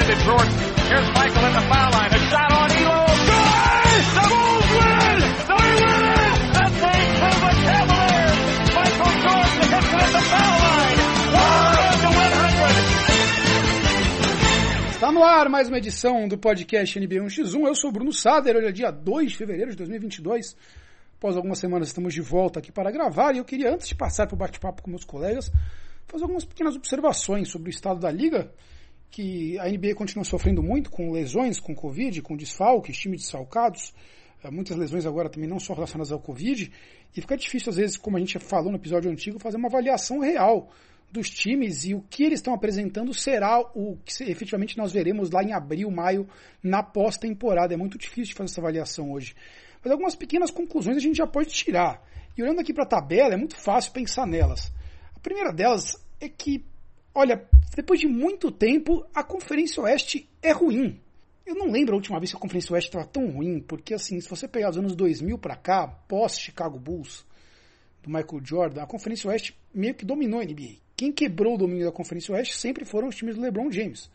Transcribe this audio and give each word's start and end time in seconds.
into 0.00 0.16
Jordan. 0.24 0.52
Here's 0.88 1.08
Michael 1.14 1.44
at 1.44 1.52
the 1.52 1.64
foul 1.68 1.90
line. 1.92 2.10
A 2.10 2.18
shot 2.30 2.52
on 2.52 2.70
Elo. 2.72 3.04
Good! 3.30 4.02
The 4.16 4.24
Bulls 4.30 4.68
win! 4.80 5.20
They 5.48 5.60
win 5.60 6.02
it! 6.10 6.36
And 6.60 6.72
they 6.80 7.00
prove 7.20 7.42
a 7.44 7.52
Cavaliers. 7.66 8.38
Michael 8.76 9.12
Jordan 9.20 9.64
hits 9.70 9.90
it 9.92 10.00
at 10.00 10.12
the 10.16 10.22
foul 10.30 10.56
line. 10.64 10.98
100 11.36 12.00
to 12.00 12.08
100. 12.16 12.30
Está 14.94 15.12
no 15.12 15.22
ar 15.22 15.48
mais 15.48 15.68
uma 15.68 15.78
edição 15.78 16.28
do 16.28 16.36
podcast 16.36 16.98
NBA 16.98 17.20
1x1. 17.24 17.66
Eu 17.66 17.74
sou 17.74 17.90
o 17.90 17.92
Bruno 17.92 18.12
Sader. 18.12 18.56
Hoje 18.56 18.66
é 18.66 18.72
dia 18.72 18.90
2 18.90 19.30
de 19.30 19.36
fevereiro 19.36 19.70
de 19.70 19.76
2022. 19.78 20.56
Após 21.18 21.36
algumas 21.36 21.58
semanas 21.58 21.88
estamos 21.88 22.14
de 22.14 22.22
volta 22.22 22.58
aqui 22.58 22.72
para 22.72 22.90
gravar 22.90 23.34
e 23.34 23.38
eu 23.38 23.44
queria, 23.44 23.74
antes 23.74 23.88
de 23.88 23.94
passar 23.94 24.26
para 24.26 24.34
o 24.34 24.38
bate-papo 24.38 24.82
com 24.82 24.90
meus 24.90 25.04
colegas, 25.04 25.52
fazer 26.06 26.24
algumas 26.24 26.44
pequenas 26.44 26.76
observações 26.76 27.50
sobre 27.50 27.68
o 27.68 27.72
estado 27.72 28.00
da 28.00 28.10
liga, 28.10 28.50
que 29.10 29.58
a 29.58 29.68
NBA 29.68 29.94
continua 29.94 30.24
sofrendo 30.24 30.62
muito 30.62 30.90
com 30.90 31.10
lesões, 31.10 31.58
com 31.58 31.74
Covid, 31.74 32.22
com 32.22 32.36
desfalques, 32.36 32.96
times 32.96 33.22
desfalcados, 33.22 33.92
eh, 34.42 34.50
muitas 34.50 34.76
lesões 34.76 35.04
agora 35.04 35.28
também 35.28 35.48
não 35.48 35.58
só 35.58 35.74
relacionadas 35.74 36.12
ao 36.12 36.20
Covid, 36.20 36.70
e 37.16 37.20
fica 37.20 37.36
difícil 37.36 37.70
às 37.70 37.76
vezes, 37.76 37.96
como 37.96 38.16
a 38.16 38.20
gente 38.20 38.38
falou 38.38 38.70
no 38.70 38.78
episódio 38.78 39.10
antigo, 39.10 39.38
fazer 39.38 39.56
uma 39.56 39.68
avaliação 39.68 40.20
real 40.20 40.70
dos 41.10 41.28
times 41.28 41.84
e 41.84 41.94
o 41.94 42.02
que 42.02 42.22
eles 42.22 42.38
estão 42.38 42.54
apresentando 42.54 43.12
será 43.12 43.60
o 43.74 43.98
que 44.04 44.24
efetivamente 44.24 44.78
nós 44.78 44.92
veremos 44.92 45.30
lá 45.30 45.42
em 45.42 45.52
abril, 45.52 45.90
maio, 45.90 46.28
na 46.62 46.82
pós-temporada. 46.82 47.74
É 47.74 47.76
muito 47.76 47.98
difícil 47.98 48.26
de 48.26 48.34
fazer 48.34 48.52
essa 48.52 48.60
avaliação 48.60 49.10
hoje. 49.10 49.34
Mas 49.82 49.90
algumas 49.90 50.14
pequenas 50.14 50.50
conclusões 50.50 50.96
a 50.96 51.00
gente 51.00 51.16
já 51.16 51.26
pode 51.26 51.50
tirar. 51.50 52.00
E 52.36 52.42
olhando 52.42 52.60
aqui 52.60 52.72
para 52.72 52.84
a 52.84 52.88
tabela, 52.88 53.34
é 53.34 53.36
muito 53.36 53.56
fácil 53.56 53.92
pensar 53.92 54.26
nelas. 54.26 54.72
A 55.16 55.18
primeira 55.18 55.52
delas 55.52 55.96
é 56.20 56.28
que, 56.28 56.64
olha, 57.14 57.48
depois 57.74 58.00
de 58.00 58.06
muito 58.06 58.50
tempo, 58.50 59.06
a 59.14 59.22
Conferência 59.22 59.82
Oeste 59.82 60.28
é 60.42 60.52
ruim. 60.52 61.00
Eu 61.46 61.54
não 61.54 61.70
lembro 61.70 61.94
a 61.94 61.96
última 61.96 62.18
vez 62.18 62.30
que 62.30 62.36
a 62.36 62.40
Conferência 62.40 62.72
Oeste 62.72 62.88
estava 62.88 63.06
tão 63.06 63.28
ruim, 63.30 63.60
porque 63.60 63.94
assim, 63.94 64.20
se 64.20 64.28
você 64.28 64.46
pegar 64.46 64.70
os 64.70 64.78
anos 64.78 64.94
2000 64.94 65.38
para 65.38 65.56
cá, 65.56 65.86
pós-Chicago 65.86 66.78
Bulls, 66.78 67.24
do 68.02 68.08
Michael 68.08 68.44
Jordan, 68.44 68.82
a 68.82 68.86
Conferência 68.86 69.28
Oeste 69.28 69.56
meio 69.74 69.94
que 69.94 70.04
dominou 70.04 70.40
a 70.40 70.44
NBA. 70.44 70.76
Quem 70.96 71.12
quebrou 71.12 71.54
o 71.54 71.58
domínio 71.58 71.86
da 71.86 71.92
Conferência 71.92 72.34
Oeste 72.34 72.56
sempre 72.56 72.84
foram 72.84 73.08
os 73.08 73.16
times 73.16 73.34
do 73.34 73.40
LeBron 73.40 73.70
James. 73.70 74.10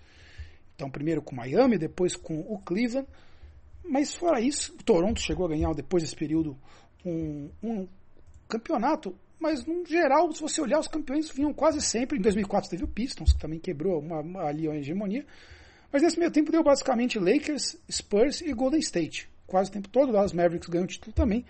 Então, 0.76 0.90
primeiro 0.90 1.22
com 1.22 1.36
Miami, 1.36 1.78
depois 1.78 2.16
com 2.16 2.40
o 2.40 2.60
Cleveland. 2.60 3.08
Mas 3.84 4.14
fora 4.14 4.42
isso, 4.42 4.74
o 4.74 4.84
Toronto 4.84 5.20
chegou 5.20 5.46
a 5.46 5.50
ganhar 5.50 5.74
depois 5.74 6.04
desse 6.04 6.16
período 6.16 6.58
um, 7.06 7.50
um 7.64 7.88
campeonato 8.48 9.16
mas 9.40 9.66
no 9.66 9.86
geral, 9.86 10.32
se 10.32 10.42
você 10.42 10.62
olhar, 10.62 10.80
os 10.80 10.88
campeões 10.88 11.30
vinham 11.30 11.54
quase 11.54 11.82
sempre. 11.82 12.18
Em 12.18 12.22
2004 12.22 12.70
teve 12.70 12.84
o 12.84 12.88
Pistons, 12.88 13.34
que 13.34 13.40
também 13.40 13.60
quebrou 13.60 14.00
uma, 14.00 14.22
uma, 14.22 14.44
ali 14.44 14.68
a 14.68 14.76
hegemonia. 14.76 15.26
Mas 15.92 16.02
nesse 16.02 16.18
meio 16.18 16.32
tempo 16.32 16.52
deu 16.52 16.64
basicamente 16.64 17.20
Lakers, 17.20 17.78
Spurs 17.92 18.42
e 18.42 18.52
Golden 18.54 18.80
State. 18.80 19.30
Quase 19.46 19.70
o 19.70 19.74
tempo 19.74 19.90
todo 19.90 20.12
lá 20.12 20.24
os 20.24 20.34
Mavericks 20.34 20.70
ganham 20.70 20.86
o 20.86 20.88
título 20.88 21.14
também. 21.14 21.46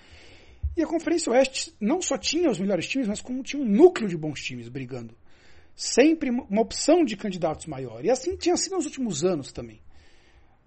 E 0.76 0.84
a 0.84 0.88
Conferência 0.88 1.32
Oeste 1.32 1.74
não 1.80 2.02
só 2.02 2.18
tinha 2.18 2.50
os 2.50 2.60
melhores 2.60 2.88
times, 2.88 3.08
mas 3.08 3.22
como 3.22 3.42
tinha 3.42 3.62
um 3.62 3.66
núcleo 3.66 4.10
de 4.10 4.18
bons 4.18 4.42
times 4.42 4.68
brigando. 4.68 5.16
Sempre 5.76 6.30
uma 6.30 6.62
opção 6.62 7.06
de 7.06 7.16
candidatos 7.16 7.66
maior. 7.66 8.04
E 8.04 8.10
assim 8.10 8.36
tinha 8.36 8.58
sido 8.58 8.76
nos 8.76 8.86
últimos 8.86 9.24
anos 9.24 9.52
também. 9.52 9.80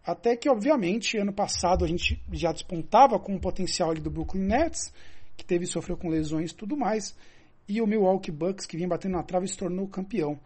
Até 0.05 0.35
que, 0.37 0.49
obviamente, 0.49 1.19
ano 1.19 1.33
passado 1.33 1.85
a 1.85 1.89
gente 1.89 2.23
já 2.33 2.51
despontava 2.53 3.19
com 3.19 3.35
o 3.35 3.41
potencial 3.41 3.91
ali 3.91 4.01
do 4.01 4.11
Brooklyn 4.11 4.45
Nets 4.45 4.93
que 5.39 5.45
teve 5.45 5.65
sofreu 5.65 5.97
com 5.97 6.09
lesões 6.09 6.51
e 6.51 6.55
tudo 6.55 6.77
mais, 6.77 7.17
e 7.69 7.81
o 7.81 7.87
Milwaukee 7.87 8.33
Bucks, 8.33 8.67
que 8.67 8.77
vinha 8.77 8.89
batendo 8.89 9.13
na 9.13 9.23
trave, 9.23 9.47
se 9.47 9.57
tornou 9.57 9.87
campeão. 9.87 10.39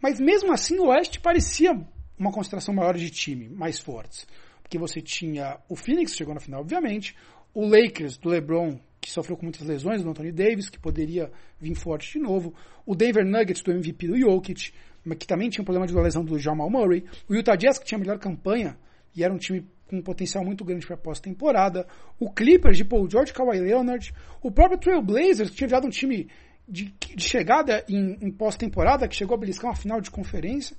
Mas 0.00 0.20
mesmo 0.20 0.52
assim, 0.52 0.78
o 0.78 0.88
Oeste 0.88 1.18
parecia 1.18 1.72
uma 2.18 2.30
concentração 2.30 2.74
maior 2.74 2.96
de 2.96 3.08
time, 3.10 3.48
mais 3.48 3.80
fortes. 3.80 4.26
Porque 4.62 4.76
você 4.78 5.00
tinha 5.00 5.58
o 5.68 5.74
Phoenix, 5.74 6.12
que 6.12 6.18
chegou 6.18 6.34
na 6.34 6.40
final, 6.40 6.60
obviamente, 6.60 7.16
o 7.54 7.66
Lakers, 7.66 8.16
do 8.18 8.28
LeBron, 8.28 8.78
que 9.00 9.10
sofreu 9.10 9.36
com 9.36 9.44
muitas 9.44 9.66
lesões, 9.66 10.02
do 10.02 10.10
Anthony 10.10 10.30
Davis, 10.30 10.68
que 10.68 10.78
poderia 10.78 11.30
vir 11.60 11.74
forte 11.74 12.12
de 12.12 12.18
novo, 12.18 12.54
o 12.84 12.94
Denver 12.94 13.24
Nuggets, 13.24 13.62
do 13.62 13.72
MVP 13.72 14.08
do 14.08 14.18
Jokic, 14.18 14.72
que 15.18 15.26
também 15.26 15.50
tinha 15.50 15.62
um 15.62 15.64
problema 15.64 15.86
de 15.86 15.94
lesão 15.94 16.24
do 16.24 16.38
Jamal 16.38 16.70
Murray, 16.70 17.04
o 17.28 17.34
Utah 17.34 17.56
Jazz, 17.56 17.78
que 17.78 17.84
tinha 17.84 17.98
a 17.98 18.00
melhor 18.00 18.18
campanha, 18.18 18.78
e 19.14 19.24
era 19.24 19.32
um 19.32 19.38
time 19.38 19.66
com 19.92 19.98
um 19.98 20.02
potencial 20.02 20.42
muito 20.42 20.64
grande 20.64 20.86
para 20.86 20.96
pós-temporada, 20.96 21.86
o 22.18 22.30
Clippers 22.32 22.78
de 22.78 22.84
Paul 22.84 23.08
George, 23.10 23.30
Kawhi 23.30 23.60
Leonard, 23.60 24.14
o 24.40 24.50
próprio 24.50 24.78
Trail 24.78 25.02
Blazers, 25.02 25.50
que 25.50 25.56
tinha 25.56 25.68
virado 25.68 25.86
um 25.86 25.90
time 25.90 26.30
de, 26.66 26.94
de 27.14 27.22
chegada 27.22 27.84
em, 27.86 28.16
em 28.22 28.30
pós-temporada, 28.30 29.06
que 29.06 29.14
chegou 29.14 29.34
a 29.34 29.38
beliscar 29.38 29.70
uma 29.70 29.76
final 29.76 30.00
de 30.00 30.10
conferência. 30.10 30.74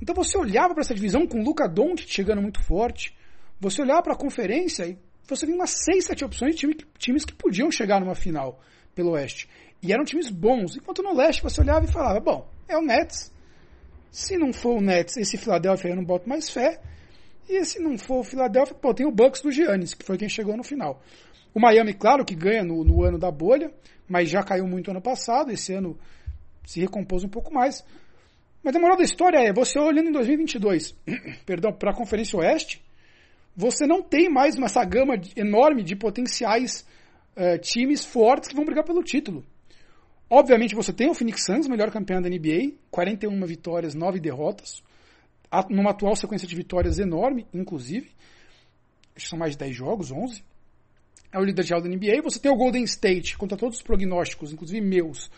Então 0.00 0.12
você 0.12 0.36
olhava 0.36 0.74
para 0.74 0.80
essa 0.80 0.92
divisão 0.92 1.24
com 1.24 1.38
o 1.38 1.44
Luca 1.44 1.68
Doncic 1.68 2.10
chegando 2.10 2.42
muito 2.42 2.60
forte, 2.60 3.16
você 3.60 3.80
olhava 3.80 4.02
para 4.02 4.14
a 4.14 4.18
conferência 4.18 4.84
e 4.88 4.98
você 5.28 5.46
via 5.46 5.54
umas 5.54 5.70
6, 5.70 6.06
7 6.06 6.24
opções 6.24 6.56
de 6.56 6.60
time, 6.62 6.74
times 6.98 7.24
que 7.24 7.32
podiam 7.32 7.70
chegar 7.70 8.00
numa 8.00 8.16
final 8.16 8.60
pelo 8.92 9.12
Oeste. 9.12 9.48
E 9.80 9.92
eram 9.92 10.04
times 10.04 10.28
bons. 10.30 10.76
Enquanto 10.76 11.00
no 11.00 11.14
Leste 11.14 11.44
você 11.44 11.60
olhava 11.60 11.84
e 11.84 11.88
falava, 11.88 12.18
bom, 12.18 12.50
é 12.68 12.76
o 12.76 12.82
Nets. 12.82 13.32
Se 14.10 14.36
não 14.36 14.52
for 14.52 14.78
o 14.78 14.80
Nets, 14.80 15.16
esse 15.16 15.38
Philadelphia 15.38 15.90
eu 15.90 15.96
não 15.96 16.04
boto 16.04 16.28
mais 16.28 16.50
fé. 16.50 16.80
E 17.48 17.64
se 17.64 17.80
não 17.80 17.98
for 17.98 18.20
o 18.20 18.24
Philadelphia, 18.24 18.74
pô, 18.74 18.94
tem 18.94 19.06
o 19.06 19.10
Bucks 19.10 19.42
do 19.42 19.50
Giannis, 19.50 19.94
que 19.94 20.04
foi 20.04 20.16
quem 20.16 20.28
chegou 20.28 20.56
no 20.56 20.62
final. 20.62 21.02
O 21.54 21.60
Miami, 21.60 21.92
claro 21.92 22.24
que 22.24 22.34
ganha 22.34 22.64
no, 22.64 22.84
no 22.84 23.02
ano 23.02 23.18
da 23.18 23.30
bolha, 23.30 23.70
mas 24.08 24.28
já 24.28 24.42
caiu 24.42 24.66
muito 24.66 24.90
ano 24.90 25.02
passado, 25.02 25.50
esse 25.50 25.72
ano 25.72 25.98
se 26.64 26.80
recompôs 26.80 27.24
um 27.24 27.28
pouco 27.28 27.52
mais. 27.52 27.84
Mas 28.62 28.74
a 28.76 28.78
moral 28.78 28.96
da 28.96 29.04
história 29.04 29.38
é, 29.38 29.52
você 29.52 29.78
olhando 29.78 30.08
em 30.08 30.12
2022, 30.12 30.96
perdão, 31.44 31.72
para 31.72 31.90
a 31.90 31.94
Conferência 31.94 32.38
Oeste, 32.38 32.82
você 33.54 33.86
não 33.86 34.02
tem 34.02 34.30
mais 34.30 34.56
essa 34.56 34.84
gama 34.84 35.14
enorme 35.36 35.82
de 35.82 35.94
potenciais 35.96 36.86
uh, 37.36 37.58
times 37.58 38.04
fortes 38.04 38.48
que 38.48 38.54
vão 38.54 38.64
brigar 38.64 38.84
pelo 38.84 39.02
título. 39.02 39.44
Obviamente 40.30 40.74
você 40.74 40.92
tem 40.92 41.10
o 41.10 41.14
Phoenix 41.14 41.44
Suns, 41.44 41.68
melhor 41.68 41.90
campeão 41.90 42.22
da 42.22 42.30
NBA, 42.30 42.72
41 42.90 43.44
vitórias, 43.44 43.94
9 43.94 44.18
derrotas 44.20 44.82
numa 45.68 45.90
atual 45.90 46.16
sequência 46.16 46.48
de 46.48 46.56
vitórias 46.56 46.98
enorme, 46.98 47.46
inclusive. 47.52 48.10
São 49.16 49.38
mais 49.38 49.52
de 49.52 49.58
10 49.58 49.76
jogos, 49.76 50.10
11. 50.10 50.42
É 51.32 51.38
o 51.38 51.44
líder 51.44 51.64
geral 51.64 51.82
da 51.82 51.88
NBA. 51.88 52.22
Você 52.22 52.38
tem 52.38 52.50
o 52.50 52.56
Golden 52.56 52.84
State, 52.84 53.36
contra 53.36 53.56
todos 53.56 53.78
os 53.78 53.82
prognósticos, 53.82 54.52
inclusive 54.52 54.80
meus, 54.80 55.30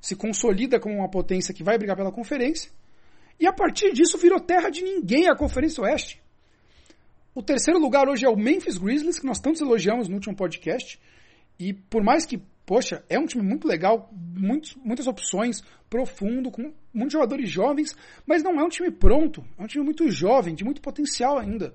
se 0.00 0.16
consolida 0.16 0.80
como 0.80 0.96
uma 0.96 1.08
potência 1.08 1.54
que 1.54 1.62
vai 1.62 1.76
brigar 1.78 1.96
pela 1.96 2.12
conferência. 2.12 2.70
E 3.38 3.46
a 3.46 3.52
partir 3.52 3.92
disso 3.92 4.18
virou 4.18 4.38
terra 4.40 4.70
de 4.70 4.82
ninguém 4.82 5.28
a 5.28 5.36
Conferência 5.36 5.82
Oeste. 5.82 6.20
O 7.34 7.42
terceiro 7.42 7.80
lugar 7.80 8.08
hoje 8.08 8.26
é 8.26 8.28
o 8.28 8.36
Memphis 8.36 8.76
Grizzlies, 8.76 9.18
que 9.18 9.26
nós 9.26 9.40
tantos 9.40 9.60
elogiamos 9.60 10.08
no 10.08 10.14
último 10.16 10.36
podcast. 10.36 11.00
E 11.58 11.72
por 11.72 12.02
mais 12.02 12.26
que 12.26 12.42
poxa, 12.70 13.04
é 13.08 13.18
um 13.18 13.26
time 13.26 13.42
muito 13.42 13.66
legal, 13.66 14.08
muitos, 14.12 14.76
muitas 14.76 15.08
opções, 15.08 15.60
profundo, 15.88 16.52
com 16.52 16.72
muitos 16.94 17.14
jogadores 17.14 17.50
jovens, 17.50 17.96
mas 18.24 18.44
não 18.44 18.60
é 18.60 18.62
um 18.62 18.68
time 18.68 18.92
pronto, 18.92 19.44
é 19.58 19.64
um 19.64 19.66
time 19.66 19.84
muito 19.84 20.08
jovem, 20.08 20.54
de 20.54 20.62
muito 20.62 20.80
potencial 20.80 21.36
ainda. 21.36 21.74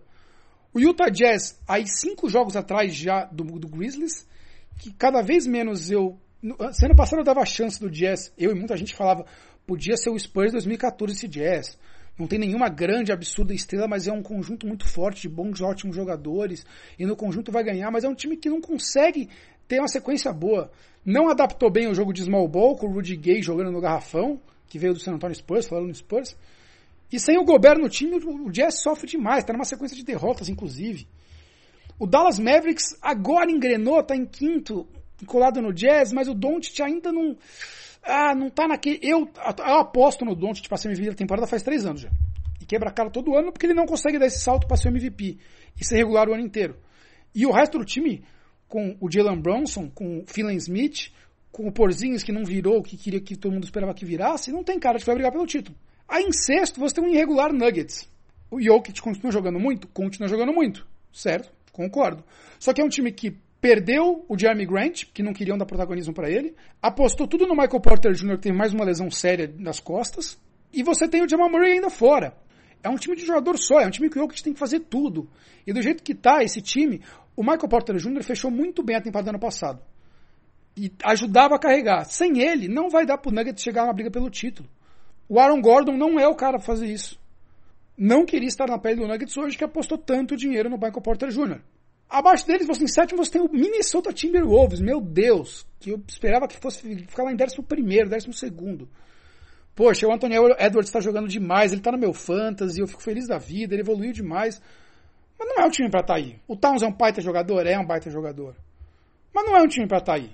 O 0.74 0.80
Utah 0.80 1.10
Jazz, 1.10 1.62
aí 1.68 1.86
cinco 1.86 2.30
jogos 2.30 2.56
atrás 2.56 2.96
já 2.96 3.26
do, 3.26 3.44
do 3.60 3.68
Grizzlies, 3.68 4.26
que 4.80 4.94
cada 4.94 5.22
vez 5.22 5.46
menos 5.46 5.92
eu. 5.92 6.18
Ano 6.42 6.96
passado 6.96 7.20
eu 7.20 7.26
dava 7.26 7.42
a 7.42 7.46
chance 7.46 7.78
do 7.78 7.92
Jazz, 7.92 8.32
eu 8.38 8.52
e 8.52 8.56
muita 8.56 8.78
gente 8.78 8.96
falava, 8.96 9.26
podia 9.68 9.98
ser 9.98 10.12
o 10.12 10.18
Spurs 10.18 10.54
2014 10.54 11.14
esse 11.14 11.28
Jazz. 11.28 11.78
Não 12.18 12.28
tem 12.28 12.40
nenhuma 12.40 12.70
grande, 12.70 13.12
absurda 13.12 13.54
estrela, 13.54 13.90
mas 13.90 14.08
é 14.08 14.14
um 14.14 14.24
conjunto 14.24 14.66
muito 14.66 14.88
forte 14.88 15.24
de 15.24 15.28
bons, 15.28 15.60
ótimos 15.60 15.94
jogadores. 15.94 16.66
E 16.98 17.06
no 17.06 17.18
conjunto 17.18 17.52
vai 17.52 17.62
ganhar, 17.62 17.92
mas 17.92 18.06
é 18.06 18.08
um 18.08 18.16
time 18.16 18.38
que 18.38 18.50
não 18.50 18.62
consegue 18.62 19.30
tem 19.68 19.80
uma 19.80 19.88
sequência 19.88 20.32
boa. 20.32 20.72
Não 21.06 21.30
adaptou 21.30 21.70
bem 21.70 21.88
o 21.88 21.94
jogo 21.94 22.14
de 22.14 22.24
small 22.24 22.48
ball, 22.48 22.76
com 22.76 22.88
o 22.88 22.94
Rudy 22.94 23.16
Gay 23.16 23.42
jogando 23.42 23.72
no 23.72 23.82
garrafão, 23.82 24.40
que 24.68 24.80
veio 24.80 24.94
do 24.94 25.00
San 25.00 25.14
Antonio 25.14 25.36
Spurs, 25.36 25.68
falando 25.68 25.88
no 25.88 25.96
Spurs. 25.96 26.36
E 27.12 27.20
sem 27.20 27.38
o 27.38 27.46
Gobert 27.46 27.78
no 27.78 27.88
time, 27.88 28.16
o 28.18 28.52
Jazz 28.52 28.82
sofre 28.82 29.08
demais, 29.08 29.40
está 29.40 29.54
numa 29.54 29.66
sequência 29.66 29.96
de 29.96 30.04
derrotas, 30.04 30.50
inclusive. 30.50 31.08
O 32.00 32.08
Dallas 32.08 32.40
Mavericks 32.40 32.98
agora 33.02 33.50
engrenou, 33.52 34.00
está 34.00 34.16
em 34.16 34.26
quinto, 34.26 34.88
colado 35.26 35.62
no 35.62 35.72
Jazz, 35.72 36.12
mas 36.12 36.28
o 36.28 36.34
Doncic 36.34 36.82
ainda 36.82 37.12
não... 37.12 37.38
Ah, 38.04 38.36
não 38.36 38.50
tá 38.50 38.68
naquele... 38.68 39.00
Eu, 39.02 39.30
eu 39.60 39.80
aposto 39.80 40.26
no 40.26 40.36
Doncic 40.36 40.68
para 40.68 40.78
ser 40.78 40.90
MVP 40.90 41.10
da 41.10 41.16
temporada 41.16 41.48
faz 41.48 41.64
três 41.64 41.86
anos 41.86 42.02
já. 42.02 42.10
E 42.62 42.66
quebra 42.66 42.90
a 42.90 42.94
cara 42.94 43.10
todo 43.10 43.36
ano 43.36 43.52
porque 43.52 43.66
ele 43.66 43.74
não 43.74 43.86
consegue 43.86 44.20
dar 44.20 44.28
esse 44.28 44.40
salto 44.40 44.68
para 44.68 44.78
ser 44.78 44.90
MVP 44.90 45.38
e 45.80 45.86
ser 45.86 45.98
regular 45.98 46.28
o 46.28 46.34
ano 46.34 46.44
inteiro. 46.44 46.76
E 47.34 47.46
o 47.46 47.52
resto 47.52 47.78
do 47.78 47.86
time 47.86 48.24
com 48.68 48.96
o 49.00 49.12
Jalen 49.12 49.40
Bronson, 49.40 49.90
com 49.90 50.20
o 50.20 50.24
Philan 50.28 50.54
Smith, 50.56 51.12
com 51.52 51.68
o 51.68 51.72
Porzinhos 51.72 52.24
que 52.24 52.32
não 52.32 52.44
virou 52.44 52.84
que 52.84 52.98
queria 52.98 53.22
que 53.22 53.36
todo 53.36 53.54
mundo 53.54 53.64
esperava 53.64 53.94
que 53.94 54.06
virasse, 54.06 54.52
não 54.52 54.64
tem 54.64 54.80
cara 54.80 54.98
de 54.98 55.04
que 55.04 55.08
vai 55.08 55.16
brigar 55.16 55.32
pelo 55.32 55.46
título. 55.46 55.78
Aí 56.08 56.24
em 56.24 56.32
sexto 56.32 56.80
você 56.80 56.96
tem 56.96 57.04
um 57.04 57.08
irregular 57.08 57.54
Nuggets. 57.54 58.10
O 58.52 58.62
Jokic 58.62 59.02
continua 59.02 59.32
jogando 59.32 59.60
muito? 59.60 59.88
Continua 59.88 60.28
jogando 60.28 60.54
muito, 60.54 60.86
certo? 61.12 61.52
Concordo. 61.72 62.24
Só 62.60 62.74
que 62.74 62.82
é 62.82 62.84
um 62.84 62.90
time 62.90 63.12
que 63.12 63.38
perdeu 63.60 64.24
o 64.30 64.38
Jeremy 64.38 64.66
Grant, 64.66 65.06
que 65.14 65.24
não 65.24 65.34
queriam 65.34 65.58
dar 65.58 65.66
protagonismo 65.66 66.14
para 66.14 66.30
ele, 66.30 66.54
apostou 66.82 67.28
tudo 67.28 67.48
no 67.48 67.56
Michael 67.56 67.80
Porter 67.80 68.14
Jr., 68.14 68.36
que 68.36 68.44
teve 68.44 68.58
mais 68.58 68.74
uma 68.74 68.86
lesão 68.86 69.10
séria 69.10 69.52
nas 69.58 69.80
costas, 69.80 70.38
e 70.72 70.84
você 70.84 71.08
tem 71.08 71.24
o 71.24 71.28
Jamal 71.28 71.50
Murray 71.50 71.74
ainda 71.74 71.90
fora. 71.90 72.38
É 72.84 72.90
um 72.90 72.96
time 72.96 73.16
de 73.16 73.26
jogador 73.26 73.58
só, 73.58 73.80
é 73.80 73.88
um 73.88 73.90
time 73.90 74.10
que 74.10 74.20
o 74.20 74.22
Jokic 74.22 74.44
tem 74.44 74.54
que 74.54 74.60
fazer 74.60 74.82
tudo. 74.82 75.28
E 75.66 75.74
do 75.74 75.82
jeito 75.82 76.04
que 76.04 76.14
tá 76.14 76.44
esse 76.44 76.62
time, 76.62 77.02
o 77.36 77.42
Michael 77.42 77.68
Porter 77.68 77.96
Jr. 77.98 78.24
fechou 78.24 78.50
muito 78.50 78.82
bem 78.82 78.96
a 78.96 79.02
temporada 79.02 79.30
ano 79.30 79.40
passado. 79.40 79.82
E 80.78 80.92
ajudava 81.04 81.56
a 81.56 81.60
carregar. 81.60 82.06
Sem 82.06 82.42
ele, 82.42 82.68
não 82.68 82.90
vai 82.90 83.06
dar 83.06 83.18
pro 83.18 83.32
Nuggets 83.32 83.64
chegar 83.64 83.86
na 83.86 83.94
briga 83.94 84.12
pelo 84.12 84.30
título. 84.30 84.70
O 85.28 85.40
Aaron 85.40 85.62
Gordon 85.62 85.98
não 85.98 86.20
é 86.20 86.28
o 86.28 86.36
cara 86.36 86.58
pra 86.58 86.66
fazer 86.66 86.88
isso. 86.88 87.20
Não 87.98 88.26
queria 88.26 88.48
estar 88.48 88.68
na 88.68 88.78
pele 88.78 89.02
do 89.02 89.08
Nuggets 89.08 89.36
hoje 89.38 89.58
que 89.58 89.64
apostou 89.64 89.98
tanto 89.98 90.36
dinheiro 90.36 90.70
no 90.70 90.76
Michael 90.76 91.02
Porter 91.02 91.30
Jr. 91.30 91.62
Abaixo 92.10 92.46
deles, 92.46 92.68
você 92.68 92.84
em 92.84 92.88
sétimo, 92.88 93.24
você 93.24 93.32
tem 93.32 93.42
o 93.42 93.52
Minnesota 93.52 94.14
Timberwolves. 94.14 94.80
Meu 94.80 95.02
Deus, 95.02 95.66
que 95.80 95.90
eu 95.90 96.02
esperava 96.08 96.48
que 96.48 96.58
fosse 96.58 96.82
ficar 97.08 97.24
lá 97.24 97.32
em 97.32 97.36
décimo 97.36 97.64
primeiro, 97.64 98.10
décimo 98.10 98.34
segundo. 98.34 98.88
Poxa, 99.74 100.08
o 100.08 100.14
Anthony 100.14 100.36
Edwards 100.36 100.90
está 100.90 101.00
jogando 101.00 101.28
demais, 101.28 101.72
ele 101.72 101.82
está 101.82 101.92
no 101.92 101.98
meu 101.98 102.14
fantasy, 102.14 102.80
eu 102.80 102.88
fico 102.88 103.02
feliz 103.02 103.28
da 103.28 103.38
vida, 103.38 103.74
ele 103.74 103.82
evoluiu 103.82 104.14
demais. 104.14 104.62
Mas 105.38 105.48
não 105.50 105.64
é 105.64 105.66
um 105.66 105.70
time 105.70 105.90
para 105.90 106.02
estar 106.02 106.14
tá 106.14 106.20
aí. 106.20 106.40
O 106.48 106.56
Towns 106.56 106.82
é 106.82 106.88
um 106.88 106.94
baita 106.94 107.22
jogador? 107.22 107.66
É 107.66 107.78
um 107.78 107.86
baita 107.86 108.10
jogador. 108.10 108.56
Mas 109.34 109.46
não 109.46 109.58
é 109.58 109.62
um 109.62 109.68
time 109.68 109.88
para 109.88 109.98
estar 109.98 110.14
tá 110.14 110.18
aí. 110.18 110.32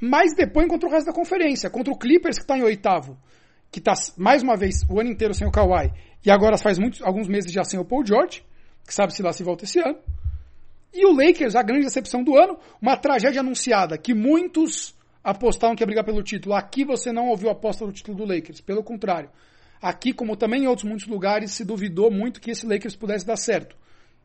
Mas 0.00 0.34
depois 0.34 0.66
contra 0.68 0.88
o 0.88 0.92
resto 0.92 1.06
da 1.06 1.12
conferência, 1.12 1.70
contra 1.70 1.92
o 1.92 1.98
Clippers 1.98 2.36
que 2.36 2.42
está 2.42 2.58
em 2.58 2.62
oitavo, 2.62 3.16
que 3.70 3.78
está 3.78 3.94
mais 4.16 4.42
uma 4.42 4.56
vez 4.56 4.76
o 4.88 5.00
ano 5.00 5.10
inteiro 5.10 5.34
sem 5.34 5.46
o 5.46 5.50
Kawhi, 5.50 5.92
e 6.24 6.30
agora 6.30 6.56
faz 6.56 6.78
muitos, 6.78 7.02
alguns 7.02 7.28
meses 7.28 7.52
já 7.52 7.64
sem 7.64 7.78
o 7.78 7.84
Paul 7.84 8.04
George, 8.04 8.44
que 8.86 8.94
sabe 8.94 9.14
se 9.14 9.22
lá 9.22 9.32
se 9.32 9.42
volta 9.42 9.64
esse 9.64 9.78
ano. 9.78 9.98
E 10.92 11.04
o 11.06 11.12
Lakers, 11.12 11.56
a 11.56 11.62
grande 11.62 11.84
decepção 11.84 12.22
do 12.22 12.36
ano, 12.36 12.58
uma 12.80 12.96
tragédia 12.96 13.40
anunciada, 13.40 13.98
que 13.98 14.14
muitos 14.14 14.94
apostavam 15.22 15.74
que 15.74 15.82
ia 15.82 15.86
brigar 15.86 16.04
pelo 16.04 16.22
título. 16.22 16.54
Aqui 16.54 16.84
você 16.84 17.10
não 17.12 17.28
ouviu 17.28 17.48
a 17.48 17.52
aposta 17.52 17.84
do 17.84 17.92
título 17.92 18.16
do 18.18 18.24
Lakers, 18.24 18.60
pelo 18.60 18.82
contrário. 18.82 19.30
Aqui, 19.82 20.12
como 20.12 20.36
também 20.36 20.64
em 20.64 20.66
outros 20.66 20.88
muitos 20.88 21.06
lugares, 21.06 21.50
se 21.52 21.64
duvidou 21.64 22.10
muito 22.10 22.40
que 22.40 22.50
esse 22.50 22.66
Lakers 22.66 22.94
pudesse 22.94 23.26
dar 23.26 23.36
certo. 23.36 23.76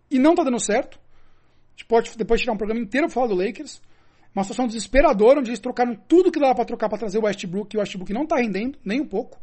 E 0.10 0.18
não 0.18 0.32
está 0.32 0.44
dando 0.44 0.60
certo. 0.60 0.98
A 0.98 1.72
gente 1.72 1.86
pode 1.86 2.18
depois 2.18 2.42
tirar 2.42 2.54
um 2.54 2.58
programa 2.58 2.82
inteiro 2.82 3.08
para 3.08 3.14
falar 3.14 3.28
do 3.28 3.36
Lakers. 3.36 3.82
Uma 4.34 4.44
situação 4.44 4.68
desesperadora, 4.68 5.40
onde 5.40 5.50
eles 5.50 5.60
trocaram 5.60 5.96
tudo 5.96 6.32
que 6.32 6.40
dava 6.40 6.56
para 6.56 6.66
trocar 6.66 6.88
para 6.88 7.00
trazer 7.00 7.18
o 7.18 7.24
Westbrook, 7.24 7.76
e 7.76 7.78
o 7.78 7.80
Westbrook 7.80 8.14
não 8.14 8.24
está 8.24 8.38
rendendo, 8.38 8.78
nem 8.86 9.02
um 9.02 9.08
pouco. 9.08 9.40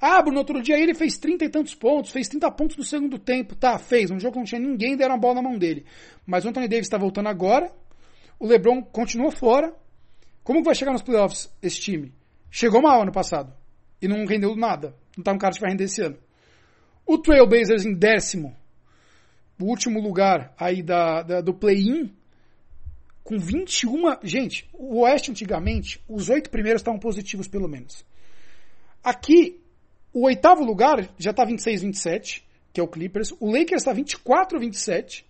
Ah, 0.00 0.20
Bruno, 0.20 0.38
outro 0.38 0.60
dia 0.62 0.78
ele 0.78 0.94
fez 0.94 1.16
30 1.16 1.46
e 1.46 1.48
tantos 1.48 1.74
pontos, 1.74 2.10
fez 2.10 2.28
30 2.28 2.50
pontos 2.50 2.76
no 2.76 2.84
segundo 2.84 3.18
tempo. 3.18 3.56
Tá, 3.56 3.78
fez. 3.78 4.10
Um 4.10 4.20
jogo 4.20 4.34
que 4.34 4.38
não 4.38 4.44
tinha 4.44 4.60
ninguém, 4.60 4.96
deram 4.96 5.14
a 5.14 5.18
bola 5.18 5.36
na 5.36 5.42
mão 5.42 5.56
dele. 5.56 5.86
Mas 6.26 6.44
o 6.44 6.48
Anthony 6.48 6.68
Davis 6.68 6.86
está 6.86 6.98
voltando 6.98 7.28
agora. 7.28 7.72
O 8.38 8.46
LeBron 8.46 8.82
continua 8.82 9.30
fora. 9.30 9.74
Como 10.42 10.62
vai 10.62 10.74
chegar 10.74 10.92
nos 10.92 11.02
playoffs 11.02 11.50
esse 11.62 11.80
time? 11.80 12.12
Chegou 12.50 12.82
mal 12.82 13.00
ano 13.00 13.12
passado. 13.12 13.52
E 14.00 14.06
não 14.06 14.26
rendeu 14.26 14.54
nada. 14.54 14.94
Não 15.16 15.24
tá 15.24 15.32
um 15.32 15.38
cara 15.38 15.54
que 15.54 15.60
vai 15.60 15.70
render 15.70 15.84
esse 15.84 16.02
ano. 16.02 16.18
O 17.06 17.16
Trailblazers 17.18 17.86
em 17.86 17.94
décimo. 17.94 18.54
O 19.60 19.64
último 19.64 20.00
lugar 20.00 20.54
aí 20.58 20.82
da, 20.82 21.22
da 21.22 21.40
do 21.40 21.54
play-in. 21.54 22.12
Com 23.22 23.38
21. 23.38 24.16
Gente, 24.22 24.68
o 24.74 25.00
Oeste 25.00 25.30
antigamente, 25.30 26.02
os 26.08 26.28
oito 26.28 26.50
primeiros 26.50 26.80
estavam 26.80 27.00
positivos 27.00 27.48
pelo 27.48 27.68
menos. 27.68 28.04
Aqui, 29.02 29.60
o 30.12 30.26
oitavo 30.26 30.62
lugar 30.62 31.08
já 31.18 31.30
está 31.30 31.46
26-27, 31.46 32.42
que 32.72 32.80
é 32.80 32.82
o 32.82 32.88
Clippers. 32.88 33.32
O 33.40 33.50
Lakers 33.50 33.82
está 33.82 33.94
24-27. 33.94 35.24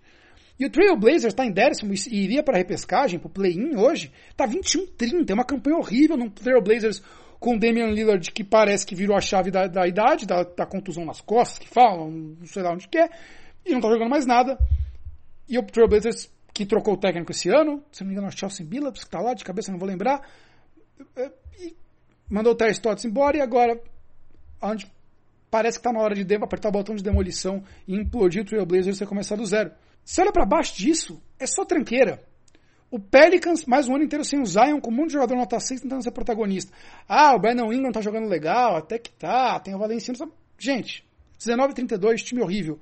E 0.59 0.67
o 0.67 0.71
Trailblazers 0.71 1.32
está 1.32 1.44
em 1.44 1.50
décimo 1.50 1.93
e 1.93 2.17
iria 2.17 2.43
para 2.43 2.55
a 2.55 2.59
repescagem, 2.59 3.19
para 3.19 3.26
o 3.26 3.31
play-in 3.31 3.76
hoje. 3.76 4.12
Está 4.31 4.47
21-30. 4.47 5.31
É 5.31 5.35
uma 5.35 5.44
campanha 5.44 5.76
horrível 5.76 6.17
no 6.17 6.31
Trailblazers 6.31 7.03
com 7.41 7.56
o 7.56 7.59
Damian 7.59 7.88
Lillard, 7.88 8.31
que 8.31 8.44
parece 8.44 8.87
que 8.87 8.94
virou 8.94 9.17
a 9.17 9.21
chave 9.21 9.50
da, 9.50 9.67
da 9.67 9.87
idade, 9.87 10.26
da, 10.26 10.44
da, 10.44 10.65
contusão 10.65 11.05
nas 11.05 11.21
costas, 11.21 11.59
que 11.59 11.69
falam, 11.69 12.11
não 12.11 12.47
sei 12.47 12.62
lá 12.62 12.73
onde 12.73 12.88
que 12.88 12.97
é. 12.97 13.11
E 13.64 13.70
não 13.70 13.78
está 13.78 13.90
jogando 13.90 14.11
mais 14.11 14.26
nada. 14.26 14.58
E 15.49 15.58
o 15.58 15.62
Trailblazers, 15.62 16.31
que 16.52 16.66
trocou 16.66 16.94
o 16.94 16.96
técnico 16.96 17.32
esse 17.32 17.49
ano, 17.49 17.82
se 17.93 18.02
não 18.02 18.08
me 18.08 18.14
engano, 18.14 18.28
é 18.28 18.31
o 18.31 18.37
Chelsea 18.37 18.64
Billups, 18.64 19.00
que 19.00 19.08
está 19.08 19.20
lá, 19.20 19.34
de 19.34 19.44
cabeça 19.44 19.70
não 19.70 19.78
vou 19.78 19.88
lembrar. 19.88 20.22
Mandou 22.28 22.52
o 22.52 22.56
Terry 22.56 22.72
Stotts 22.72 23.05
embora 23.05 23.37
e 23.37 23.40
agora 23.40 23.81
onde 24.62 24.90
parece 25.50 25.78
que 25.78 25.81
está 25.81 25.93
na 25.93 26.00
hora 26.00 26.14
de 26.14 26.34
apertar 26.34 26.69
o 26.69 26.72
botão 26.72 26.94
de 26.94 27.02
demolição 27.02 27.62
e 27.87 27.94
implodir 27.94 28.43
o 28.43 28.44
Trailblazers 28.44 29.00
e 29.00 29.06
começar 29.06 29.37
do 29.37 29.46
zero. 29.46 29.70
Se 30.05 30.20
olha 30.20 30.32
para 30.32 30.44
baixo 30.44 30.76
disso, 30.76 31.22
é 31.38 31.46
só 31.46 31.64
tranqueira. 31.64 32.22
O 32.90 32.99
Pelicans, 32.99 33.64
mais 33.64 33.88
um 33.88 33.94
ano 33.94 34.05
inteiro 34.05 34.25
sem 34.25 34.40
o 34.40 34.46
Zion, 34.46 34.81
com 34.81 34.90
um 34.90 34.94
monte 34.94 35.08
de 35.08 35.14
jogador 35.14 35.34
nota 35.34 35.58
6 35.58 35.81
tentando 35.81 36.02
ser 36.02 36.12
protagonista. 36.12 36.72
Ah, 37.08 37.34
o 37.34 37.40
Brandon 37.40 37.72
Ingram 37.72 37.90
tá 37.90 38.00
jogando 38.00 38.28
legal, 38.28 38.76
até 38.76 38.99
que 38.99 39.11
tá, 39.11 39.58
tem 39.58 39.75
o 39.75 39.78
Valenciano. 39.78 40.32
Gente, 40.58 41.05
19-32, 41.40 42.22
time 42.22 42.43
horrível. 42.43 42.78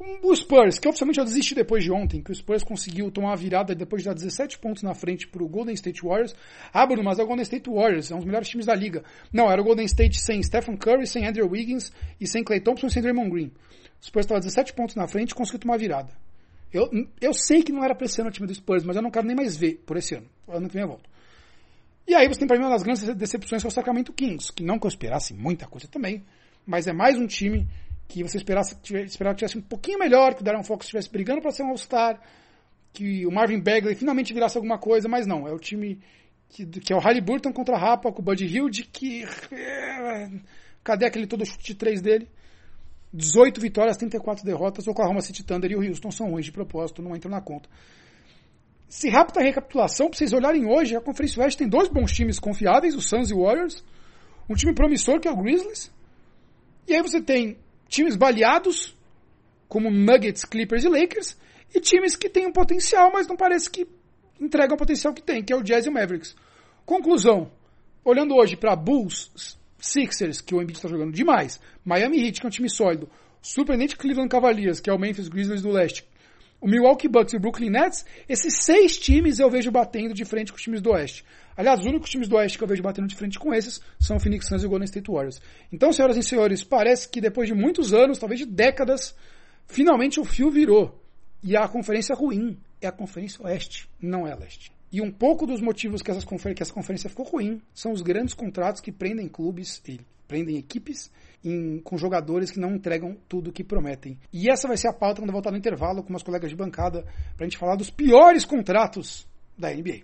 O 0.00 0.34
Spurs, 0.34 0.78
que 0.78 0.88
oficialmente 0.88 1.18
eu 1.18 1.24
desisti 1.24 1.56
depois 1.56 1.82
de 1.82 1.90
ontem, 1.90 2.22
que 2.22 2.30
o 2.30 2.34
Spurs 2.34 2.62
conseguiu 2.62 3.10
tomar 3.10 3.30
uma 3.30 3.36
virada 3.36 3.74
depois 3.74 4.02
de 4.02 4.08
dar 4.08 4.14
17 4.14 4.58
pontos 4.60 4.84
na 4.84 4.94
frente 4.94 5.26
para 5.26 5.42
o 5.42 5.48
Golden 5.48 5.74
State 5.74 6.02
Warriors. 6.02 6.36
Ah, 6.72 6.86
Bruno, 6.86 7.02
mas 7.02 7.18
é 7.18 7.24
o 7.24 7.26
Golden 7.26 7.42
State 7.42 7.68
Warriors, 7.68 8.12
é 8.12 8.14
um 8.14 8.18
dos 8.18 8.26
melhores 8.26 8.48
times 8.48 8.64
da 8.64 8.76
liga. 8.76 9.02
Não, 9.32 9.50
era 9.50 9.60
o 9.60 9.64
Golden 9.64 9.84
State 9.86 10.20
sem 10.20 10.40
Stephen 10.40 10.76
Curry, 10.76 11.04
sem 11.04 11.26
Andrew 11.26 11.50
Wiggins 11.50 11.92
e 12.20 12.28
sem 12.28 12.44
Clay 12.44 12.60
Thompson 12.60 12.86
e 12.86 12.90
sem 12.92 13.02
Draymond 13.02 13.28
Green. 13.28 13.50
O 14.00 14.06
Spurs 14.06 14.24
estava 14.24 14.40
17 14.40 14.72
pontos 14.72 14.94
na 14.94 15.08
frente 15.08 15.32
e 15.32 15.34
conseguiu 15.34 15.58
tomar 15.58 15.76
virada. 15.76 16.12
Eu, 16.72 16.88
eu 17.20 17.34
sei 17.34 17.64
que 17.64 17.72
não 17.72 17.82
era 17.82 17.94
para 17.94 18.06
esse 18.06 18.20
ano 18.20 18.30
o 18.30 18.32
time 18.32 18.46
do 18.46 18.54
Spurs, 18.54 18.84
mas 18.84 18.94
eu 18.94 19.02
não 19.02 19.10
quero 19.10 19.26
nem 19.26 19.34
mais 19.34 19.56
ver 19.56 19.82
por 19.84 19.96
esse 19.96 20.14
ano. 20.14 20.28
Ano 20.46 20.68
que 20.68 20.74
vem 20.74 20.82
eu 20.82 20.88
volto. 20.88 21.10
E 22.06 22.14
aí 22.14 22.28
você 22.28 22.38
tem 22.38 22.46
para 22.46 22.56
mim 22.56 22.64
uma 22.64 22.70
das 22.70 22.84
grandes 22.84 23.02
decepções 23.16 23.62
que 23.62 23.66
é 23.66 23.70
o 23.70 23.72
Sacramento 23.72 24.12
Kings, 24.12 24.52
que 24.52 24.62
não 24.62 24.78
que 24.78 24.86
eu 24.86 24.88
esperasse 24.88 25.34
muita 25.34 25.66
coisa 25.66 25.88
também, 25.88 26.24
mas 26.64 26.86
é 26.86 26.92
mais 26.92 27.18
um 27.18 27.26
time 27.26 27.66
que 28.08 28.22
você 28.22 28.38
esperasse, 28.38 28.74
esperava 29.04 29.34
que 29.34 29.40
tivesse 29.40 29.58
um 29.58 29.62
pouquinho 29.62 29.98
melhor, 29.98 30.34
que 30.34 30.40
o 30.40 30.44
Darren 30.44 30.64
Fox 30.64 30.86
estivesse 30.86 31.10
brigando 31.10 31.42
para 31.42 31.52
ser 31.52 31.62
um 31.62 31.68
All-Star, 31.68 32.18
que 32.92 33.26
o 33.26 33.30
Marvin 33.30 33.60
Bagley 33.60 33.94
finalmente 33.94 34.32
virasse 34.32 34.56
alguma 34.56 34.78
coisa, 34.78 35.08
mas 35.08 35.26
não, 35.26 35.46
é 35.46 35.52
o 35.52 35.58
time 35.58 36.00
que, 36.48 36.64
que 36.66 36.92
é 36.92 36.96
o 36.96 37.00
Halliburton 37.00 37.52
contra 37.52 37.76
a 37.76 37.78
Rapa, 37.78 38.10
com 38.10 38.22
o 38.22 38.24
Buddy 38.24 38.46
Hilde, 38.46 38.84
que... 38.84 39.24
É, 39.52 40.30
cadê 40.82 41.04
aquele 41.04 41.26
todo 41.26 41.44
chute 41.44 41.66
de 41.66 41.74
três 41.74 42.00
dele? 42.00 42.26
18 43.12 43.60
vitórias, 43.60 43.96
34 43.98 44.44
derrotas, 44.44 44.86
o 44.86 44.90
Oklahoma 44.90 45.20
City 45.20 45.44
Thunder 45.44 45.70
e 45.70 45.76
o 45.76 45.82
Houston 45.82 46.10
são 46.10 46.30
ruins 46.30 46.46
de 46.46 46.52
propósito, 46.52 47.02
não 47.02 47.14
entram 47.14 47.30
na 47.30 47.40
conta. 47.40 47.68
Se 48.88 49.10
rápida 49.10 49.42
recapitulação, 49.42 50.08
para 50.08 50.16
vocês 50.16 50.32
olharem 50.32 50.66
hoje, 50.66 50.96
a 50.96 51.00
Conferência 51.00 51.42
Oeste 51.42 51.58
tem 51.58 51.68
dois 51.68 51.88
bons 51.88 52.10
times 52.12 52.38
confiáveis, 52.38 52.94
o 52.94 53.02
Suns 53.02 53.30
e 53.30 53.34
o 53.34 53.42
Warriors, 53.42 53.84
um 54.48 54.54
time 54.54 54.74
promissor 54.74 55.20
que 55.20 55.28
é 55.28 55.30
o 55.30 55.36
Grizzlies, 55.36 55.92
e 56.86 56.94
aí 56.94 57.02
você 57.02 57.20
tem 57.20 57.58
times 57.88 58.16
baleados, 58.16 58.96
como 59.66 59.90
Nuggets, 59.90 60.44
Clippers 60.44 60.84
e 60.84 60.88
Lakers, 60.88 61.36
e 61.74 61.80
times 61.80 62.16
que 62.16 62.28
têm 62.28 62.46
um 62.46 62.52
potencial, 62.52 63.10
mas 63.12 63.26
não 63.26 63.36
parece 63.36 63.68
que 63.70 63.86
entregam 64.40 64.76
o 64.76 64.78
potencial 64.78 65.12
que 65.12 65.22
tem, 65.22 65.42
que 65.42 65.52
é 65.52 65.56
o 65.56 65.62
Jazz 65.62 65.86
e 65.86 65.88
o 65.88 65.92
Mavericks. 65.92 66.36
Conclusão, 66.86 67.50
olhando 68.04 68.34
hoje 68.34 68.56
para 68.56 68.74
Bulls, 68.76 69.58
Sixers, 69.78 70.40
que 70.40 70.54
o 70.54 70.62
Embiid 70.62 70.78
está 70.78 70.88
jogando 70.88 71.12
demais, 71.12 71.60
Miami 71.84 72.24
Heat, 72.24 72.40
que 72.40 72.46
é 72.46 72.48
um 72.48 72.50
time 72.50 72.70
sólido, 72.70 73.08
surpreendente 73.42 73.96
Cleveland 73.96 74.30
Cavaliers, 74.30 74.80
que 74.80 74.88
é 74.88 74.92
o 74.92 74.98
Memphis 74.98 75.28
Grizzlies 75.28 75.62
do 75.62 75.70
leste, 75.70 76.07
o 76.60 76.66
Milwaukee 76.66 77.08
Bucks 77.08 77.32
e 77.32 77.36
o 77.36 77.40
Brooklyn 77.40 77.70
Nets, 77.70 78.04
esses 78.28 78.64
seis 78.64 78.98
times 78.98 79.38
eu 79.38 79.50
vejo 79.50 79.70
batendo 79.70 80.14
de 80.14 80.24
frente 80.24 80.52
com 80.52 80.56
os 80.56 80.62
times 80.62 80.80
do 80.80 80.90
oeste. 80.90 81.24
Aliás, 81.56 81.80
os 81.80 81.86
únicos 81.86 82.08
times 82.08 82.28
do 82.28 82.36
Oeste 82.36 82.56
que 82.56 82.62
eu 82.62 82.68
vejo 82.68 82.84
batendo 82.84 83.08
de 83.08 83.16
frente 83.16 83.36
com 83.36 83.52
esses 83.52 83.80
são 83.98 84.16
o 84.16 84.20
Phoenix 84.20 84.46
Suns 84.46 84.62
e 84.62 84.66
o 84.66 84.68
Golden 84.68 84.84
State 84.84 85.10
Warriors. 85.10 85.42
Então, 85.72 85.92
senhoras 85.92 86.16
e 86.16 86.22
senhores, 86.22 86.62
parece 86.62 87.08
que 87.08 87.20
depois 87.20 87.48
de 87.48 87.54
muitos 87.54 87.92
anos, 87.92 88.16
talvez 88.16 88.38
de 88.38 88.46
décadas, 88.46 89.12
finalmente 89.66 90.20
o 90.20 90.24
fio 90.24 90.52
virou. 90.52 91.02
E 91.42 91.56
a 91.56 91.66
conferência 91.66 92.14
ruim 92.14 92.56
é 92.80 92.86
a 92.86 92.92
Conferência 92.92 93.44
Oeste, 93.44 93.88
não 94.00 94.24
é 94.24 94.30
a 94.30 94.36
Leste. 94.36 94.70
E 94.92 95.00
um 95.00 95.10
pouco 95.10 95.48
dos 95.48 95.60
motivos 95.60 96.00
que, 96.00 96.12
que 96.12 96.62
essa 96.62 96.72
conferência 96.72 97.10
ficou 97.10 97.26
ruim 97.26 97.60
são 97.74 97.90
os 97.90 98.02
grandes 98.02 98.34
contratos 98.34 98.80
que 98.80 98.92
prendem 98.92 99.28
clubes 99.28 99.82
e 99.88 100.00
prendem 100.28 100.56
equipes 100.56 101.10
em, 101.42 101.80
com 101.80 101.96
jogadores 101.96 102.50
que 102.50 102.60
não 102.60 102.74
entregam 102.74 103.16
tudo 103.28 103.48
o 103.48 103.52
que 103.52 103.64
prometem. 103.64 104.18
E 104.32 104.50
essa 104.50 104.68
vai 104.68 104.76
ser 104.76 104.88
a 104.88 104.92
pauta 104.92 105.20
quando 105.20 105.30
eu 105.30 105.32
voltar 105.32 105.50
no 105.50 105.56
intervalo 105.56 106.02
com 106.02 106.10
meus 106.10 106.22
colegas 106.22 106.50
de 106.50 106.56
bancada 106.56 107.02
para 107.36 107.46
a 107.46 107.48
gente 107.48 107.58
falar 107.58 107.76
dos 107.76 107.90
piores 107.90 108.44
contratos 108.44 109.26
da 109.56 109.72
NBA. 109.72 110.02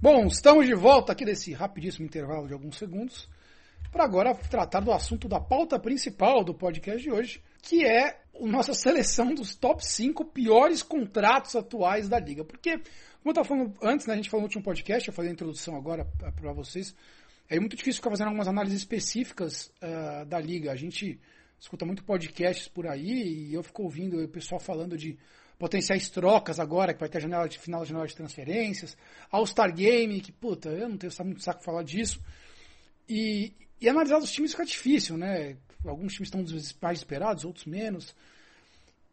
Bom, 0.00 0.26
estamos 0.26 0.66
de 0.66 0.74
volta 0.74 1.12
aqui 1.12 1.24
desse 1.24 1.52
rapidíssimo 1.52 2.06
intervalo 2.06 2.46
de 2.46 2.52
alguns 2.52 2.76
segundos 2.78 3.28
para 3.90 4.04
agora 4.04 4.34
tratar 4.34 4.80
do 4.80 4.92
assunto 4.92 5.28
da 5.28 5.40
pauta 5.40 5.78
principal 5.78 6.44
do 6.44 6.54
podcast 6.54 7.02
de 7.02 7.10
hoje, 7.10 7.42
que 7.62 7.84
é 7.84 8.20
a 8.40 8.46
nossa 8.46 8.74
seleção 8.74 9.34
dos 9.34 9.56
top 9.56 9.84
5 9.84 10.24
piores 10.26 10.82
contratos 10.82 11.56
atuais 11.56 12.08
da 12.08 12.18
liga. 12.18 12.44
Porque, 12.44 12.78
como 12.78 12.86
eu 13.26 13.30
estava 13.30 13.48
falando 13.48 13.74
antes, 13.82 14.06
né, 14.06 14.14
a 14.14 14.16
gente 14.16 14.30
falou 14.30 14.42
no 14.42 14.46
último 14.46 14.62
podcast, 14.62 15.08
eu 15.08 15.14
falei 15.14 15.30
a 15.30 15.34
introdução 15.34 15.74
agora 15.76 16.04
para 16.36 16.52
vocês, 16.52 16.94
é 17.48 17.58
muito 17.58 17.76
difícil 17.76 18.00
ficar 18.00 18.10
fazendo 18.10 18.26
algumas 18.28 18.48
análises 18.48 18.78
específicas 18.80 19.72
uh, 19.82 20.24
da 20.26 20.38
liga. 20.38 20.70
A 20.70 20.76
gente 20.76 21.18
escuta 21.58 21.86
muito 21.86 22.04
podcasts 22.04 22.68
por 22.68 22.86
aí 22.86 23.48
e 23.48 23.54
eu 23.54 23.62
fico 23.62 23.82
ouvindo 23.82 24.22
o 24.22 24.28
pessoal 24.28 24.60
falando 24.60 24.96
de 24.96 25.18
potenciais 25.58 26.08
trocas 26.08 26.60
agora, 26.60 26.94
que 26.94 27.00
vai 27.00 27.08
ter 27.08 27.18
a 27.18 27.22
janela 27.22 27.48
de 27.48 27.58
final 27.58 27.80
da 27.80 27.86
janela 27.86 28.06
de 28.06 28.14
transferências, 28.14 28.96
All-Star 29.30 29.74
Game, 29.74 30.20
que, 30.20 30.30
puta, 30.30 30.68
eu 30.68 30.88
não 30.88 30.96
tenho 30.96 31.12
muito 31.24 31.42
saco 31.42 31.64
falar 31.64 31.82
disso. 31.82 32.22
E, 33.08 33.52
e 33.80 33.88
analisar 33.88 34.18
os 34.18 34.30
times 34.30 34.52
fica 34.52 34.64
difícil, 34.64 35.16
né? 35.16 35.56
alguns 35.86 36.12
times 36.14 36.28
estão 36.28 36.44
mais 36.80 36.98
esperados, 36.98 37.44
outros 37.44 37.64
menos. 37.64 38.14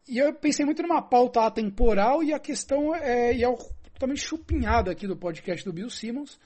E 0.07 0.17
eu 0.19 0.33
pensei 0.33 0.65
muito 0.65 0.81
numa 0.83 1.01
pauta 1.01 1.41
atemporal 1.41 2.23
e 2.23 2.33
a 2.33 2.39
questão 2.39 2.93
é, 2.93 3.33
e 3.33 3.43
é 3.43 3.55
totalmente 3.93 4.21
chupinhada 4.21 4.91
aqui 4.91 5.07
do 5.07 5.17
podcast 5.17 5.65
do 5.65 5.73
Bill 5.73 5.89
Simmons, 5.89 6.39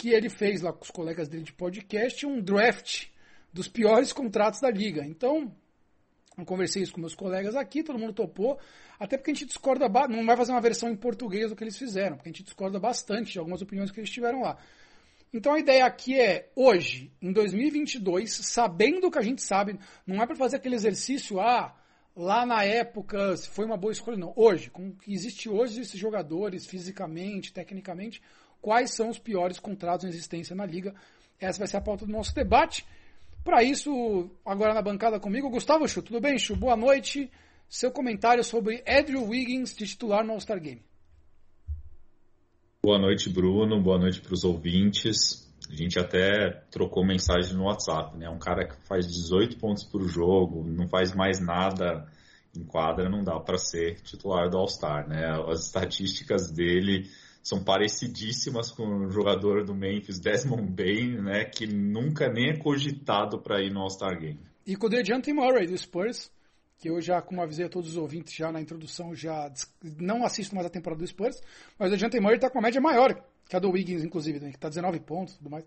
que 0.00 0.08
ele 0.08 0.30
fez 0.30 0.62
lá 0.62 0.72
com 0.72 0.82
os 0.82 0.90
colegas 0.90 1.28
dele 1.28 1.42
de 1.42 1.52
podcast 1.52 2.24
um 2.24 2.40
draft 2.40 3.08
dos 3.52 3.68
piores 3.68 4.14
contratos 4.14 4.58
da 4.58 4.70
liga. 4.70 5.04
Então, 5.04 5.54
eu 6.38 6.44
conversei 6.46 6.82
isso 6.82 6.94
com 6.94 7.00
meus 7.02 7.14
colegas 7.14 7.54
aqui, 7.54 7.82
todo 7.82 7.98
mundo 7.98 8.14
topou, 8.14 8.58
até 8.98 9.18
porque 9.18 9.30
a 9.30 9.34
gente 9.34 9.44
discorda, 9.44 9.90
não 10.08 10.24
vai 10.24 10.38
fazer 10.38 10.52
uma 10.52 10.60
versão 10.62 10.88
em 10.88 10.96
português 10.96 11.50
do 11.50 11.56
que 11.56 11.62
eles 11.62 11.76
fizeram, 11.76 12.16
porque 12.16 12.30
a 12.30 12.32
gente 12.32 12.44
discorda 12.44 12.80
bastante 12.80 13.32
de 13.32 13.38
algumas 13.38 13.60
opiniões 13.60 13.90
que 13.90 14.00
eles 14.00 14.08
tiveram 14.08 14.40
lá. 14.40 14.56
Então 15.34 15.52
a 15.52 15.60
ideia 15.60 15.84
aqui 15.84 16.18
é, 16.18 16.50
hoje, 16.56 17.12
em 17.20 17.30
2022, 17.30 18.32
sabendo 18.32 19.08
o 19.08 19.10
que 19.10 19.18
a 19.18 19.22
gente 19.22 19.42
sabe, 19.42 19.78
não 20.06 20.22
é 20.22 20.26
para 20.26 20.34
fazer 20.34 20.56
aquele 20.56 20.76
exercício, 20.76 21.38
ah, 21.40 21.76
lá 22.16 22.46
na 22.46 22.64
época 22.64 23.36
se 23.36 23.50
foi 23.50 23.66
uma 23.66 23.76
boa 23.76 23.92
escolha, 23.92 24.16
não. 24.16 24.32
Hoje, 24.34 24.70
com 24.70 24.88
o 24.88 24.96
que 24.96 25.12
existe 25.12 25.46
hoje, 25.46 25.82
esses 25.82 26.00
jogadores, 26.00 26.64
fisicamente, 26.64 27.52
tecnicamente, 27.52 28.22
quais 28.60 28.94
são 28.94 29.08
os 29.08 29.18
piores 29.18 29.58
contratos 29.58 30.04
em 30.04 30.08
existência 30.08 30.54
na 30.54 30.66
liga? 30.66 30.94
Essa 31.38 31.58
vai 31.58 31.68
ser 31.68 31.78
a 31.78 31.80
pauta 31.80 32.06
do 32.06 32.12
nosso 32.12 32.34
debate. 32.34 32.86
Para 33.42 33.62
isso, 33.62 34.30
agora 34.44 34.74
na 34.74 34.82
bancada 34.82 35.18
comigo, 35.18 35.48
Gustavo 35.48 35.88
Chu. 35.88 36.02
Tudo 36.02 36.20
bem, 36.20 36.38
Chu? 36.38 36.54
Boa 36.54 36.76
noite. 36.76 37.30
Seu 37.68 37.90
comentário 37.90 38.44
sobre 38.44 38.82
Andrew 38.86 39.24
Wiggins 39.26 39.74
de 39.74 39.86
titular 39.86 40.24
no 40.24 40.32
All-Star 40.32 40.60
Game. 40.60 40.82
Boa 42.82 42.98
noite, 42.98 43.30
Bruno. 43.30 43.80
Boa 43.82 43.98
noite 43.98 44.20
para 44.20 44.34
os 44.34 44.44
ouvintes. 44.44 45.48
A 45.70 45.74
gente 45.74 45.98
até 45.98 46.50
trocou 46.70 47.06
mensagem 47.06 47.54
no 47.54 47.64
WhatsApp, 47.64 48.16
né? 48.18 48.28
Um 48.28 48.38
cara 48.38 48.66
que 48.66 48.74
faz 48.86 49.06
18 49.06 49.56
pontos 49.58 49.84
por 49.84 50.02
jogo, 50.08 50.64
não 50.64 50.88
faz 50.88 51.14
mais 51.14 51.40
nada 51.40 52.06
em 52.56 52.64
quadra, 52.64 53.08
não 53.08 53.22
dá 53.22 53.38
para 53.38 53.56
ser 53.56 54.00
titular 54.00 54.50
do 54.50 54.58
All-Star, 54.58 55.08
né? 55.08 55.26
As 55.48 55.66
estatísticas 55.66 56.50
dele 56.50 57.08
são 57.42 57.62
parecidíssimas 57.64 58.70
com 58.70 59.06
o 59.06 59.10
jogador 59.10 59.64
do 59.64 59.74
Memphis, 59.74 60.20
Desmond 60.20 60.70
Bain, 60.70 61.20
né, 61.22 61.44
que 61.44 61.66
nunca 61.66 62.28
nem 62.28 62.50
é 62.50 62.56
cogitado 62.56 63.40
para 63.40 63.62
ir 63.62 63.72
no 63.72 63.80
All-Star 63.80 64.18
Game. 64.18 64.40
E 64.66 64.76
com 64.76 64.86
o 64.86 64.90
DeJounte 64.90 65.32
Murray 65.32 65.66
do 65.66 65.76
Spurs, 65.76 66.30
que 66.78 66.88
eu 66.88 67.00
já, 67.00 67.20
como 67.22 67.42
avisei 67.42 67.66
a 67.66 67.68
todos 67.68 67.90
os 67.90 67.96
ouvintes 67.96 68.34
já 68.34 68.52
na 68.52 68.60
introdução, 68.60 69.14
já 69.14 69.50
não 69.98 70.24
assisto 70.24 70.54
mais 70.54 70.66
a 70.66 70.70
temporada 70.70 71.00
do 71.00 71.06
Spurs, 71.06 71.40
mas 71.78 71.88
o 71.88 71.90
DeJounte 71.92 72.20
Murray 72.20 72.36
está 72.36 72.50
com 72.50 72.58
uma 72.58 72.66
média 72.66 72.80
maior 72.80 73.14
que 73.48 73.56
a 73.56 73.58
do 73.58 73.70
Wiggins, 73.70 74.04
inclusive, 74.04 74.38
né, 74.38 74.50
que 74.50 74.56
está 74.56 74.68
19 74.68 75.00
pontos 75.00 75.34
e 75.34 75.38
tudo 75.38 75.50
mais. 75.50 75.64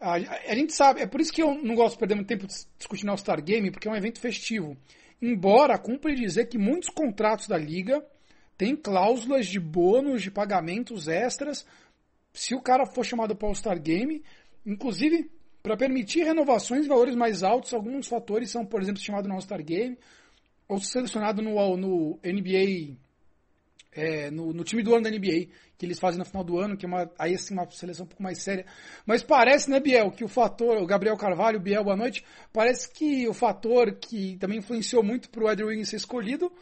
A, 0.00 0.14
a, 0.14 0.54
gente 0.54 0.72
sabe, 0.72 1.00
é 1.00 1.06
por 1.06 1.20
isso 1.20 1.32
que 1.32 1.42
eu 1.42 1.54
não 1.54 1.74
gosto 1.74 1.94
de 1.94 1.98
perder 2.00 2.14
muito 2.14 2.28
tempo 2.28 2.46
discutindo 2.76 3.10
All-Star 3.10 3.42
Game, 3.42 3.70
porque 3.70 3.86
é 3.86 3.90
um 3.90 3.96
evento 3.96 4.20
festivo. 4.20 4.76
Embora 5.20 5.78
cumpre 5.78 6.14
dizer 6.14 6.46
que 6.46 6.58
muitos 6.58 6.88
contratos 6.88 7.46
da 7.46 7.56
liga 7.56 8.04
tem 8.58 8.74
cláusulas 8.74 9.46
de 9.46 9.60
bônus, 9.60 10.20
de 10.20 10.32
pagamentos 10.32 11.06
extras, 11.06 11.64
se 12.32 12.56
o 12.56 12.60
cara 12.60 12.84
for 12.84 13.04
chamado 13.04 13.36
para 13.36 13.46
o 13.46 13.48
All-Star 13.50 13.80
Game, 13.80 14.22
inclusive 14.66 15.30
para 15.62 15.76
permitir 15.76 16.24
renovações 16.24 16.82
de 16.82 16.88
valores 16.88 17.14
mais 17.14 17.44
altos, 17.44 17.72
alguns 17.72 18.08
fatores 18.08 18.50
são, 18.50 18.66
por 18.66 18.82
exemplo, 18.82 19.00
chamado 19.00 19.28
no 19.28 19.34
All-Star 19.34 19.62
Game, 19.62 19.96
ou 20.68 20.80
selecionado 20.80 21.40
no, 21.40 21.76
no 21.76 22.20
NBA, 22.24 22.96
é, 23.92 24.30
no, 24.30 24.52
no, 24.52 24.64
time 24.64 24.82
do 24.82 24.92
ano 24.92 25.04
da 25.04 25.10
NBA, 25.10 25.48
que 25.76 25.86
eles 25.86 25.98
fazem 25.98 26.18
no 26.18 26.24
final 26.24 26.42
do 26.42 26.58
ano, 26.58 26.76
que 26.76 26.84
é 26.84 26.88
uma, 26.88 27.10
aí 27.18 27.34
assim, 27.34 27.54
uma 27.54 27.68
seleção 27.70 28.04
um 28.06 28.08
pouco 28.08 28.22
mais 28.22 28.42
séria. 28.42 28.66
Mas 29.06 29.22
parece, 29.22 29.70
né, 29.70 29.78
Biel, 29.78 30.10
que 30.10 30.24
o 30.24 30.28
fator, 30.28 30.76
o 30.78 30.86
Gabriel 30.86 31.16
Carvalho, 31.16 31.60
Biel, 31.60 31.84
boa 31.84 31.96
noite, 31.96 32.24
parece 32.52 32.92
que 32.92 33.26
o 33.28 33.32
fator 33.32 33.92
que 33.92 34.36
também 34.38 34.58
influenciou 34.58 35.02
muito 35.02 35.30
para 35.30 35.44
o 35.44 35.50
Edwin 35.50 35.84
ser 35.84 35.96
escolhido 35.96 36.52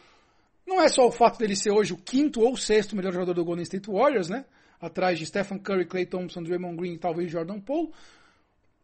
não 0.67 0.81
é 0.81 0.89
só 0.89 1.07
o 1.07 1.11
fato 1.11 1.39
dele 1.39 1.55
ser 1.55 1.71
hoje 1.71 1.93
o 1.93 1.97
quinto 1.97 2.41
ou 2.41 2.57
sexto 2.57 2.95
melhor 2.95 3.13
jogador 3.13 3.33
do 3.33 3.45
Golden 3.45 3.63
State 3.63 3.89
Warriors, 3.89 4.27
né? 4.27 4.45
Atrás 4.79 5.17
de 5.17 5.25
Stephen 5.25 5.57
Curry, 5.57 5.85
Clay 5.85 6.05
Thompson, 6.05 6.43
Draymond 6.43 6.75
Green 6.75 6.93
e 6.93 6.97
talvez 6.99 7.31
Jordan 7.31 7.61
Poole. 7.61 7.89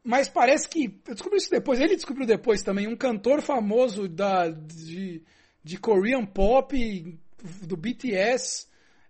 Mas 0.02 0.30
parece 0.30 0.68
que. 0.68 0.86
Eu 1.06 1.13
descobri 1.13 1.38
isso 1.38 1.52
depois, 1.52 1.80
ele 1.80 1.96
descobriu 1.96 2.25
depois 2.25 2.63
também, 2.63 2.88
um 2.88 2.96
cantor 2.96 3.42
famoso 3.42 4.08
da, 4.08 4.50
de, 4.50 5.22
de 5.63 5.78
Korean 5.78 6.25
Pop, 6.25 7.20
do 7.62 7.78
BTS, 7.78 8.68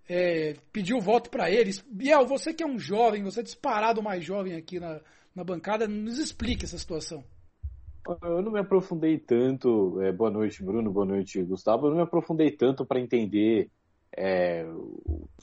é, 0.09 0.55
pediu 0.71 0.99
voto 0.99 1.29
para 1.29 1.49
eles. 1.51 1.79
Biel, 1.87 2.25
você 2.25 2.53
que 2.53 2.63
é 2.63 2.67
um 2.67 2.79
jovem, 2.79 3.23
você 3.23 3.39
é 3.39 3.43
disparado 3.43 4.01
mais 4.01 4.25
jovem 4.25 4.55
aqui 4.55 4.79
na, 4.79 4.99
na 5.35 5.43
bancada, 5.43 5.87
nos 5.87 6.17
explique 6.17 6.65
essa 6.65 6.77
situação. 6.77 7.23
Eu 8.05 8.41
não 8.41 8.51
me 8.51 8.59
aprofundei 8.59 9.17
tanto. 9.17 10.01
É, 10.01 10.11
boa 10.11 10.29
noite, 10.29 10.61
Bruno. 10.61 10.91
Boa 10.91 11.05
noite, 11.05 11.41
Gustavo. 11.43 11.87
Eu 11.87 11.91
não 11.91 11.97
me 11.97 12.03
aprofundei 12.03 12.51
tanto 12.51 12.85
para 12.85 12.99
entender 12.99 13.69
é, 14.15 14.65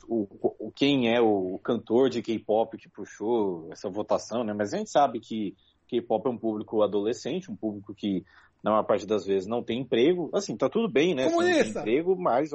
o, 0.06 0.28
o, 0.58 0.72
quem 0.74 1.12
é 1.12 1.20
o, 1.20 1.58
cantor 1.62 2.10
de 2.10 2.22
K-pop 2.22 2.76
que 2.76 2.88
puxou 2.88 3.68
essa 3.72 3.88
votação, 3.88 4.44
né? 4.44 4.52
Mas 4.52 4.74
a 4.74 4.76
gente 4.76 4.90
sabe 4.90 5.20
que 5.20 5.56
K-pop 5.88 6.26
é 6.26 6.30
um 6.30 6.38
público 6.38 6.82
adolescente, 6.82 7.50
um 7.50 7.56
público 7.56 7.94
que 7.94 8.24
na 8.62 8.72
maior 8.72 8.84
parte 8.84 9.06
das 9.06 9.24
vezes 9.24 9.48
não 9.48 9.62
tem 9.62 9.80
emprego. 9.80 10.30
Assim, 10.34 10.54
tá 10.56 10.68
tudo 10.68 10.88
bem, 10.88 11.14
né? 11.14 11.30
Comunista. 11.30 11.54
Você 11.54 11.64
não 11.64 11.72
tem 11.72 11.80
emprego, 11.80 12.16
mas, 12.16 12.50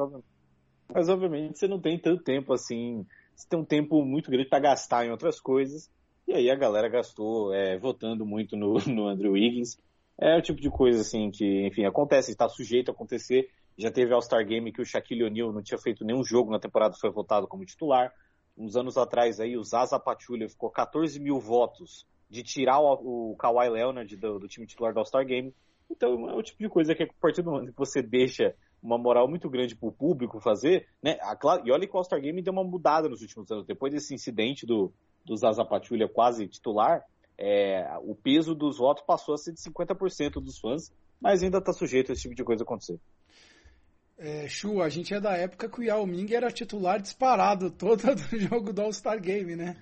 mas 0.94 1.10
obviamente 1.10 1.58
você 1.58 1.68
não 1.68 1.80
tem 1.80 1.98
tanto 1.98 2.24
tempo 2.24 2.54
assim. 2.54 3.06
Você 3.36 3.48
tem 3.50 3.60
um 3.60 3.66
tempo 3.66 4.06
muito 4.06 4.30
grande 4.30 4.50
para 4.50 4.60
gastar 4.60 5.06
em 5.06 5.12
outras 5.12 5.40
coisas. 5.40 5.90
E 6.28 6.34
aí 6.34 6.50
a 6.50 6.56
galera 6.56 6.88
gastou 6.88 7.54
é, 7.54 7.78
votando 7.78 8.24
muito 8.24 8.56
no, 8.56 8.76
no 8.88 9.08
Andrew 9.08 9.34
Wiggins. 9.34 9.78
É 10.18 10.38
o 10.38 10.42
tipo 10.42 10.62
de 10.62 10.70
coisa 10.70 11.02
assim 11.02 11.30
que, 11.30 11.68
enfim, 11.68 11.86
acontece, 11.86 12.32
está 12.32 12.48
sujeito 12.48 12.90
a 12.90 12.94
acontecer. 12.94 13.50
Já 13.78 13.92
teve 13.92 14.14
All-Star 14.14 14.46
Game 14.46 14.72
que 14.72 14.82
o 14.82 14.86
Shaquille 14.86 15.26
O'Neal 15.26 15.52
não 15.52 15.62
tinha 15.62 15.78
feito 15.78 16.06
nenhum 16.06 16.24
jogo 16.24 16.52
na 16.52 16.60
temporada, 16.60 16.96
foi 17.00 17.12
votado 17.12 17.48
como 17.48 17.66
titular. 17.66 18.14
Uns 18.58 18.78
anos 18.78 18.98
atrás 18.98 19.40
aí, 19.40 19.58
o 19.58 19.64
Zaza 19.64 20.00
Pachulia 20.00 20.48
ficou 20.48 20.70
14 20.70 21.20
mil 21.20 21.40
votos 21.40 22.08
de 22.30 22.42
tirar 22.42 22.80
o, 22.80 23.32
o 23.32 23.36
Kawhi 23.36 23.70
Leonard 23.70 24.16
do, 24.16 24.40
do 24.40 24.48
time 24.48 24.66
titular 24.66 24.94
do 24.94 25.00
All-Star 25.00 25.26
Game. 25.26 25.54
Então 25.90 26.30
é 26.30 26.34
o 26.34 26.42
tipo 26.42 26.64
de 26.64 26.70
coisa 26.70 26.96
que 26.96 27.04
a 27.04 27.08
partir 27.20 27.42
do 27.42 27.52
momento 27.52 27.74
que 27.74 27.78
você 27.78 28.02
deixa 28.02 28.56
uma 28.82 28.98
moral 28.98 29.28
muito 29.28 29.50
grande 29.50 29.76
para 29.76 29.90
o 29.90 29.92
público 29.92 30.40
fazer, 30.40 30.88
né? 31.02 31.18
E 31.66 31.72
olha 31.72 31.88
que 31.88 31.94
o 31.94 31.98
All-Star 31.98 32.22
Game 32.22 32.42
deu 32.42 32.54
uma 32.54 32.64
mudada 32.64 33.10
nos 33.10 33.22
últimos 33.22 33.52
anos. 33.52 33.66
Depois 33.66 33.94
desse 33.94 34.14
incidente 34.14 34.66
do, 34.66 34.94
do 35.26 35.36
Zaza 35.36 35.66
Pachulia 35.66 36.08
quase 36.08 36.48
titular, 36.48 37.04
é, 37.38 37.98
o 38.02 38.16
peso 38.16 38.56
dos 38.56 38.78
votos 38.78 39.04
passou 39.06 39.36
a 39.36 39.38
ser 39.38 39.54
de 39.54 39.60
50% 39.60 40.42
dos 40.42 40.60
fãs, 40.60 40.92
mas 41.20 41.44
ainda 41.44 41.58
está 41.58 41.74
sujeito 41.74 42.12
a 42.12 42.14
esse 42.14 42.24
tipo 42.24 42.36
de 42.36 42.44
coisa 42.44 42.64
acontecer. 42.64 43.00
É, 44.18 44.48
Chu, 44.48 44.82
a 44.82 44.88
gente 44.88 45.14
é 45.14 45.20
da 45.20 45.34
época 45.34 45.68
que 45.68 45.82
o 45.82 45.84
Yao 45.84 46.06
Ming 46.08 46.34
era 46.34 46.50
titular 46.50 47.02
disparado 47.02 47.70
todo 47.70 48.04
do 48.16 48.40
jogo 48.40 48.72
do 48.72 48.82
All-Star 48.82 49.20
Game, 49.20 49.56
né? 49.56 49.76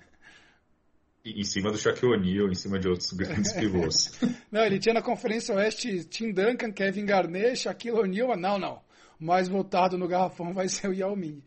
Em 1.24 1.44
cima 1.44 1.70
do 1.70 1.78
Shaquille 1.78 2.12
O'Neal, 2.12 2.50
em 2.50 2.54
cima 2.54 2.78
de 2.78 2.86
outros 2.86 3.10
grandes 3.14 3.52
pivôs. 3.52 4.12
não, 4.50 4.62
ele 4.62 4.78
tinha 4.78 4.92
na 4.92 5.00
Conferência 5.00 5.54
Oeste 5.54 6.04
Tim 6.04 6.32
Duncan, 6.32 6.70
Kevin 6.70 7.06
Garnett, 7.06 7.56
Shaquille 7.56 7.98
O'Neal, 7.98 8.36
não, 8.36 8.58
não. 8.58 8.82
O 9.18 9.24
mais 9.24 9.48
votado 9.48 9.96
no 9.96 10.08
garrafão 10.08 10.52
vai 10.52 10.68
ser 10.68 10.88
o 10.88 10.92
Yao 10.92 11.16
Ming. 11.16 11.42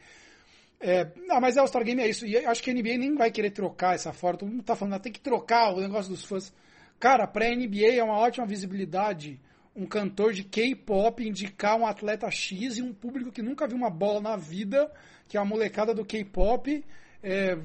É, 0.80 1.12
não, 1.26 1.42
mas 1.42 1.58
é 1.58 1.60
All-Star 1.60 1.84
Game 1.84 2.02
é 2.02 2.08
isso. 2.08 2.26
E 2.26 2.38
acho 2.38 2.62
que 2.62 2.70
a 2.70 2.74
NBA 2.74 2.98
nem 2.98 3.16
vai 3.16 3.32
querer 3.32 3.52
trocar 3.52 3.96
essa 3.96 4.14
forma. 4.14 4.40
Todo 4.40 4.52
mundo 4.52 4.64
tá 4.64 4.76
falando, 4.76 4.94
ah, 4.94 5.00
tem 5.00 5.12
que 5.12 5.20
trocar 5.20 5.74
o 5.74 5.82
negócio 5.82 6.12
dos 6.12 6.24
fãs. 6.24 6.54
Cara, 7.00 7.28
pra 7.28 7.50
NBA 7.50 7.96
é 7.96 8.04
uma 8.04 8.18
ótima 8.18 8.46
visibilidade 8.46 9.40
um 9.78 9.86
cantor 9.86 10.34
de 10.34 10.44
K-pop 10.44 11.24
indicar 11.24 11.78
um 11.78 11.86
atleta 11.86 12.30
X 12.32 12.78
e 12.78 12.82
um 12.82 12.92
público 12.92 13.32
que 13.32 13.44
nunca 13.44 13.68
viu 13.68 13.78
uma 13.78 13.92
bola 13.92 14.20
na 14.20 14.36
vida, 14.36 14.92
que 15.28 15.38
é 15.38 15.40
a 15.40 15.46
molecada 15.46 15.94
do 15.94 16.04
K-pop, 16.04 16.84
é, 17.22 17.56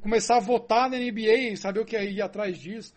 começar 0.00 0.38
a 0.38 0.40
votar 0.40 0.90
na 0.90 0.98
NBA 0.98 1.52
e 1.52 1.56
saber 1.56 1.78
o 1.78 1.84
que 1.84 1.96
é 1.96 2.04
ir 2.04 2.20
atrás 2.20 2.58
disso. 2.58 2.92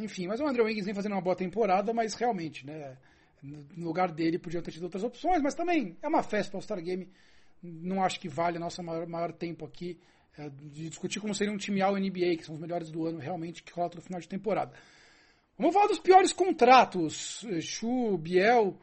Enfim, 0.00 0.26
mas 0.26 0.40
o 0.40 0.46
André 0.46 0.64
Wiggins 0.64 0.84
vem 0.84 0.94
fazendo 0.94 1.12
uma 1.12 1.20
boa 1.20 1.36
temporada, 1.36 1.92
mas 1.94 2.14
realmente, 2.14 2.66
né? 2.66 2.96
No 3.40 3.86
lugar 3.86 4.10
dele 4.10 4.36
podia 4.36 4.60
ter 4.60 4.72
tido 4.72 4.84
outras 4.84 5.04
opções, 5.04 5.40
mas 5.40 5.54
também 5.54 5.96
é 6.02 6.08
uma 6.08 6.24
festa 6.24 6.50
para 6.50 6.56
o 6.56 6.58
All-Star 6.58 6.82
Game 6.82 7.08
não 7.64 8.02
acho 8.02 8.20
que 8.20 8.28
vale 8.28 8.58
nosso 8.58 8.82
maior, 8.82 9.06
maior 9.06 9.32
tempo 9.32 9.64
aqui 9.64 9.98
é, 10.36 10.48
de 10.48 10.88
discutir 10.88 11.20
como 11.20 11.34
seria 11.34 11.52
um 11.52 11.56
time 11.56 11.80
ao 11.80 11.96
NBA, 11.96 12.36
que 12.36 12.44
são 12.44 12.54
os 12.54 12.60
melhores 12.60 12.90
do 12.90 13.06
ano 13.06 13.18
realmente, 13.18 13.62
que 13.62 13.72
rola 13.72 13.90
no 13.94 14.02
final 14.02 14.20
de 14.20 14.28
temporada. 14.28 14.72
Vamos 15.56 15.72
falar 15.72 15.86
dos 15.86 16.00
piores 16.00 16.32
contratos, 16.32 17.44
Chu, 17.60 18.18
Biel. 18.18 18.76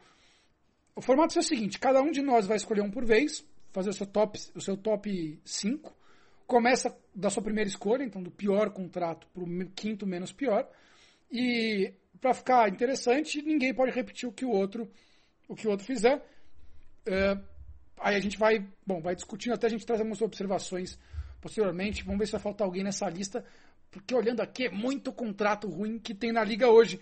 O 0.96 1.02
formato 1.02 1.38
é 1.38 1.40
o 1.40 1.44
seguinte: 1.44 1.78
cada 1.78 2.00
um 2.00 2.10
de 2.10 2.22
nós 2.22 2.46
vai 2.46 2.56
escolher 2.56 2.80
um 2.80 2.90
por 2.90 3.04
vez, 3.04 3.44
fazer 3.70 3.90
o 3.90 3.92
seu 3.92 4.06
top, 4.06 4.38
o 4.54 4.60
seu 4.60 4.76
top 4.76 5.38
5. 5.44 5.94
Começa 6.46 6.96
da 7.14 7.28
sua 7.28 7.42
primeira 7.42 7.68
escolha, 7.68 8.02
então 8.02 8.22
do 8.22 8.30
pior 8.30 8.70
contrato 8.70 9.26
para 9.28 9.42
o 9.42 9.66
quinto 9.74 10.06
menos 10.06 10.32
pior. 10.32 10.68
E 11.30 11.92
para 12.20 12.34
ficar 12.34 12.68
interessante, 12.70 13.42
ninguém 13.42 13.74
pode 13.74 13.90
repetir 13.92 14.28
o 14.28 14.32
que 14.32 14.44
o 14.44 14.50
outro, 14.50 14.90
o 15.48 15.54
que 15.54 15.66
o 15.66 15.70
outro 15.70 15.86
fizer. 15.86 16.24
É, 17.04 17.36
Aí 18.02 18.16
a 18.16 18.20
gente 18.20 18.38
vai, 18.38 18.66
bom, 18.86 19.00
vai 19.00 19.14
discutindo 19.14 19.54
até 19.54 19.66
a 19.66 19.70
gente 19.70 19.86
trazer 19.86 20.02
algumas 20.02 20.20
observações 20.20 20.98
posteriormente. 21.40 22.04
Vamos 22.04 22.18
ver 22.18 22.26
se 22.26 22.32
vai 22.32 22.40
faltar 22.40 22.66
alguém 22.66 22.84
nessa 22.84 23.08
lista, 23.08 23.44
porque 23.90 24.14
olhando 24.14 24.40
aqui 24.40 24.66
é 24.66 24.70
muito 24.70 25.12
contrato 25.12 25.68
ruim 25.68 25.98
que 25.98 26.14
tem 26.14 26.32
na 26.32 26.42
liga 26.42 26.68
hoje. 26.68 27.00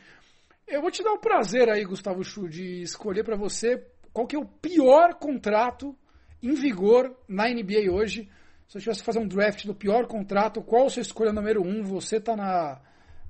Eu 0.66 0.80
vou 0.80 0.90
te 0.90 1.02
dar 1.02 1.12
o 1.12 1.18
prazer 1.18 1.68
aí, 1.68 1.84
Gustavo 1.84 2.22
Chu, 2.22 2.48
de 2.48 2.82
escolher 2.82 3.24
para 3.24 3.36
você 3.36 3.84
qual 4.12 4.26
que 4.26 4.36
é 4.36 4.38
o 4.38 4.46
pior 4.46 5.14
contrato 5.14 5.96
em 6.42 6.54
vigor 6.54 7.16
na 7.28 7.48
NBA 7.48 7.90
hoje. 7.90 8.28
Se 8.68 8.78
eu 8.78 8.80
tivesse 8.80 9.00
que 9.00 9.06
fazer 9.06 9.18
um 9.18 9.26
draft 9.26 9.66
do 9.66 9.74
pior 9.74 10.06
contrato, 10.06 10.62
qual 10.62 10.86
a 10.86 10.90
sua 10.90 11.02
escolha 11.02 11.32
número 11.32 11.62
um? 11.62 11.82
Você 11.82 12.16
está 12.16 12.36
na, 12.36 12.80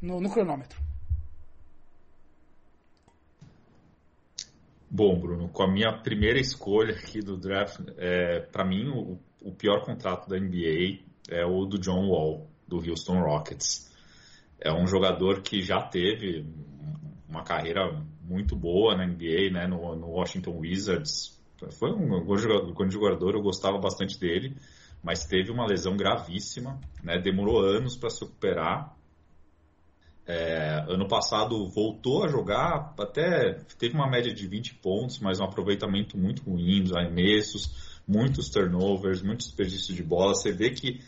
no, 0.01 0.21
no 0.21 0.31
cronômetro. 0.31 0.90
Bom, 4.93 5.21
Bruno, 5.21 5.49
com 5.49 5.63
a 5.63 5.71
minha 5.71 5.93
primeira 5.93 6.41
escolha 6.41 6.95
aqui 6.97 7.21
do 7.21 7.37
draft, 7.37 7.79
é, 7.97 8.41
para 8.41 8.65
mim 8.65 8.89
o, 8.89 9.21
o, 9.41 9.53
pior 9.53 9.85
contrato 9.85 10.29
da 10.29 10.37
NBA 10.37 10.99
é 11.29 11.47
o 11.47 11.65
do 11.65 11.79
John 11.79 12.09
Wall, 12.09 12.51
do 12.67 12.79
Houston 12.79 13.21
Rockets. 13.21 13.89
É 14.59 14.73
um 14.73 14.89
jogador 14.89 15.43
que 15.43 15.63
já 15.63 15.81
teve 15.81 16.45
uma 17.29 17.45
carreira 17.45 18.05
muito 18.21 18.57
boa 18.57 18.97
na 18.97 19.07
NBA, 19.07 19.53
né, 19.53 19.69
no, 19.69 19.95
no 19.95 20.09
Washington 20.09 20.59
Wizards. 20.59 21.41
Foi 21.79 21.93
um 21.93 22.25
bom 22.25 22.37
jogador, 22.37 22.91
jogador, 22.91 23.35
eu 23.37 23.43
gostava 23.43 23.79
bastante 23.79 24.19
dele, 24.19 24.57
mas 25.05 25.25
teve 25.25 25.53
uma 25.53 25.67
lesão 25.67 25.97
gravíssima, 25.97 26.81
né, 27.01 27.17
demorou 27.17 27.61
anos 27.61 27.97
para 27.97 28.11
se 28.11 28.25
recuperar. 28.25 28.93
É, 30.27 30.85
ano 30.89 31.09
passado 31.09 31.69
voltou 31.69 32.25
a 32.25 32.29
jogar, 32.29 32.95
até 32.99 33.55
teve 33.79 33.95
uma 33.95 34.09
média 34.09 34.33
de 34.33 34.47
20 34.47 34.75
pontos, 34.77 35.19
mas 35.19 35.41
um 35.41 35.45
aproveitamento 35.45 36.17
muito 36.17 36.43
ruim 36.43 36.83
dos 36.83 36.93
arremessos, 36.93 38.01
muitos 38.07 38.49
turnovers, 38.49 39.23
muito 39.23 39.41
desperdício 39.41 39.95
de 39.95 40.03
bola. 40.03 40.35
Você 40.35 40.53
vê 40.53 40.71
que 40.71 41.01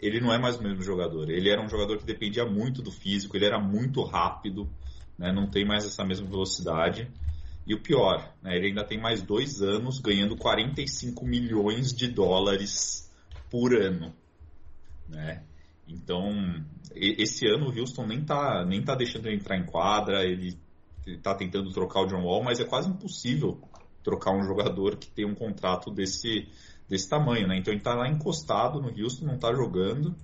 ele 0.00 0.20
não 0.20 0.32
é 0.32 0.38
mais 0.38 0.56
o 0.56 0.62
mesmo 0.62 0.82
jogador. 0.82 1.28
Ele 1.28 1.50
era 1.50 1.62
um 1.62 1.68
jogador 1.68 1.98
que 1.98 2.06
dependia 2.06 2.46
muito 2.46 2.80
do 2.80 2.90
físico, 2.90 3.36
ele 3.36 3.44
era 3.44 3.60
muito 3.60 4.02
rápido 4.02 4.68
né, 5.20 5.30
não 5.30 5.46
tem 5.46 5.66
mais 5.66 5.84
essa 5.84 6.02
mesma 6.02 6.26
velocidade. 6.26 7.06
E 7.66 7.74
o 7.74 7.80
pior, 7.80 8.34
né, 8.42 8.56
ele 8.56 8.68
ainda 8.68 8.82
tem 8.82 8.98
mais 8.98 9.22
dois 9.22 9.60
anos 9.60 9.98
ganhando 9.98 10.34
45 10.34 11.26
milhões 11.26 11.92
de 11.92 12.08
dólares 12.08 13.08
por 13.50 13.74
ano. 13.74 14.14
Né? 15.06 15.42
Então, 15.92 16.32
esse 16.94 17.46
ano 17.46 17.68
o 17.68 17.78
Houston 17.78 18.06
nem 18.06 18.24
tá, 18.24 18.64
nem 18.64 18.82
tá 18.82 18.94
deixando 18.94 19.26
ele 19.26 19.36
entrar 19.36 19.56
em 19.56 19.64
quadra, 19.64 20.24
ele, 20.24 20.58
está 21.06 21.34
tentando 21.34 21.70
trocar 21.72 22.00
o 22.02 22.06
John 22.06 22.24
Wall, 22.24 22.42
mas 22.42 22.60
é 22.60 22.64
quase 22.64 22.88
impossível 22.88 23.60
trocar 24.02 24.32
um 24.32 24.42
jogador 24.42 24.96
que 24.96 25.10
tem 25.10 25.24
um 25.24 25.34
contrato 25.34 25.90
desse, 25.90 26.48
desse 26.88 27.08
tamanho, 27.08 27.46
né? 27.46 27.58
Então 27.58 27.72
ele 27.72 27.80
está 27.80 27.94
lá 27.94 28.08
encostado 28.08 28.80
no 28.80 28.88
Houston, 28.88 29.26
não 29.26 29.34
está 29.34 29.52
jogando 29.52 30.14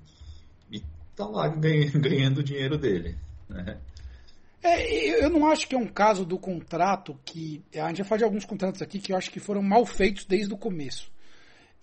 e 0.71 0.83
está 1.11 1.27
lá 1.27 1.49
ganhando 1.49 2.39
o 2.39 2.45
dinheiro 2.45 2.79
dele. 2.79 3.17
Né? 3.49 3.79
É, 4.63 5.25
eu 5.25 5.31
não 5.31 5.47
acho 5.47 5.69
que 5.69 5.75
é 5.75 5.79
um 5.79 5.87
caso 5.87 6.25
do 6.25 6.39
contrato 6.39 7.19
que. 7.25 7.63
A 7.75 7.89
gente 7.89 7.99
já 7.99 8.05
fala 8.05 8.19
de 8.19 8.25
alguns 8.25 8.45
contratos 8.45 8.83
aqui 8.83 8.99
que 8.99 9.13
eu 9.13 9.17
acho 9.17 9.31
que 9.31 9.39
foram 9.39 9.63
mal 9.63 9.87
feitos 9.87 10.25
desde 10.25 10.53
o 10.53 10.59
começo. 10.59 11.11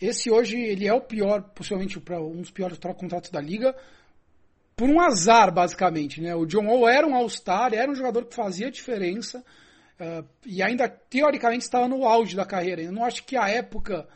Esse 0.06 0.30
hoje 0.30 0.60
ele 0.60 0.88
é 0.88 0.94
o 0.94 1.02
pior, 1.02 1.42
possivelmente 1.56 1.98
um 1.98 2.42
dos 2.42 2.52
piores 2.52 2.78
contratos 2.98 3.30
da 3.30 3.40
liga, 3.40 3.76
por 4.76 4.90
um 4.90 5.00
azar, 5.00 5.54
basicamente. 5.54 6.22
Né? 6.22 6.36
O 6.36 6.46
John 6.46 6.68
Wall 6.68 6.90
era 6.90 7.08
um 7.08 7.16
All-Star, 7.16 7.74
era 7.74 7.90
um 7.90 7.96
jogador 7.96 8.26
que 8.26 8.36
fazia 8.36 8.72
diferença 8.72 9.44
uh, 10.00 10.28
e 10.46 10.62
ainda 10.62 10.90
teoricamente 10.90 11.64
estava 11.64 11.88
no 11.88 12.06
auge 12.06 12.36
da 12.36 12.46
carreira. 12.46 12.82
Eu 12.82 12.92
não 12.92 13.06
acho 13.06 13.24
que 13.24 13.38
a 13.38 13.48
época 13.48 14.08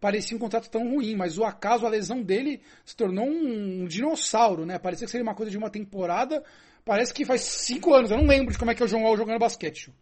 parecia 0.00 0.36
um 0.36 0.40
contrato 0.40 0.68
tão 0.68 0.90
ruim, 0.90 1.14
mas 1.14 1.38
o 1.38 1.44
acaso, 1.44 1.86
a 1.86 1.90
lesão 1.90 2.22
dele 2.22 2.60
se 2.84 2.96
tornou 2.96 3.26
um, 3.26 3.86
dinossauro, 3.86 4.66
né? 4.66 4.78
Parecia 4.78 5.06
que 5.06 5.10
seria 5.10 5.24
uma 5.24 5.34
coisa 5.34 5.50
de 5.50 5.58
uma 5.58 5.70
temporada 5.70 6.42
Parece 6.86 7.12
que 7.12 7.24
faz 7.24 7.40
cinco 7.40 7.92
anos. 7.92 8.12
Eu 8.12 8.16
não 8.16 8.28
lembro 8.28 8.52
de 8.52 8.58
como 8.58 8.70
é 8.70 8.74
que 8.74 8.80
é 8.80 8.86
o 8.86 8.88
João 8.88 9.02
Wall 9.02 9.16
jogando 9.16 9.40
basquete. 9.40 9.92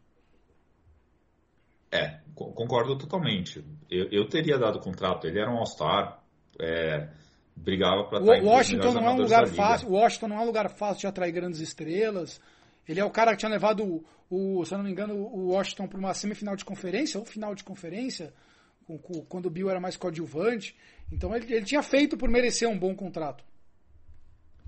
É, 1.94 2.18
concordo 2.34 2.98
totalmente. 2.98 3.64
Eu, 3.88 4.08
eu 4.10 4.28
teria 4.28 4.58
dado 4.58 4.80
contrato. 4.80 5.28
Ele 5.28 5.38
era 5.38 5.48
um 5.48 5.58
All-Star. 5.58 6.20
É, 6.60 7.08
brigava 7.54 8.04
para 8.04 8.20
O 8.20 8.46
Washington 8.46 8.92
não 8.94 9.06
é 9.06 9.10
um 9.10 9.16
lugar 9.16 9.46
fácil. 9.46 9.90
Washington 9.90 10.28
não 10.28 10.36
é 10.36 10.40
um 10.40 10.46
lugar 10.46 10.68
fácil 10.70 11.02
de 11.02 11.06
atrair 11.06 11.32
grandes 11.32 11.60
estrelas. 11.60 12.40
Ele 12.88 12.98
é 12.98 13.04
o 13.04 13.10
cara 13.10 13.32
que 13.32 13.38
tinha 13.38 13.50
levado 13.50 13.84
o, 13.84 14.04
o 14.28 14.64
se 14.64 14.74
eu 14.74 14.78
não 14.78 14.84
me 14.84 14.90
engano, 14.90 15.14
o 15.14 15.52
Washington 15.52 15.86
para 15.86 15.98
uma 15.98 16.12
semifinal 16.14 16.56
de 16.56 16.64
conferência 16.64 17.18
ou 17.18 17.24
final 17.24 17.54
de 17.54 17.62
conferência, 17.62 18.32
com, 18.86 18.98
com, 18.98 19.20
quando 19.22 19.46
o 19.46 19.50
Bill 19.50 19.70
era 19.70 19.80
mais 19.80 19.96
coadjuvante. 19.96 20.76
Então 21.12 21.34
ele, 21.34 21.52
ele 21.54 21.64
tinha 21.64 21.82
feito 21.82 22.16
por 22.16 22.28
merecer 22.28 22.68
um 22.68 22.78
bom 22.78 22.94
contrato. 22.94 23.44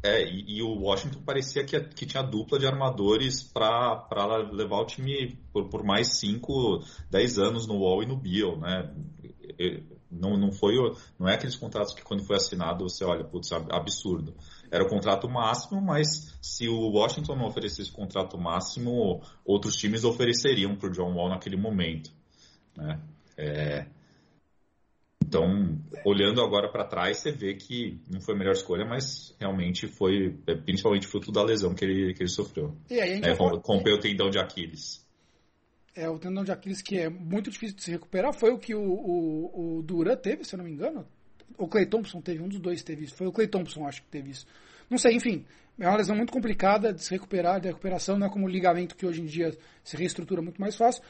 É, 0.02 0.22
e, 0.22 0.58
e, 0.58 0.62
o 0.62 0.82
Washington 0.82 1.22
parecia 1.22 1.64
que, 1.64 1.80
que 1.80 2.06
tinha 2.06 2.22
dupla 2.22 2.58
de 2.58 2.66
armadores 2.66 3.42
para 3.42 4.06
levar 4.52 4.80
o 4.80 4.86
time 4.86 5.38
por, 5.52 5.68
por 5.68 5.82
mais 5.82 6.18
5, 6.18 6.84
10 7.10 7.38
anos 7.38 7.66
no 7.66 7.78
Wall 7.78 8.02
e 8.02 8.06
no 8.06 8.16
Bill, 8.16 8.56
né? 8.58 8.94
Não, 10.10 10.36
não, 10.36 10.52
foi, 10.52 10.74
não 11.18 11.28
é 11.28 11.34
aqueles 11.34 11.56
contratos 11.56 11.92
que 11.92 12.02
quando 12.02 12.24
foi 12.24 12.36
assinado 12.36 12.88
você 12.88 13.04
olha, 13.04 13.24
putz, 13.24 13.50
absurdo. 13.52 14.34
Era 14.70 14.84
o 14.84 14.88
contrato 14.88 15.28
máximo, 15.28 15.80
mas 15.80 16.36
se 16.40 16.68
o 16.68 16.90
Washington 16.90 17.36
não 17.36 17.46
oferecesse 17.46 17.90
o 17.90 17.94
contrato 17.94 18.38
máximo, 18.38 19.22
outros 19.44 19.76
times 19.76 20.04
ofereceriam 20.04 20.76
para 20.76 20.88
o 20.88 20.92
John 20.92 21.14
Wall 21.14 21.30
naquele 21.30 21.56
momento. 21.56 22.12
Né? 22.76 23.00
É, 23.36 23.86
então, 25.26 25.76
olhando 26.04 26.40
agora 26.40 26.70
para 26.70 26.84
trás, 26.84 27.18
você 27.18 27.32
vê 27.32 27.54
que 27.54 28.00
não 28.08 28.20
foi 28.20 28.36
a 28.36 28.38
melhor 28.38 28.52
escolha, 28.52 28.84
mas 28.84 29.34
realmente 29.40 29.88
foi, 29.88 30.38
é, 30.46 30.54
principalmente 30.54 31.08
fruto 31.08 31.32
da 31.32 31.42
lesão 31.42 31.74
que 31.74 31.84
ele, 31.84 32.14
que 32.14 32.22
ele 32.22 32.30
sofreu. 32.30 32.76
E 32.88 33.00
aí, 33.00 33.20
é, 33.20 33.32
rompeu 33.32 33.96
o 33.96 33.98
tendão 33.98 34.30
de 34.30 34.38
Aquiles. 34.38 35.04
É, 35.96 36.08
o 36.08 36.16
tendão 36.16 36.44
de 36.44 36.52
Aquiles 36.52 36.80
que 36.80 36.96
é 36.96 37.08
muito 37.08 37.50
difícil 37.50 37.74
de 37.74 37.82
se 37.82 37.90
recuperar, 37.90 38.32
foi 38.38 38.52
o 38.52 38.58
que 38.58 38.72
o, 38.72 38.80
o, 38.80 39.78
o 39.78 39.82
Duran 39.82 40.16
teve, 40.16 40.44
se 40.44 40.54
eu 40.54 40.58
não 40.58 40.64
me 40.64 40.70
engano. 40.70 41.04
O 41.58 41.66
Clay 41.66 41.86
Thompson 41.86 42.20
teve, 42.20 42.40
um 42.40 42.48
dos 42.48 42.60
dois 42.60 42.84
teve 42.84 43.04
isso. 43.04 43.16
Foi 43.16 43.26
o 43.26 43.32
Clay 43.32 43.48
Thompson, 43.48 43.84
acho 43.84 44.02
que 44.02 44.08
teve 44.08 44.30
isso. 44.30 44.46
Não 44.88 44.98
sei, 44.98 45.16
enfim. 45.16 45.44
É 45.78 45.88
uma 45.88 45.96
lesão 45.96 46.14
muito 46.14 46.32
complicada 46.32 46.92
de 46.92 47.02
se 47.02 47.10
recuperar, 47.10 47.60
de 47.60 47.66
recuperação, 47.66 48.16
não 48.16 48.28
é 48.28 48.30
como 48.30 48.46
o 48.46 48.48
ligamento 48.48 48.94
que 48.94 49.04
hoje 49.04 49.22
em 49.22 49.26
dia 49.26 49.56
se 49.82 49.96
reestrutura 49.96 50.40
muito 50.40 50.60
mais 50.60 50.76
fácil. 50.76 51.02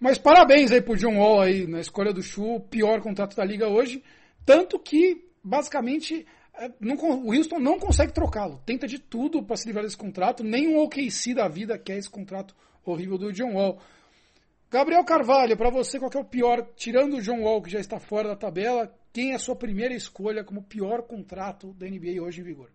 Mas 0.00 0.16
parabéns 0.16 0.72
aí 0.72 0.80
pro 0.80 0.96
John 0.96 1.18
Wall 1.18 1.42
aí 1.42 1.66
na 1.66 1.78
escolha 1.78 2.10
do 2.10 2.22
Chu, 2.22 2.58
pior 2.70 3.02
contrato 3.02 3.36
da 3.36 3.44
liga 3.44 3.68
hoje. 3.68 4.02
Tanto 4.46 4.78
que, 4.78 5.28
basicamente, 5.44 6.26
é, 6.54 6.72
não, 6.80 6.96
o 6.96 7.34
Houston 7.34 7.58
não 7.58 7.78
consegue 7.78 8.10
trocá-lo. 8.10 8.62
Tenta 8.64 8.86
de 8.86 8.98
tudo 8.98 9.42
para 9.42 9.56
se 9.56 9.66
livrar 9.66 9.84
desse 9.84 9.98
contrato. 9.98 10.42
Nem 10.42 10.68
um 10.68 10.78
OKC 10.78 11.34
da 11.34 11.46
vida 11.48 11.78
quer 11.78 11.98
esse 11.98 12.08
contrato 12.08 12.56
horrível 12.82 13.18
do 13.18 13.30
John 13.30 13.52
Wall. 13.52 13.78
Gabriel 14.70 15.04
Carvalho, 15.04 15.54
para 15.54 15.68
você, 15.68 15.98
qual 15.98 16.10
é 16.14 16.18
o 16.18 16.24
pior, 16.24 16.66
tirando 16.76 17.18
o 17.18 17.20
John 17.20 17.42
Wall, 17.42 17.60
que 17.60 17.70
já 17.70 17.80
está 17.80 17.98
fora 17.98 18.28
da 18.28 18.36
tabela, 18.36 18.90
quem 19.12 19.32
é 19.32 19.34
a 19.34 19.38
sua 19.38 19.56
primeira 19.56 19.92
escolha 19.92 20.44
como 20.44 20.62
pior 20.62 21.02
contrato 21.02 21.74
da 21.74 21.86
NBA 21.86 22.22
hoje 22.22 22.40
em 22.40 22.44
vigor? 22.44 22.70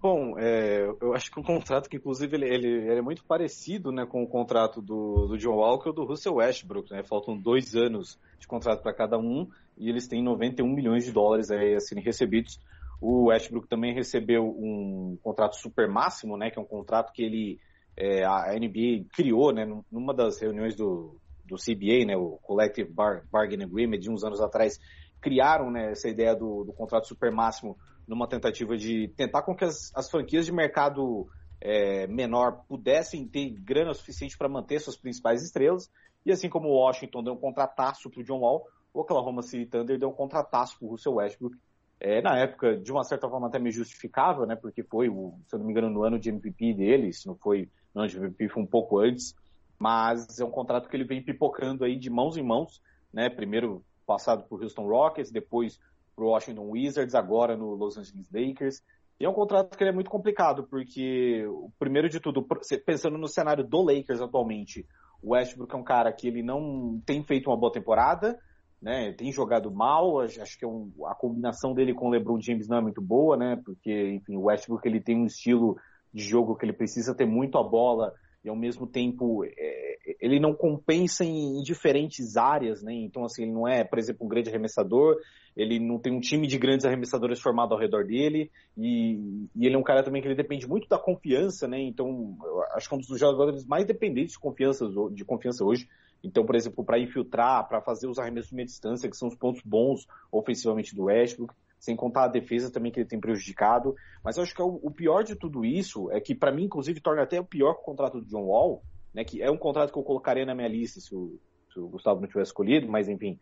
Bom, 0.00 0.38
é, 0.38 0.86
eu 1.00 1.12
acho 1.12 1.28
que 1.28 1.40
um 1.40 1.42
contrato 1.42 1.88
que, 1.88 1.96
inclusive, 1.96 2.36
ele, 2.36 2.46
ele, 2.46 2.68
ele, 2.68 2.98
é 2.98 3.02
muito 3.02 3.24
parecido 3.24 3.90
né, 3.90 4.06
com 4.06 4.22
o 4.22 4.28
contrato 4.28 4.80
do, 4.80 5.26
do 5.26 5.36
John 5.36 5.56
Walker 5.56 5.90
e 5.90 5.92
do 5.92 6.04
Russell 6.04 6.36
Westbrook. 6.36 6.92
Né? 6.92 7.02
Faltam 7.02 7.36
dois 7.36 7.74
anos 7.74 8.16
de 8.38 8.46
contrato 8.46 8.80
para 8.80 8.94
cada 8.94 9.18
um 9.18 9.48
e 9.76 9.88
eles 9.88 10.06
têm 10.06 10.22
91 10.22 10.72
milhões 10.72 11.04
de 11.04 11.10
dólares 11.10 11.50
aí 11.50 11.74
a 11.74 11.80
serem 11.80 12.04
recebidos. 12.04 12.60
O 13.00 13.26
Westbrook 13.26 13.66
também 13.66 13.92
recebeu 13.92 14.44
um 14.44 15.18
contrato 15.20 15.56
super 15.56 15.88
máximo, 15.88 16.36
né, 16.36 16.50
que 16.50 16.58
é 16.58 16.62
um 16.62 16.66
contrato 16.66 17.12
que 17.12 17.22
ele 17.22 17.60
é, 17.96 18.24
a 18.24 18.54
NBA 18.54 19.06
criou 19.12 19.52
né, 19.52 19.66
numa 19.90 20.14
das 20.14 20.40
reuniões 20.40 20.76
do, 20.76 21.16
do 21.44 21.56
CBA, 21.56 22.04
né, 22.06 22.16
o 22.16 22.38
Collective 22.42 22.90
Bar 22.90 23.24
Bargain 23.30 23.64
Agreement, 23.64 23.98
de 23.98 24.10
uns 24.10 24.22
anos 24.22 24.40
atrás, 24.40 24.78
criaram 25.20 25.70
né, 25.70 25.90
essa 25.90 26.08
ideia 26.08 26.34
do, 26.34 26.64
do 26.64 26.72
contrato 26.72 27.08
super 27.08 27.32
máximo 27.32 27.76
numa 28.08 28.26
tentativa 28.26 28.76
de 28.76 29.08
tentar 29.08 29.42
com 29.42 29.54
que 29.54 29.64
as, 29.64 29.92
as 29.94 30.10
franquias 30.10 30.46
de 30.46 30.52
mercado 30.52 31.28
é, 31.60 32.06
menor 32.06 32.64
pudessem 32.66 33.28
ter 33.28 33.50
grana 33.50 33.92
suficiente 33.92 34.36
para 34.36 34.48
manter 34.48 34.80
suas 34.80 34.96
principais 34.96 35.42
estrelas. 35.42 35.90
E 36.24 36.32
assim 36.32 36.48
como 36.48 36.68
o 36.68 36.72
Washington 36.72 37.22
deu 37.22 37.34
um 37.34 37.38
contrataço 37.38 38.10
para 38.10 38.20
o 38.20 38.24
John 38.24 38.40
Wall, 38.40 38.66
o 38.92 39.00
Oklahoma 39.00 39.42
City 39.42 39.66
Thunder 39.66 39.98
deu 39.98 40.08
um 40.08 40.14
contrataço 40.14 40.78
para 40.78 40.86
o 40.88 40.90
Russell 40.90 41.14
Westbrook. 41.14 41.56
É, 42.00 42.22
na 42.22 42.38
época, 42.38 42.76
de 42.76 42.92
uma 42.92 43.02
certa 43.02 43.28
forma, 43.28 43.48
até 43.48 43.58
meio 43.58 43.72
justificável, 43.72 44.46
né? 44.46 44.54
Porque 44.54 44.82
foi, 44.84 45.08
o, 45.08 45.34
se 45.46 45.54
eu 45.54 45.58
não 45.58 45.66
me 45.66 45.72
engano, 45.72 45.90
no 45.90 46.04
ano 46.04 46.18
de 46.18 46.30
MVP 46.30 46.74
dele, 46.74 47.12
se 47.12 47.26
não 47.26 47.34
foi 47.34 47.68
no 47.92 48.02
ano 48.02 48.10
de 48.10 48.16
MVP, 48.16 48.48
foi 48.48 48.62
um 48.62 48.66
pouco 48.66 48.98
antes. 48.98 49.34
Mas 49.78 50.38
é 50.38 50.44
um 50.44 50.50
contrato 50.50 50.88
que 50.88 50.96
ele 50.96 51.04
vem 51.04 51.22
pipocando 51.22 51.84
aí 51.84 51.96
de 51.96 52.08
mãos 52.08 52.36
em 52.36 52.42
mãos, 52.42 52.80
né? 53.12 53.28
Primeiro 53.28 53.84
passado 54.06 54.44
por 54.44 54.62
Houston 54.62 54.86
Rockets, 54.86 55.30
depois 55.30 55.78
para 56.18 56.24
o 56.24 56.30
Washington 56.30 56.70
Wizards, 56.70 57.14
agora 57.14 57.56
no 57.56 57.74
Los 57.74 57.96
Angeles 57.96 58.28
Lakers. 58.32 58.82
E 59.20 59.24
é 59.24 59.28
um 59.28 59.32
contrato 59.32 59.78
que 59.78 59.84
é 59.84 59.92
muito 59.92 60.10
complicado, 60.10 60.66
porque, 60.68 61.44
primeiro 61.78 62.08
de 62.08 62.18
tudo, 62.18 62.44
pensando 62.84 63.16
no 63.16 63.28
cenário 63.28 63.64
do 63.64 63.82
Lakers 63.82 64.20
atualmente, 64.20 64.84
o 65.22 65.30
Westbrook 65.30 65.72
é 65.72 65.78
um 65.78 65.84
cara 65.84 66.12
que 66.12 66.26
ele 66.26 66.42
não 66.42 67.00
tem 67.06 67.22
feito 67.22 67.50
uma 67.50 67.56
boa 67.56 67.72
temporada, 67.72 68.36
né? 68.80 69.12
Tem 69.12 69.32
jogado 69.32 69.70
mal, 69.70 70.20
acho 70.20 70.58
que 70.58 70.64
é 70.64 70.68
um, 70.68 70.90
a 71.06 71.14
combinação 71.14 71.72
dele 71.72 71.94
com 71.94 72.06
o 72.08 72.10
LeBron 72.10 72.40
James 72.40 72.68
não 72.68 72.78
é 72.78 72.80
muito 72.80 73.00
boa, 73.00 73.36
né? 73.36 73.60
Porque, 73.64 74.10
enfim, 74.10 74.36
o 74.36 74.44
Westbrook 74.44 74.86
ele 74.86 75.00
tem 75.00 75.16
um 75.16 75.26
estilo 75.26 75.76
de 76.12 76.22
jogo 76.22 76.56
que 76.56 76.64
ele 76.64 76.72
precisa 76.72 77.14
ter 77.14 77.26
muito 77.26 77.58
a 77.58 77.62
bola 77.62 78.12
e 78.44 78.48
ao 78.48 78.56
mesmo 78.56 78.86
tempo 78.86 79.44
é, 79.44 79.96
ele 80.20 80.38
não 80.38 80.54
compensa 80.54 81.24
em, 81.24 81.58
em, 81.58 81.62
diferentes 81.62 82.36
áreas, 82.36 82.82
né? 82.82 82.94
Então, 82.94 83.24
assim, 83.24 83.42
ele 83.42 83.52
não 83.52 83.66
é, 83.66 83.82
por 83.82 83.98
exemplo, 83.98 84.24
um 84.24 84.28
grande 84.28 84.48
arremessador, 84.48 85.16
ele 85.58 85.80
não 85.80 85.98
tem 85.98 86.12
um 86.12 86.20
time 86.20 86.46
de 86.46 86.56
grandes 86.56 86.86
arremessadores 86.86 87.40
formado 87.40 87.74
ao 87.74 87.80
redor 87.80 88.04
dele, 88.04 88.48
e, 88.76 89.48
e 89.56 89.66
ele 89.66 89.74
é 89.74 89.78
um 89.78 89.82
cara 89.82 90.04
também 90.04 90.22
que 90.22 90.28
ele 90.28 90.36
depende 90.36 90.68
muito 90.68 90.88
da 90.88 90.96
confiança, 90.96 91.66
né? 91.66 91.80
Então, 91.80 92.38
acho 92.74 92.88
que 92.88 92.94
é 92.94 92.96
um 92.96 93.00
dos 93.00 93.18
jogadores 93.18 93.66
mais 93.66 93.84
dependentes 93.84 94.34
de 94.34 94.38
confiança, 94.38 94.88
de 95.10 95.24
confiança 95.24 95.64
hoje. 95.64 95.88
Então, 96.22 96.46
por 96.46 96.54
exemplo, 96.54 96.84
para 96.84 97.00
infiltrar, 97.00 97.68
para 97.68 97.80
fazer 97.80 98.06
os 98.06 98.20
arremessos 98.20 98.50
de 98.50 98.54
meia 98.54 98.66
distância, 98.66 99.10
que 99.10 99.16
são 99.16 99.26
os 99.26 99.34
pontos 99.34 99.60
bons 99.64 100.06
ofensivamente 100.30 100.94
do 100.94 101.04
Westbrook, 101.04 101.52
sem 101.76 101.96
contar 101.96 102.24
a 102.24 102.28
defesa 102.28 102.70
também 102.70 102.92
que 102.92 103.00
ele 103.00 103.08
tem 103.08 103.18
prejudicado. 103.18 103.96
Mas 104.22 104.36
eu 104.36 104.44
acho 104.44 104.54
que 104.54 104.62
é 104.62 104.64
o, 104.64 104.90
pior 104.92 105.24
de 105.24 105.34
tudo 105.34 105.64
isso 105.64 106.08
é 106.12 106.20
que, 106.20 106.36
para 106.36 106.52
mim, 106.52 106.64
inclusive, 106.64 107.00
torna 107.00 107.22
até 107.22 107.40
o 107.40 107.44
pior 107.44 107.72
o 107.72 107.82
contrato 107.82 108.20
do 108.20 108.26
John 108.26 108.46
Wall, 108.46 108.80
né, 109.12 109.24
que 109.24 109.42
é 109.42 109.50
um 109.50 109.58
contrato 109.58 109.92
que 109.92 109.98
eu 109.98 110.04
colocaria 110.04 110.46
na 110.46 110.54
minha 110.54 110.68
lista 110.68 111.00
se 111.00 111.12
o, 111.12 111.36
se 111.72 111.80
o 111.80 111.88
Gustavo 111.88 112.20
não 112.20 112.28
tivesse 112.28 112.50
escolhido, 112.50 112.88
mas 112.88 113.08
enfim, 113.08 113.38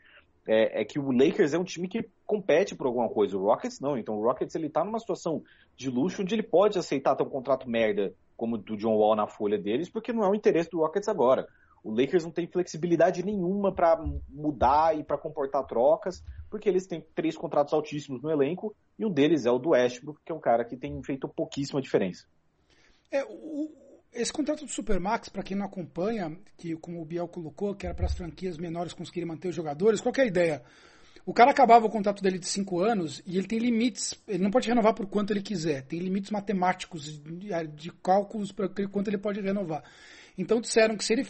é, 0.47 0.81
é, 0.81 0.85
que 0.85 0.99
o 0.99 1.11
Lakers 1.11 1.55
é 1.55 1.59
um 1.59 1.65
time 1.65 1.89
que 1.89 2.09
compete 2.25 2.75
por 2.75 2.87
alguma 2.87 3.09
coisa, 3.09 3.37
o 3.37 3.43
Rockets 3.43 3.81
não. 3.81 3.99
Então 3.99 4.17
o 4.17 4.23
Rockets 4.23 4.55
ele 4.55 4.69
tá 4.69 4.85
numa 4.85 4.99
situação 4.99 5.43
de 5.77 5.91
luxo 5.91 6.23
onde 6.23 6.35
ele 6.35 6.43
pode 6.43 6.79
aceitar 6.79 7.17
ter 7.17 7.25
um 7.25 7.29
contrato 7.29 7.69
merda 7.69 8.15
como 8.37 8.57
do 8.57 8.77
John 8.77 8.97
Wall 8.97 9.17
na 9.17 9.27
folha 9.27 9.59
deles, 9.59 9.91
porque 9.91 10.13
não 10.13 10.23
é 10.23 10.29
o 10.29 10.35
interesse 10.35 10.71
do 10.71 10.79
Rockets 10.79 11.09
agora. 11.09 11.49
O 11.83 11.91
Lakers 11.91 12.25
não 12.25 12.33
tem 12.33 12.47
flexibilidade 12.47 13.25
nenhuma 13.25 13.73
para 13.73 13.97
mudar 14.29 14.99
e 14.99 15.05
para 15.05 15.17
comportar 15.17 15.65
trocas, 15.65 16.23
porque 16.51 16.69
eles 16.69 16.87
têm 16.87 17.05
três 17.15 17.37
contratos 17.37 17.73
altíssimos 17.73 18.21
no 18.23 18.31
elenco 18.31 18.75
e 18.99 19.07
um 19.07 19.11
deles 19.11 19.47
é 19.47 19.51
o 19.51 19.59
do 19.59 19.71
Westbrook, 19.71 20.21
que 20.25 20.33
é 20.33 20.35
um 20.35 20.41
cara 20.41 20.65
que 20.65 20.77
tem 20.77 21.01
feito 21.03 21.29
pouquíssima 21.29 21.81
diferença. 21.81 22.27
É, 23.13 23.25
esse 24.17 24.33
contrato 24.33 24.65
do 24.65 24.71
Supermax, 24.71 25.29
para 25.29 25.43
quem 25.43 25.57
não 25.57 25.67
acompanha, 25.67 26.37
que 26.57 26.75
como 26.77 27.01
o 27.01 27.05
Biel 27.05 27.29
colocou, 27.29 27.75
que 27.75 27.87
era 27.87 27.95
para 27.95 28.07
as 28.07 28.15
franquias 28.15 28.57
menores 28.59 28.93
conseguirem 28.93 29.29
manter 29.29 29.49
os 29.49 29.55
jogadores, 29.55 30.01
qual 30.01 30.13
é 30.17 30.23
a 30.23 30.27
ideia? 30.27 30.63
O 31.25 31.35
cara 31.35 31.51
acabava 31.51 31.87
o 31.87 31.91
contrato 31.91 32.23
dele 32.23 32.39
de 32.39 32.47
cinco 32.47 32.81
anos 32.81 33.21
e 33.27 33.37
ele 33.37 33.49
tem 33.49 33.59
limites, 33.59 34.15
ele 34.29 34.43
não 34.43 34.51
pode 34.51 34.69
renovar 34.69 34.95
por 34.95 35.07
quanto 35.07 35.33
ele 35.33 35.43
quiser, 35.43 35.83
tem 35.83 35.99
limites 35.99 36.31
matemáticos 36.31 37.21
de, 37.21 37.67
de 37.75 37.93
cálculos 38.03 38.53
para 38.53 38.69
quanto 38.89 39.09
ele 39.09 39.19
pode 39.19 39.41
renovar. 39.41 39.83
Então 40.39 40.61
disseram 40.61 40.97
que 40.97 41.05
se 41.05 41.13
ele 41.13 41.27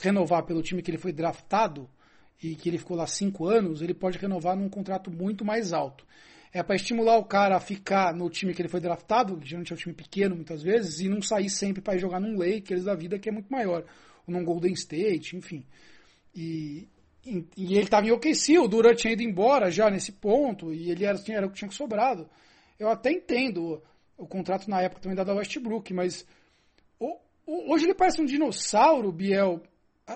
renovar 0.00 0.42
pelo 0.44 0.62
time 0.62 0.82
que 0.82 0.90
ele 0.90 0.98
foi 0.98 1.12
draftado 1.12 1.88
e 2.42 2.54
que 2.54 2.68
ele 2.68 2.78
ficou 2.78 2.96
lá 2.96 3.06
cinco 3.06 3.46
anos, 3.46 3.80
ele 3.80 3.94
pode 3.94 4.18
renovar 4.18 4.54
num 4.54 4.68
contrato 4.68 5.10
muito 5.10 5.44
mais 5.44 5.72
alto. 5.72 6.04
É 6.52 6.62
para 6.62 6.76
estimular 6.76 7.18
o 7.18 7.24
cara 7.24 7.56
a 7.56 7.60
ficar 7.60 8.14
no 8.14 8.30
time 8.30 8.54
que 8.54 8.62
ele 8.62 8.68
foi 8.68 8.80
draftado, 8.80 9.38
geralmente 9.42 9.72
é 9.72 9.74
um 9.74 9.78
time 9.78 9.94
pequeno 9.94 10.34
muitas 10.34 10.62
vezes, 10.62 11.00
e 11.00 11.08
não 11.08 11.20
sair 11.20 11.50
sempre 11.50 11.82
para 11.82 11.98
jogar 11.98 12.20
num 12.20 12.38
Lakers 12.38 12.84
da 12.84 12.94
vida 12.94 13.18
que 13.18 13.28
é 13.28 13.32
muito 13.32 13.52
maior, 13.52 13.84
ou 14.26 14.34
num 14.34 14.44
Golden 14.44 14.72
State, 14.72 15.36
enfim. 15.36 15.64
E, 16.34 16.88
e, 17.26 17.44
e 17.56 17.74
ele 17.74 17.84
estava 17.84 18.06
em 18.06 18.12
OKC, 18.12 18.58
o 18.58 18.68
Durant 18.68 18.96
tinha 18.96 19.12
ido 19.12 19.22
embora 19.22 19.70
já 19.70 19.90
nesse 19.90 20.12
ponto, 20.12 20.72
e 20.72 20.90
ele 20.90 21.04
era, 21.04 21.18
era 21.28 21.46
o 21.46 21.50
que 21.50 21.58
tinha 21.58 21.70
sobrado. 21.70 22.28
Eu 22.78 22.88
até 22.88 23.10
entendo 23.10 23.82
o, 24.16 24.24
o 24.24 24.26
contrato 24.26 24.70
na 24.70 24.80
época 24.80 25.02
também 25.02 25.16
da 25.16 25.34
Westbrook, 25.34 25.92
mas 25.92 26.26
Hoje 27.50 27.86
ele 27.86 27.94
parece 27.94 28.20
um 28.20 28.26
dinossauro, 28.26 29.10
Biel. 29.10 29.62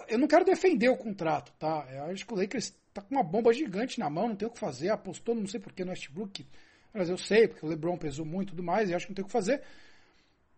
Eu 0.06 0.18
não 0.18 0.28
quero 0.28 0.44
defender 0.44 0.90
o 0.90 0.96
contrato, 0.98 1.50
tá? 1.58 1.88
Eu 1.90 2.04
acho 2.04 2.26
que 2.26 2.34
o 2.34 2.36
Lakers 2.36 2.74
tá 2.92 3.00
com 3.02 3.14
uma 3.14 3.22
bomba 3.22 3.52
gigante 3.52 3.98
na 3.98 4.11
mão, 4.11 4.28
não 4.28 4.37
tem 4.37 4.46
o 4.46 4.50
que 4.50 4.59
fazer. 4.59 4.90
Apostou, 4.90 5.35
não 5.35 5.46
sei 5.46 5.61
porquê, 5.61 5.85
no 5.85 5.90
Westbrook. 5.90 6.46
Mas 6.92 7.09
eu 7.09 7.16
sei, 7.16 7.48
porque 7.48 7.64
o 7.64 7.68
LeBron 7.68 7.96
pesou 7.96 8.24
muito 8.24 8.48
e 8.48 8.50
tudo 8.50 8.62
mais, 8.62 8.90
e 8.90 8.94
acho 8.94 9.07
que 9.07 9.12
não 9.12 9.16
tem 9.16 9.24
o 9.24 9.26
que 9.26 9.33
fazer. 9.33 9.62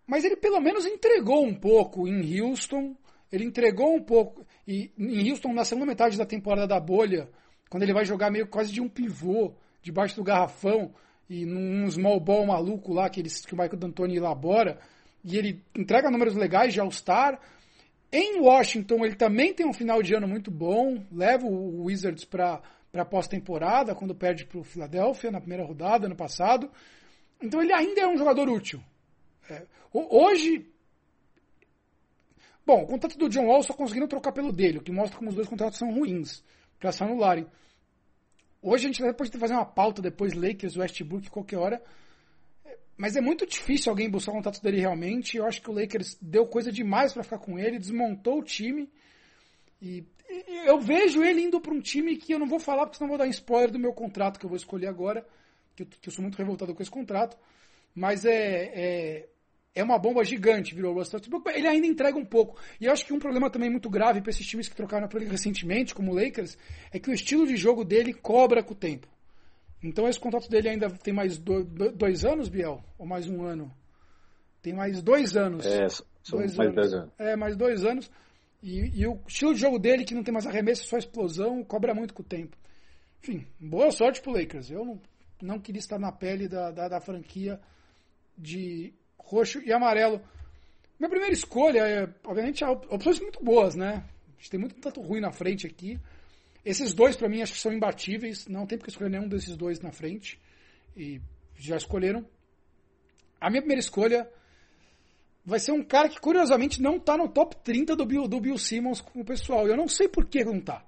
Mas 0.06 0.24
ele 0.24 0.36
pelo 0.36 0.60
menos 0.60 0.84
entregou 0.84 1.44
um 1.44 1.54
pouco 1.54 2.08
em 2.08 2.40
Houston. 2.40 2.96
Ele 3.30 3.44
entregou 3.44 3.94
um 3.94 4.02
pouco. 4.02 4.46
E 4.66 4.90
em 4.98 5.30
Houston, 5.30 5.52
na 5.52 5.64
segunda 5.64 5.86
metade 5.86 6.18
da 6.18 6.26
temporada 6.26 6.66
da 6.66 6.80
bolha, 6.80 7.28
quando 7.70 7.82
ele 7.82 7.94
vai 7.94 8.04
jogar 8.04 8.30
meio 8.30 8.46
quase 8.46 8.72
de 8.72 8.80
um 8.80 8.88
pivô, 8.88 9.54
debaixo 9.82 10.16
do 10.16 10.24
garrafão, 10.24 10.92
e 11.28 11.46
num 11.46 11.90
small 11.90 12.20
ball 12.20 12.46
maluco 12.46 12.92
lá 12.92 13.08
que, 13.08 13.20
eles, 13.20 13.44
que 13.44 13.54
o 13.54 13.56
Michael 13.56 13.78
D'Antoni 13.78 14.16
elabora 14.16 14.78
e 15.24 15.38
ele 15.38 15.64
entrega 15.74 16.10
números 16.10 16.34
legais 16.34 16.74
de 16.74 16.80
All-Star. 16.80 17.40
Em 18.16 18.38
Washington, 18.38 19.04
ele 19.04 19.16
também 19.16 19.52
tem 19.52 19.66
um 19.66 19.72
final 19.72 20.00
de 20.00 20.14
ano 20.14 20.28
muito 20.28 20.48
bom, 20.48 21.04
leva 21.10 21.44
o 21.46 21.82
Wizards 21.86 22.24
para 22.24 22.62
a 22.94 23.04
pós-temporada, 23.04 23.92
quando 23.92 24.14
perde 24.14 24.46
para 24.46 24.60
o 24.60 24.62
Philadelphia 24.62 25.32
na 25.32 25.40
primeira 25.40 25.64
rodada, 25.64 26.06
ano 26.06 26.14
passado. 26.14 26.70
Então 27.42 27.60
ele 27.60 27.72
ainda 27.72 28.02
é 28.02 28.06
um 28.06 28.16
jogador 28.16 28.48
útil. 28.48 28.80
É, 29.50 29.66
hoje. 29.92 30.64
Bom, 32.64 32.84
o 32.84 32.86
contrato 32.86 33.18
do 33.18 33.28
John 33.28 33.46
Wall 33.46 33.64
só 33.64 33.74
conseguiram 33.74 34.06
trocar 34.06 34.30
pelo 34.30 34.52
dele, 34.52 34.78
o 34.78 34.82
que 34.82 34.92
mostra 34.92 35.18
como 35.18 35.30
os 35.30 35.34
dois 35.34 35.48
contratos 35.48 35.80
são 35.80 35.92
ruins, 35.92 36.40
para 36.78 36.92
se 36.92 37.02
anularem. 37.02 37.48
Hoje 38.62 38.86
a 38.86 38.92
gente 38.92 39.14
pode 39.14 39.36
fazer 39.36 39.54
uma 39.54 39.66
pauta 39.66 40.00
depois, 40.00 40.34
Lakers, 40.34 40.76
Westbrook, 40.76 41.28
qualquer 41.30 41.58
hora, 41.58 41.82
mas 42.96 43.16
é 43.16 43.20
muito 43.20 43.46
difícil 43.46 43.90
alguém 43.90 44.08
buscar 44.08 44.32
o 44.32 44.36
contato 44.36 44.62
dele 44.62 44.78
realmente. 44.78 45.36
Eu 45.36 45.46
acho 45.46 45.60
que 45.60 45.70
o 45.70 45.74
Lakers 45.74 46.16
deu 46.20 46.46
coisa 46.46 46.70
demais 46.70 47.12
para 47.12 47.24
ficar 47.24 47.38
com 47.38 47.58
ele, 47.58 47.78
desmontou 47.78 48.38
o 48.38 48.44
time. 48.44 48.88
E, 49.82 50.04
eu 50.64 50.80
vejo 50.80 51.22
ele 51.22 51.42
indo 51.42 51.60
para 51.60 51.74
um 51.74 51.80
time 51.80 52.16
que 52.16 52.32
eu 52.32 52.38
não 52.38 52.46
vou 52.46 52.58
falar, 52.58 52.86
porque 52.86 52.96
senão 52.96 53.08
vou 53.08 53.18
dar 53.18 53.26
spoiler 53.28 53.70
do 53.70 53.78
meu 53.78 53.92
contrato 53.92 54.38
que 54.38 54.46
eu 54.46 54.48
vou 54.48 54.56
escolher 54.56 54.86
agora. 54.86 55.26
Que 55.74 55.82
eu, 55.82 55.86
que 55.86 56.08
eu 56.08 56.12
sou 56.12 56.22
muito 56.22 56.38
revoltado 56.38 56.74
com 56.74 56.82
esse 56.82 56.90
contrato. 56.90 57.36
Mas 57.94 58.24
é, 58.24 58.70
é, 58.74 59.28
é 59.74 59.82
uma 59.82 59.98
bomba 59.98 60.24
gigante, 60.24 60.74
virou 60.74 60.94
o 60.94 60.98
Russell 60.98 61.20
Ele 61.52 61.66
ainda 61.66 61.86
entrega 61.86 62.16
um 62.16 62.24
pouco. 62.24 62.60
E 62.80 62.86
eu 62.86 62.92
acho 62.92 63.04
que 63.04 63.12
um 63.12 63.18
problema 63.18 63.50
também 63.50 63.68
muito 63.68 63.90
grave 63.90 64.20
para 64.20 64.30
esses 64.30 64.46
times 64.46 64.68
que 64.68 64.76
trocaram 64.76 65.08
por 65.08 65.20
ele 65.20 65.30
recentemente, 65.30 65.94
como 65.94 66.12
o 66.12 66.14
Lakers, 66.14 66.56
é 66.92 66.98
que 66.98 67.10
o 67.10 67.14
estilo 67.14 67.46
de 67.46 67.56
jogo 67.56 67.84
dele 67.84 68.14
cobra 68.14 68.62
com 68.62 68.72
o 68.72 68.76
tempo. 68.76 69.08
Então 69.84 70.08
esse 70.08 70.18
contrato 70.18 70.48
dele 70.48 70.70
ainda 70.70 70.88
tem 70.90 71.12
mais 71.12 71.36
do, 71.36 71.62
dois 71.62 72.24
anos, 72.24 72.48
Biel? 72.48 72.82
Ou 72.98 73.06
mais 73.06 73.28
um 73.28 73.42
ano? 73.42 73.70
Tem 74.62 74.72
mais 74.72 75.02
dois 75.02 75.36
anos. 75.36 75.66
É, 75.66 75.88
são 75.88 76.38
dois 76.38 76.56
mais 76.56 76.70
anos. 76.70 76.74
dois 76.74 76.94
anos. 76.94 77.12
É, 77.18 77.36
mais 77.36 77.56
dois 77.56 77.84
anos. 77.84 78.10
E, 78.62 78.98
e, 78.98 79.06
o 79.06 79.20
estilo 79.28 79.52
de 79.52 79.60
jogo 79.60 79.78
dele, 79.78 80.04
que 80.04 80.14
não 80.14 80.22
tem 80.24 80.32
mais 80.32 80.46
arremesso, 80.46 80.86
só 80.86 80.96
explosão, 80.96 81.62
cobra 81.62 81.94
muito 81.94 82.14
com 82.14 82.22
o 82.22 82.24
tempo. 82.24 82.56
Enfim, 83.22 83.46
boa 83.60 83.90
sorte 83.90 84.22
pro 84.22 84.32
Lakers. 84.32 84.70
Eu 84.70 84.86
não, 84.86 85.00
não 85.42 85.60
queria 85.60 85.80
estar 85.80 85.98
na 85.98 86.10
pele 86.10 86.48
da, 86.48 86.70
da, 86.70 86.88
da 86.88 87.00
franquia 87.00 87.60
de 88.38 88.94
roxo 89.18 89.60
e 89.60 89.70
amarelo. 89.70 90.18
Minha 90.98 91.10
primeira 91.10 91.34
escolha 91.34 91.80
é, 91.80 92.08
obviamente, 92.24 92.64
opções 92.64 93.20
muito 93.20 93.44
boas, 93.44 93.74
né? 93.74 94.02
A 94.28 94.36
gente 94.38 94.50
tem 94.50 94.60
muito 94.60 94.76
tanto 94.76 95.02
ruim 95.02 95.20
na 95.20 95.30
frente 95.30 95.66
aqui. 95.66 96.00
Esses 96.64 96.94
dois, 96.94 97.14
para 97.14 97.28
mim, 97.28 97.42
acho 97.42 97.52
que 97.52 97.60
são 97.60 97.72
imbatíveis. 97.72 98.46
Não 98.46 98.66
tem 98.66 98.78
porque 98.78 98.90
escolher 98.90 99.10
nenhum 99.10 99.28
desses 99.28 99.56
dois 99.56 99.80
na 99.80 99.92
frente. 99.92 100.40
E 100.96 101.20
já 101.56 101.76
escolheram. 101.76 102.26
A 103.40 103.50
minha 103.50 103.60
primeira 103.60 103.80
escolha 103.80 104.28
vai 105.44 105.60
ser 105.60 105.72
um 105.72 105.82
cara 105.82 106.08
que, 106.08 106.18
curiosamente, 106.18 106.80
não 106.80 106.98
tá 106.98 107.16
no 107.16 107.28
top 107.28 107.56
30 107.62 107.94
do 107.94 108.06
Bill, 108.06 108.26
do 108.26 108.40
Bill 108.40 108.56
Simmons 108.56 109.00
com 109.00 109.20
o 109.20 109.24
pessoal. 109.24 109.68
Eu 109.68 109.76
não 109.76 109.86
sei 109.86 110.08
por 110.08 110.24
que 110.24 110.44
não 110.44 110.60
tá. 110.60 110.84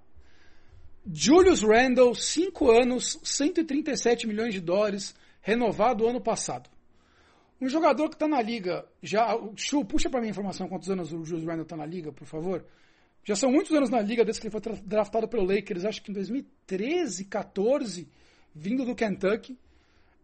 Julius 1.12 1.62
Randle, 1.62 2.14
5 2.14 2.70
anos, 2.70 3.20
137 3.22 4.26
milhões 4.26 4.54
de 4.54 4.60
dólares, 4.60 5.14
renovado 5.40 6.06
ano 6.06 6.20
passado. 6.20 6.68
Um 7.60 7.68
jogador 7.68 8.08
que 8.08 8.16
está 8.16 8.26
na 8.26 8.42
liga, 8.42 8.84
já. 9.02 9.38
Chu, 9.54 9.84
puxa 9.84 10.10
para 10.10 10.20
mim 10.20 10.26
a 10.26 10.30
informação 10.30 10.68
quantos 10.68 10.90
anos 10.90 11.12
o 11.12 11.24
Julius 11.24 11.46
Randle 11.46 11.62
está 11.62 11.76
na 11.76 11.86
liga, 11.86 12.12
por 12.12 12.26
favor. 12.26 12.64
Já 13.26 13.34
são 13.34 13.50
muitos 13.50 13.72
anos 13.72 13.90
na 13.90 14.00
liga 14.00 14.24
desde 14.24 14.40
que 14.40 14.46
ele 14.46 14.52
foi 14.52 14.62
draftado 14.84 15.26
pelo 15.26 15.44
Lakers, 15.44 15.84
acho 15.84 16.00
que 16.00 16.12
em 16.12 16.14
2013, 16.14 17.24
14, 17.24 18.08
vindo 18.54 18.84
do 18.84 18.94
Kentucky. 18.94 19.58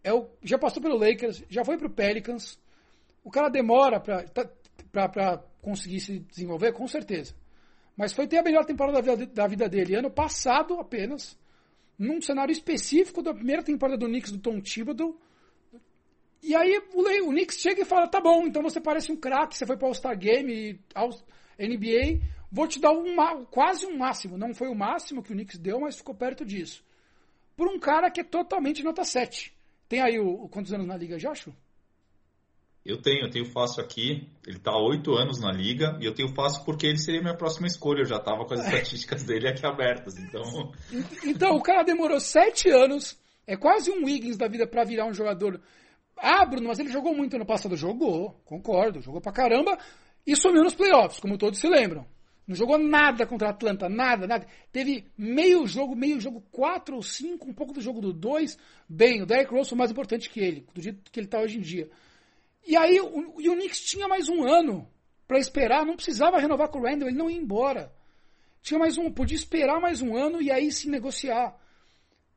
É 0.05 0.13
o, 0.13 0.29
já 0.41 0.57
passou 0.57 0.81
pelo 0.81 0.97
Lakers, 0.97 1.43
já 1.51 1.65
foi 1.65 1.77
pro 1.77 1.91
Pelicans. 1.91 2.61
O 3.25 3.31
cara 3.31 3.49
demora 3.49 3.99
para 3.99 4.23
tá, 4.93 5.45
conseguir 5.61 5.99
se 5.99 6.21
desenvolver, 6.21 6.71
com 6.75 6.87
certeza. 6.87 7.35
Mas 7.97 8.13
foi 8.13 8.29
ter 8.29 8.39
a 8.39 8.43
melhor 8.43 8.65
temporada 8.65 9.03
da 9.03 9.17
vida, 9.17 9.33
da 9.35 9.47
vida 9.49 9.69
dele 9.69 9.97
ano 9.97 10.11
passado 10.11 10.79
apenas, 10.79 11.37
num 11.99 12.23
cenário 12.23 12.53
específico 12.53 13.21
da 13.21 13.35
primeira 13.35 13.65
temporada 13.65 13.99
do 13.99 14.07
Knicks 14.07 14.31
do 14.31 14.39
Tom 14.39 14.61
Thibodeau. 14.61 15.21
E 16.41 16.55
aí 16.55 16.81
o, 16.95 17.01
o 17.01 17.31
Knicks 17.31 17.59
chega 17.59 17.83
e 17.83 17.85
fala: 17.85 18.07
tá 18.07 18.21
bom, 18.21 18.47
então 18.47 18.63
você 18.63 18.81
parece 18.81 19.11
um 19.11 19.17
craque, 19.17 19.57
você 19.57 19.67
foi 19.67 19.77
para 19.77 19.87
o 19.87 19.89
All-Star 19.89 20.17
Game 20.17 20.79
ao 20.95 21.11
NBA 21.59 22.21
Vou 22.53 22.69
te 22.69 22.79
dar 22.79 22.93
um, 22.93 23.17
quase 23.47 23.87
um 23.87 23.97
máximo. 23.97 24.37
Não 24.37 24.55
foi 24.55 24.69
o 24.69 24.75
máximo 24.75 25.23
que 25.23 25.33
o 25.33 25.35
Knicks 25.35 25.59
deu, 25.59 25.81
mas 25.81 25.97
ficou 25.97 26.15
perto 26.15 26.45
disso. 26.45 26.85
Por 27.57 27.67
um 27.67 27.79
cara 27.79 28.11
que 28.11 28.21
é 28.21 28.25
totalmente 28.25 28.83
nota 28.83 29.05
7. 29.05 29.51
Tem 29.89 30.03
aí 30.03 30.19
o, 30.19 30.47
quantos 30.51 30.71
anos 30.71 30.87
na 30.87 30.95
liga 30.95 31.19
já, 31.19 31.35
Chu? 31.35 31.55
Eu 32.85 33.01
tenho, 33.01 33.25
eu 33.25 33.31
tenho 33.31 33.47
fácil 33.47 33.83
aqui. 33.83 34.29
Ele 34.47 34.59
está 34.59 34.73
há 34.73 34.87
oito 34.87 35.15
anos 35.15 35.41
na 35.41 35.51
liga 35.51 35.97
e 35.99 36.05
eu 36.05 36.15
tenho 36.15 36.29
fácil 36.35 36.63
porque 36.65 36.87
ele 36.87 36.99
seria 36.99 37.23
minha 37.23 37.37
próxima 37.37 37.67
escolha. 37.67 38.01
Eu 38.01 38.07
já 38.07 38.17
estava 38.17 38.45
com 38.45 38.53
as 38.53 38.61
estatísticas 38.67 39.23
dele 39.23 39.49
aqui 39.49 39.65
abertas, 39.65 40.19
então. 40.19 40.73
Então 41.25 41.57
o 41.57 41.63
cara 41.63 41.83
demorou 41.83 42.21
sete 42.21 42.69
anos. 42.69 43.19
É 43.47 43.57
quase 43.57 43.91
um 43.91 44.05
Wiggins 44.05 44.37
da 44.37 44.47
vida 44.47 44.67
para 44.67 44.85
virar 44.85 45.07
um 45.07 45.15
jogador 45.15 45.59
Ah, 46.19 46.45
Bruno, 46.45 46.69
mas 46.69 46.79
ele 46.79 46.91
jogou 46.91 47.15
muito 47.15 47.35
ano 47.35 47.47
passado. 47.47 47.77
Jogou, 47.77 48.39
concordo, 48.45 49.01
jogou 49.01 49.23
pra 49.23 49.33
caramba 49.33 49.79
e 50.27 50.37
sumiu 50.37 50.63
nos 50.63 50.75
playoffs, 50.75 51.19
como 51.19 51.39
todos 51.39 51.59
se 51.59 51.67
lembram. 51.67 52.07
Não 52.47 52.57
jogou 52.57 52.77
nada 52.77 53.25
contra 53.27 53.49
a 53.49 53.51
Atlanta, 53.51 53.89
nada, 53.89 54.27
nada. 54.27 54.47
Teve 54.73 55.07
meio 55.17 55.67
jogo, 55.67 55.95
meio 55.95 56.21
jogo 56.21 56.43
4 56.51 56.97
ou 56.97 57.03
5, 57.03 57.49
um 57.49 57.53
pouco 57.53 57.73
do 57.73 57.81
jogo 57.81 58.01
do 58.01 58.13
2. 58.13 58.59
Bem, 58.89 59.23
o 59.23 59.27
Derrick 59.27 59.53
Rose 59.53 59.69
foi 59.69 59.79
mais 59.79 59.91
importante 59.91 60.29
que 60.29 60.41
ele, 60.41 60.67
do 60.75 60.83
jeito 60.83 61.11
que 61.11 61.21
ele 61.21 61.27
está 61.27 61.41
hoje 61.41 61.59
em 61.59 61.61
dia. 61.61 61.89
E 62.67 62.77
aí 62.77 63.01
o, 63.01 63.41
e 63.41 63.49
o 63.49 63.55
Knicks 63.55 63.81
tinha 63.81 64.09
mais 64.09 64.29
um 64.29 64.43
ano 64.43 64.89
para 65.27 65.39
esperar, 65.39 65.87
não 65.87 65.95
precisava 65.95 66.39
renovar 66.39 66.69
com 66.69 66.79
o 66.79 66.83
Randall, 66.83 67.09
ele 67.09 67.17
não 67.17 67.31
ia 67.31 67.39
embora. 67.39 67.93
Tinha 68.61 68.79
mais 68.79 68.99
um, 68.99 69.11
podia 69.11 69.37
esperar 69.37 69.81
mais 69.81 70.03
um 70.03 70.17
ano 70.17 70.43
e 70.43 70.51
aí 70.51 70.71
se 70.71 70.89
negociar. 70.89 71.57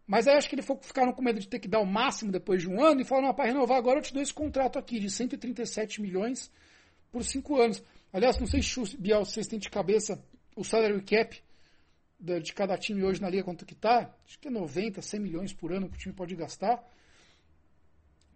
Mas 0.07 0.27
aí 0.27 0.37
acho 0.37 0.47
que 0.47 0.55
ele 0.55 0.61
ficaram 0.81 1.11
com 1.11 1.21
medo 1.21 1.39
de 1.39 1.47
ter 1.47 1.59
que 1.59 1.67
dar 1.67 1.79
o 1.79 1.85
máximo 1.85 2.31
depois 2.31 2.61
de 2.61 2.69
um 2.69 2.83
ano 2.83 3.01
e 3.01 3.05
falaram, 3.05 3.33
para 3.33 3.45
renovar 3.45 3.77
agora 3.77 3.99
eu 3.99 4.03
te 4.03 4.13
dou 4.13 4.21
esse 4.21 4.33
contrato 4.33 4.77
aqui 4.77 4.99
de 4.99 5.09
137 5.09 5.99
milhões 5.99 6.51
por 7.11 7.23
5 7.23 7.59
anos. 7.59 7.83
Aliás, 8.15 8.39
não 8.39 8.47
sei 8.47 8.61
se 8.61 8.95
Biel, 8.97 9.25
vocês 9.25 9.45
têm 9.45 9.59
de 9.59 9.69
cabeça 9.69 10.23
o 10.55 10.63
salary 10.63 11.01
cap 11.01 11.37
de 12.17 12.53
cada 12.53 12.77
time 12.77 13.03
hoje 13.03 13.21
na 13.21 13.29
liga 13.29 13.43
quanto 13.43 13.65
que 13.65 13.75
tá. 13.75 14.09
Acho 14.25 14.39
que 14.39 14.47
é 14.47 14.51
90, 14.51 15.01
100 15.01 15.19
milhões 15.19 15.51
por 15.51 15.73
ano 15.73 15.89
que 15.89 15.97
o 15.97 15.99
time 15.99 16.15
pode 16.15 16.33
gastar. 16.33 16.81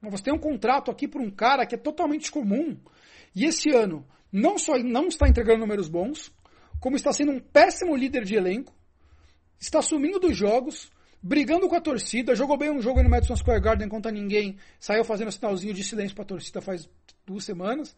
Mas 0.01 0.11
você 0.11 0.25
tem 0.25 0.33
um 0.33 0.37
contrato 0.37 0.91
aqui 0.91 1.07
por 1.07 1.21
um 1.21 1.31
cara 1.31 1.65
que 1.65 1.75
é 1.75 1.77
totalmente 1.77 2.29
comum. 2.29 2.77
E 3.33 3.45
esse 3.45 3.69
ano 3.69 4.05
não 4.29 4.57
só 4.57 4.77
não 4.77 5.07
está 5.07 5.29
entregando 5.29 5.61
números 5.61 5.87
bons, 5.87 6.29
como 6.81 6.97
está 6.97 7.13
sendo 7.13 7.31
um 7.31 7.39
péssimo 7.39 7.95
líder 7.95 8.25
de 8.25 8.35
elenco, 8.35 8.73
está 9.57 9.81
sumindo 9.81 10.19
dos 10.19 10.35
jogos, 10.35 10.91
brigando 11.23 11.69
com 11.69 11.75
a 11.75 11.79
torcida, 11.79 12.35
jogou 12.35 12.57
bem 12.57 12.69
um 12.69 12.81
jogo 12.81 13.01
no 13.01 13.09
Madison 13.09 13.37
Square 13.37 13.61
Garden 13.61 13.87
contra 13.87 14.11
ninguém, 14.11 14.57
saiu 14.77 15.05
fazendo 15.05 15.31
sinalzinho 15.31 15.73
de 15.73 15.85
silêncio 15.85 16.13
para 16.13 16.25
a 16.25 16.27
torcida 16.27 16.59
faz 16.59 16.89
duas 17.25 17.45
semanas. 17.45 17.95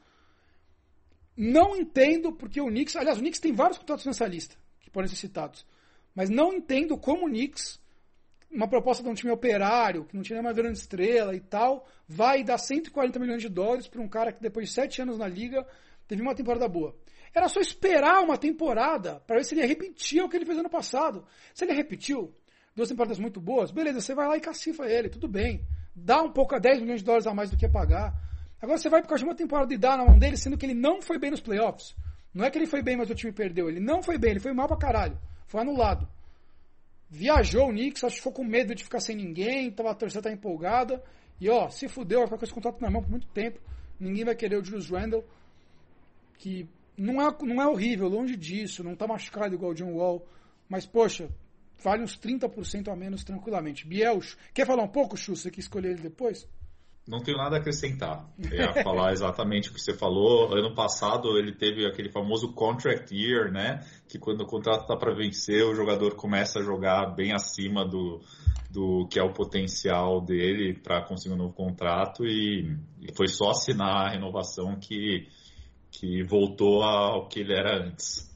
Não 1.36 1.76
entendo 1.76 2.32
porque 2.34 2.60
o 2.60 2.68
Knicks, 2.68 2.96
aliás, 2.96 3.18
o 3.18 3.22
Knicks 3.22 3.40
tem 3.40 3.54
vários 3.54 3.78
contratos 3.78 4.06
nessa 4.06 4.28
lista 4.28 4.56
que 4.80 4.90
podem 4.90 5.10
ser 5.10 5.16
citados, 5.16 5.66
mas 6.14 6.30
não 6.30 6.54
entendo 6.54 6.98
como 6.98 7.26
o 7.26 7.30
Knicks, 7.30 7.80
uma 8.52 8.68
proposta 8.68 9.02
de 9.02 9.10
um 9.10 9.14
time 9.14 9.32
operário, 9.32 10.06
que 10.06 10.16
não 10.16 10.24
tinha 10.24 10.38
nenhuma 10.38 10.54
grande 10.54 10.78
estrela 10.78 11.34
e 11.34 11.40
tal, 11.40 11.88
vai 12.08 12.44
dar 12.44 12.58
140 12.58 13.18
milhões 13.18 13.42
de 13.42 13.48
dólares 13.48 13.88
para 13.88 14.02
um 14.02 14.10
cara 14.10 14.34
que 14.34 14.42
depois 14.42 14.68
de 14.68 14.74
sete 14.74 15.02
anos 15.02 15.18
na 15.18 15.28
liga 15.28 15.66
teve 16.08 16.22
uma 16.22 16.36
temporada 16.36 16.68
boa. 16.68 16.96
Era 17.34 17.48
só 17.48 17.62
esperar 17.62 18.22
uma 18.22 18.38
temporada 18.38 19.22
para 19.26 19.38
ver 19.38 19.46
se 19.46 19.54
ele 19.54 19.62
ia 19.62 19.68
repetir 19.68 20.22
o 20.22 20.28
que 20.28 20.36
ele 20.36 20.46
fez 20.46 20.58
ano 20.58 20.70
passado. 20.70 21.26
Se 21.54 21.64
ele 21.64 21.72
repetiu, 21.72 22.36
duas 22.76 22.90
temporadas 22.90 23.20
muito 23.20 23.40
boas, 23.40 23.72
beleza, 23.72 24.02
você 24.02 24.14
vai 24.14 24.28
lá 24.28 24.36
e 24.36 24.42
cacifa 24.42 24.86
ele, 24.86 25.08
tudo 25.08 25.30
bem. 25.30 25.66
Dá 25.96 26.22
um 26.22 26.32
pouco 26.32 26.56
a 26.56 26.60
10 26.60 26.82
milhões 26.82 27.00
de 27.00 27.06
dólares 27.06 27.28
a 27.28 27.34
mais 27.34 27.50
do 27.50 27.56
que 27.56 27.70
pagar. 27.70 28.14
Agora 28.62 28.78
você 28.78 28.90
vai 28.90 29.02
por 29.02 29.10
causa 29.10 29.24
de 29.24 29.30
uma 29.30 29.36
temporada 29.36 29.74
e 29.74 29.78
dá 29.78 29.98
na 29.98 30.06
mão 30.06 30.20
dele, 30.20 30.38
sendo 30.38 30.58
que 30.58 30.66
ele 30.66 30.76
não 30.76 31.02
foi 31.02 31.18
bem 31.18 31.32
nos 31.32 31.42
playoffs. 31.42 31.96
Não 32.34 32.46
é 32.46 32.52
que 32.52 32.58
ele 32.58 32.68
foi 32.68 32.82
bem, 32.82 32.96
mas 32.96 33.10
o 33.10 33.16
time 33.16 33.32
perdeu. 33.32 33.68
Ele 33.68 33.80
não 33.80 34.04
foi 34.04 34.18
bem, 34.18 34.32
ele 34.32 34.40
foi 34.40 34.54
mal 34.54 34.68
pra 34.68 34.78
caralho. 34.78 35.18
Foi 35.48 35.62
anulado. 35.62 36.08
Viajou 37.10 37.68
o 37.68 37.72
Knicks, 37.72 38.04
acho 38.04 38.16
que 38.16 38.22
ficou 38.22 38.32
com 38.32 38.44
medo 38.44 38.74
de 38.74 38.84
ficar 38.84 39.00
sem 39.00 39.16
ninguém, 39.16 39.72
tava, 39.72 39.92
a 39.92 39.96
torcida 39.96 40.22
tá 40.22 40.32
empolgada. 40.32 41.04
E 41.40 41.50
ó, 41.50 41.70
se 41.70 41.88
fudeu, 41.90 42.26
vai 42.28 42.38
com 42.38 42.46
esse 42.46 42.54
contrato 42.54 42.80
na 42.80 42.90
mão 42.90 43.02
por 43.02 43.10
muito 43.10 43.28
tempo. 43.28 43.60
Ninguém 44.00 44.24
vai 44.24 44.36
querer 44.36 44.58
o 44.58 44.64
Julius 44.64 44.90
Randle, 44.90 45.26
que 46.38 46.70
não 46.96 47.22
é, 47.22 47.36
não 47.42 47.62
é 47.62 47.68
horrível, 47.68 48.08
longe 48.08 48.38
disso, 48.38 48.84
não 48.84 48.96
tá 48.96 49.08
machucado 49.08 49.54
igual 49.54 49.72
o 49.72 49.76
John 49.76 49.94
Wall. 49.94 50.26
Mas, 50.70 50.86
poxa, 50.86 51.30
vale 51.84 52.04
uns 52.04 52.18
30% 52.18 52.90
a 52.90 52.96
menos 52.96 53.24
tranquilamente. 53.24 53.86
Biel, 53.86 54.20
quer 54.54 54.66
falar 54.66 54.84
um 54.84 54.88
pouco, 54.88 55.18
Chu? 55.18 55.36
Você 55.36 55.52
quer 55.52 55.60
escolher 55.60 55.92
ele 55.92 56.02
depois? 56.02 56.48
Não 57.08 57.20
tenho 57.20 57.38
nada 57.38 57.58
a 57.58 57.60
acrescentar. 57.60 58.30
Eu 58.38 58.58
ia 58.58 58.84
falar 58.84 59.12
exatamente 59.12 59.70
o 59.70 59.74
que 59.74 59.82
você 59.82 59.94
falou. 59.94 60.54
Ano 60.54 60.76
passado 60.76 61.38
ele 61.38 61.52
teve 61.52 61.86
aquele 61.86 62.12
famoso 62.12 62.54
contract 62.54 63.14
year, 63.14 63.52
né? 63.52 63.84
Que 64.08 64.20
quando 64.20 64.42
o 64.42 64.46
contrato 64.46 64.82
está 64.82 64.96
para 64.96 65.14
vencer, 65.14 65.66
o 65.66 65.74
jogador 65.74 66.16
começa 66.16 66.60
a 66.60 66.64
jogar 66.64 67.08
bem 67.16 67.34
acima 67.34 67.84
do, 67.84 68.22
do 68.70 69.08
que 69.10 69.20
é 69.20 69.24
o 69.24 69.34
potencial 69.34 70.22
dele 70.22 70.74
para 70.74 71.02
conseguir 71.04 71.34
um 71.34 71.38
novo 71.38 71.54
contrato 71.54 72.24
e, 72.26 72.78
e, 73.02 73.14
foi 73.16 73.28
só 73.28 73.50
assinar 73.50 74.08
a 74.08 74.10
renovação 74.10 74.78
que, 74.80 75.28
que 75.90 76.24
voltou 76.24 76.84
ao 76.84 77.28
que 77.28 77.40
ele 77.40 77.54
era 77.54 77.84
antes. 77.84 78.30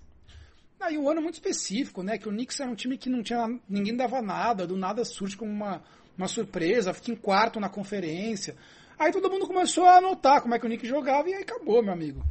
Ah, 0.79 0.91
e 0.91 0.97
um 0.97 1.07
ano 1.07 1.21
muito 1.21 1.35
específico, 1.35 2.03
né? 2.03 2.17
Que 2.17 2.27
o 2.27 2.31
Knicks 2.31 2.59
era 2.59 2.69
um 2.69 2.75
time 2.75 2.97
que 2.97 3.09
não 3.09 3.23
tinha. 3.23 3.47
ninguém 3.69 3.95
dava 3.95 4.21
nada, 4.21 4.67
do 4.67 4.75
nada 4.75 5.05
surge 5.05 5.37
como 5.37 5.51
uma 5.51 5.81
uma 6.17 6.27
surpresa, 6.27 6.93
fica 6.93 7.11
em 7.11 7.15
quarto 7.15 7.59
na 7.59 7.69
conferência. 7.69 8.55
Aí 8.97 9.11
todo 9.11 9.29
mundo 9.29 9.47
começou 9.47 9.85
a 9.85 9.97
anotar 9.97 10.41
como 10.41 10.55
é 10.55 10.59
que 10.59 10.65
o 10.65 10.69
Nick 10.69 10.87
jogava 10.87 11.29
e 11.29 11.33
aí 11.33 11.43
acabou, 11.43 11.83
meu 11.83 11.93
amigo. 11.93 12.23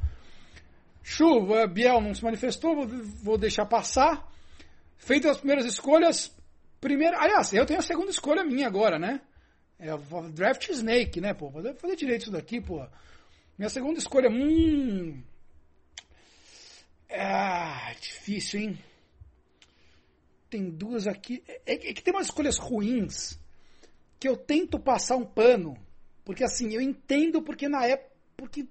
Chuva, 1.02 1.66
Biel 1.66 2.00
não 2.00 2.14
se 2.14 2.24
manifestou, 2.24 2.86
vou 3.22 3.36
deixar 3.36 3.66
passar. 3.66 4.26
Feitas 4.96 5.32
as 5.32 5.36
primeiras 5.36 5.66
escolhas, 5.66 6.34
primeiro, 6.80 7.18
aliás, 7.18 7.52
eu 7.52 7.66
tenho 7.66 7.78
a 7.78 7.82
segunda 7.82 8.10
escolha 8.10 8.42
minha 8.42 8.66
agora, 8.66 8.98
né? 8.98 9.20
É 9.78 9.94
o 9.94 9.98
Draft 10.30 10.68
Snake, 10.70 11.20
né, 11.20 11.34
pô? 11.34 11.50
Vou 11.50 11.62
fazer 11.74 11.96
direito 11.96 12.22
isso 12.22 12.30
daqui, 12.30 12.60
pô. 12.60 12.86
Minha 13.58 13.68
segunda 13.68 13.98
escolha, 13.98 14.30
hum. 14.30 15.22
Ah, 17.10 17.92
difícil, 18.00 18.60
hein? 18.60 18.78
Tem 20.48 20.70
duas 20.70 21.06
aqui. 21.06 21.42
É, 21.66 21.74
é 21.74 21.76
que 21.76 22.02
tem 22.02 22.14
umas 22.14 22.26
escolhas 22.26 22.58
ruins 22.58 23.38
que 24.24 24.28
eu 24.28 24.38
tento 24.38 24.78
passar 24.78 25.16
um 25.16 25.24
pano, 25.26 25.76
porque 26.24 26.42
assim, 26.42 26.72
eu 26.72 26.80
entendo 26.80 27.42
porque 27.42 27.68
na 27.68 27.84
época, 27.84 28.10
porque 28.38 28.66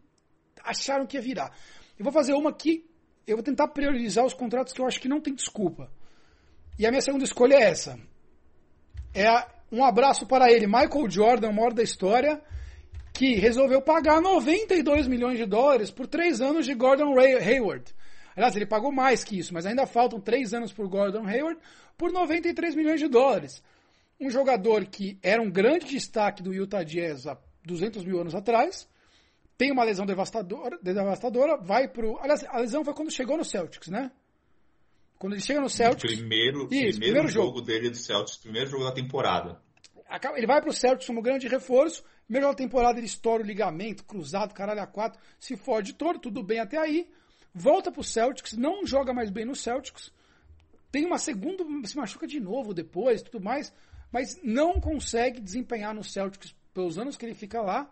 acharam 0.64 1.06
que 1.06 1.16
ia 1.16 1.22
virar. 1.22 1.56
Eu 1.96 2.04
vou 2.04 2.12
fazer 2.12 2.34
uma 2.34 2.52
que 2.52 2.90
eu 3.28 3.38
vou 3.38 3.44
tentar 3.44 3.68
priorizar 3.68 4.26
os 4.26 4.34
contratos 4.34 4.74
que 4.74 4.82
eu 4.82 4.88
acho 4.88 5.00
que 5.00 5.08
não 5.08 5.22
tem 5.22 5.36
desculpa. 5.36 5.92
E 6.80 6.88
a 6.88 6.90
minha 6.90 7.02
segunda 7.02 7.24
escolha 7.24 7.54
é 7.54 7.70
essa. 7.70 8.00
É 9.14 9.30
um 9.72 9.86
abraço 9.86 10.26
para 10.26 10.52
ele, 10.52 10.66
Michael 10.66 11.08
Jordan, 11.08 11.50
o 11.50 11.54
maior 11.54 11.72
da 11.72 11.84
história, 11.84 12.42
que 13.14 13.36
resolveu 13.36 13.80
pagar 13.80 14.20
92 14.22 15.08
milhões 15.08 15.38
de 15.38 15.46
dólares 15.46 15.92
por 15.92 16.08
três 16.08 16.42
anos 16.42 16.66
de 16.66 16.74
Gordon 16.74 17.16
Hayward. 17.20 17.94
Aliás, 18.36 18.56
ele 18.56 18.66
pagou 18.66 18.92
mais 18.92 19.24
que 19.24 19.38
isso, 19.38 19.54
mas 19.54 19.68
ainda 19.68 19.86
faltam 19.86 20.20
três 20.20 20.52
anos 20.52 20.74
por 20.74 20.88
Gordon 20.88 21.28
Hayward 21.28 21.62
por 21.96 22.12
93 22.12 22.74
milhões 22.74 23.00
de 23.00 23.08
dólares 23.08 23.62
um 24.20 24.30
jogador 24.30 24.86
que 24.86 25.18
era 25.22 25.42
um 25.42 25.50
grande 25.50 25.86
destaque 25.88 26.42
do 26.42 26.54
Utah 26.54 26.84
Jazz 26.84 27.28
há 27.28 27.38
200 27.66 28.04
mil 28.06 28.20
anos 28.20 28.36
atrás, 28.36 28.88
tem 29.58 29.72
uma 29.72 29.84
lesão 29.84 30.06
devastadora, 30.06 30.78
devastadora 30.82 31.58
vai 31.58 31.88
pro. 31.88 32.18
Aliás, 32.20 32.44
a 32.46 32.58
lesão 32.58 32.84
foi 32.84 32.94
quando 32.94 33.12
chegou 33.12 33.38
no 33.38 33.46
Celtics, 33.46 33.88
né? 33.88 34.12
Quando 35.18 35.34
ele 35.34 35.42
chega 35.42 35.62
no 35.62 35.70
Celtics. 35.70 36.16
Primeiro, 36.16 36.64
isso, 36.64 36.70
primeiro, 36.70 36.98
primeiro 36.98 37.28
jogo. 37.28 37.48
jogo 37.48 37.62
dele 37.62 37.90
do 37.90 37.98
Celtics, 37.98 38.38
primeiro 38.38 38.70
jogo 38.70 38.84
da 38.84 38.92
temporada. 38.92 39.62
Ele 40.36 40.48
vai 40.48 40.62
pro 40.62 40.74
Celtics 40.74 41.08
como 41.08 41.22
grande 41.22 41.48
reforço. 41.48 42.04
Primeiro 42.26 42.48
jogo 42.48 42.58
da 42.58 42.64
temporada 42.64 43.00
ele 43.00 43.06
estoura 43.06 43.44
o 43.44 43.46
ligamento, 43.46 44.04
cruzado, 44.04 44.54
caralho 44.54 44.82
a 44.82 44.88
quatro, 44.88 45.20
se 45.40 45.56
fode 45.56 45.94
todo, 45.94 46.20
tudo 46.20 46.44
bem 46.44 46.60
até 46.60 46.78
aí. 46.78 47.10
Volta 47.54 47.92
pro 47.92 48.04
Celtics, 48.04 48.54
não 48.54 48.86
joga 48.86 49.14
mais 49.14 49.30
bem 49.30 49.46
no 49.46 49.56
Celtics. 49.56 50.12
Tem 50.92 51.06
uma 51.06 51.18
segunda, 51.18 51.64
se 51.86 51.96
machuca 51.96 52.28
de 52.28 52.40
novo 52.40 52.74
depois, 52.74 53.22
tudo 53.22 53.44
mais 53.44 53.74
mas 54.14 54.40
não 54.44 54.80
consegue 54.80 55.42
desempenhar 55.42 55.92
no 55.94 56.04
Celtics, 56.04 56.56
pelos 56.72 57.00
anos 57.00 57.18
que 57.18 57.26
ele 57.26 57.34
fica 57.34 57.60
lá, 57.62 57.92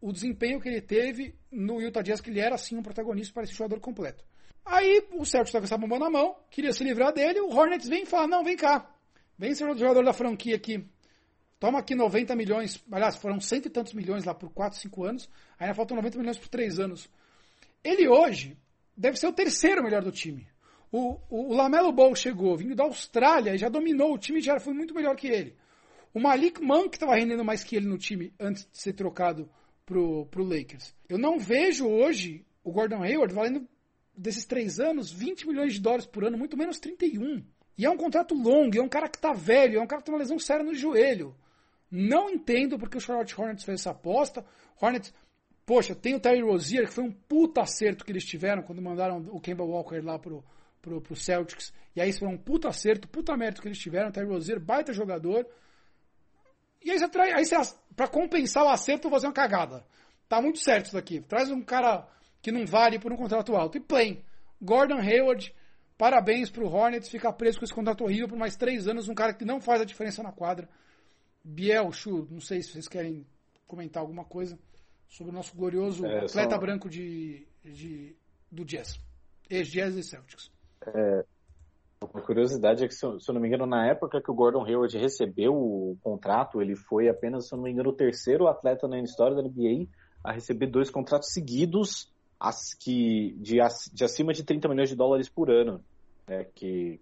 o 0.00 0.12
desempenho 0.12 0.60
que 0.60 0.68
ele 0.68 0.80
teve 0.80 1.36
no 1.52 1.80
Utah 1.80 2.02
Jazz, 2.02 2.20
que 2.20 2.30
ele 2.30 2.40
era 2.40 2.58
sim 2.58 2.76
um 2.76 2.82
protagonista 2.82 3.32
para 3.32 3.44
esse 3.44 3.52
jogador 3.52 3.78
completo. 3.78 4.24
Aí 4.64 5.06
o 5.12 5.24
Celtics 5.24 5.50
estava 5.50 5.62
com 5.62 5.66
essa 5.66 5.78
bomba 5.78 6.00
na 6.00 6.10
mão, 6.10 6.36
queria 6.50 6.72
se 6.72 6.82
livrar 6.82 7.12
dele, 7.12 7.40
o 7.40 7.48
Hornets 7.48 7.88
vem 7.88 8.02
e 8.02 8.06
fala, 8.06 8.26
não, 8.26 8.42
vem 8.42 8.56
cá, 8.56 8.92
vem 9.38 9.54
ser 9.54 9.70
o 9.70 9.78
jogador 9.78 10.04
da 10.04 10.12
franquia 10.12 10.56
aqui, 10.56 10.84
toma 11.60 11.78
aqui 11.78 11.94
90 11.94 12.34
milhões, 12.34 12.84
aliás, 12.90 13.14
foram 13.14 13.40
cento 13.40 13.66
e 13.66 13.70
tantos 13.70 13.94
milhões 13.94 14.24
lá 14.24 14.34
por 14.34 14.50
4, 14.50 14.80
5 14.80 15.04
anos, 15.04 15.30
ainda 15.56 15.74
faltam 15.74 15.96
90 15.96 16.18
milhões 16.18 16.38
por 16.38 16.48
3 16.48 16.80
anos. 16.80 17.08
Ele 17.84 18.08
hoje 18.08 18.58
deve 18.96 19.16
ser 19.16 19.28
o 19.28 19.32
terceiro 19.32 19.84
melhor 19.84 20.02
do 20.02 20.10
time. 20.10 20.48
O, 20.90 21.18
o, 21.28 21.50
o 21.50 21.54
Lamelo 21.54 21.92
Ball 21.92 22.14
chegou, 22.14 22.56
vindo 22.56 22.74
da 22.74 22.84
Austrália, 22.84 23.54
e 23.54 23.58
já 23.58 23.68
dominou 23.68 24.14
o 24.14 24.18
time, 24.18 24.40
já 24.40 24.58
foi 24.60 24.72
muito 24.72 24.94
melhor 24.94 25.16
que 25.16 25.26
ele. 25.26 25.56
O 26.14 26.20
Malik 26.20 26.62
Monk 26.62 26.96
estava 26.96 27.14
rendendo 27.14 27.44
mais 27.44 27.62
que 27.62 27.76
ele 27.76 27.86
no 27.86 27.98
time 27.98 28.32
antes 28.40 28.66
de 28.70 28.78
ser 28.78 28.94
trocado 28.94 29.48
pro, 29.84 30.26
pro 30.26 30.44
Lakers. 30.44 30.94
Eu 31.08 31.18
não 31.18 31.38
vejo 31.38 31.86
hoje 31.86 32.44
o 32.64 32.72
Gordon 32.72 33.02
Hayward 33.02 33.34
valendo 33.34 33.68
desses 34.16 34.44
três 34.44 34.80
anos 34.80 35.12
20 35.12 35.46
milhões 35.46 35.74
de 35.74 35.80
dólares 35.80 36.06
por 36.06 36.24
ano, 36.24 36.38
muito 36.38 36.56
menos 36.56 36.80
31. 36.80 37.44
E 37.78 37.84
é 37.84 37.90
um 37.90 37.96
contrato 37.96 38.34
longo, 38.34 38.78
é 38.78 38.82
um 38.82 38.88
cara 38.88 39.08
que 39.08 39.18
tá 39.18 39.32
velho, 39.32 39.78
é 39.78 39.82
um 39.82 39.86
cara 39.86 40.00
que 40.00 40.06
tem 40.06 40.14
uma 40.14 40.20
lesão 40.20 40.38
séria 40.38 40.64
no 40.64 40.74
joelho. 40.74 41.36
Não 41.90 42.30
entendo 42.30 42.78
porque 42.78 42.96
o 42.96 43.00
Charlotte 43.00 43.38
Hornets 43.38 43.64
fez 43.64 43.80
essa 43.80 43.90
aposta. 43.90 44.44
Hornets, 44.80 45.12
poxa, 45.64 45.94
tem 45.94 46.14
o 46.14 46.20
Terry 46.20 46.40
Rozier, 46.40 46.86
que 46.86 46.94
foi 46.94 47.04
um 47.04 47.12
puta 47.12 47.60
acerto 47.60 48.04
que 48.04 48.10
eles 48.10 48.24
tiveram 48.24 48.62
quando 48.62 48.80
mandaram 48.80 49.18
o 49.30 49.40
Kemba 49.40 49.64
Walker 49.64 50.00
lá 50.00 50.18
pro, 50.18 50.42
pro, 50.86 51.00
pro 51.00 51.16
Celtics. 51.16 51.72
E 51.96 52.00
aí 52.00 52.10
isso 52.10 52.20
foi 52.20 52.28
um 52.28 52.38
puta 52.38 52.68
acerto, 52.68 53.08
puta 53.08 53.36
mérito 53.36 53.60
que 53.60 53.66
eles 53.68 53.78
tiveram. 53.78 54.12
Terry 54.12 54.28
Rozier, 54.28 54.60
baita 54.60 54.92
jogador. 54.92 55.44
E 56.84 56.90
aí 56.92 56.98
você 56.98 57.08
traz, 57.08 57.34
aí 57.34 57.44
você, 57.44 57.74
pra 57.96 58.06
compensar 58.06 58.64
o 58.64 58.68
acerto, 58.68 59.10
fazer 59.10 59.26
uma 59.26 59.32
cagada. 59.32 59.84
Tá 60.28 60.40
muito 60.40 60.58
certo 60.60 60.86
isso 60.86 60.94
daqui. 60.94 61.20
Traz 61.20 61.50
um 61.50 61.60
cara 61.62 62.06
que 62.40 62.52
não 62.52 62.64
vale 62.64 62.98
por 62.98 63.12
um 63.12 63.16
contrato 63.16 63.56
alto. 63.56 63.76
E 63.76 63.80
plain. 63.80 64.22
Gordon 64.62 64.98
Hayward, 64.98 65.52
parabéns 65.98 66.48
pro 66.50 66.68
Hornets, 66.68 67.08
ficar 67.08 67.32
preso 67.32 67.58
com 67.58 67.64
esse 67.64 67.74
contrato 67.74 68.04
horrível 68.04 68.28
por 68.28 68.38
mais 68.38 68.56
três 68.56 68.86
anos, 68.86 69.08
um 69.08 69.14
cara 69.14 69.34
que 69.34 69.44
não 69.44 69.60
faz 69.60 69.80
a 69.80 69.84
diferença 69.84 70.22
na 70.22 70.32
quadra. 70.32 70.68
Biel, 71.44 71.90
Chu, 71.92 72.26
não 72.30 72.40
sei 72.40 72.62
se 72.62 72.70
vocês 72.72 72.88
querem 72.88 73.26
comentar 73.66 74.00
alguma 74.02 74.24
coisa 74.24 74.58
sobre 75.08 75.32
o 75.32 75.34
nosso 75.34 75.54
glorioso 75.56 76.06
É, 76.06 76.24
atleta 76.24 76.54
só- 76.54 76.58
branco 76.60 76.88
de, 76.88 77.46
de, 77.64 78.16
do 78.50 78.64
Jazz. 78.64 78.98
Ex-Jazz 79.50 79.94
e 79.96 80.02
Celtics. 80.02 80.50
Uma 82.00 82.22
curiosidade 82.22 82.84
é 82.84 82.88
que, 82.88 82.94
se 82.94 83.04
eu, 83.04 83.18
se 83.18 83.30
eu 83.30 83.34
não 83.34 83.40
me 83.40 83.48
engano, 83.48 83.66
na 83.66 83.86
época 83.86 84.20
que 84.20 84.30
o 84.30 84.34
Gordon 84.34 84.64
Hayward 84.64 84.96
recebeu 84.98 85.54
o 85.54 85.96
contrato, 86.02 86.60
ele 86.60 86.76
foi 86.76 87.08
apenas, 87.08 87.48
se 87.48 87.54
eu 87.54 87.56
não 87.56 87.64
me 87.64 87.70
engano, 87.70 87.90
o 87.90 87.96
terceiro 87.96 88.46
atleta 88.46 88.86
na 88.86 89.00
história 89.00 89.34
da 89.34 89.42
NBA 89.42 89.88
a 90.22 90.32
receber 90.32 90.66
dois 90.66 90.90
contratos 90.90 91.32
seguidos 91.32 92.12
as, 92.38 92.74
que, 92.74 93.34
de, 93.38 93.58
de 93.92 94.04
acima 94.04 94.32
de 94.32 94.44
30 94.44 94.68
milhões 94.68 94.88
de 94.88 94.96
dólares 94.96 95.28
por 95.28 95.50
ano. 95.50 95.82
né, 96.26 96.44
que, 96.54 97.00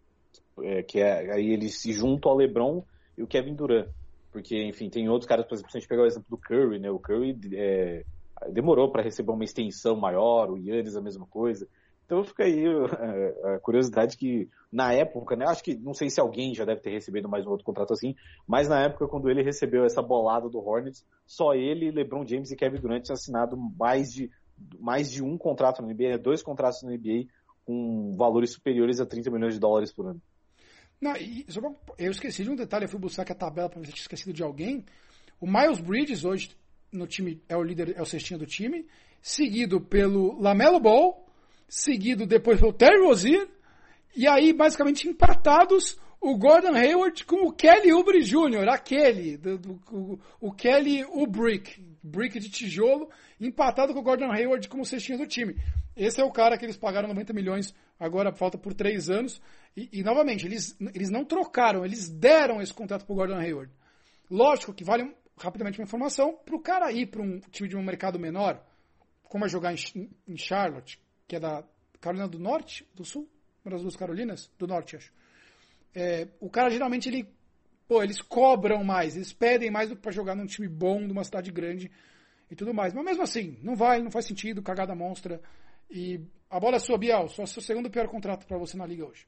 é, 0.62 0.82
que 0.82 1.00
é, 1.00 1.32
aí 1.32 1.50
eles 1.50 1.80
se 1.80 1.92
juntam 1.92 2.30
ao 2.30 2.37
LeBron 2.37 2.84
e 3.16 3.22
o 3.22 3.26
Kevin 3.26 3.54
Durant. 3.54 3.88
Porque, 4.30 4.62
enfim, 4.64 4.88
tem 4.90 5.08
outros 5.08 5.28
caras, 5.28 5.46
por 5.46 5.54
exemplo, 5.54 5.70
se 5.70 5.78
a 5.78 5.80
gente 5.80 5.88
pegar 5.88 6.02
o 6.02 6.06
exemplo 6.06 6.26
do 6.28 6.37
Curry, 6.37 6.78
né? 6.80 6.90
O 6.90 6.98
Curry 6.98 7.38
é, 7.52 8.04
demorou 8.50 8.90
para 8.90 9.02
receber 9.02 9.30
uma 9.30 9.44
extensão 9.44 9.96
maior, 9.96 10.50
o 10.50 10.58
Yannis 10.58 10.96
a 10.96 11.00
mesma 11.00 11.26
coisa. 11.26 11.68
Então 12.04 12.22
fica 12.22 12.44
aí 12.44 12.64
é, 12.66 13.54
a 13.54 13.58
curiosidade 13.60 14.16
que 14.16 14.48
na 14.70 14.92
época, 14.92 15.36
né? 15.36 15.46
Acho 15.46 15.62
que 15.62 15.74
não 15.74 15.94
sei 15.94 16.10
se 16.10 16.20
alguém 16.20 16.54
já 16.54 16.64
deve 16.64 16.80
ter 16.80 16.90
recebido 16.90 17.28
mais 17.28 17.46
um 17.46 17.50
outro 17.50 17.64
contrato 17.64 17.92
assim, 17.92 18.14
mas 18.46 18.68
na 18.68 18.82
época 18.82 19.08
quando 19.08 19.30
ele 19.30 19.42
recebeu 19.42 19.84
essa 19.84 20.02
bolada 20.02 20.48
do 20.48 20.58
Hornets, 20.58 21.04
só 21.26 21.54
ele, 21.54 21.90
LeBron 21.90 22.26
James 22.26 22.50
e 22.50 22.56
Kevin 22.56 22.80
Durant 22.80 23.04
tinham 23.04 23.14
assinado 23.14 23.56
mais 23.56 24.12
de 24.12 24.30
mais 24.78 25.10
de 25.10 25.22
um 25.22 25.36
contrato 25.36 25.82
na 25.82 25.88
NBA, 25.88 26.10
né, 26.10 26.18
dois 26.18 26.42
contratos 26.42 26.82
na 26.82 26.92
NBA 26.92 27.26
com 27.64 28.14
valores 28.16 28.52
superiores 28.52 29.00
a 29.00 29.06
30 29.06 29.30
milhões 29.30 29.54
de 29.54 29.60
dólares 29.60 29.92
por 29.92 30.06
ano. 30.06 30.22
Não, 31.00 31.16
e 31.16 31.44
eu 31.98 32.10
esqueci 32.10 32.44
de 32.44 32.50
um 32.50 32.56
detalhe, 32.56 32.84
eu 32.84 32.88
fui 32.88 33.00
buscar 33.00 33.22
aqui 33.22 33.32
a 33.32 33.36
tabela 33.36 33.68
para 33.68 33.80
ver 33.80 33.86
se 33.86 33.92
eu 33.92 33.94
tinha 33.94 34.04
esquecido 34.04 34.32
de 34.32 34.42
alguém. 34.42 34.84
O 35.40 35.46
Miles 35.46 35.80
Bridges 35.80 36.24
hoje 36.24 36.50
no 36.92 37.06
time 37.06 37.42
é 37.48 37.56
o 37.56 37.62
líder, 37.62 37.94
é 37.96 38.02
o 38.02 38.06
cestinho 38.06 38.38
do 38.38 38.46
time, 38.46 38.86
seguido 39.20 39.80
pelo 39.80 40.40
Lamelo 40.40 40.78
Ball, 40.78 41.23
seguido 41.74 42.26
depois 42.26 42.60
pelo 42.60 42.72
Terry 42.72 43.00
Rozier, 43.04 43.48
e 44.16 44.26
aí 44.28 44.52
basicamente 44.52 45.08
empatados 45.08 45.98
o 46.20 46.38
Gordon 46.38 46.74
Hayward 46.74 47.24
com 47.26 47.46
o 47.48 47.52
Kelly 47.52 47.92
Oubre 47.92 48.22
Jr., 48.22 48.68
aquele, 48.70 49.37
do, 49.37 49.58
do- 49.58 49.80
o, 49.90 50.18
o 50.40 50.52
Kelly 50.52 51.04
o 51.04 51.26
Brick, 51.26 52.38
de 52.40 52.48
tijolo, 52.48 53.10
empatado 53.40 53.92
com 53.92 53.98
o 54.00 54.02
Gordon 54.02 54.30
Hayward 54.32 54.68
como 54.68 54.87
cestinho 54.87 55.18
do 55.18 55.26
time. 55.26 55.56
Esse 55.96 56.20
é 56.20 56.24
o 56.24 56.30
cara 56.30 56.56
que 56.56 56.64
eles 56.64 56.76
pagaram 56.76 57.08
90 57.08 57.32
milhões, 57.32 57.74
agora 57.98 58.32
falta 58.32 58.56
por 58.56 58.72
três 58.72 59.10
anos. 59.10 59.40
E, 59.76 59.88
e, 59.92 60.02
novamente, 60.02 60.46
eles, 60.46 60.76
eles 60.94 61.10
não 61.10 61.24
trocaram, 61.24 61.84
eles 61.84 62.08
deram 62.08 62.60
esse 62.62 62.72
contrato 62.72 63.04
pro 63.04 63.16
Gordon 63.16 63.37
Hayward. 63.38 63.70
Lógico 64.30 64.72
que 64.72 64.84
vale 64.84 65.12
rapidamente 65.37 65.78
uma 65.78 65.84
informação 65.84 66.38
para 66.44 66.54
o 66.56 66.60
cara 66.60 66.90
ir 66.92 67.06
para 67.06 67.20
um 67.20 67.40
time 67.50 67.68
de 67.68 67.76
um 67.76 67.82
mercado 67.82 68.18
menor, 68.18 68.64
como 69.24 69.44
é 69.44 69.48
jogar 69.48 69.72
em, 69.74 70.08
em 70.28 70.37
Charlotte, 70.38 70.98
que 71.26 71.37
é 71.37 71.40
da 71.40 71.64
Carolina 72.00 72.28
do 72.28 72.38
Norte, 72.38 72.87
do 72.94 73.04
Sul, 73.04 73.28
uma 73.64 73.72
das 73.72 73.82
duas 73.82 73.96
Carolinas, 73.96 74.50
do 74.58 74.66
Norte, 74.66 74.96
acho. 74.96 75.12
É, 75.94 76.28
o 76.40 76.50
cara 76.50 76.70
geralmente 76.70 77.08
ele, 77.08 77.26
pô, 77.88 78.02
eles 78.02 78.20
cobram 78.20 78.82
mais, 78.84 79.16
eles 79.16 79.32
pedem 79.32 79.70
mais 79.70 79.92
para 79.94 80.12
jogar 80.12 80.34
num 80.34 80.46
time 80.46 80.68
bom, 80.68 81.06
de 81.06 81.12
uma 81.12 81.24
cidade 81.24 81.50
grande 81.50 81.90
e 82.50 82.54
tudo 82.54 82.74
mais. 82.74 82.92
Mas 82.92 83.04
mesmo 83.04 83.22
assim, 83.22 83.58
não 83.62 83.74
vai, 83.74 84.02
não 84.02 84.10
faz 84.10 84.26
sentido, 84.26 84.62
cagada 84.62 84.94
monstra. 84.94 85.40
E 85.90 86.20
a 86.50 86.58
bola 86.60 86.76
é 86.76 86.78
sua, 86.78 86.98
Biel, 86.98 87.28
só 87.28 87.46
seu 87.46 87.62
segundo 87.62 87.90
pior 87.90 88.08
contrato 88.08 88.46
para 88.46 88.58
você 88.58 88.76
na 88.76 88.87
liga 88.87 89.06
hoje. 89.06 89.26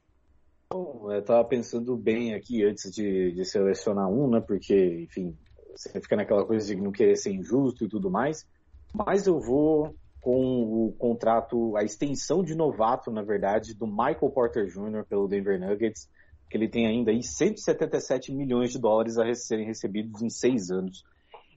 Bom, 0.69 1.11
eu 1.11 1.23
tava 1.23 1.45
pensando 1.45 1.95
bem 1.95 2.33
aqui 2.33 2.63
antes 2.63 2.91
de, 2.91 3.31
de 3.31 3.45
selecionar 3.45 4.09
um, 4.09 4.29
né? 4.29 4.41
Porque, 4.41 5.01
enfim, 5.03 5.37
você 5.73 5.99
fica 6.01 6.15
naquela 6.15 6.45
coisa 6.45 6.67
de 6.67 6.81
não 6.81 6.91
querer 6.91 7.15
ser 7.15 7.31
injusto 7.31 7.85
e 7.85 7.87
tudo 7.87 8.11
mais. 8.11 8.45
Mas 8.93 9.27
eu 9.27 9.39
vou 9.39 9.95
com 10.21 10.87
o 10.87 10.93
contrato, 10.97 11.75
a 11.77 11.83
extensão 11.83 12.43
de 12.43 12.55
novato, 12.55 13.11
na 13.11 13.21
verdade, 13.21 13.73
do 13.73 13.87
Michael 13.87 14.29
Porter 14.33 14.65
Jr. 14.65 15.05
pelo 15.07 15.27
Denver 15.27 15.59
Nuggets, 15.59 16.09
que 16.49 16.57
ele 16.57 16.67
tem 16.67 16.87
ainda 16.87 17.11
aí 17.11 17.23
177 17.23 18.33
milhões 18.33 18.71
de 18.71 18.79
dólares 18.79 19.17
a 19.17 19.23
re- 19.23 19.35
serem 19.35 19.65
recebidos 19.65 20.21
em 20.21 20.29
seis 20.29 20.69
anos. 20.71 21.03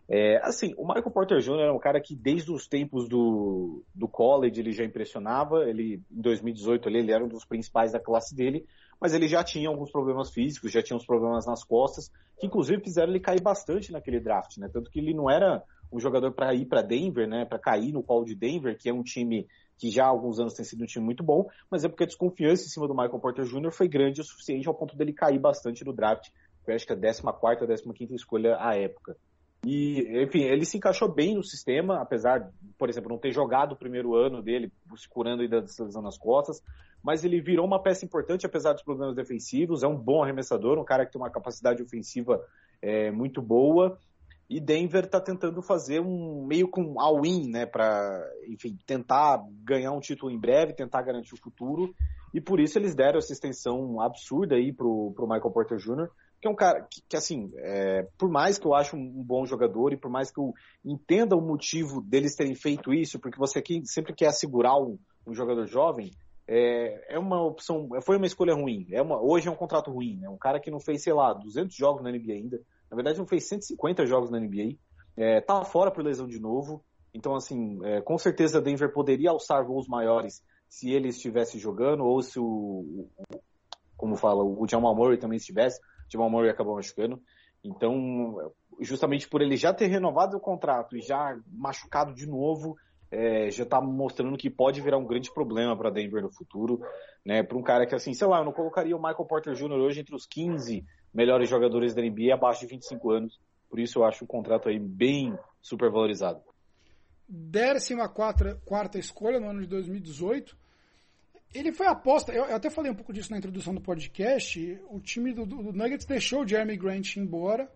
É, 0.08 0.38
assim, 0.42 0.74
o 0.76 0.84
Michael 0.84 1.10
Porter 1.12 1.38
Jr. 1.38 1.60
é 1.68 1.72
um 1.72 1.78
cara 1.78 2.00
que 2.00 2.16
desde 2.16 2.50
os 2.50 2.66
tempos 2.66 3.08
do, 3.08 3.84
do 3.94 4.08
college 4.08 4.60
ele 4.60 4.72
já 4.72 4.84
impressionava. 4.84 5.68
Ele, 5.68 6.02
em 6.10 6.20
2018, 6.20 6.88
ali, 6.88 6.98
ele 6.98 7.12
era 7.12 7.24
um 7.24 7.28
dos 7.28 7.44
principais 7.44 7.92
da 7.92 8.00
classe 8.00 8.34
dele, 8.34 8.66
mas 9.00 9.14
ele 9.14 9.28
já 9.28 9.44
tinha 9.44 9.68
alguns 9.68 9.92
problemas 9.92 10.30
físicos, 10.30 10.72
já 10.72 10.82
tinha 10.82 10.96
uns 10.96 11.06
problemas 11.06 11.46
nas 11.46 11.62
costas, 11.62 12.10
que 12.40 12.46
inclusive 12.46 12.82
fizeram 12.82 13.12
ele 13.12 13.20
cair 13.20 13.40
bastante 13.40 13.92
naquele 13.92 14.18
draft, 14.18 14.58
né? 14.58 14.68
Tanto 14.72 14.90
que 14.90 14.98
ele 14.98 15.14
não 15.14 15.30
era 15.30 15.62
um 15.92 15.98
jogador 15.98 16.32
para 16.32 16.54
ir 16.54 16.66
para 16.66 16.82
Denver, 16.82 17.26
né? 17.26 17.44
Para 17.44 17.58
cair 17.58 17.92
no 17.92 18.02
colo 18.02 18.24
de 18.24 18.34
Denver, 18.34 18.76
que 18.78 18.88
é 18.88 18.92
um 18.92 19.02
time 19.02 19.46
que 19.78 19.90
já 19.90 20.04
há 20.04 20.08
alguns 20.08 20.38
anos 20.38 20.52
tem 20.52 20.64
sido 20.64 20.82
um 20.82 20.86
time 20.86 21.04
muito 21.04 21.24
bom, 21.24 21.48
mas 21.70 21.84
é 21.84 21.88
porque 21.88 22.04
a 22.04 22.06
desconfiança 22.06 22.66
em 22.66 22.68
cima 22.68 22.86
do 22.86 22.94
Michael 22.94 23.18
Porter 23.18 23.46
Jr. 23.46 23.72
foi 23.72 23.88
grande 23.88 24.20
o 24.20 24.24
suficiente 24.24 24.68
ao 24.68 24.74
ponto 24.74 24.94
dele 24.94 25.12
cair 25.12 25.38
bastante 25.38 25.84
no 25.84 25.92
draft. 25.92 26.28
Foi 26.64 26.74
acho 26.74 26.86
que 26.86 26.92
a 26.92 26.96
14 26.96 27.82
15 27.82 28.14
escolha 28.14 28.58
à 28.60 28.76
época. 28.76 29.16
E, 29.64 30.22
enfim, 30.22 30.42
ele 30.42 30.64
se 30.64 30.76
encaixou 30.76 31.12
bem 31.12 31.34
no 31.34 31.42
sistema, 31.42 32.00
apesar, 32.00 32.50
por 32.78 32.88
exemplo, 32.88 33.10
não 33.10 33.18
ter 33.18 33.32
jogado 33.32 33.72
o 33.72 33.76
primeiro 33.76 34.14
ano 34.14 34.42
dele, 34.42 34.72
se 34.96 35.08
curando 35.08 35.42
ainda 35.42 35.60
dessa 35.60 35.84
lesão 35.84 36.00
nas 36.00 36.16
costas, 36.16 36.62
mas 37.02 37.24
ele 37.24 37.40
virou 37.40 37.66
uma 37.66 37.82
peça 37.82 38.04
importante, 38.04 38.46
apesar 38.46 38.72
dos 38.72 38.82
problemas 38.82 39.14
defensivos, 39.14 39.82
é 39.82 39.86
um 39.86 39.96
bom 39.96 40.22
arremessador, 40.22 40.78
um 40.78 40.84
cara 40.84 41.04
que 41.04 41.12
tem 41.12 41.20
uma 41.20 41.30
capacidade 41.30 41.82
ofensiva 41.82 42.42
é, 42.80 43.10
muito 43.10 43.42
boa, 43.42 43.98
e 44.50 44.58
Denver 44.58 45.04
está 45.04 45.20
tentando 45.20 45.62
fazer 45.62 46.00
um 46.00 46.44
meio 46.44 46.66
com 46.66 47.00
all-in, 47.00 47.48
né, 47.48 47.66
para, 47.66 48.20
enfim, 48.48 48.76
tentar 48.84 49.40
ganhar 49.62 49.92
um 49.92 50.00
título 50.00 50.32
em 50.32 50.40
breve, 50.40 50.74
tentar 50.74 51.02
garantir 51.02 51.34
o 51.34 51.40
futuro, 51.40 51.94
e 52.34 52.40
por 52.40 52.58
isso 52.58 52.76
eles 52.76 52.92
deram 52.92 53.18
essa 53.18 53.32
extensão 53.32 54.00
absurda 54.00 54.56
aí 54.56 54.72
pro, 54.72 55.12
pro 55.14 55.28
Michael 55.28 55.52
Porter 55.52 55.78
Jr., 55.78 56.08
que 56.40 56.48
é 56.48 56.50
um 56.50 56.56
cara 56.56 56.80
que, 56.82 57.00
que 57.08 57.16
assim, 57.16 57.52
é, 57.58 58.08
por 58.18 58.28
mais 58.28 58.58
que 58.58 58.66
eu 58.66 58.74
acho 58.74 58.96
um, 58.96 59.00
um 59.00 59.22
bom 59.22 59.46
jogador 59.46 59.92
e 59.92 59.96
por 59.96 60.10
mais 60.10 60.32
que 60.32 60.40
eu 60.40 60.52
entenda 60.84 61.36
o 61.36 61.40
motivo 61.40 62.00
deles 62.00 62.34
terem 62.34 62.54
feito 62.56 62.92
isso, 62.92 63.20
porque 63.20 63.38
você 63.38 63.60
aqui 63.60 63.82
sempre 63.84 64.12
quer 64.12 64.28
assegurar 64.28 64.76
um, 64.76 64.98
um 65.24 65.32
jogador 65.32 65.66
jovem, 65.66 66.10
é, 66.48 67.14
é, 67.14 67.18
uma 67.20 67.40
opção, 67.40 67.88
foi 68.02 68.16
uma 68.16 68.26
escolha 68.26 68.54
ruim. 68.54 68.84
É 68.90 69.00
uma, 69.00 69.22
hoje 69.22 69.46
é 69.46 69.50
um 69.50 69.54
contrato 69.56 69.92
ruim, 69.92 70.16
né? 70.16 70.28
Um 70.28 70.36
cara 70.36 70.58
que 70.58 70.72
não 70.72 70.80
fez, 70.80 71.04
sei 71.04 71.12
lá, 71.12 71.32
200 71.32 71.76
jogos 71.76 72.02
na 72.02 72.10
NBA 72.10 72.32
ainda, 72.32 72.60
na 72.90 72.96
verdade 72.96 73.18
não 73.18 73.26
fez 73.26 73.48
150 73.48 74.04
jogos 74.06 74.30
na 74.30 74.40
NBA, 74.40 74.76
é, 75.16 75.40
tá 75.40 75.64
fora 75.64 75.90
por 75.90 76.04
lesão 76.04 76.26
de 76.26 76.40
novo. 76.40 76.84
Então, 77.12 77.34
assim, 77.34 77.78
é, 77.84 78.00
com 78.00 78.16
certeza 78.18 78.60
Denver 78.60 78.92
poderia 78.92 79.30
alçar 79.30 79.64
voos 79.64 79.88
maiores 79.88 80.42
se 80.68 80.90
ele 80.90 81.08
estivesse 81.08 81.58
jogando 81.58 82.04
ou 82.04 82.22
se 82.22 82.38
o, 82.38 82.44
o 82.44 83.10
como 83.96 84.16
fala, 84.16 84.42
o 84.42 84.66
Jamal 84.66 84.94
Murray 84.94 85.18
também 85.18 85.36
estivesse. 85.36 85.78
Jamal 86.08 86.30
Murray 86.30 86.48
acabou 86.48 86.76
machucando. 86.76 87.20
Então, 87.62 88.50
justamente 88.80 89.28
por 89.28 89.42
ele 89.42 89.56
já 89.56 89.74
ter 89.74 89.88
renovado 89.88 90.38
o 90.38 90.40
contrato 90.40 90.96
e 90.96 91.02
já 91.02 91.38
machucado 91.52 92.14
de 92.14 92.26
novo, 92.26 92.76
é, 93.10 93.50
já 93.50 93.66
tá 93.66 93.80
mostrando 93.80 94.36
que 94.36 94.48
pode 94.48 94.80
virar 94.80 94.98
um 94.98 95.06
grande 95.06 95.32
problema 95.32 95.76
para 95.76 95.90
Denver 95.90 96.22
no 96.22 96.30
futuro, 96.30 96.80
né? 97.24 97.42
Para 97.42 97.58
um 97.58 97.62
cara 97.62 97.86
que 97.86 97.94
assim, 97.94 98.14
sei 98.14 98.26
lá, 98.26 98.38
eu 98.38 98.44
não 98.44 98.52
colocaria 98.52 98.96
o 98.96 99.02
Michael 99.02 99.24
Porter 99.24 99.54
Jr. 99.54 99.72
hoje 99.72 100.00
entre 100.00 100.14
os 100.14 100.26
15 100.26 100.84
melhores 101.12 101.48
jogadores 101.48 101.94
da 101.94 102.02
NBA 102.02 102.32
abaixo 102.32 102.60
de 102.60 102.66
25 102.66 103.10
anos. 103.10 103.40
Por 103.68 103.80
isso 103.80 103.98
eu 103.98 104.04
acho 104.04 104.24
o 104.24 104.28
contrato 104.28 104.68
aí 104.68 104.78
bem 104.78 105.36
super 105.60 105.90
valorizado. 105.90 106.40
Décima 107.28 108.08
quarta, 108.08 108.60
quarta 108.64 108.98
escolha 108.98 109.38
no 109.38 109.48
ano 109.48 109.60
de 109.60 109.66
2018. 109.66 110.56
Ele 111.52 111.72
foi 111.72 111.86
aposta, 111.86 112.32
eu, 112.32 112.44
eu 112.44 112.56
até 112.56 112.70
falei 112.70 112.92
um 112.92 112.94
pouco 112.94 113.12
disso 113.12 113.30
na 113.32 113.38
introdução 113.38 113.74
do 113.74 113.80
podcast. 113.80 114.80
O 114.88 115.00
time 115.00 115.32
do, 115.32 115.44
do 115.44 115.72
Nuggets 115.72 116.06
deixou 116.06 116.42
o 116.42 116.46
Jeremy 116.46 116.76
Grant 116.76 117.16
embora, 117.16 117.68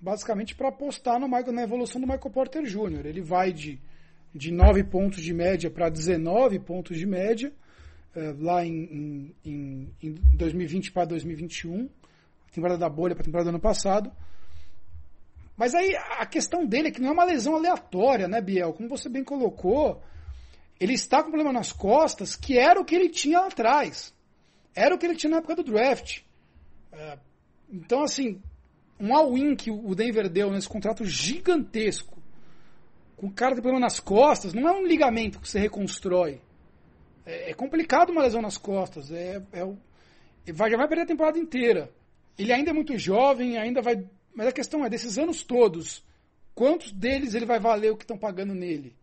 basicamente 0.00 0.56
para 0.56 0.68
apostar 0.68 1.20
no 1.20 1.28
na 1.28 1.62
evolução 1.62 2.00
do 2.00 2.06
Michael 2.06 2.32
Porter 2.32 2.62
Jr. 2.64 3.06
Ele 3.06 3.20
vai 3.20 3.52
de, 3.52 3.80
de 4.34 4.50
9 4.50 4.84
pontos 4.84 5.22
de 5.22 5.32
média 5.32 5.70
para 5.70 5.88
19 5.88 6.58
pontos 6.60 6.96
de 6.98 7.06
média, 7.06 7.52
eh, 8.14 8.34
lá 8.38 8.64
em, 8.64 9.34
em, 9.44 9.90
em 10.02 10.14
2020 10.34 10.92
para 10.92 11.06
2021, 11.06 11.88
temporada 12.52 12.78
da 12.78 12.88
bolha 12.88 13.14
para 13.14 13.22
a 13.22 13.24
temporada 13.24 13.50
do 13.50 13.54
ano 13.54 13.60
passado. 13.60 14.12
Mas 15.56 15.74
aí 15.74 15.94
a 16.18 16.26
questão 16.26 16.66
dele 16.66 16.88
é 16.88 16.90
que 16.90 17.00
não 17.00 17.08
é 17.08 17.12
uma 17.12 17.24
lesão 17.24 17.56
aleatória, 17.56 18.28
né, 18.28 18.40
Biel? 18.40 18.72
Como 18.72 18.88
você 18.88 19.08
bem 19.08 19.22
colocou, 19.22 20.02
ele 20.80 20.94
está 20.94 21.22
com 21.22 21.30
problema 21.30 21.52
nas 21.52 21.72
costas, 21.72 22.34
que 22.36 22.58
era 22.58 22.80
o 22.80 22.84
que 22.84 22.94
ele 22.94 23.08
tinha 23.08 23.40
lá 23.40 23.46
atrás. 23.46 24.14
Era 24.74 24.94
o 24.94 24.98
que 24.98 25.06
ele 25.06 25.16
tinha 25.16 25.30
na 25.30 25.36
época 25.38 25.56
do 25.56 25.62
draft. 25.62 26.20
É, 26.92 27.18
então, 27.70 28.02
assim, 28.02 28.40
um 28.98 29.14
all-in 29.14 29.56
que 29.56 29.70
o 29.70 29.94
Denver 29.94 30.28
deu 30.28 30.50
nesse 30.50 30.68
contrato 30.68 31.04
gigantesco, 31.04 32.21
com 33.22 33.28
o 33.28 33.32
cara 33.32 33.54
tem 33.54 33.62
problema 33.62 33.86
nas 33.86 34.00
costas, 34.00 34.52
não 34.52 34.68
é 34.68 34.72
um 34.72 34.84
ligamento 34.84 35.38
que 35.38 35.48
você 35.48 35.60
reconstrói. 35.60 36.40
É, 37.24 37.52
é 37.52 37.54
complicado 37.54 38.10
uma 38.10 38.20
lesão 38.20 38.42
nas 38.42 38.58
costas. 38.58 39.12
É, 39.12 39.40
é, 39.52 40.52
vai, 40.52 40.68
já 40.68 40.76
vai 40.76 40.88
perder 40.88 41.02
a 41.04 41.06
temporada 41.06 41.38
inteira. 41.38 41.88
Ele 42.36 42.52
ainda 42.52 42.70
é 42.70 42.72
muito 42.72 42.98
jovem, 42.98 43.56
ainda 43.56 43.80
vai. 43.80 44.04
Mas 44.34 44.48
a 44.48 44.52
questão 44.52 44.84
é, 44.84 44.90
desses 44.90 45.18
anos 45.18 45.44
todos, 45.44 46.04
quantos 46.52 46.90
deles 46.90 47.32
ele 47.32 47.46
vai 47.46 47.60
valer 47.60 47.92
o 47.92 47.96
que 47.96 48.02
estão 48.02 48.18
pagando 48.18 48.56
nele? 48.56 48.96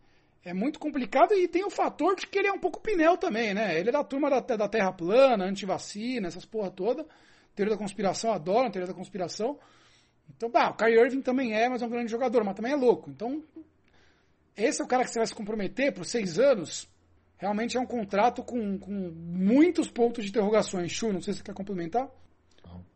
É 0.44 0.52
muito 0.52 0.78
complicado 0.78 1.32
e 1.32 1.48
tem 1.48 1.64
o 1.64 1.70
fator 1.70 2.14
de 2.14 2.26
que 2.26 2.38
ele 2.38 2.48
é 2.48 2.52
um 2.52 2.60
pouco 2.60 2.78
pneu 2.78 3.16
também, 3.16 3.54
né? 3.54 3.80
Ele 3.80 3.88
é 3.88 3.92
da 3.92 4.04
turma 4.04 4.28
da, 4.28 4.40
da 4.40 4.68
terra 4.68 4.92
plana, 4.92 5.46
antivacina, 5.46 6.28
essas 6.28 6.44
porra 6.44 6.70
toda. 6.70 7.06
Teoria 7.54 7.74
da 7.74 7.78
conspiração, 7.78 8.34
adoro 8.34 8.70
teoria 8.70 8.88
da 8.88 8.94
conspiração. 8.94 9.58
Então, 10.36 10.50
bah, 10.50 10.68
o 10.68 10.74
Kyrie 10.74 11.00
Irving 11.00 11.22
também 11.22 11.54
é, 11.54 11.70
mas 11.70 11.80
é 11.80 11.86
um 11.86 11.90
grande 11.90 12.10
jogador, 12.10 12.44
mas 12.44 12.54
também 12.54 12.72
é 12.72 12.76
louco. 12.76 13.08
Então, 13.08 13.42
esse 14.56 14.80
é 14.80 14.84
o 14.84 14.88
cara 14.88 15.04
que 15.04 15.10
você 15.10 15.18
vai 15.18 15.26
se 15.26 15.34
comprometer 15.34 15.92
por 15.92 16.04
seis 16.04 16.38
anos. 16.38 16.88
Realmente 17.38 17.76
é 17.76 17.80
um 17.80 17.86
contrato 17.86 18.42
com, 18.42 18.78
com 18.78 18.92
muitos 18.92 19.88
pontos 19.88 20.24
de 20.24 20.30
interrogações. 20.30 20.92
Chu, 20.92 21.12
não 21.12 21.22
sei 21.22 21.32
se 21.32 21.38
você 21.38 21.44
quer 21.44 21.54
complementar. 21.54 22.08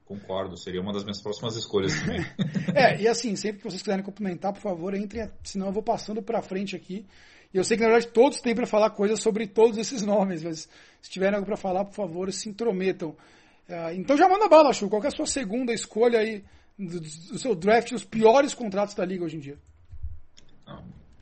Concordo, 0.05 0.55
seria 0.59 0.83
uma 0.83 0.93
das 0.93 1.03
minhas 1.03 1.23
próximas 1.23 1.57
escolhas 1.57 1.99
também. 1.99 2.21
é, 2.77 3.01
e 3.01 3.09
assim, 3.09 3.35
sempre 3.37 3.63
que 3.63 3.71
vocês 3.71 3.81
quiserem 3.81 4.05
complementar, 4.05 4.53
por 4.53 4.61
favor, 4.61 4.95
entrem, 4.95 5.31
senão 5.43 5.69
eu 5.69 5.73
vou 5.73 5.83
passando 5.83 6.23
para 6.23 6.43
frente 6.43 6.77
aqui. 6.77 7.07
E 7.53 7.57
eu 7.57 7.65
sei 7.65 7.77
que 7.77 7.83
na 7.83 7.89
verdade 7.89 8.13
todos 8.13 8.41
têm 8.41 8.55
para 8.55 8.67
falar 8.67 8.91
coisas 8.91 9.21
sobre 9.23 9.47
todos 9.47 9.79
esses 9.79 10.03
nomes, 10.03 10.43
mas 10.43 10.69
se 11.01 11.11
tiverem 11.11 11.37
algo 11.37 11.47
para 11.47 11.57
falar, 11.57 11.87
por 11.87 11.95
favor, 11.95 12.31
se 12.33 12.51
intrometam. 12.51 13.11
Uh, 13.67 13.95
então 13.95 14.17
já 14.17 14.29
manda 14.29 14.47
bala, 14.47 14.75
Chu. 14.75 14.91
Qual 14.91 15.03
é 15.03 15.07
a 15.07 15.11
sua 15.11 15.27
segunda 15.27 15.73
escolha 15.73 16.19
aí 16.19 16.45
do, 16.79 17.01
do 17.01 17.39
seu 17.39 17.55
draft 17.55 17.93
dos 17.93 18.05
piores 18.05 18.53
contratos 18.53 18.95
da 18.95 19.07
liga 19.07 19.25
hoje 19.25 19.37
em 19.37 19.41
dia? 19.41 19.59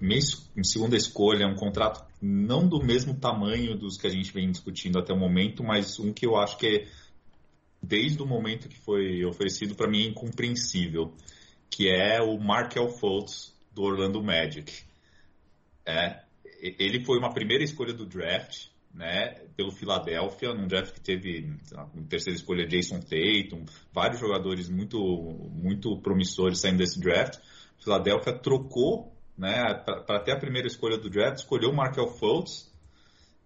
Minha 0.03 0.65
segunda 0.65 0.97
escolha 0.97 1.45
é 1.45 1.47
um 1.47 1.55
contrato 1.55 2.05
não 2.21 2.67
do 2.67 2.83
mesmo 2.83 3.15
tamanho 3.15 3.79
dos 3.79 3.97
que 3.97 4.09
a 4.09 4.11
gente 4.11 4.33
vem 4.33 4.51
discutindo 4.51 4.99
até 4.99 5.13
o 5.13 5.17
momento, 5.17 5.63
mas 5.63 6.01
um 6.01 6.13
que 6.13 6.27
eu 6.27 6.37
acho 6.37 6.59
que 6.59 6.67
é, 6.67 6.89
desde 7.81 8.21
o 8.21 8.27
momento 8.27 8.69
que 8.69 8.77
foi 8.79 9.25
oferecido 9.25 9.77
para 9.77 9.89
mim 9.89 10.03
é 10.03 10.09
incompreensível, 10.09 11.15
que 11.71 11.89
é 11.89 12.21
o 12.21 12.37
Markel 12.37 12.89
Fultz 12.89 13.55
do 13.73 13.83
Orlando 13.83 14.21
Magic. 14.21 14.73
É, 15.87 16.21
ele 16.61 17.05
foi 17.05 17.19
uma 17.19 17.33
primeira 17.33 17.63
escolha 17.63 17.93
do 17.93 18.05
draft, 18.05 18.71
né, 18.93 19.37
pelo 19.57 19.71
Philadelphia, 19.71 20.53
num 20.53 20.67
draft 20.67 20.95
que 20.95 21.01
teve 21.01 21.55
a 21.77 21.87
terceira 22.09 22.37
escolha 22.37 22.67
Jason 22.67 22.99
Tatum, 22.99 23.65
vários 23.93 24.19
jogadores 24.19 24.69
muito 24.69 24.99
muito 25.55 25.97
promissores 25.99 26.59
saindo 26.59 26.79
desse 26.79 26.99
draft. 26.99 27.39
Philadelphia 27.79 28.33
trocou 28.33 29.12
né, 29.37 29.75
para 29.85 30.21
ter 30.21 30.33
a 30.33 30.39
primeira 30.39 30.67
escolha 30.67 30.99
do 30.99 31.11
draft, 31.11 31.39
escolheu 31.39 31.71
o 31.71 31.77
Markel 31.77 32.07
Fultz 32.07 32.71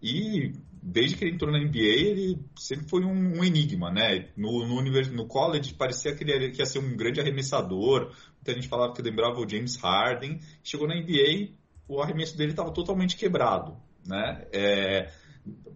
e 0.02 0.52
desde 0.82 1.16
que 1.16 1.24
ele 1.24 1.34
entrou 1.34 1.50
na 1.50 1.58
NBA 1.58 1.78
ele 1.78 2.38
sempre 2.56 2.88
foi 2.88 3.04
um, 3.04 3.38
um 3.38 3.44
enigma, 3.44 3.90
né? 3.90 4.28
No, 4.36 4.66
no, 4.66 4.82
no 4.82 5.26
college 5.26 5.74
parecia 5.74 6.14
que 6.14 6.22
ele 6.22 6.52
ia 6.56 6.66
ser 6.66 6.78
um 6.78 6.96
grande 6.96 7.20
arremessador, 7.20 8.12
muita 8.34 8.54
gente 8.54 8.68
falava 8.68 8.92
que 8.92 9.02
lembrava 9.02 9.40
o 9.40 9.48
James 9.48 9.76
Harden, 9.76 10.40
chegou 10.62 10.86
na 10.86 10.94
NBA 10.94 11.54
o 11.88 12.00
arremesso 12.00 12.36
dele 12.36 12.50
estava 12.50 12.72
totalmente 12.72 13.16
quebrado, 13.16 13.76
né? 14.06 14.46
É, 14.52 15.10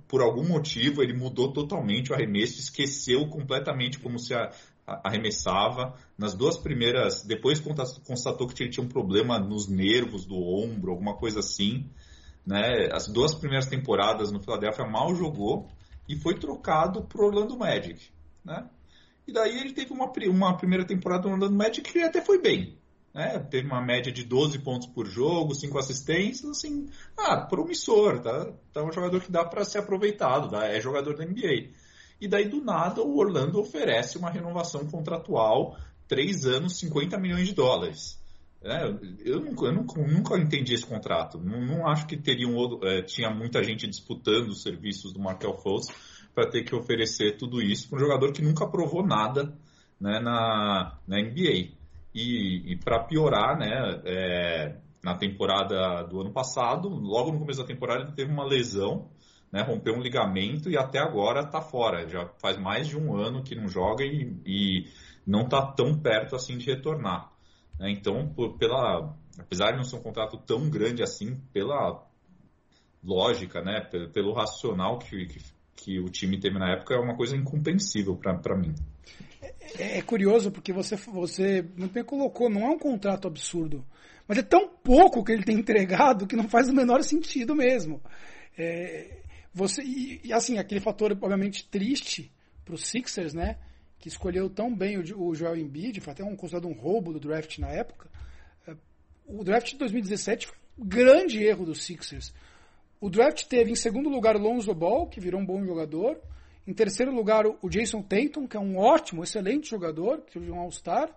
por 0.08 0.20
algum 0.20 0.46
motivo 0.46 1.02
ele 1.02 1.12
mudou 1.12 1.52
totalmente 1.52 2.10
o 2.10 2.14
arremesso, 2.14 2.58
esqueceu 2.58 3.28
completamente 3.28 3.98
como 3.98 4.18
se 4.18 4.34
a, 4.34 4.50
arremessava. 4.86 5.94
Nas 6.16 6.34
duas 6.34 6.58
primeiras, 6.58 7.22
depois 7.22 7.60
constatou 7.60 8.46
que 8.46 8.62
ele 8.62 8.70
tinha 8.70 8.84
um 8.84 8.88
problema 8.88 9.38
nos 9.38 9.68
nervos 9.68 10.24
do 10.24 10.36
ombro, 10.36 10.90
alguma 10.90 11.16
coisa 11.16 11.40
assim. 11.40 11.88
Né? 12.46 12.88
As 12.92 13.06
duas 13.06 13.34
primeiras 13.34 13.66
temporadas 13.66 14.32
no 14.32 14.40
Philadelphia 14.40 14.86
mal 14.86 15.14
jogou 15.14 15.68
e 16.08 16.16
foi 16.16 16.34
trocado 16.34 17.02
para 17.04 17.24
Orlando 17.24 17.56
Magic. 17.56 18.10
Né? 18.44 18.68
E 19.26 19.32
daí 19.32 19.58
ele 19.58 19.72
teve 19.72 19.92
uma, 19.92 20.10
uma 20.28 20.56
primeira 20.56 20.84
temporada 20.84 21.28
no 21.28 21.34
Orlando 21.34 21.54
Magic 21.54 21.82
que 21.82 22.00
até 22.00 22.20
foi 22.20 22.40
bem. 22.40 22.78
Né? 23.14 23.38
Teve 23.50 23.66
uma 23.66 23.80
média 23.80 24.12
de 24.12 24.24
12 24.24 24.58
pontos 24.60 24.88
por 24.88 25.06
jogo, 25.06 25.54
5 25.54 25.78
assistências, 25.78 26.50
assim, 26.50 26.88
ah, 27.16 27.36
promissor, 27.38 28.20
tá? 28.20 28.52
tá 28.72 28.82
um 28.82 28.92
jogador 28.92 29.20
que 29.20 29.30
dá 29.30 29.44
para 29.44 29.64
ser 29.64 29.78
aproveitado, 29.78 30.50
tá? 30.50 30.66
é 30.66 30.80
jogador 30.80 31.16
da 31.16 31.24
NBA. 31.24 31.70
E 32.20 32.28
daí, 32.28 32.48
do 32.48 32.62
nada, 32.62 33.02
o 33.02 33.16
Orlando 33.16 33.58
oferece 33.58 34.18
uma 34.18 34.30
renovação 34.30 34.86
contratual, 34.86 35.76
três 36.06 36.44
anos, 36.44 36.78
50 36.78 37.18
milhões 37.18 37.48
de 37.48 37.54
dólares. 37.54 38.20
É, 38.62 38.84
eu, 39.24 39.40
nunca, 39.40 39.66
eu 39.66 39.72
nunca, 39.72 40.02
nunca, 40.02 40.38
entendi 40.38 40.74
esse 40.74 40.84
contrato. 40.84 41.38
Não, 41.38 41.64
não 41.64 41.88
acho 41.88 42.06
que 42.06 42.16
teriam, 42.16 42.52
é, 42.82 43.02
tinha 43.02 43.30
muita 43.30 43.64
gente 43.64 43.86
disputando 43.86 44.48
os 44.48 44.62
serviços 44.62 45.14
do 45.14 45.20
Markel 45.20 45.54
Fultz 45.54 45.88
para 46.34 46.48
ter 46.48 46.62
que 46.62 46.74
oferecer 46.74 47.38
tudo 47.38 47.62
isso 47.62 47.88
para 47.88 47.96
um 47.96 48.00
jogador 48.00 48.32
que 48.32 48.42
nunca 48.42 48.68
provou 48.68 49.04
nada 49.04 49.56
né, 49.98 50.20
na, 50.20 50.98
na 51.06 51.22
NBA. 51.22 51.70
E, 52.14 52.72
e 52.72 52.76
para 52.76 52.98
piorar, 53.04 53.58
né, 53.58 54.02
é, 54.04 54.76
na 55.02 55.16
temporada 55.16 56.02
do 56.02 56.20
ano 56.20 56.32
passado, 56.32 56.88
logo 56.88 57.32
no 57.32 57.38
começo 57.38 57.60
da 57.60 57.66
temporada, 57.66 58.02
ele 58.02 58.12
teve 58.12 58.30
uma 58.30 58.44
lesão 58.44 59.08
né, 59.52 59.62
rompeu 59.62 59.94
um 59.94 60.00
ligamento 60.00 60.70
e 60.70 60.76
até 60.76 60.98
agora 60.98 61.40
está 61.40 61.60
fora. 61.60 62.08
Já 62.08 62.26
faz 62.38 62.56
mais 62.56 62.86
de 62.86 62.96
um 62.96 63.14
ano 63.14 63.42
que 63.42 63.54
não 63.54 63.68
joga 63.68 64.04
e, 64.04 64.36
e 64.46 64.86
não 65.26 65.42
está 65.42 65.60
tão 65.72 65.98
perto 65.98 66.36
assim 66.36 66.56
de 66.56 66.66
retornar. 66.66 67.30
Né? 67.78 67.90
Então, 67.90 68.28
por, 68.28 68.56
pela, 68.58 69.16
apesar 69.38 69.72
de 69.72 69.78
não 69.78 69.84
ser 69.84 69.96
um 69.96 70.02
contrato 70.02 70.36
tão 70.38 70.68
grande 70.68 71.02
assim, 71.02 71.36
pela 71.52 72.06
lógica, 73.02 73.62
né, 73.62 73.80
pelo, 73.80 74.10
pelo 74.10 74.32
racional 74.32 74.98
que, 74.98 75.26
que, 75.26 75.40
que, 75.74 75.98
o 75.98 76.10
time 76.10 76.38
teve 76.38 76.58
na 76.58 76.72
época, 76.72 76.94
é 76.94 76.98
uma 76.98 77.16
coisa 77.16 77.36
incompreensível 77.36 78.16
para 78.16 78.56
mim. 78.56 78.74
É, 79.78 79.98
é, 79.98 80.02
curioso 80.02 80.50
porque 80.50 80.72
você, 80.72 80.96
você 80.96 81.62
muito 81.76 81.92
bem 81.92 82.04
colocou, 82.04 82.50
não 82.50 82.62
é 82.62 82.68
um 82.68 82.78
contrato 82.78 83.26
absurdo, 83.26 83.84
mas 84.28 84.38
é 84.38 84.42
tão 84.42 84.68
pouco 84.68 85.24
que 85.24 85.32
ele 85.32 85.42
tem 85.42 85.56
entregado 85.56 86.26
que 86.26 86.36
não 86.36 86.48
faz 86.48 86.68
o 86.68 86.74
menor 86.74 87.02
sentido 87.02 87.54
mesmo. 87.56 88.02
É, 88.58 89.20
você, 89.52 89.82
e, 89.82 90.20
e, 90.24 90.32
assim, 90.32 90.58
aquele 90.58 90.80
fator 90.80 91.12
obviamente 91.12 91.66
triste 91.68 92.30
para 92.64 92.74
os 92.74 92.86
Sixers, 92.86 93.34
né? 93.34 93.58
Que 93.98 94.08
escolheu 94.08 94.48
tão 94.48 94.74
bem 94.74 94.96
o, 94.96 95.22
o 95.22 95.34
Joel 95.34 95.56
Embiid, 95.56 96.00
foi 96.00 96.12
até 96.12 96.24
um, 96.24 96.36
considerado 96.36 96.68
um 96.68 96.72
roubo 96.72 97.12
do 97.12 97.20
draft 97.20 97.58
na 97.58 97.68
época. 97.68 98.08
É, 98.66 98.74
o 99.26 99.42
draft 99.42 99.70
de 99.70 99.78
2017 99.78 100.46
foi 100.46 100.56
um 100.78 100.86
grande 100.86 101.42
erro 101.42 101.66
dos 101.66 101.82
Sixers. 101.82 102.32
O 103.00 103.10
draft 103.10 103.44
teve 103.44 103.70
em 103.70 103.76
segundo 103.76 104.08
lugar 104.08 104.36
o 104.36 104.38
Lonzo 104.38 104.74
Ball, 104.74 105.06
que 105.06 105.20
virou 105.20 105.40
um 105.40 105.46
bom 105.46 105.64
jogador. 105.64 106.20
Em 106.66 106.72
terceiro 106.72 107.12
lugar 107.12 107.44
o 107.46 107.68
Jason 107.68 108.02
Tatum, 108.02 108.46
que 108.46 108.56
é 108.56 108.60
um 108.60 108.76
ótimo, 108.76 109.24
excelente 109.24 109.68
jogador, 109.68 110.20
que 110.20 110.38
é 110.38 110.40
um 110.40 110.60
All-Star. 110.60 111.10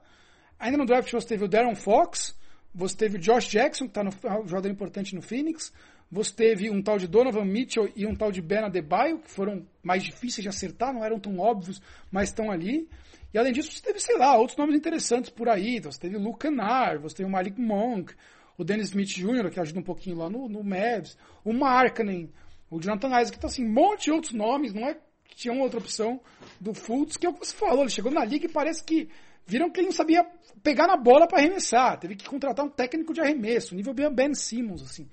Ainda 0.58 0.78
no 0.78 0.86
draft 0.86 1.12
você 1.12 1.28
teve 1.28 1.44
o 1.44 1.48
Darren 1.48 1.76
Fox, 1.76 2.36
você 2.74 2.96
teve 2.96 3.18
o 3.18 3.20
Josh 3.20 3.50
Jackson, 3.50 3.86
que 3.86 3.92
está 3.92 4.04
no 4.04 4.12
um 4.42 4.48
jogador 4.48 4.70
importante 4.70 5.14
no 5.14 5.22
Phoenix. 5.22 5.72
Você 6.14 6.32
teve 6.32 6.70
um 6.70 6.80
tal 6.80 7.00
de 7.00 7.08
Donovan 7.08 7.44
Mitchell 7.44 7.92
e 7.96 8.06
um 8.06 8.14
tal 8.14 8.32
de 8.32 8.40
Ben 8.40 8.60
Adebayo, 8.60 9.18
que 9.18 9.32
foram 9.32 9.66
mais 9.82 10.04
difíceis 10.04 10.44
de 10.44 10.48
acertar, 10.48 10.94
não 10.94 11.04
eram 11.04 11.20
tão 11.20 11.40
óbvios, 11.40 11.82
mas 12.12 12.30
estão 12.30 12.52
ali. 12.52 12.88
E 13.34 13.38
além 13.40 13.52
disso, 13.52 13.72
você 13.72 13.82
teve, 13.82 14.00
sei 14.00 14.16
lá, 14.16 14.38
outros 14.38 14.56
nomes 14.56 14.76
interessantes 14.76 15.32
por 15.32 15.50
aí. 15.50 15.78
Então, 15.78 15.92
você 15.92 16.00
teve 16.00 16.16
Luke 16.18 16.38
Kennard, 16.38 17.02
você 17.02 17.16
teve 17.16 17.28
o 17.28 17.32
Malik 17.32 17.60
Monk, 17.60 18.14
o 18.56 18.64
Dennis 18.64 18.90
Smith 18.90 19.08
Jr., 19.08 19.50
que 19.50 19.60
ajuda 19.60 19.80
um 19.80 19.84
pouquinho 19.84 20.18
lá 20.18 20.30
no, 20.30 20.48
no 20.48 20.64
Mavs, 20.64 21.18
o 21.44 21.52
Markkanen, 21.52 22.32
o 22.70 22.80
Jonathan 22.80 23.08
Isaac, 23.20 23.36
então 23.36 23.50
assim, 23.50 23.66
um 23.66 23.74
monte 23.74 24.04
de 24.04 24.12
outros 24.12 24.34
nomes, 24.34 24.72
não 24.72 24.88
é 24.88 24.94
que 25.28 25.36
tinha 25.36 25.54
outra 25.56 25.80
opção 25.80 26.22
do 26.62 26.76
Fultz, 26.76 27.18
que 27.18 27.26
é 27.26 27.30
o 27.30 27.34
que 27.34 27.48
você 27.48 27.56
falou, 27.56 27.82
ele 27.82 27.90
chegou 27.90 28.12
na 28.12 28.24
liga 28.24 28.46
e 28.46 28.50
parece 28.50 28.84
que 28.84 29.10
viram 29.48 29.72
que 29.72 29.80
ele 29.80 29.88
não 29.88 29.94
sabia 29.94 30.24
pegar 30.62 30.86
na 30.86 30.96
bola 30.96 31.28
para 31.28 31.40
arremessar, 31.40 32.00
teve 32.00 32.16
que 32.16 32.30
contratar 32.30 32.64
um 32.64 32.70
técnico 32.70 33.16
de 33.16 33.22
arremesso, 33.22 33.74
nível 33.74 33.94
Ben 33.94 34.36
Simmons, 34.36 34.84
assim. 34.84 35.10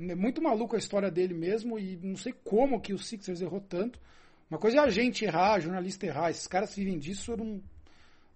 É 0.00 0.14
muito 0.14 0.40
maluco 0.40 0.76
a 0.76 0.78
história 0.78 1.10
dele 1.10 1.34
mesmo 1.34 1.78
e 1.78 1.96
não 2.02 2.16
sei 2.16 2.32
como 2.44 2.80
que 2.80 2.92
o 2.92 2.98
Sixers 2.98 3.40
errou 3.40 3.60
tanto. 3.60 3.98
Uma 4.48 4.58
coisa 4.58 4.78
é 4.78 4.80
a 4.80 4.88
gente 4.88 5.24
errar, 5.24 5.60
jornalista 5.60 6.06
errar. 6.06 6.30
Esses 6.30 6.46
caras 6.46 6.74
vivem 6.74 6.98
disso, 6.98 7.32
eu 7.32 7.36
não, 7.36 7.62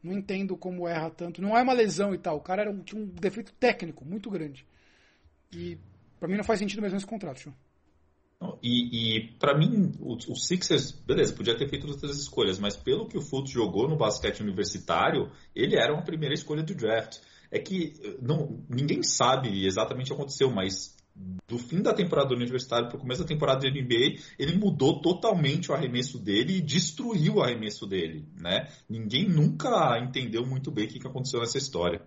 não 0.03 0.13
entendo 0.13 0.57
como 0.57 0.89
erra 0.89 1.11
tanto. 1.11 1.41
Não 1.41 1.57
é 1.57 1.63
uma 1.63 1.73
lesão 1.73 2.13
e 2.15 2.19
tal. 2.19 2.37
O 2.37 2.41
cara 2.41 2.63
era 2.63 2.71
um, 2.71 2.81
tinha 2.83 3.01
um 3.01 3.07
defeito 3.07 3.53
técnico 3.55 4.05
muito 4.05 4.29
grande. 4.29 4.67
E 5.53 5.79
para 6.19 6.29
mim 6.29 6.37
não 6.37 6.45
faz 6.45 6.59
sentido 6.59 6.83
mesmo 6.83 6.97
esse 6.97 7.07
contrato. 7.07 7.55
E, 8.61 9.19
e 9.19 9.29
para 9.39 9.57
mim, 9.57 9.93
o, 10.01 10.15
o, 10.15 10.35
Sixers, 10.35 10.91
beleza, 10.91 11.33
podia 11.33 11.57
ter 11.57 11.69
feito 11.69 11.87
outras 11.87 12.19
escolhas, 12.19 12.59
mas 12.59 12.77
pelo 12.77 13.07
que 13.07 13.17
o 13.17 13.21
Fultz 13.21 13.51
jogou 13.53 13.89
no 13.89 13.97
basquete 13.97 14.41
universitário, 14.41 15.31
ele 15.55 15.77
era 15.77 15.93
uma 15.93 16.03
primeira 16.03 16.35
escolha 16.35 16.63
do 16.63 16.75
draft. 16.75 17.19
É 17.51 17.59
que 17.59 17.95
não, 18.21 18.65
ninguém 18.69 19.03
sabe 19.03 19.65
exatamente 19.65 20.07
o 20.07 20.17
que 20.17 20.21
aconteceu, 20.21 20.51
mas 20.51 20.97
do 21.15 21.59
fim 21.59 21.83
da 21.83 21.93
temporada 21.93 22.29
do 22.31 22.35
universitário 22.35 22.89
para 22.89 22.97
o 22.97 23.01
começo 23.01 23.23
da 23.23 23.29
temporada 23.29 23.61
da 23.61 23.71
NBA, 23.71 24.19
ele 24.39 24.57
mudou 24.57 25.01
totalmente 25.01 25.71
o 25.71 25.75
arremesso 25.75 26.19
dele 26.19 26.57
e 26.57 26.61
destruiu 26.61 27.37
o 27.37 27.43
arremesso 27.43 27.87
dele, 27.87 28.27
né? 28.41 28.69
Ninguém 28.89 29.29
nunca 29.29 29.99
entendeu 29.99 30.47
muito 30.47 30.71
bem 30.71 30.87
o 30.87 30.89
que 30.89 31.07
aconteceu 31.07 31.41
nessa 31.41 31.59
história. 31.59 32.01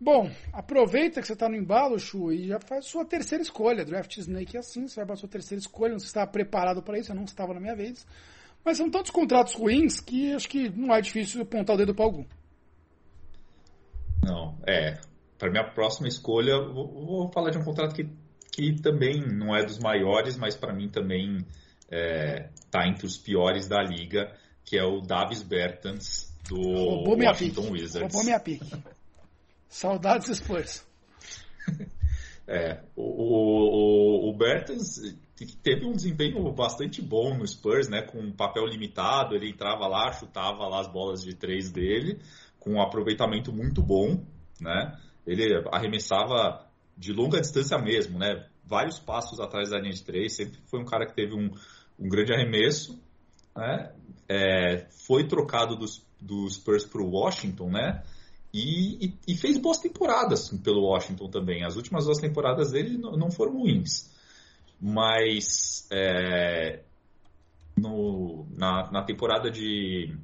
Bom, 0.00 0.28
aproveita 0.52 1.20
que 1.20 1.26
você 1.26 1.32
está 1.32 1.48
no 1.48 1.54
embalo, 1.54 1.96
Chu, 1.96 2.32
e 2.32 2.48
já 2.48 2.58
faz 2.58 2.86
sua 2.86 3.04
terceira 3.04 3.42
escolha. 3.42 3.84
Draft 3.84 4.16
Snake 4.16 4.56
é 4.56 4.60
assim, 4.60 4.88
você 4.88 4.96
vai 4.96 5.06
para 5.06 5.16
sua 5.16 5.28
terceira 5.28 5.60
escolha, 5.60 5.90
não 5.90 5.98
está 5.98 6.26
preparado 6.26 6.82
para 6.82 6.98
isso, 6.98 7.12
eu 7.12 7.16
não 7.16 7.22
estava 7.22 7.54
na 7.54 7.60
minha 7.60 7.76
vez. 7.76 8.04
Mas 8.64 8.78
são 8.78 8.90
tantos 8.90 9.12
contratos 9.12 9.54
ruins 9.54 10.00
que 10.00 10.32
acho 10.32 10.48
que 10.48 10.68
não 10.70 10.92
é 10.92 11.00
difícil 11.00 11.42
apontar 11.42 11.76
o 11.76 11.78
dedo 11.78 11.94
para 11.94 12.04
algum. 12.04 12.24
Não, 14.24 14.58
é. 14.66 14.98
Para 15.42 15.50
minha 15.50 15.64
próxima 15.64 16.06
escolha, 16.06 16.56
vou, 16.56 16.86
vou, 16.86 17.32
falar 17.32 17.50
de 17.50 17.58
um 17.58 17.64
contrato 17.64 17.96
que, 17.96 18.08
que 18.52 18.80
também 18.80 19.20
não 19.26 19.52
é 19.52 19.64
dos 19.64 19.76
maiores, 19.76 20.36
mas 20.36 20.54
para 20.54 20.72
mim 20.72 20.88
também 20.88 21.38
está 21.38 21.96
é, 21.96 22.48
tá 22.70 22.86
entre 22.86 23.04
os 23.04 23.18
piores 23.18 23.66
da 23.66 23.82
liga, 23.82 24.32
que 24.64 24.78
é 24.78 24.84
o 24.84 25.00
Davis 25.00 25.42
Bertans 25.42 26.32
do 26.48 26.60
Roubou 26.62 27.18
Washington 27.18 27.72
Wizards. 27.72 28.14
Roubou 28.14 28.22
minha 28.22 28.38
pique. 28.38 28.70
Saudades 29.68 30.36
Spurs. 30.38 30.86
É, 32.44 32.82
o, 32.96 33.04
o, 33.04 34.30
o 34.30 34.36
Bertans 34.36 35.00
teve 35.62 35.86
um 35.86 35.92
desempenho 35.92 36.52
bastante 36.52 37.00
bom 37.00 37.38
no 37.38 37.46
Spurs, 37.46 37.88
né? 37.88 38.02
Com 38.02 38.18
um 38.18 38.32
papel 38.32 38.66
limitado, 38.66 39.36
ele 39.36 39.48
entrava 39.48 39.86
lá, 39.86 40.10
chutava 40.10 40.66
lá 40.66 40.80
as 40.80 40.88
bolas 40.88 41.22
de 41.22 41.34
três 41.34 41.70
dele, 41.70 42.20
com 42.58 42.72
um 42.72 42.82
aproveitamento 42.82 43.52
muito 43.52 43.80
bom, 43.80 44.26
né? 44.60 44.98
Ele 45.26 45.62
arremessava 45.72 46.66
de 46.96 47.12
longa 47.12 47.40
distância 47.40 47.78
mesmo, 47.78 48.18
né? 48.18 48.46
Vários 48.64 48.98
passos 48.98 49.40
atrás 49.40 49.70
da 49.70 49.78
linha 49.78 49.92
de 49.92 50.02
três, 50.02 50.34
sempre 50.34 50.58
foi 50.66 50.80
um 50.80 50.84
cara 50.84 51.06
que 51.06 51.14
teve 51.14 51.34
um, 51.34 51.50
um 51.98 52.08
grande 52.08 52.32
arremesso, 52.32 53.00
né? 53.56 53.92
É, 54.28 54.86
foi 55.06 55.26
trocado 55.26 55.76
dos, 55.76 56.04
dos 56.20 56.54
Spurs 56.54 56.84
para 56.84 57.02
o 57.02 57.10
Washington, 57.10 57.70
né? 57.70 58.02
E, 58.54 59.06
e, 59.06 59.14
e, 59.28 59.36
fez 59.36 59.56
boas 59.56 59.78
temporadas 59.78 60.50
pelo 60.62 60.82
Washington 60.82 61.28
também. 61.28 61.64
As 61.64 61.76
últimas 61.76 62.04
duas 62.04 62.18
temporadas 62.18 62.72
dele 62.72 62.98
não 62.98 63.30
foram 63.30 63.52
ruins. 63.54 64.10
Mas 64.78 65.88
é, 65.90 66.80
no, 67.76 68.46
na, 68.50 68.90
na, 68.90 69.02
temporada 69.02 69.50
de. 69.50 70.14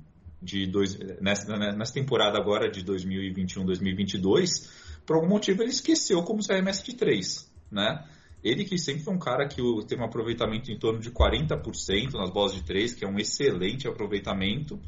de 0.43 0.67
dois, 0.67 0.99
nessa, 1.21 1.57
nessa 1.57 1.95
temporada 1.95 2.39
agora 2.39 2.71
de 2.71 2.85
2021-2022, 2.85 4.69
por 5.09 5.17
algum 5.17 5.29
motivo 5.29 5.63
ele 5.63 5.71
esqueceu 5.71 6.23
como 6.23 6.41
de 6.41 6.95
três, 6.95 7.51
né? 7.73 8.05
Ele 8.45 8.65
que 8.65 8.79
sempre 8.79 9.03
foi 9.03 9.15
um 9.15 9.19
cara 9.19 9.49
que 9.49 9.61
tem 9.89 9.99
um 9.99 10.05
aproveitamento 10.05 10.71
em 10.71 10.79
torno 10.79 11.01
de 11.01 11.11
40% 11.11 12.13
nas 12.13 12.31
bolas 12.31 12.55
de 12.55 12.63
três, 12.63 12.95
que 12.95 13.05
é 13.05 13.09
um 13.09 13.19
excelente 13.19 13.89
aproveitamento 13.89 14.79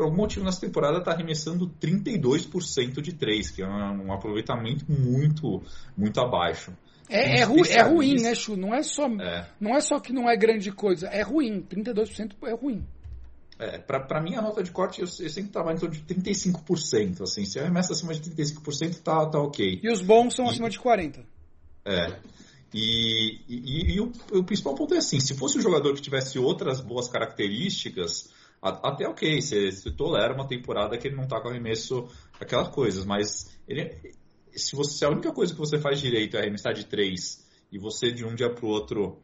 por 0.00 0.04
algum 0.04 0.16
motivo 0.16 0.44
nessa 0.46 0.60
temporada 0.60 0.98
está 0.98 1.12
arremessando 1.12 1.70
32% 1.80 3.02
de 3.02 3.12
3, 3.12 3.50
que 3.50 3.62
é 3.62 3.66
um 3.66 4.12
aproveitamento 4.12 4.86
muito, 4.90 5.62
muito 5.94 6.20
abaixo. 6.20 6.72
É, 7.06 7.40
é, 7.40 7.44
ru, 7.44 7.66
é 7.66 7.82
ruim, 7.82 8.14
né, 8.14 8.34
Chu? 8.34 8.56
Não 8.56 8.74
é, 8.74 8.82
só, 8.82 9.06
é. 9.08 9.46
não 9.60 9.76
é 9.76 9.80
só 9.82 10.00
que 10.00 10.12
não 10.12 10.30
é 10.30 10.36
grande 10.36 10.72
coisa, 10.72 11.08
é 11.08 11.22
ruim. 11.22 11.60
32% 11.68 12.32
é 12.44 12.54
ruim. 12.54 12.82
É, 13.60 13.76
para 13.78 14.22
mim, 14.22 14.34
a 14.36 14.40
nota 14.40 14.62
de 14.62 14.70
corte, 14.70 15.02
eu, 15.02 15.06
eu 15.06 15.28
sempre 15.28 15.50
estava 15.50 15.70
em 15.70 15.76
torno 15.76 15.94
de 15.94 16.02
35%. 16.02 17.20
Assim, 17.20 17.44
se 17.44 17.60
arremessa 17.60 17.92
acima 17.92 18.14
de 18.14 18.30
35%, 18.30 19.02
tá, 19.02 19.26
tá 19.26 19.38
ok. 19.38 19.80
E 19.82 19.92
os 19.92 20.00
bons 20.00 20.34
são 20.34 20.46
e, 20.46 20.48
acima 20.48 20.70
de 20.70 20.80
40%. 20.80 21.22
É. 21.84 22.18
E, 22.72 23.40
e, 23.46 23.94
e 23.94 24.00
o, 24.00 24.10
o, 24.32 24.44
principal 24.44 24.74
ponto 24.74 24.94
é 24.94 24.98
assim: 24.98 25.20
se 25.20 25.34
fosse 25.34 25.58
um 25.58 25.60
jogador 25.60 25.94
que 25.94 26.00
tivesse 26.00 26.38
outras 26.38 26.80
boas 26.80 27.08
características, 27.08 28.30
até 28.62 29.06
ok, 29.06 29.42
você, 29.42 29.70
você 29.70 29.90
tolera 29.90 30.32
uma 30.32 30.46
temporada 30.46 30.96
que 30.96 31.08
ele 31.08 31.16
não 31.16 31.24
está 31.24 31.38
com 31.40 31.48
arremesso, 31.48 32.08
aquelas 32.40 32.68
coisas, 32.68 33.04
mas 33.04 33.50
ele, 33.68 34.14
se, 34.54 34.74
você, 34.74 34.98
se 34.98 35.04
a 35.04 35.10
única 35.10 35.32
coisa 35.32 35.52
que 35.52 35.58
você 35.58 35.78
faz 35.78 36.00
direito 36.00 36.36
é 36.36 36.40
arremessar 36.40 36.72
de 36.72 36.86
três 36.86 37.44
e 37.70 37.78
você 37.78 38.10
de 38.10 38.24
um 38.24 38.34
dia 38.34 38.48
para 38.48 38.64
o 38.64 38.68
outro 38.68 39.18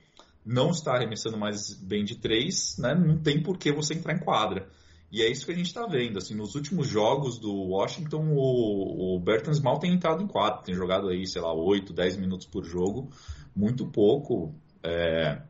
não 0.47 0.71
está 0.71 0.95
arremessando 0.95 1.37
mais 1.37 1.75
bem 1.75 2.05
de 2.05 2.17
três, 2.17 2.79
né, 2.79 2.95
não 2.95 3.19
tem 3.19 3.43
por 3.43 3.59
que 3.59 3.73
você 3.73 3.95
entrar 3.95 4.15
em 4.15 4.21
quadra. 4.21 4.69
E 5.11 5.23
é 5.23 5.31
isso 5.31 5.45
que 5.45 5.53
a 5.53 5.55
gente 5.55 5.67
está 5.67 5.87
vendo. 5.87 6.19
Assim, 6.19 6.35
nos 6.35 6.55
últimos 6.55 6.89
jogos 6.89 7.39
do 7.39 7.53
Washington, 7.53 8.29
o, 8.31 9.17
o 9.17 9.21
Bertans 9.21 9.61
mal 9.61 9.79
tem 9.79 9.93
entrado 9.93 10.23
em 10.23 10.27
quadra, 10.27 10.63
tem 10.63 10.75
jogado 10.75 11.09
aí, 11.09 11.27
sei 11.27 11.41
lá, 11.43 11.53
8, 11.53 11.93
10 11.93 12.17
minutos 12.17 12.47
por 12.47 12.65
jogo, 12.65 13.11
muito 13.55 13.87
pouco. 13.87 14.55
É, 14.83 15.43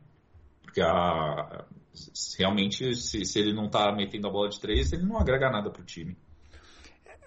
porque 0.61 0.81
a, 0.81 1.65
realmente, 2.37 2.95
se, 2.95 3.25
se 3.25 3.39
ele 3.39 3.53
não 3.53 3.65
está 3.65 3.91
metendo 3.91 4.27
a 4.27 4.31
bola 4.31 4.49
de 4.49 4.59
três, 4.59 4.93
ele 4.93 5.03
não 5.03 5.17
agrega 5.17 5.49
nada 5.49 5.69
para 5.69 5.81
o 5.81 5.85
time. 5.85 6.15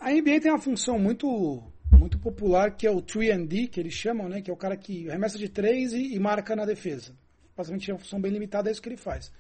A 0.01 0.11
NBA 0.11 0.41
tem 0.41 0.51
uma 0.51 0.59
função 0.61 0.99
muito 0.99 1.63
muito 1.93 2.19
popular 2.19 2.77
que 2.77 2.87
é 2.87 2.91
o 2.91 3.03
3D, 3.03 3.69
que 3.69 3.79
eles 3.79 3.93
chamam, 3.93 4.29
né? 4.29 4.41
Que 4.41 4.51
é 4.51 4.55
o 4.55 4.57
cara 4.57 4.77
que 4.77 5.11
arremessa 5.11 5.37
de 5.37 5.49
três 5.49 5.93
e, 5.93 6.15
e 6.15 6.19
marca 6.19 6.57
na 6.57 6.65
defesa. 6.65 7.15
Basicamente 7.57 7.91
é 7.91 7.95
uma 7.95 8.01
função 8.01 8.21
bem 8.21 8.33
limitada, 8.33 8.69
é 8.69 8.73
isso 8.73 8.83
que 8.83 8.89
ele 8.89 8.97
faz. 8.97 9.33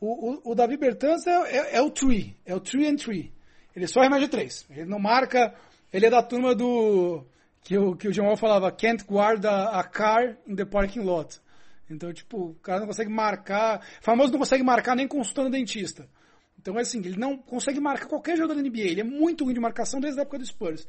O, 0.00 0.30
o, 0.30 0.52
o 0.52 0.54
Davi 0.54 0.76
Bertans 0.76 1.26
é, 1.26 1.30
é, 1.30 1.76
é, 1.76 1.82
o 1.82 1.90
3, 1.90 2.34
é 2.46 2.54
o 2.54 2.60
3 2.60 2.88
and 2.88 2.96
3. 2.96 3.30
Ele 3.74 3.86
só 3.86 4.00
arremessa 4.00 4.22
de 4.22 4.28
três. 4.28 4.66
Ele 4.70 4.86
não 4.86 4.98
marca, 4.98 5.54
ele 5.92 6.06
é 6.06 6.10
da 6.10 6.22
turma 6.22 6.54
do 6.54 7.24
que 7.62 7.76
o, 7.76 7.96
que 7.96 8.08
o 8.08 8.12
Jamal 8.12 8.36
falava, 8.36 8.72
can't 8.72 9.04
guard 9.04 9.44
a, 9.44 9.80
a 9.80 9.84
car 9.84 10.36
in 10.46 10.56
the 10.56 10.64
parking 10.64 11.00
lot. 11.00 11.40
Então, 11.90 12.12
tipo, 12.12 12.50
o 12.50 12.54
cara 12.56 12.80
não 12.80 12.86
consegue 12.86 13.10
marcar. 13.10 13.80
Famoso 14.00 14.32
não 14.32 14.38
consegue 14.38 14.62
marcar 14.62 14.94
nem 14.94 15.08
consultando 15.08 15.50
dentista. 15.50 16.08
Então, 16.58 16.76
é 16.76 16.82
assim, 16.82 16.98
ele 16.98 17.16
não 17.16 17.38
consegue 17.38 17.80
marcar 17.80 18.06
qualquer 18.06 18.36
jogador 18.36 18.60
da 18.60 18.68
NBA. 18.68 18.80
Ele 18.80 19.00
é 19.00 19.04
muito 19.04 19.44
ruim 19.44 19.54
de 19.54 19.60
marcação 19.60 20.00
desde 20.00 20.18
a 20.18 20.22
época 20.22 20.38
do 20.38 20.46
Spurs. 20.46 20.86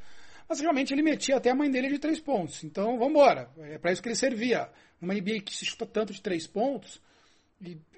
Mas 0.49 0.59
realmente 0.59 0.91
ele 0.91 1.03
metia 1.03 1.37
até 1.37 1.51
a 1.51 1.55
mãe 1.55 1.69
dele 1.69 1.89
de 1.89 1.99
três 1.99 2.19
pontos. 2.19 2.63
Então, 2.63 2.97
vamos 2.97 3.11
embora. 3.11 3.51
É 3.59 3.77
para 3.77 3.91
isso 3.91 4.01
que 4.01 4.09
ele 4.09 4.15
servia. 4.15 4.67
Numa 4.99 5.13
NBA 5.13 5.41
que 5.41 5.55
se 5.55 5.63
chuta 5.63 5.85
tanto 5.85 6.11
de 6.11 6.21
três 6.21 6.47
pontos, 6.47 6.99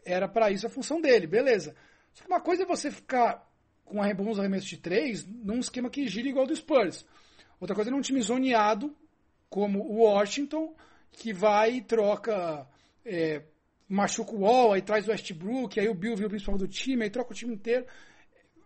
era 0.03 0.27
para 0.27 0.51
isso 0.51 0.67
a 0.67 0.69
função 0.69 0.99
dele, 0.99 1.25
beleza. 1.27 1.73
Só 2.13 2.23
que 2.23 2.29
uma 2.29 2.41
coisa 2.41 2.63
é 2.63 2.65
você 2.65 2.91
ficar 2.91 3.49
com 3.85 3.97
bons 4.15 4.37
arremessos 4.37 4.67
de 4.67 4.77
três 4.77 5.25
num 5.25 5.59
esquema 5.59 5.89
que 5.89 6.07
gira 6.07 6.27
igual 6.27 6.45
do 6.45 6.55
Spurs. 6.55 7.05
Outra 7.59 7.73
coisa 7.73 7.89
é 7.89 7.93
num 7.93 8.01
time 8.01 8.21
zoneado, 8.21 8.93
como 9.49 9.79
o 9.79 10.03
Washington, 10.03 10.75
que 11.11 11.31
vai 11.31 11.75
e 11.75 11.81
troca 11.81 12.67
é, 13.05 13.43
machuca 13.87 14.33
o 14.33 14.41
Wall, 14.41 14.73
aí 14.73 14.81
traz 14.81 15.07
o 15.07 15.11
Westbrook, 15.11 15.79
aí 15.79 15.87
o 15.87 15.93
Bill 15.93 16.15
viu 16.15 16.27
o 16.27 16.29
principal 16.29 16.57
do 16.57 16.67
time, 16.67 17.03
aí 17.03 17.09
troca 17.09 17.31
o 17.31 17.35
time 17.35 17.53
inteiro. 17.53 17.85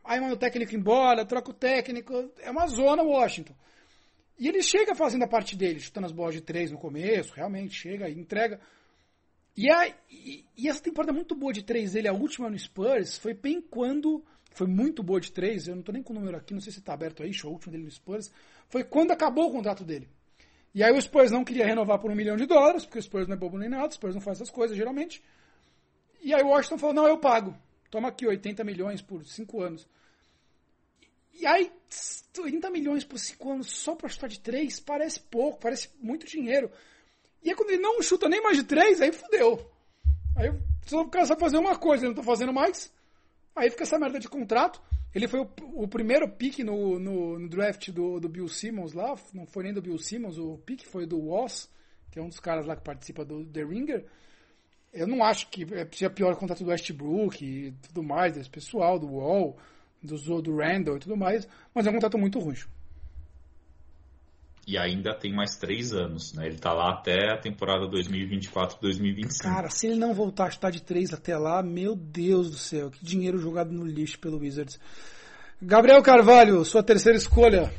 Aí 0.04 0.20
manda 0.20 0.34
o 0.34 0.38
técnico 0.38 0.76
embora, 0.76 1.26
troca 1.26 1.50
o 1.50 1.54
técnico. 1.54 2.32
É 2.40 2.50
uma 2.50 2.68
zona 2.68 3.04
Washington. 3.04 3.56
E 4.38 4.48
ele 4.48 4.62
chega 4.62 4.94
fazendo 4.94 5.24
a 5.24 5.28
parte 5.28 5.56
dele, 5.56 5.80
chutando 5.80 6.08
as 6.08 6.12
bolas 6.12 6.36
de 6.36 6.42
três 6.42 6.72
no 6.72 6.78
começo, 6.78 7.34
realmente 7.34 7.74
chega 7.74 8.10
e 8.10 8.20
entrega. 8.20 8.60
E, 9.56 9.70
a, 9.70 9.88
e, 10.10 10.46
e, 10.58 10.68
essa 10.68 10.82
temporada 10.82 11.14
muito 11.14 11.34
boa 11.34 11.54
de 11.54 11.64
três 11.64 11.94
dele, 11.94 12.10
a 12.10 12.14
última 12.14 12.50
no 12.50 12.60
Spurs, 12.60 13.18
foi 13.18 13.34
bem 13.34 13.62
quando. 13.62 14.24
Foi 14.52 14.68
muito 14.68 15.04
boa 15.04 15.20
de 15.20 15.32
três, 15.32 15.68
eu 15.68 15.76
não 15.76 15.84
tô 15.84 15.92
nem 15.92 16.02
com 16.02 16.14
o 16.14 16.16
número 16.16 16.38
aqui, 16.38 16.54
não 16.54 16.62
sei 16.62 16.72
se 16.72 16.82
tá 16.82 16.94
aberto 16.94 17.22
aí, 17.24 17.34
show, 17.34 17.50
a 17.50 17.54
última 17.54 17.72
dele 17.74 17.84
no 17.84 17.92
Spurs. 17.92 18.32
Foi 18.70 18.84
quando 18.84 19.12
acabou 19.12 19.50
o 19.50 19.52
contrato 19.52 19.84
dele. 19.84 20.08
E 20.74 20.84
aí 20.84 20.92
o 20.92 21.02
Spurs 21.02 21.32
não 21.32 21.44
queria 21.44 21.66
renovar 21.66 22.00
por 22.00 22.12
um 22.12 22.16
milhão 22.16 22.36
de 22.36 22.46
dólares, 22.46 22.86
porque 22.86 23.00
o 23.00 23.02
Spurs 23.02 23.28
não 23.28 23.36
é 23.36 23.38
bobo 23.38 23.58
nem 23.58 23.70
nada, 23.70 23.88
o 23.88 23.92
Spurs 23.92 24.14
não 24.14 24.22
faz 24.22 24.38
essas 24.38 24.50
coisas 24.50 24.76
geralmente. 24.76 25.24
E 26.22 26.34
aí 26.34 26.42
o 26.42 26.48
Washington 26.48 26.78
falou, 26.78 26.96
não, 26.96 27.08
eu 27.08 27.18
pago. 27.18 27.56
Toma 27.90 28.10
aqui 28.10 28.26
80 28.26 28.64
milhões 28.64 29.02
por 29.02 29.24
5 29.24 29.62
anos. 29.62 29.88
E 31.38 31.46
aí, 31.46 31.72
30 32.34 32.70
milhões 32.70 33.04
por 33.04 33.20
5 33.20 33.52
anos 33.52 33.68
só 33.68 33.96
para 33.96 34.10
chutar 34.10 34.28
de 34.28 34.40
3 34.40 34.80
parece 34.80 35.20
pouco, 35.20 35.60
parece 35.60 35.90
muito 36.02 36.26
dinheiro. 36.26 36.72
E 37.44 37.50
aí 37.50 37.56
quando 37.56 37.70
ele 37.70 37.82
não 37.82 38.02
chuta 38.02 38.28
nem 38.28 38.42
mais 38.42 38.58
de 38.58 38.64
3, 38.64 39.02
aí 39.02 39.12
fudeu. 39.12 39.72
Aí 40.36 40.50
o 40.50 41.08
cara 41.10 41.26
só 41.26 41.38
fazer 41.38 41.58
uma 41.58 41.78
coisa, 41.78 42.06
ele 42.06 42.14
não 42.14 42.22
tá 42.22 42.24
fazendo 42.24 42.54
mais. 42.54 42.92
Aí 43.56 43.70
fica 43.70 43.84
essa 43.84 44.00
merda 44.00 44.20
de 44.20 44.28
contrato. 44.28 44.82
Ele 45.14 45.28
foi 45.28 45.40
o, 45.40 45.50
o 45.76 45.88
primeiro 45.88 46.28
pick 46.28 46.60
no, 46.60 47.00
no, 47.00 47.40
no, 47.40 47.48
draft 47.48 47.90
do, 47.90 48.20
do 48.20 48.28
Bill 48.28 48.50
Simmons 48.50 48.92
lá, 48.92 49.16
não 49.34 49.46
foi 49.46 49.64
nem 49.64 49.74
do 49.74 49.82
Bill 49.82 49.98
Simmons, 49.98 50.38
o 50.38 50.58
pick 50.58 50.84
foi 50.86 51.06
do 51.06 51.18
Woss, 51.18 51.70
que 52.12 52.20
é 52.20 52.22
um 52.22 52.28
dos 52.28 52.40
caras 52.40 52.66
lá 52.66 52.76
que 52.76 52.84
participa 52.84 53.24
do 53.24 53.46
The 53.46 53.64
Ringer. 53.64 54.06
Eu 54.92 55.08
não 55.08 55.24
acho 55.24 55.50
que 55.50 55.66
seja 55.92 56.10
pior 56.10 56.34
o 56.34 56.38
contrato 56.38 56.66
do 56.66 56.70
Westbrook 56.70 57.46
e 57.46 57.72
tudo 57.88 58.04
mais, 58.04 58.34
desse 58.34 58.50
pessoal, 58.50 59.00
do 59.00 59.08
Wall, 59.08 59.58
do, 60.06 60.42
do 60.42 60.58
Randall 60.58 60.98
e 60.98 61.00
tudo 61.00 61.18
mais, 61.18 61.48
mas 61.74 61.86
é 61.86 61.90
um 61.90 61.94
contrato 61.94 62.18
muito 62.18 62.40
ruim. 62.40 62.56
E 64.68 64.78
ainda 64.78 65.14
tem 65.14 65.32
mais 65.32 65.58
três 65.58 65.94
anos, 65.94 66.34
né? 66.34 66.48
Ele 66.48 66.58
tá 66.58 66.74
lá 66.74 66.92
até 66.92 67.32
a 67.32 67.38
temporada 67.38 67.88
2024-2025. 67.88 69.42
Cara, 69.42 69.70
se 69.70 69.86
ele 69.86 69.96
não 69.96 70.14
voltar 70.14 70.46
a 70.46 70.50
estar 70.50 70.72
de 70.72 70.82
três 70.82 71.14
até 71.14 71.38
lá, 71.38 71.62
meu 71.62 71.96
Deus 71.96 72.50
do 72.50 72.58
céu, 72.58 72.90
que 72.90 73.06
dinheiro 73.06 73.38
jogado 73.38 73.72
no 73.72 73.86
lixo 73.86 74.18
pelo 74.18 74.40
Wizards. 74.40 74.80
Gabriel 75.62 76.02
Carvalho, 76.02 76.66
sua 76.66 76.82
terceira 76.82 77.18
escolha. 77.18 77.72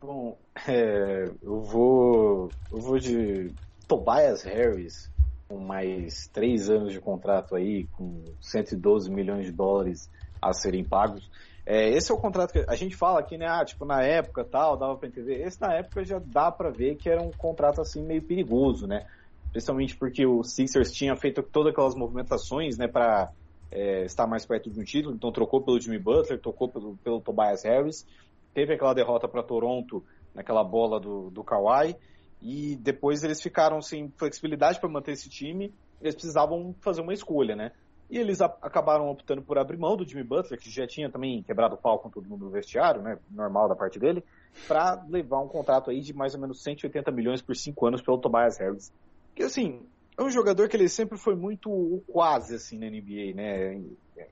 Bom, 0.00 0.38
É, 0.68 1.30
eu 1.42 1.60
vou. 1.60 2.50
Eu 2.72 2.78
vou 2.78 2.98
de 2.98 3.52
Tobias 3.86 4.42
Harris, 4.42 5.10
com 5.48 5.58
mais 5.58 6.28
três 6.32 6.68
anos 6.68 6.92
de 6.92 7.00
contrato 7.00 7.54
aí, 7.54 7.86
com 7.92 8.24
112 8.40 9.10
milhões 9.10 9.46
de 9.46 9.52
dólares 9.52 10.10
a 10.40 10.52
serem 10.52 10.84
pagos. 10.84 11.30
É, 11.64 11.90
esse 11.90 12.12
é 12.12 12.14
o 12.14 12.18
contrato 12.18 12.52
que 12.52 12.64
a 12.68 12.76
gente 12.76 12.94
fala 12.94 13.18
aqui, 13.18 13.36
né? 13.36 13.46
Ah, 13.48 13.64
tipo, 13.64 13.84
na 13.84 14.02
época 14.02 14.44
tal, 14.44 14.76
dava 14.76 14.96
pra 14.96 15.08
entender. 15.08 15.44
Esse 15.44 15.60
na 15.60 15.74
época 15.74 16.04
já 16.04 16.20
dá 16.24 16.50
pra 16.50 16.70
ver 16.70 16.94
que 16.94 17.10
era 17.10 17.20
um 17.20 17.32
contrato 17.32 17.80
assim 17.80 18.04
meio 18.04 18.22
perigoso, 18.22 18.86
né? 18.86 19.04
Principalmente 19.50 19.96
porque 19.96 20.24
o 20.24 20.44
Sixers 20.44 20.92
tinha 20.92 21.16
feito 21.16 21.42
todas 21.42 21.72
aquelas 21.72 21.94
movimentações, 21.94 22.76
né, 22.76 22.86
pra 22.86 23.32
é, 23.70 24.04
estar 24.04 24.26
mais 24.26 24.46
perto 24.46 24.70
de 24.70 24.78
um 24.78 24.84
título. 24.84 25.14
Então 25.14 25.32
trocou 25.32 25.60
pelo 25.60 25.80
Jimmy 25.80 25.98
Butler, 25.98 26.40
trocou 26.40 26.68
pelo, 26.68 26.96
pelo 26.98 27.20
Tobias 27.20 27.64
Harris. 27.64 28.06
Teve 28.54 28.74
aquela 28.74 28.94
derrota 28.94 29.26
para 29.26 29.42
Toronto 29.42 30.04
naquela 30.34 30.62
bola 30.62 31.00
do, 31.00 31.30
do 31.30 31.42
Kawhi. 31.42 31.96
E 32.40 32.76
depois 32.76 33.24
eles 33.24 33.42
ficaram 33.42 33.80
sem 33.80 34.10
flexibilidade 34.16 34.78
para 34.78 34.88
manter 34.88 35.12
esse 35.12 35.28
time. 35.28 35.72
Eles 36.00 36.14
precisavam 36.14 36.74
fazer 36.80 37.00
uma 37.00 37.14
escolha, 37.14 37.56
né? 37.56 37.72
E 38.08 38.18
eles 38.18 38.40
acabaram 38.40 39.10
optando 39.10 39.42
por 39.42 39.58
abrir 39.58 39.76
mão 39.76 39.96
do 39.96 40.06
Jimmy 40.06 40.22
Butler, 40.22 40.60
que 40.60 40.70
já 40.70 40.86
tinha 40.86 41.10
também 41.10 41.42
quebrado 41.42 41.74
o 41.74 41.78
pau 41.78 41.98
com 41.98 42.08
todo 42.08 42.28
mundo 42.28 42.44
no 42.44 42.50
vestiário, 42.50 43.02
né? 43.02 43.18
Normal 43.30 43.68
da 43.68 43.74
parte 43.74 43.98
dele, 43.98 44.22
para 44.68 45.04
levar 45.08 45.40
um 45.40 45.48
contrato 45.48 45.90
aí 45.90 46.00
de 46.00 46.14
mais 46.14 46.34
ou 46.34 46.40
menos 46.40 46.62
180 46.62 47.10
milhões 47.10 47.42
por 47.42 47.56
cinco 47.56 47.86
anos 47.86 48.00
pelo 48.00 48.18
Tobias 48.18 48.58
Harris. 48.58 48.92
Que 49.34 49.42
assim, 49.42 49.82
é 50.16 50.22
um 50.22 50.30
jogador 50.30 50.68
que 50.68 50.76
ele 50.76 50.88
sempre 50.88 51.18
foi 51.18 51.34
muito 51.34 52.02
quase 52.06 52.54
assim 52.54 52.78
na 52.78 52.86
NBA, 52.86 53.34
né? 53.34 53.82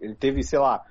Ele 0.01 0.15
teve, 0.15 0.43
sei 0.45 0.61
lá, 0.61 0.85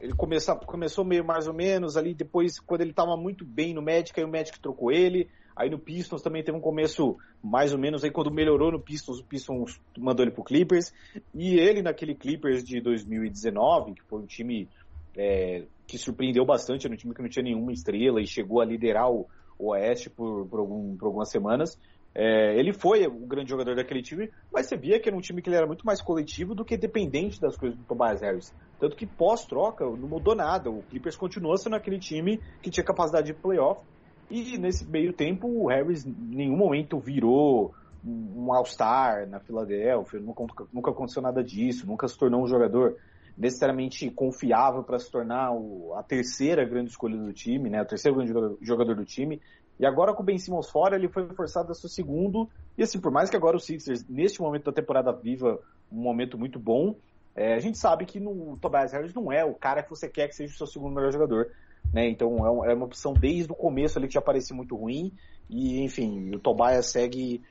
ele 0.00 0.14
começa, 0.14 0.54
começou 0.54 1.04
meio 1.04 1.24
mais 1.24 1.48
ou 1.48 1.54
menos 1.54 1.96
ali, 1.96 2.14
depois 2.14 2.60
quando 2.60 2.82
ele 2.82 2.90
estava 2.90 3.16
muito 3.16 3.44
bem 3.44 3.74
no 3.74 3.82
Magic, 3.82 4.12
aí 4.18 4.24
o 4.24 4.30
Magic 4.30 4.60
trocou 4.60 4.92
ele, 4.92 5.28
Aí 5.56 5.70
no 5.70 5.78
Pistons 5.78 6.20
também 6.20 6.44
teve 6.44 6.56
um 6.56 6.60
começo 6.60 7.16
mais 7.42 7.72
ou 7.72 7.78
menos, 7.78 8.04
aí 8.04 8.10
quando 8.10 8.30
melhorou 8.30 8.70
no 8.70 8.78
Pistons, 8.78 9.20
o 9.20 9.24
Pistons 9.24 9.80
mandou 9.96 10.22
ele 10.22 10.30
pro 10.30 10.44
Clippers. 10.44 10.92
E 11.34 11.58
ele 11.58 11.80
naquele 11.80 12.14
Clippers 12.14 12.62
de 12.62 12.80
2019, 12.80 13.94
que 13.94 14.02
foi 14.02 14.20
um 14.20 14.26
time 14.26 14.68
é, 15.16 15.64
que 15.86 15.96
surpreendeu 15.96 16.44
bastante, 16.44 16.86
era 16.86 16.94
um 16.94 16.96
time 16.96 17.14
que 17.14 17.22
não 17.22 17.28
tinha 17.28 17.42
nenhuma 17.42 17.72
estrela 17.72 18.20
e 18.20 18.26
chegou 18.26 18.60
a 18.60 18.64
liderar 18.66 19.10
o, 19.10 19.26
Oeste 19.58 20.10
por, 20.10 20.46
por, 20.48 20.60
algum, 20.60 20.96
por 20.96 21.06
algumas 21.06 21.30
semanas. 21.30 21.78
É, 22.14 22.58
ele 22.58 22.72
foi 22.72 23.06
o 23.06 23.26
grande 23.26 23.50
jogador 23.50 23.74
daquele 23.74 24.02
time, 24.02 24.30
mas 24.52 24.66
você 24.66 24.76
via 24.76 24.98
que 24.98 25.08
era 25.08 25.16
um 25.16 25.20
time 25.20 25.42
que 25.42 25.48
ele 25.48 25.56
era 25.56 25.66
muito 25.66 25.84
mais 25.84 26.00
coletivo 26.00 26.54
do 26.54 26.64
que 26.64 26.76
dependente 26.76 27.40
das 27.40 27.56
coisas 27.56 27.78
do 27.78 27.84
Tobias 27.84 28.22
Harris. 28.22 28.54
Tanto 28.78 28.96
que 28.96 29.06
pós-troca 29.06 29.84
não 29.84 30.08
mudou 30.08 30.34
nada. 30.34 30.70
O 30.70 30.82
Clippers 30.82 31.16
continuou 31.16 31.56
sendo 31.58 31.76
aquele 31.76 31.98
time 31.98 32.40
que 32.62 32.70
tinha 32.70 32.84
capacidade 32.84 33.26
de 33.26 33.34
playoff 33.34 33.82
e 34.30 34.58
nesse 34.58 34.84
meio 34.86 35.12
tempo, 35.12 35.46
o 35.46 35.68
Harris 35.68 36.06
em 36.06 36.12
nenhum 36.12 36.56
momento 36.56 36.98
virou 36.98 37.74
um 38.04 38.52
All-Star 38.52 39.28
na 39.28 39.40
Filadélfia, 39.40 40.20
nunca, 40.20 40.44
nunca 40.72 40.90
aconteceu 40.90 41.20
nada 41.20 41.42
disso, 41.42 41.86
nunca 41.86 42.06
se 42.06 42.16
tornou 42.16 42.42
um 42.42 42.46
jogador 42.46 42.96
necessariamente 43.36 44.10
confiável 44.10 44.82
para 44.82 44.98
se 44.98 45.10
tornar 45.10 45.52
o, 45.52 45.92
a 45.94 46.02
terceira 46.02 46.64
grande 46.64 46.90
escolha 46.90 47.16
do 47.16 47.32
time, 47.32 47.68
né, 47.68 47.82
o 47.82 47.86
terceiro 47.86 48.16
grande 48.16 48.32
jogador, 48.62 48.94
do 48.94 49.04
time. 49.04 49.40
E 49.78 49.84
agora 49.84 50.14
com 50.14 50.22
o 50.22 50.24
Ben 50.24 50.38
Simmons 50.38 50.70
fora, 50.70 50.96
ele 50.96 51.08
foi 51.08 51.28
forçado 51.34 51.70
a 51.70 51.74
ser 51.74 51.86
o 51.86 51.90
segundo. 51.90 52.48
E 52.78 52.82
assim, 52.82 52.98
por 52.98 53.12
mais 53.12 53.28
que 53.28 53.36
agora 53.36 53.56
o 53.56 53.60
Sixers, 53.60 54.06
neste 54.08 54.40
momento 54.40 54.64
da 54.64 54.72
temporada, 54.72 55.12
viva 55.12 55.60
um 55.92 56.00
momento 56.00 56.38
muito 56.38 56.58
bom, 56.58 56.96
é, 57.34 57.54
a 57.54 57.58
gente 57.58 57.76
sabe 57.76 58.06
que 58.06 58.18
no 58.18 58.56
Tobias 58.56 58.92
Harris 58.92 59.12
não 59.12 59.30
é 59.30 59.44
o 59.44 59.52
cara 59.52 59.82
que 59.82 59.90
você 59.90 60.08
quer 60.08 60.28
que 60.28 60.34
seja 60.34 60.54
o 60.54 60.56
seu 60.56 60.66
segundo 60.66 60.94
melhor 60.94 61.12
jogador. 61.12 61.50
Né? 61.92 62.08
Então 62.08 62.64
é, 62.64 62.70
é, 62.70 62.74
uma 62.74 62.86
opção 62.86 63.12
desde 63.12 63.50
o 63.50 63.54
começo 63.54 63.98
ali 63.98 64.08
que 64.08 64.14
já 64.14 64.22
parecia 64.22 64.54
muito 64.54 64.76
ruim. 64.76 65.12
E 65.48 65.80
enfim, 65.80 66.34
o 66.34 66.38
Tobias 66.38 66.86
segue, 66.86 67.42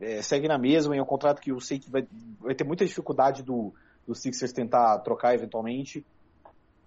é, 0.00 0.20
segue 0.22 0.48
na 0.48 0.58
mesma, 0.58 0.96
é 0.96 1.02
um 1.02 1.06
contrato 1.06 1.40
que 1.40 1.50
eu 1.50 1.60
sei 1.60 1.78
que 1.78 1.90
vai, 1.90 2.06
vai 2.40 2.54
ter 2.54 2.64
muita 2.64 2.84
dificuldade 2.84 3.42
do, 3.42 3.72
do 4.06 4.14
Sixers 4.14 4.52
tentar 4.52 4.98
trocar 5.00 5.34
eventualmente. 5.34 6.04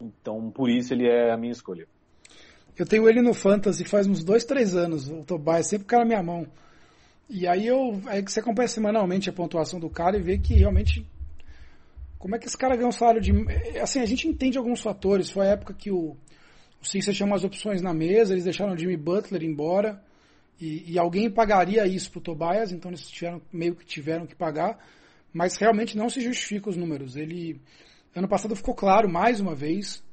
Então 0.02 0.52
por 0.52 0.70
isso 0.70 0.94
ele 0.94 1.08
é 1.08 1.32
a 1.32 1.38
minha 1.38 1.52
escolha. 1.52 1.88
Eu 2.78 2.86
tenho 2.86 3.10
ele 3.10 3.22
no 3.22 3.34
Fantasy 3.34 3.84
faz 3.86 4.06
uns 4.06 4.24
dois, 4.24 4.46
três 4.46 4.76
anos, 4.76 5.10
o 5.10 5.24
Tobias, 5.24 5.68
sempre 5.68 5.88
cai 5.88 6.00
na 6.00 6.06
minha 6.06 6.22
mão. 6.22 6.46
E 7.30 7.48
aí 7.48 7.68
eu. 7.68 8.02
Aí 8.06 8.22
você 8.22 8.40
acompanha 8.40 8.68
semanalmente 8.68 9.30
a 9.30 9.34
pontuação 9.34 9.80
do 9.80 9.90
cara 9.90 10.18
e 10.18 10.22
vê 10.22 10.38
que 10.38 10.54
realmente. 10.54 11.06
Como 12.18 12.36
é 12.36 12.40
que 12.40 12.48
esse 12.48 12.58
cara 12.58 12.76
ganha 12.76 12.88
um 12.88 12.92
salário 12.92 13.22
de. 13.22 13.32
Assim, 13.82 14.00
a 14.00 14.06
gente 14.06 14.28
entende 14.28 14.58
alguns 14.58 14.82
fatores. 14.82 15.30
Foi 15.30 15.46
a 15.46 15.52
época 15.52 15.74
que 15.74 15.92
o, 15.92 16.16
o 16.82 16.86
Sixers 16.86 17.16
tinha 17.16 17.28
umas 17.28 17.44
opções 17.44 17.82
na 17.82 17.94
mesa, 17.94 18.34
eles 18.34 18.44
deixaram 18.44 18.74
o 18.74 18.78
Jimmy 18.78 18.98
Butler 18.98 19.44
embora 19.44 20.02
e, 20.60 20.94
e 20.94 21.00
alguém 21.00 21.30
pagaria 21.30 21.86
isso 21.86 22.12
pro 22.12 22.22
Tobias, 22.22 22.72
então 22.72 22.92
eles 22.92 23.08
tiveram, 23.08 23.42
meio 23.52 23.76
que 23.76 23.86
tiveram 23.86 24.26
que 24.26 24.36
pagar, 24.36 24.78
mas 25.34 25.56
realmente 25.58 25.98
não 25.98 26.10
se 26.10 26.22
justifica 26.22 26.70
os 26.70 26.78
números. 26.78 27.16
Ele 27.16 27.60
ano 28.16 28.28
passado 28.28 28.56
ficou 28.56 28.74
claro 28.74 29.08
mais 29.08 29.40
uma 29.40 29.54
vez 29.54 30.04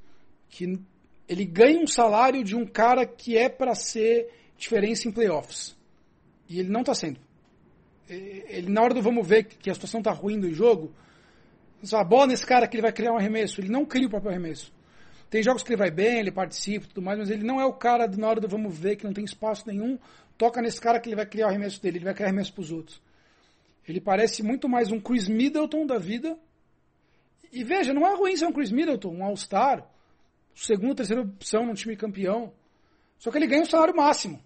que 0.50 0.78
ele 1.26 1.44
ganha 1.44 1.80
um 1.80 1.86
salário 1.86 2.44
de 2.44 2.54
um 2.54 2.66
cara 2.66 3.06
que 3.06 3.36
é 3.36 3.48
para 3.48 3.74
ser 3.74 4.28
diferença 4.58 5.08
em 5.08 5.12
playoffs. 5.12 5.76
E 6.48 6.60
ele 6.60 6.68
não 6.68 6.80
está 6.80 6.94
sendo. 6.94 7.18
Ele, 8.08 8.70
na 8.70 8.82
hora 8.82 8.92
do 8.92 9.00
vamos 9.00 9.26
ver 9.26 9.44
que 9.44 9.70
a 9.70 9.74
situação 9.74 10.00
está 10.00 10.12
ruim 10.12 10.38
do 10.38 10.52
jogo, 10.52 10.92
a 11.92 12.04
bola 12.04 12.26
nesse 12.26 12.44
cara 12.44 12.68
que 12.68 12.76
ele 12.76 12.82
vai 12.82 12.92
criar 12.92 13.12
um 13.12 13.16
arremesso. 13.16 13.60
Ele 13.60 13.70
não 13.70 13.86
cria 13.86 14.06
o 14.06 14.10
próprio 14.10 14.30
arremesso. 14.30 14.72
Tem 15.30 15.42
jogos 15.42 15.62
que 15.62 15.70
ele 15.70 15.76
vai 15.76 15.90
bem, 15.90 16.18
ele 16.18 16.30
participa 16.30 16.86
e 16.86 16.88
tudo 16.88 17.02
mais, 17.02 17.18
mas 17.18 17.30
ele 17.30 17.42
não 17.42 17.60
é 17.60 17.64
o 17.64 17.72
cara 17.72 18.06
na 18.06 18.28
hora 18.28 18.40
do 18.40 18.48
vamos 18.48 18.76
ver, 18.76 18.96
que 18.96 19.04
não 19.04 19.12
tem 19.12 19.24
espaço 19.24 19.66
nenhum. 19.66 19.98
Toca 20.38 20.60
nesse 20.62 20.80
cara 20.80 21.00
que 21.00 21.08
ele 21.08 21.16
vai 21.16 21.26
criar 21.26 21.46
o 21.46 21.48
arremesso 21.50 21.82
dele, 21.82 21.98
ele 21.98 22.04
vai 22.04 22.14
criar 22.14 22.28
arremesso 22.28 22.52
pros 22.52 22.70
outros. 22.70 23.00
Ele 23.86 24.00
parece 24.00 24.42
muito 24.42 24.68
mais 24.68 24.90
um 24.90 25.00
Chris 25.00 25.28
Middleton 25.28 25.86
da 25.86 25.98
vida. 25.98 26.38
E 27.52 27.62
veja, 27.62 27.92
não 27.92 28.06
é 28.06 28.14
ruim 28.16 28.36
ser 28.36 28.46
um 28.46 28.52
Chris 28.52 28.72
Middleton, 28.72 29.14
um 29.14 29.24
All-Star, 29.24 29.86
segunda, 30.54 30.96
terceira 30.96 31.22
opção 31.22 31.66
num 31.66 31.74
time 31.74 31.96
campeão. 31.96 32.52
Só 33.18 33.30
que 33.30 33.38
ele 33.38 33.46
ganha 33.46 33.62
o 33.62 33.66
salário 33.66 33.94
máximo. 33.94 34.42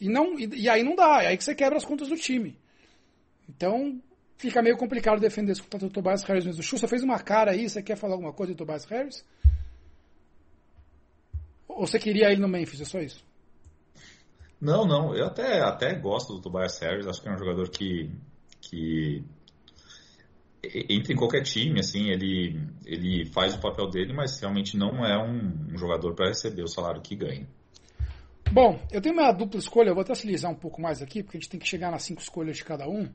E, 0.00 0.08
não, 0.08 0.38
e, 0.38 0.46
e 0.62 0.68
aí 0.68 0.82
não 0.82 0.94
dá, 0.94 1.22
é 1.22 1.28
aí 1.28 1.36
que 1.36 1.44
você 1.44 1.54
quebra 1.54 1.78
as 1.78 1.84
contas 1.84 2.08
do 2.08 2.16
time. 2.16 2.58
Então, 3.48 4.00
fica 4.36 4.62
meio 4.62 4.76
complicado 4.76 5.20
defender 5.20 5.52
esse 5.52 5.62
contra 5.62 5.86
o 5.86 5.90
Tobias 5.90 6.22
Harris 6.24 6.44
mesmo. 6.44 6.60
O 6.60 6.62
Chu, 6.62 6.78
fez 6.86 7.02
uma 7.02 7.18
cara 7.18 7.52
aí, 7.52 7.68
você 7.68 7.82
quer 7.82 7.96
falar 7.96 8.14
alguma 8.14 8.32
coisa 8.32 8.52
do 8.52 8.56
Tobias 8.56 8.84
Harris? 8.84 9.24
Ou 11.68 11.86
você 11.86 11.98
queria 11.98 12.30
ele 12.30 12.40
no 12.40 12.48
Memphis, 12.48 12.80
é 12.80 12.84
só 12.84 13.00
isso? 13.00 13.24
Não, 14.60 14.86
não, 14.86 15.14
eu 15.14 15.26
até, 15.26 15.60
até 15.60 15.94
gosto 15.94 16.34
do 16.34 16.40
Tobias 16.40 16.78
Harris, 16.80 17.06
acho 17.06 17.20
que 17.20 17.28
é 17.28 17.32
um 17.32 17.38
jogador 17.38 17.68
que, 17.68 18.10
que 18.60 19.22
entra 20.88 21.12
em 21.12 21.16
qualquer 21.16 21.42
time, 21.42 21.80
assim, 21.80 22.08
ele, 22.08 22.60
ele 22.84 23.26
faz 23.26 23.54
o 23.54 23.60
papel 23.60 23.88
dele, 23.88 24.12
mas 24.12 24.40
realmente 24.40 24.76
não 24.76 25.04
é 25.04 25.16
um, 25.18 25.74
um 25.74 25.78
jogador 25.78 26.14
para 26.14 26.28
receber 26.28 26.62
o 26.62 26.68
salário 26.68 27.02
que 27.02 27.14
ganha. 27.14 27.46
Bom, 28.50 28.80
eu 28.90 29.00
tenho 29.00 29.14
uma 29.14 29.32
dupla 29.32 29.58
escolha, 29.58 29.90
eu 29.90 29.94
vou 29.94 30.02
até 30.02 30.12
agilizar 30.12 30.50
um 30.50 30.56
pouco 30.56 30.80
mais 30.80 31.02
aqui, 31.02 31.22
porque 31.22 31.36
a 31.36 31.40
gente 31.40 31.50
tem 31.50 31.60
que 31.60 31.66
chegar 31.66 31.90
nas 31.90 32.04
cinco 32.04 32.22
escolhas 32.22 32.56
de 32.56 32.64
cada 32.64 32.88
um. 32.88 33.08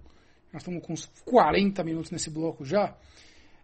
Nós 0.52 0.62
estamos 0.62 0.86
com 0.86 0.94
uns 0.94 1.06
40 1.26 1.84
minutos 1.84 2.12
nesse 2.12 2.30
bloco 2.30 2.66
já. 2.66 2.96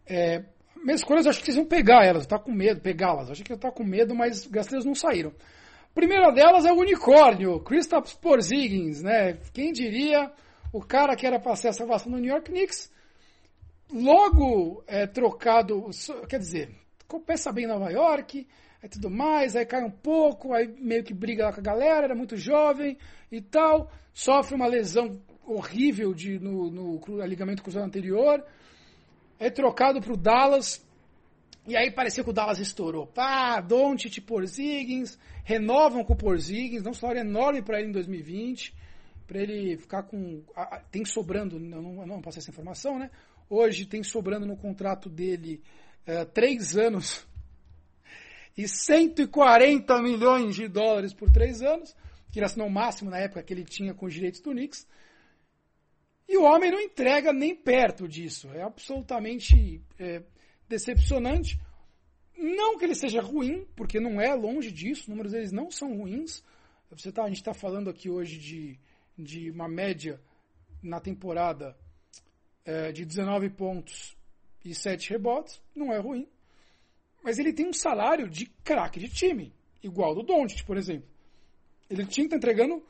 É, 0.05 0.43
minhas 0.83 1.01
escolhas, 1.01 1.27
acho 1.27 1.39
que 1.39 1.45
vocês 1.45 1.57
vão 1.57 1.65
pegar 1.65 2.05
elas, 2.05 2.25
tá 2.25 2.39
com 2.39 2.51
medo, 2.51 2.81
pegá-las. 2.81 3.29
Acho 3.29 3.43
que 3.43 3.51
eu 3.51 3.57
tá 3.57 3.71
com 3.71 3.83
medo, 3.83 4.15
mas 4.15 4.49
as 4.55 4.67
três 4.67 4.85
não 4.85 4.95
saíram. 4.95 5.33
Primeira 5.93 6.31
delas 6.31 6.65
é 6.65 6.71
o 6.71 6.77
unicórnio, 6.77 7.59
Kristaps 7.61 8.13
Porzingis, 8.13 9.01
né? 9.01 9.39
Quem 9.53 9.71
diria 9.71 10.31
o 10.71 10.79
cara 10.79 11.15
que 11.15 11.25
era 11.25 11.39
para 11.39 11.55
ser 11.55 11.69
a 11.69 11.73
salvação 11.73 12.11
do 12.11 12.19
New 12.19 12.31
York 12.31 12.51
Knicks, 12.51 12.91
logo 13.91 14.83
é, 14.85 15.07
trocado, 15.07 15.89
quer 16.29 16.39
dizer, 16.39 16.69
compensa 17.07 17.51
bem 17.51 17.65
em 17.65 17.67
Nova 17.67 17.89
York, 17.89 18.47
e 18.83 18.88
tudo 18.89 19.09
mais, 19.09 19.55
aí 19.55 19.65
cai 19.65 19.83
um 19.83 19.91
pouco, 19.91 20.53
aí 20.53 20.67
meio 20.79 21.03
que 21.03 21.13
briga 21.13 21.45
lá 21.45 21.53
com 21.53 21.59
a 21.59 21.63
galera, 21.63 22.05
era 22.05 22.15
muito 22.15 22.38
jovem 22.38 22.97
e 23.31 23.41
tal, 23.41 23.89
sofre 24.13 24.55
uma 24.55 24.67
lesão 24.67 25.19
horrível 25.47 26.13
de, 26.13 26.37
no, 26.39 26.69
no 26.69 27.25
ligamento 27.25 27.63
cruzado 27.63 27.85
anterior. 27.85 28.43
É 29.39 29.49
trocado 29.49 30.01
para 30.01 30.13
o 30.13 30.17
Dallas. 30.17 30.85
E 31.65 31.75
aí 31.75 31.91
parecia 31.91 32.23
que 32.23 32.29
o 32.29 32.33
Dallas 32.33 32.59
estourou. 32.59 33.07
Pá, 33.07 33.59
Doncic, 33.61 34.21
Porzingis, 34.21 35.17
renovam 35.43 36.03
com 36.03 36.13
o 36.13 36.17
Porzingis, 36.17 36.81
dão 36.81 36.91
um 36.91 36.95
salário 36.95 37.21
enorme 37.21 37.61
para 37.61 37.79
ele 37.79 37.89
em 37.89 37.91
2020, 37.91 38.73
para 39.25 39.41
ele 39.41 39.77
ficar 39.77 40.03
com... 40.03 40.43
Tem 40.91 41.03
sobrando, 41.03 41.59
não, 41.59 41.81
não, 41.81 42.07
não 42.07 42.21
passei 42.21 42.39
essa 42.39 42.51
informação, 42.51 42.97
né? 42.97 43.09
Hoje 43.49 43.85
tem 43.85 44.03
sobrando 44.03 44.45
no 44.45 44.57
contrato 44.57 45.09
dele 45.09 45.61
uh, 46.07 46.25
três 46.25 46.77
anos 46.77 47.27
e 48.57 48.67
140 48.67 50.01
milhões 50.01 50.55
de 50.55 50.67
dólares 50.67 51.13
por 51.13 51.29
três 51.29 51.61
anos, 51.61 51.95
que 52.31 52.39
ele 52.39 52.45
assinou 52.45 52.67
o 52.67 52.71
máximo 52.71 53.11
na 53.11 53.19
época 53.19 53.43
que 53.43 53.53
ele 53.53 53.63
tinha 53.63 53.93
com 53.93 54.07
os 54.07 54.13
direitos 54.13 54.41
do 54.41 54.51
Knicks. 54.51 54.87
E 56.28 56.38
o 56.38 56.43
homem 56.43 56.71
não 56.71 56.80
entrega 56.80 57.32
nem 57.32 57.55
perto 57.55 58.07
disso. 58.07 58.49
É 58.49 58.61
absolutamente 58.61 59.82
é, 59.97 60.23
decepcionante. 60.67 61.59
Não 62.38 62.78
que 62.78 62.86
ele 62.86 62.95
seja 62.95 63.21
ruim, 63.21 63.65
porque 63.75 63.99
não 63.99 64.19
é 64.19 64.34
longe 64.34 64.71
disso, 64.71 65.03
os 65.03 65.07
números 65.07 65.32
deles 65.32 65.51
não 65.51 65.71
são 65.71 65.95
ruins. 65.97 66.43
Você 66.91 67.11
tá, 67.11 67.23
a 67.23 67.28
gente 67.28 67.38
está 67.38 67.53
falando 67.53 67.89
aqui 67.89 68.09
hoje 68.09 68.38
de, 68.38 68.80
de 69.17 69.49
uma 69.49 69.67
média 69.67 70.21
na 70.84 70.99
temporada 70.99 71.75
é, 72.65 72.91
de 72.91 73.05
19 73.05 73.49
pontos 73.51 74.15
e 74.63 74.75
7 74.75 75.09
rebotes, 75.11 75.61
não 75.73 75.93
é 75.93 75.97
ruim. 75.97 76.28
Mas 77.23 77.39
ele 77.39 77.53
tem 77.53 77.67
um 77.67 77.73
salário 77.73 78.30
de 78.30 78.45
craque 78.63 78.99
de 78.99 79.09
time, 79.09 79.53
igual 79.82 80.13
do 80.13 80.23
Doncic, 80.23 80.65
por 80.65 80.78
exemplo. 80.78 81.09
Ele 81.89 82.05
tinha 82.05 82.28
que 82.28 82.36
estar 82.36 82.38
entregando 82.38 82.86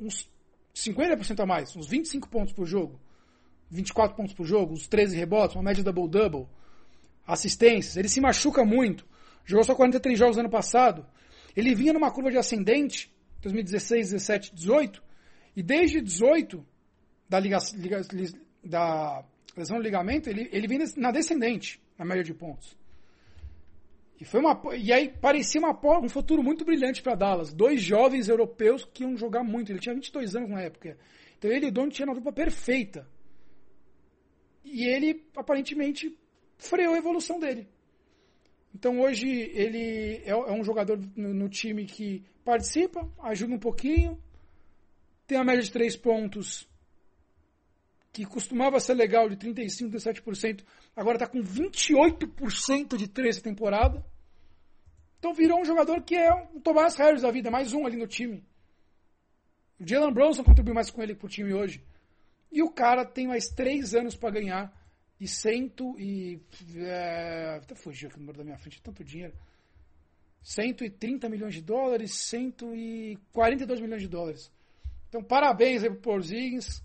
uns 0.00 0.28
50% 0.74 1.40
a 1.40 1.46
mais, 1.46 1.74
uns 1.76 1.86
25 1.86 2.28
pontos 2.28 2.52
por 2.52 2.66
jogo, 2.66 3.00
24 3.70 4.16
pontos 4.16 4.34
por 4.34 4.44
jogo, 4.44 4.74
uns 4.74 4.86
13 4.88 5.16
rebotes, 5.16 5.56
uma 5.56 5.62
média 5.62 5.84
double-double, 5.84 6.46
assistências. 7.26 7.96
Ele 7.96 8.08
se 8.08 8.20
machuca 8.20 8.64
muito. 8.64 9.06
Jogou 9.44 9.64
só 9.64 9.74
43 9.74 10.18
jogos 10.18 10.36
no 10.36 10.40
ano 10.40 10.50
passado. 10.50 11.06
Ele 11.56 11.74
vinha 11.74 11.92
numa 11.92 12.10
curva 12.10 12.30
de 12.30 12.38
ascendente, 12.38 13.12
2016, 13.42 14.10
17, 14.10 14.54
18, 14.54 15.02
e 15.56 15.62
desde 15.62 16.00
18, 16.00 16.66
da, 17.28 17.38
liga, 17.38 17.58
liga, 17.74 18.02
da 18.64 19.24
lesão 19.56 19.76
do 19.76 19.82
ligamento, 19.82 20.28
ele, 20.28 20.48
ele 20.52 20.66
vem 20.66 20.78
na 20.96 21.12
descendente, 21.12 21.80
na 21.96 22.04
média 22.04 22.24
de 22.24 22.34
pontos. 22.34 22.76
E, 24.20 24.24
foi 24.24 24.40
uma, 24.40 24.60
e 24.76 24.92
aí 24.92 25.08
parecia 25.08 25.60
uma, 25.60 25.78
um 25.98 26.08
futuro 26.08 26.42
muito 26.42 26.64
brilhante 26.64 27.02
para 27.02 27.14
Dallas. 27.14 27.52
Dois 27.52 27.82
jovens 27.82 28.28
europeus 28.28 28.84
que 28.84 29.02
iam 29.02 29.16
jogar 29.16 29.42
muito. 29.42 29.72
Ele 29.72 29.80
tinha 29.80 29.94
22 29.94 30.36
anos 30.36 30.50
na 30.50 30.60
época. 30.60 30.96
Então 31.38 31.50
ele 31.50 31.66
e 31.66 31.68
o 31.68 31.72
Don 31.72 31.88
tinham 31.88 32.08
uma 32.08 32.14
dupla 32.14 32.32
perfeita. 32.32 33.06
E 34.64 34.84
ele, 34.84 35.24
aparentemente, 35.36 36.16
freou 36.56 36.94
a 36.94 36.98
evolução 36.98 37.38
dele. 37.38 37.68
Então 38.74 39.00
hoje 39.00 39.28
ele 39.28 40.22
é, 40.24 40.30
é 40.30 40.52
um 40.52 40.64
jogador 40.64 40.98
no, 41.16 41.32
no, 41.32 41.48
time 41.48 41.84
que 41.84 42.24
participa, 42.44 43.08
ajuda 43.22 43.54
um 43.54 43.58
pouquinho, 43.58 44.20
tem 45.26 45.38
a 45.38 45.44
média 45.44 45.62
de 45.62 45.70
três 45.70 45.96
pontos 45.96 46.68
que 48.14 48.24
costumava 48.24 48.78
ser 48.78 48.94
legal 48.94 49.28
de 49.28 49.36
35%, 49.36 49.90
37%, 49.90 50.64
agora 50.94 51.16
está 51.16 51.26
com 51.26 51.42
28% 51.42 52.96
de 52.96 53.08
três 53.08 53.42
temporada. 53.42 54.06
Então 55.18 55.34
virou 55.34 55.60
um 55.60 55.64
jogador 55.64 56.00
que 56.00 56.14
é 56.14 56.32
o 56.32 56.60
Tobias 56.60 56.94
Harris 56.94 57.22
da 57.22 57.32
vida, 57.32 57.50
mais 57.50 57.72
um 57.72 57.84
ali 57.84 57.96
no 57.96 58.06
time. 58.06 58.44
O 59.80 59.84
Jalen 59.86 60.14
Bronson 60.14 60.44
contribuiu 60.44 60.76
mais 60.76 60.92
com 60.92 61.02
ele 61.02 61.16
pro 61.16 61.28
time 61.28 61.52
hoje. 61.52 61.84
E 62.52 62.62
o 62.62 62.70
cara 62.70 63.04
tem 63.04 63.26
mais 63.26 63.48
três 63.48 63.96
anos 63.96 64.14
para 64.14 64.30
ganhar 64.30 64.72
e 65.18 65.26
cento 65.26 65.98
e. 65.98 66.40
É, 66.76 67.58
até 67.60 67.74
fugiu 67.74 68.08
aqui 68.08 68.16
o 68.16 68.20
número 68.20 68.38
da 68.38 68.44
minha 68.44 68.58
frente, 68.58 68.80
tanto 68.80 69.02
dinheiro. 69.02 69.34
130 70.40 71.28
milhões 71.28 71.54
de 71.54 71.62
dólares, 71.62 72.14
142 72.14 73.80
milhões 73.80 74.02
de 74.02 74.08
dólares. 74.08 74.52
Então, 75.08 75.20
parabéns 75.20 75.82
aí 75.82 75.90
pro 75.90 75.98
Porzingis 75.98 76.80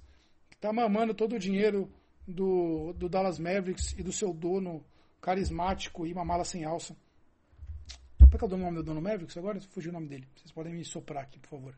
tá 0.59 0.73
mamando 0.73 1.13
todo 1.13 1.35
o 1.35 1.39
dinheiro 1.39 1.91
do, 2.27 2.93
do 2.93 3.09
Dallas 3.09 3.39
Mavericks 3.39 3.95
e 3.97 4.03
do 4.03 4.11
seu 4.11 4.33
dono 4.33 4.83
carismático 5.21 6.05
e 6.05 6.13
uma 6.13 6.25
mala 6.25 6.43
sem 6.43 6.63
alça. 6.63 6.95
Como 8.17 8.35
é 8.35 8.37
que 8.37 8.43
é 8.43 8.47
o 8.47 8.57
nome 8.57 8.77
do 8.77 8.83
dono 8.83 9.01
Mavericks 9.01 9.37
agora? 9.37 9.59
Fugiu 9.61 9.89
o 9.91 9.93
nome 9.93 10.07
dele. 10.07 10.27
Vocês 10.35 10.51
podem 10.51 10.73
me 10.73 10.85
soprar 10.85 11.23
aqui, 11.23 11.39
por 11.39 11.49
favor. 11.49 11.75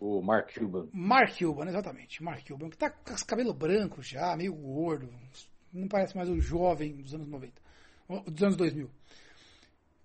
O 0.00 0.20
Mark 0.20 0.52
Cuban. 0.52 0.88
Mark 0.92 1.38
Cuban, 1.38 1.68
exatamente. 1.68 2.22
Mark 2.22 2.46
Cuban, 2.46 2.68
que 2.68 2.76
tá 2.76 2.90
com 2.90 3.14
os 3.14 3.22
cabelos 3.22 3.54
brancos 3.54 4.08
já, 4.08 4.36
meio 4.36 4.52
gordo. 4.54 5.08
Não 5.72 5.88
parece 5.88 6.16
mais 6.16 6.28
o 6.28 6.40
jovem 6.40 6.96
dos 6.96 7.14
anos 7.14 7.28
90. 7.28 7.52
Dos 8.26 8.42
anos 8.42 8.56
2000. 8.56 8.90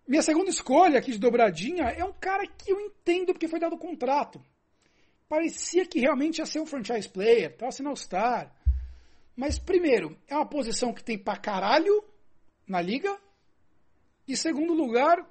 Minha 0.07 0.21
segunda 0.21 0.49
escolha 0.49 0.99
aqui 0.99 1.11
de 1.11 1.19
dobradinha 1.19 1.85
é 1.85 2.03
um 2.03 2.13
cara 2.13 2.45
que 2.45 2.71
eu 2.71 2.79
entendo 2.79 3.33
porque 3.33 3.47
foi 3.47 3.59
dado 3.59 3.77
contrato 3.77 4.41
parecia 5.31 5.85
que 5.85 5.97
realmente 5.97 6.39
ia 6.39 6.45
ser 6.45 6.59
um 6.59 6.65
franchise 6.65 7.07
player, 7.07 7.51
estava 7.51 7.71
sendo 7.71 7.87
All-Star. 7.87 8.53
Mas, 9.33 9.57
primeiro, 9.57 10.19
é 10.27 10.35
uma 10.35 10.45
posição 10.45 10.93
que 10.93 11.01
tem 11.01 11.17
pra 11.17 11.37
caralho 11.37 12.03
na 12.67 12.81
liga. 12.81 13.17
E, 14.27 14.35
segundo 14.35 14.73
lugar, 14.73 15.25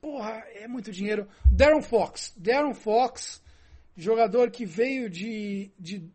porra, 0.00 0.44
é 0.54 0.68
muito 0.68 0.92
dinheiro. 0.92 1.28
Darren 1.50 1.82
Fox. 1.82 2.32
Darren 2.36 2.74
Fox, 2.74 3.42
jogador 3.96 4.52
que 4.52 4.64
veio 4.64 5.10
de. 5.10 5.72
de 5.76 6.08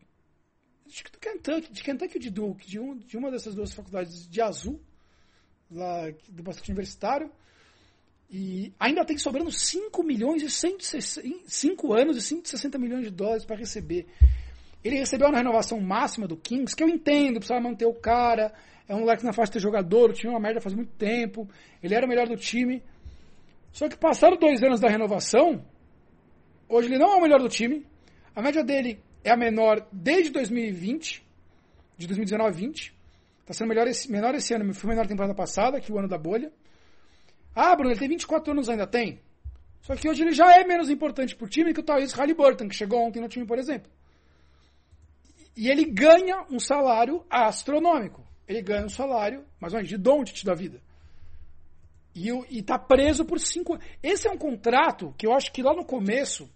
acho 0.86 1.04
que 1.04 1.12
do 1.12 1.18
Kentucky, 1.18 1.70
de 1.70 1.82
Kentucky 1.82 2.14
ou 2.16 2.22
de 2.22 2.30
Duke, 2.30 2.66
de, 2.66 2.80
um, 2.80 2.96
de 2.96 3.18
uma 3.18 3.30
dessas 3.30 3.54
duas 3.54 3.74
faculdades 3.74 4.26
de 4.26 4.40
azul, 4.40 4.80
lá 5.70 6.10
do 6.26 6.42
basquete 6.42 6.70
universitário. 6.70 7.30
E 8.30 8.72
ainda 8.78 9.04
tem 9.04 9.18
sobrando 9.18 9.50
5 9.50 10.02
milhões 10.04 10.42
e 10.42 10.48
160, 10.48 11.28
5 11.48 11.92
anos 11.92 12.16
e 12.16 12.22
160 12.22 12.78
milhões 12.78 13.04
de 13.04 13.10
dólares 13.10 13.44
para 13.44 13.56
receber. 13.56 14.06
Ele 14.84 14.96
recebeu 14.96 15.28
uma 15.28 15.36
renovação 15.36 15.80
máxima 15.80 16.28
do 16.28 16.36
Kings, 16.36 16.74
que 16.74 16.82
eu 16.82 16.88
entendo, 16.88 17.34
precisava 17.34 17.60
manter 17.60 17.86
o 17.86 17.94
cara. 17.94 18.52
É 18.88 18.94
um 18.94 19.00
moleque 19.00 19.24
na 19.24 19.32
faixa 19.32 19.50
de 19.50 19.54
ter 19.54 19.60
jogador, 19.60 20.12
tinha 20.12 20.30
uma 20.30 20.38
merda 20.38 20.60
faz 20.60 20.74
muito 20.74 20.92
tempo. 20.92 21.48
Ele 21.82 21.94
era 21.94 22.06
o 22.06 22.08
melhor 22.08 22.28
do 22.28 22.36
time. 22.36 22.82
Só 23.72 23.88
que 23.88 23.96
passaram 23.96 24.36
dois 24.36 24.62
anos 24.62 24.80
da 24.80 24.88
renovação, 24.88 25.64
hoje 26.68 26.88
ele 26.88 26.98
não 26.98 27.12
é 27.12 27.16
o 27.16 27.22
melhor 27.22 27.40
do 27.40 27.48
time. 27.48 27.84
A 28.34 28.40
média 28.40 28.64
dele 28.64 29.00
é 29.24 29.30
a 29.30 29.36
menor 29.36 29.86
desde 29.92 30.30
2020, 30.30 31.24
de 31.96 32.06
2019 32.06 32.48
a 32.48 32.52
20. 32.52 32.94
Está 33.40 33.54
sendo 33.54 33.68
melhor 33.68 33.86
esse, 33.86 34.10
menor 34.10 34.34
esse 34.34 34.54
ano, 34.54 34.72
foi 34.72 34.90
menor 34.90 35.06
temporada 35.06 35.34
passada, 35.34 35.80
que 35.80 35.92
o 35.92 35.98
ano 35.98 36.08
da 36.08 36.18
bolha. 36.18 36.52
Ah, 37.54 37.74
Bruno, 37.74 37.90
ele 37.90 37.98
tem 37.98 38.08
24 38.08 38.52
anos 38.52 38.68
ainda, 38.68 38.86
tem. 38.86 39.20
Só 39.80 39.96
que 39.96 40.08
hoje 40.08 40.22
ele 40.22 40.32
já 40.32 40.52
é 40.58 40.64
menos 40.64 40.90
importante 40.90 41.34
pro 41.34 41.48
time 41.48 41.72
que 41.72 41.80
o 41.80 41.82
Tyrese 41.82 42.14
Halliburton, 42.14 42.68
que 42.68 42.74
chegou 42.74 43.02
ontem 43.02 43.20
no 43.20 43.28
time, 43.28 43.46
por 43.46 43.58
exemplo. 43.58 43.90
E 45.56 45.68
ele 45.68 45.84
ganha 45.84 46.44
um 46.50 46.60
salário 46.60 47.24
astronômico. 47.28 48.26
Ele 48.46 48.62
ganha 48.62 48.86
um 48.86 48.90
salário, 48.90 49.44
mais 49.60 49.72
ou 49.72 49.78
menos, 49.78 49.88
de 49.88 49.96
Doncic 49.96 50.44
da 50.44 50.54
vida. 50.54 50.80
E, 52.14 52.28
e 52.50 52.62
tá 52.62 52.76
preso 52.78 53.24
por 53.24 53.38
cinco 53.38 53.78
Esse 54.02 54.26
é 54.26 54.30
um 54.30 54.36
contrato 54.36 55.14
que 55.16 55.26
eu 55.26 55.32
acho 55.32 55.52
que 55.52 55.62
lá 55.62 55.72
no 55.72 55.84
começo, 55.84 56.50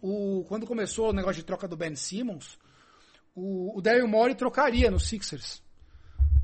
o, 0.00 0.44
quando 0.48 0.66
começou 0.66 1.10
o 1.10 1.12
negócio 1.12 1.36
de 1.40 1.44
troca 1.44 1.68
do 1.68 1.76
Ben 1.76 1.94
Simmons, 1.94 2.58
o, 3.34 3.78
o 3.78 3.80
Daryl 3.80 4.08
Morey 4.08 4.34
trocaria 4.34 4.90
no 4.90 4.98
Sixers. 4.98 5.62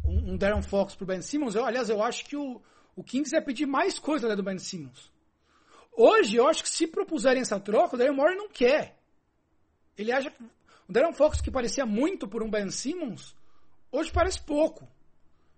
Um, 0.04 0.32
um 0.32 0.36
Darren 0.36 0.62
Fox 0.62 0.94
pro 0.94 1.06
Ben 1.06 1.20
Simmons. 1.20 1.54
Eu, 1.54 1.64
aliás, 1.64 1.90
eu 1.90 2.02
acho 2.02 2.24
que 2.24 2.36
o, 2.36 2.62
o 2.96 3.04
Kings 3.04 3.34
ia 3.34 3.42
pedir 3.42 3.66
mais 3.66 3.98
coisa 3.98 4.26
né, 4.26 4.34
do 4.34 4.42
Ben 4.42 4.58
Simmons. 4.58 5.12
Hoje, 5.92 6.36
eu 6.36 6.48
acho 6.48 6.62
que 6.62 6.68
se 6.68 6.86
propuserem 6.86 7.42
essa 7.42 7.60
troca, 7.60 7.94
o 7.94 7.98
Darren 7.98 8.14
Moore 8.14 8.34
não 8.34 8.48
quer. 8.48 8.98
Ele 9.96 10.10
acha 10.10 10.30
que 10.30 10.42
o 10.88 10.92
Darren 10.92 11.12
Fox, 11.12 11.40
que 11.40 11.50
parecia 11.50 11.84
muito 11.84 12.26
por 12.26 12.42
um 12.42 12.50
Ben 12.50 12.70
Simmons, 12.70 13.36
hoje 13.92 14.10
parece 14.10 14.40
pouco. 14.40 14.88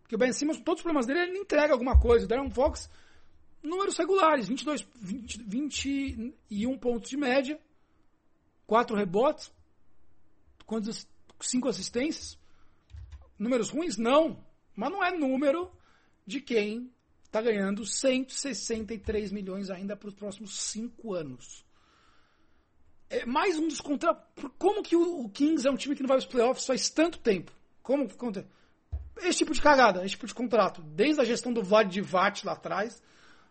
Porque 0.03 0.17
o 0.17 0.19
Ben 0.19 0.33
Simmons, 0.33 0.59
todos 0.59 0.81
os 0.81 0.83
problemas 0.83 1.07
dele, 1.07 1.21
ele 1.21 1.39
entrega 1.39 1.73
alguma 1.73 1.99
coisa. 2.01 2.25
O 2.25 2.29
Darren 2.29 2.51
Fox, 2.51 2.91
números 3.63 3.97
regulares, 3.97 4.49
22, 4.49 4.87
20, 4.97 5.43
21 5.47 6.79
pontos 6.79 7.11
de 7.11 7.17
média, 7.17 7.61
4 8.67 8.97
rebotes, 8.97 9.53
quantas, 10.67 11.07
5 11.41 11.69
assistências. 11.69 12.39
Números 13.39 13.71
ruins? 13.71 13.97
Não. 13.97 14.45
Mas 14.75 14.91
não 14.91 15.05
é 15.05 15.17
número 15.17 15.71
de 16.27 16.41
quem 16.41 16.93
está 17.29 17.43
ganhando 17.43 17.85
163 17.85 19.31
milhões 19.31 19.71
ainda 19.71 19.95
para 19.95 20.09
os 20.09 20.15
próximos 20.15 20.59
cinco 20.61 21.15
anos. 21.15 21.65
É 23.11 23.25
mais 23.25 23.59
um 23.59 23.69
dos 23.69 23.81
contratos. 23.81 24.25
Como 24.59 24.83
que 24.83 24.97
o 24.97 25.29
Kings 25.29 25.67
é 25.67 25.71
um 25.71 25.77
time 25.77 25.95
que 25.95 26.03
não 26.03 26.09
vai 26.09 26.17
aos 26.17 26.27
playoffs 26.27 26.67
faz 26.67 26.91
tanto 26.91 27.19
tempo? 27.19 27.53
Como 27.83 28.09
Esse 29.19 29.39
tipo 29.39 29.53
de 29.53 29.61
cagada, 29.61 30.01
esse 30.01 30.11
tipo 30.11 30.27
de 30.27 30.35
contrato. 30.35 30.83
Desde 30.83 31.21
a 31.21 31.25
gestão 31.25 31.53
do 31.53 31.63
Vlad 31.63 31.99
lá 32.45 32.53
atrás, 32.53 33.03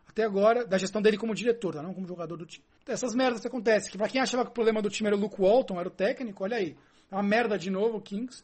até 0.07 0.23
agora, 0.23 0.65
da 0.65 0.77
gestão 0.77 1.01
dele 1.01 1.17
como 1.17 1.33
diretor, 1.33 1.75
tá? 1.75 1.81
não 1.81 1.93
como 1.93 2.07
jogador 2.07 2.37
do 2.37 2.45
time. 2.45 2.65
Essas 2.87 3.13
merdas 3.13 3.41
que 3.41 3.47
acontecem. 3.47 3.91
Que 3.91 3.97
pra 3.97 4.09
quem 4.09 4.21
achava 4.21 4.43
que 4.43 4.51
o 4.51 4.53
problema 4.53 4.81
do 4.81 4.89
time 4.89 5.07
era 5.07 5.15
o 5.15 5.19
Luke 5.19 5.39
Walton, 5.39 5.79
era 5.79 5.87
o 5.87 5.91
técnico, 5.91 6.43
olha 6.43 6.57
aí. 6.57 6.75
É 7.11 7.15
uma 7.15 7.23
merda 7.23 7.57
de 7.57 7.69
novo 7.69 7.97
o 7.97 8.01
Kings. 8.01 8.43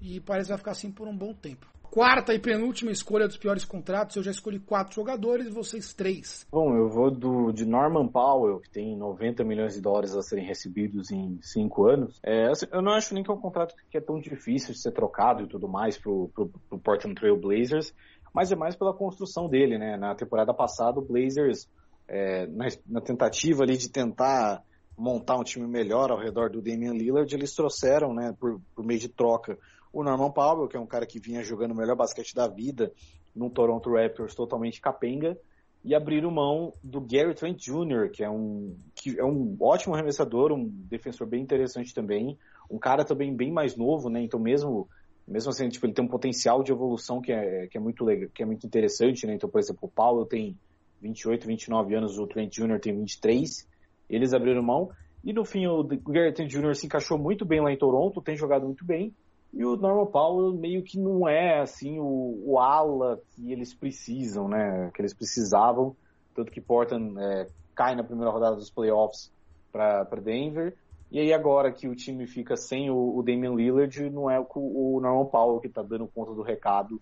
E 0.00 0.20
parece 0.20 0.46
que 0.46 0.50
vai 0.50 0.58
ficar 0.58 0.70
assim 0.70 0.90
por 0.92 1.08
um 1.08 1.16
bom 1.16 1.34
tempo 1.34 1.66
quarta 1.90 2.34
e 2.34 2.38
penúltima 2.38 2.90
escolha 2.90 3.26
dos 3.26 3.36
piores 3.36 3.64
contratos, 3.64 4.16
eu 4.16 4.22
já 4.22 4.30
escolhi 4.30 4.58
quatro 4.58 4.94
jogadores, 4.94 5.52
vocês 5.52 5.92
três. 5.94 6.46
Bom, 6.50 6.76
eu 6.76 6.88
vou 6.88 7.10
do, 7.10 7.52
de 7.52 7.64
Norman 7.64 8.08
Powell, 8.08 8.60
que 8.60 8.70
tem 8.70 8.96
90 8.96 9.44
milhões 9.44 9.74
de 9.74 9.80
dólares 9.80 10.14
a 10.14 10.22
serem 10.22 10.44
recebidos 10.44 11.10
em 11.10 11.38
cinco 11.42 11.86
anos. 11.86 12.18
É, 12.22 12.48
assim, 12.48 12.66
eu 12.72 12.82
não 12.82 12.92
acho 12.92 13.14
nem 13.14 13.22
que 13.22 13.30
é 13.30 13.34
um 13.34 13.40
contrato 13.40 13.74
que 13.90 13.98
é 13.98 14.00
tão 14.00 14.18
difícil 14.18 14.72
de 14.72 14.80
ser 14.80 14.92
trocado 14.92 15.42
e 15.42 15.46
tudo 15.46 15.68
mais 15.68 15.98
pro, 15.98 16.30
pro, 16.34 16.48
pro 16.68 16.78
Portland 16.78 17.14
Trail 17.18 17.38
Blazers, 17.38 17.94
mas 18.34 18.52
é 18.52 18.56
mais 18.56 18.76
pela 18.76 18.94
construção 18.94 19.48
dele, 19.48 19.78
né? 19.78 19.96
Na 19.96 20.14
temporada 20.14 20.52
passada, 20.52 20.98
o 20.98 21.04
Blazers, 21.04 21.68
é, 22.06 22.46
na, 22.46 22.66
na 22.86 23.00
tentativa 23.00 23.62
ali 23.62 23.76
de 23.76 23.90
tentar 23.90 24.62
montar 24.98 25.36
um 25.36 25.44
time 25.44 25.66
melhor 25.66 26.10
ao 26.10 26.18
redor 26.18 26.50
do 26.50 26.60
Damian 26.60 26.92
Lillard, 26.92 27.32
eles 27.32 27.54
trouxeram, 27.54 28.12
né, 28.12 28.34
por, 28.38 28.60
por 28.74 28.84
meio 28.84 28.98
de 28.98 29.08
troca, 29.08 29.56
o 29.92 30.02
Norman 30.02 30.30
Powell, 30.30 30.68
que 30.68 30.76
é 30.76 30.80
um 30.80 30.86
cara 30.86 31.06
que 31.06 31.20
vinha 31.20 31.42
jogando 31.42 31.72
o 31.72 31.76
melhor 31.76 31.96
basquete 31.96 32.34
da 32.34 32.46
vida 32.46 32.92
no 33.34 33.50
Toronto 33.50 33.90
Raptors 33.94 34.34
totalmente 34.34 34.80
capenga, 34.80 35.38
e 35.84 35.94
abriram 35.94 36.30
mão 36.30 36.74
do 36.82 37.00
Gary 37.00 37.34
Trent 37.34 37.58
Jr., 37.58 38.10
que 38.12 38.24
é 38.24 38.30
um, 38.30 38.76
que 38.94 39.18
é 39.18 39.24
um 39.24 39.56
ótimo 39.60 39.94
arremessador, 39.94 40.52
um 40.52 40.66
defensor 40.66 41.26
bem 41.26 41.42
interessante 41.42 41.94
também, 41.94 42.36
um 42.70 42.78
cara 42.78 43.04
também 43.04 43.34
bem 43.34 43.52
mais 43.52 43.76
novo, 43.76 44.10
né? 44.10 44.20
Então 44.22 44.40
mesmo 44.40 44.88
mesmo 45.26 45.50
assim, 45.50 45.68
tipo, 45.68 45.84
ele 45.84 45.92
tem 45.92 46.04
um 46.04 46.08
potencial 46.08 46.62
de 46.62 46.72
evolução 46.72 47.20
que 47.20 47.30
é, 47.30 47.66
que 47.66 47.76
é 47.76 47.80
muito 47.80 48.02
legal, 48.02 48.30
que 48.34 48.42
é 48.42 48.46
muito 48.46 48.66
interessante, 48.66 49.26
né? 49.26 49.34
Então, 49.34 49.48
por 49.48 49.60
exemplo, 49.60 49.80
o 49.82 49.88
Paulo 49.88 50.24
tem 50.24 50.56
28, 51.02 51.46
29 51.46 51.94
anos, 51.94 52.18
o 52.18 52.26
Trent 52.26 52.50
Jr. 52.50 52.80
tem 52.80 52.96
23. 52.96 53.68
Eles 54.08 54.32
abriram 54.32 54.62
mão 54.62 54.90
e 55.22 55.32
no 55.32 55.44
fim 55.44 55.66
o 55.66 55.84
Gary 55.84 56.32
Trent 56.32 56.50
Jr. 56.50 56.74
se 56.74 56.86
encaixou 56.86 57.18
muito 57.18 57.44
bem 57.44 57.60
lá 57.60 57.70
em 57.70 57.76
Toronto, 57.76 58.22
tem 58.22 58.36
jogado 58.36 58.64
muito 58.64 58.84
bem. 58.84 59.14
E 59.52 59.64
o 59.64 59.76
Norman 59.76 60.06
Powell 60.06 60.52
meio 60.52 60.82
que 60.82 60.98
não 60.98 61.26
é 61.26 61.60
assim 61.60 61.98
o, 61.98 62.42
o 62.44 62.58
ala 62.58 63.20
que 63.30 63.50
eles 63.50 63.74
precisam, 63.74 64.48
né? 64.48 64.90
Que 64.94 65.00
eles 65.00 65.14
precisavam, 65.14 65.96
tanto 66.34 66.52
que 66.52 66.60
Portland 66.60 67.18
é, 67.18 67.48
cai 67.74 67.94
na 67.94 68.04
primeira 68.04 68.30
rodada 68.30 68.56
dos 68.56 68.70
playoffs 68.70 69.32
para 69.72 70.04
Denver. 70.22 70.76
E 71.10 71.18
aí 71.18 71.32
agora 71.32 71.72
que 71.72 71.88
o 71.88 71.96
time 71.96 72.26
fica 72.26 72.56
sem 72.56 72.90
o, 72.90 73.16
o 73.16 73.22
Damian 73.22 73.54
Lillard, 73.54 74.10
não 74.10 74.30
é 74.30 74.38
o, 74.38 74.46
o 74.54 75.00
Norman 75.00 75.26
Powell 75.26 75.60
que 75.60 75.68
está 75.68 75.82
dando 75.82 76.06
conta 76.08 76.34
do 76.34 76.42
recado. 76.42 77.00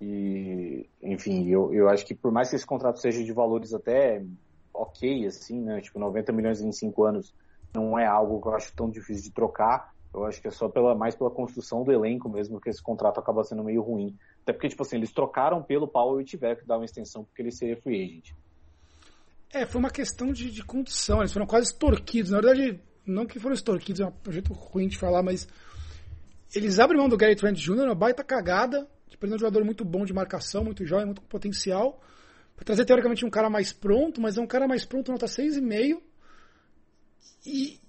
E, 0.00 0.88
enfim, 1.02 1.48
eu, 1.48 1.72
eu 1.72 1.88
acho 1.88 2.04
que 2.04 2.14
por 2.14 2.32
mais 2.32 2.48
que 2.50 2.56
esse 2.56 2.66
contrato 2.66 2.98
seja 2.98 3.22
de 3.22 3.32
valores 3.32 3.72
até 3.72 4.24
ok, 4.72 5.26
assim, 5.26 5.60
né? 5.60 5.80
Tipo, 5.80 5.98
90 5.98 6.32
milhões 6.32 6.60
em 6.60 6.72
5 6.72 7.04
anos 7.04 7.34
não 7.74 7.98
é 7.98 8.06
algo 8.06 8.40
que 8.40 8.48
eu 8.48 8.54
acho 8.54 8.74
tão 8.74 8.90
difícil 8.90 9.24
de 9.24 9.32
trocar. 9.32 9.92
Eu 10.14 10.26
acho 10.26 10.42
que 10.42 10.48
é 10.48 10.50
só 10.50 10.68
pela, 10.68 10.94
mais 10.94 11.14
pela 11.14 11.30
construção 11.30 11.82
do 11.82 11.90
elenco 11.90 12.28
mesmo 12.28 12.60
que 12.60 12.68
esse 12.68 12.82
contrato 12.82 13.18
acaba 13.18 13.42
sendo 13.44 13.64
meio 13.64 13.80
ruim. 13.80 14.16
Até 14.42 14.52
porque, 14.52 14.68
tipo 14.68 14.82
assim, 14.82 14.96
eles 14.96 15.12
trocaram 15.12 15.62
pelo 15.62 15.88
Powell 15.88 16.20
e 16.20 16.24
tiveram 16.24 16.56
que 16.56 16.66
dar 16.66 16.76
uma 16.76 16.84
extensão 16.84 17.24
porque 17.24 17.40
ele 17.40 17.50
seria 17.50 17.80
free 17.80 18.02
agent. 18.04 18.34
É, 19.52 19.66
foi 19.66 19.78
uma 19.78 19.90
questão 19.90 20.32
de, 20.32 20.50
de 20.50 20.62
condição. 20.64 21.20
Eles 21.20 21.32
foram 21.32 21.46
quase 21.46 21.68
extorquidos. 21.68 22.30
Na 22.30 22.40
verdade, 22.40 22.80
não 23.06 23.26
que 23.26 23.38
foram 23.38 23.54
extorquidos, 23.54 24.00
é 24.00 24.06
um 24.06 24.32
jeito 24.32 24.52
ruim 24.52 24.88
de 24.88 24.98
falar, 24.98 25.22
mas 25.22 25.48
eles 26.54 26.78
abrem 26.78 26.98
mão 26.98 27.08
do 27.08 27.16
Gary 27.16 27.34
Trent 27.34 27.56
Jr., 27.56 27.84
uma 27.84 27.94
baita 27.94 28.22
cagada, 28.22 28.86
de 29.08 29.16
perder 29.16 29.36
um 29.36 29.38
jogador 29.38 29.64
muito 29.64 29.84
bom 29.84 30.04
de 30.04 30.12
marcação, 30.12 30.64
muito 30.64 30.84
jovem, 30.84 31.06
muito 31.06 31.22
com 31.22 31.26
potencial, 31.26 32.00
para 32.54 32.64
trazer 32.64 32.84
teoricamente 32.84 33.24
um 33.24 33.30
cara 33.30 33.48
mais 33.48 33.72
pronto, 33.72 34.20
mas 34.20 34.36
é 34.36 34.40
um 34.40 34.46
cara 34.46 34.68
mais 34.68 34.84
pronto 34.84 35.10
nota 35.10 35.26
6,5. 35.26 36.00
E, 37.44 37.80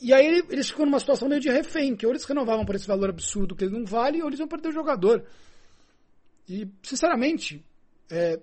e 0.00 0.12
aí 0.14 0.26
ele, 0.26 0.46
eles 0.50 0.68
ficam 0.68 0.86
numa 0.86 1.00
situação 1.00 1.28
meio 1.28 1.40
de 1.40 1.50
refém, 1.50 1.96
que 1.96 2.06
ou 2.06 2.12
eles 2.12 2.24
renovavam 2.24 2.64
por 2.64 2.74
esse 2.74 2.86
valor 2.86 3.10
absurdo 3.10 3.56
que 3.56 3.64
ele 3.64 3.76
não 3.76 3.84
vale, 3.84 4.22
ou 4.22 4.28
eles 4.28 4.38
vão 4.38 4.48
perder 4.48 4.68
o 4.68 4.72
jogador. 4.72 5.24
E, 6.48 6.68
sinceramente, 6.82 7.64
é, 8.10 8.40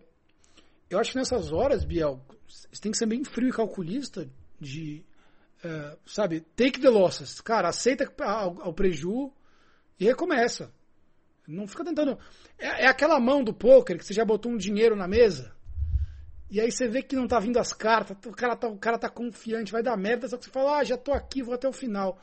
eu 0.90 1.00
acho 1.00 1.12
que 1.12 1.18
nessas 1.18 1.52
horas, 1.54 1.86
Biel, 1.86 2.22
você 2.48 2.82
tem 2.82 2.92
que 2.92 2.98
ser 2.98 3.06
bem 3.06 3.24
frio 3.24 3.50
e 3.50 3.54
calculista 3.54 4.30
de, 4.60 5.04
é, 5.64 5.98
sabe, 6.06 6.42
take 6.56 6.80
the 6.80 6.90
losses. 6.90 7.40
Cara, 7.40 7.70
aceita 7.70 8.12
o 8.66 8.74
preju 8.74 9.32
e 10.00 10.06
recomeça. 10.06 10.72
Não 11.48 11.68
fica 11.68 11.86
tentando. 11.86 12.18
É, 12.60 12.84
é, 12.84 12.88
aquela 12.88 13.20
mão 13.20 13.44
do 13.44 13.54
poker 13.54 13.98
que 13.98 14.06
você 14.06 14.14
já 14.14 14.26
botou 14.26 14.52
um 14.52 14.58
dinheiro 14.58 14.96
na 14.96 15.08
mesa 15.08 15.55
e 16.50 16.62
aí 16.62 16.72
você 16.72 16.88
vê 16.88 17.02
que 17.02 17.16
não 17.16 17.28
tá 17.28 17.40
vindo 17.40 17.58
as 17.58 17.74
cartas, 17.74 18.18
o 18.26 18.32
cara 18.32 18.56
tá, 18.56 18.68
o 18.68 18.78
cara 18.78 18.98
tá 18.98 19.10
confiante, 19.10 19.72
vai 19.72 19.82
dar 19.82 19.98
merda, 19.98 20.28
só 20.28 20.38
que 20.38 20.46
você 20.46 20.52
fala, 20.52 20.78
ah, 20.78 20.84
já 20.84 20.98
tô 20.98 21.12
aqui, 21.12 21.42
vou 21.42 21.56
até 21.56 21.68
o 21.68 21.74
final. 21.74 22.20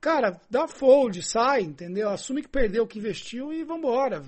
Cara, 0.00 0.40
dá 0.48 0.68
fold, 0.68 1.22
sai, 1.22 1.62
entendeu? 1.62 2.08
Assume 2.10 2.42
que 2.42 2.48
perdeu 2.48 2.84
o 2.84 2.86
que 2.86 2.98
investiu 2.98 3.52
e 3.52 3.64
vambora. 3.64 4.24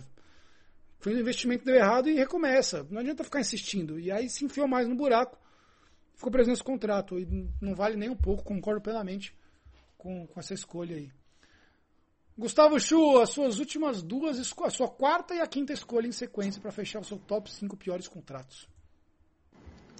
Foi 0.98 1.14
um 1.14 1.18
investimento 1.18 1.64
deu 1.64 1.74
errado 1.74 2.08
e 2.08 2.14
recomeça. 2.14 2.86
Não 2.90 3.00
adianta 3.00 3.24
ficar 3.24 3.40
insistindo. 3.40 3.98
E 3.98 4.10
aí 4.10 4.28
se 4.28 4.44
enfiou 4.44 4.66
mais 4.66 4.88
no 4.88 4.94
buraco, 4.94 5.38
ficou 6.14 6.30
preso 6.30 6.50
nesse 6.50 6.64
contrato. 6.64 7.18
E 7.18 7.26
não 7.60 7.74
vale 7.74 7.96
nem 7.96 8.10
um 8.10 8.16
pouco, 8.16 8.42
concordo 8.42 8.80
plenamente 8.80 9.34
com, 9.96 10.26
com 10.26 10.40
essa 10.40 10.54
escolha 10.54 10.96
aí. 10.96 11.10
Gustavo 12.36 12.80
Chu, 12.80 13.18
as 13.18 13.30
suas 13.30 13.58
últimas 13.58 14.02
duas, 14.02 14.38
a 14.38 14.70
sua 14.70 14.88
quarta 14.88 15.34
e 15.34 15.40
a 15.40 15.46
quinta 15.46 15.72
escolha 15.72 16.06
em 16.06 16.12
sequência 16.12 16.60
para 16.60 16.72
fechar 16.72 17.00
o 17.00 17.04
seu 17.04 17.18
top 17.18 17.50
5 17.50 17.76
piores 17.76 18.08
contratos. 18.08 18.66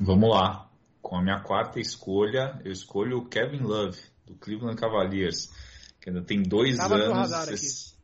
Vamos 0.03 0.31
lá. 0.31 0.67
Com 1.03 1.17
a 1.17 1.23
minha 1.23 1.41
quarta 1.41 1.79
escolha, 1.79 2.59
eu 2.65 2.73
escolho 2.73 3.19
o 3.19 3.29
Kevin 3.29 3.59
Love, 3.59 4.01
do 4.25 4.35
Cleveland 4.35 4.81
Cavaliers, 4.81 5.53
que 6.01 6.09
ainda 6.09 6.23
tem 6.23 6.43
dois 6.43 6.79
Tava 6.79 6.95
anos, 6.95 7.95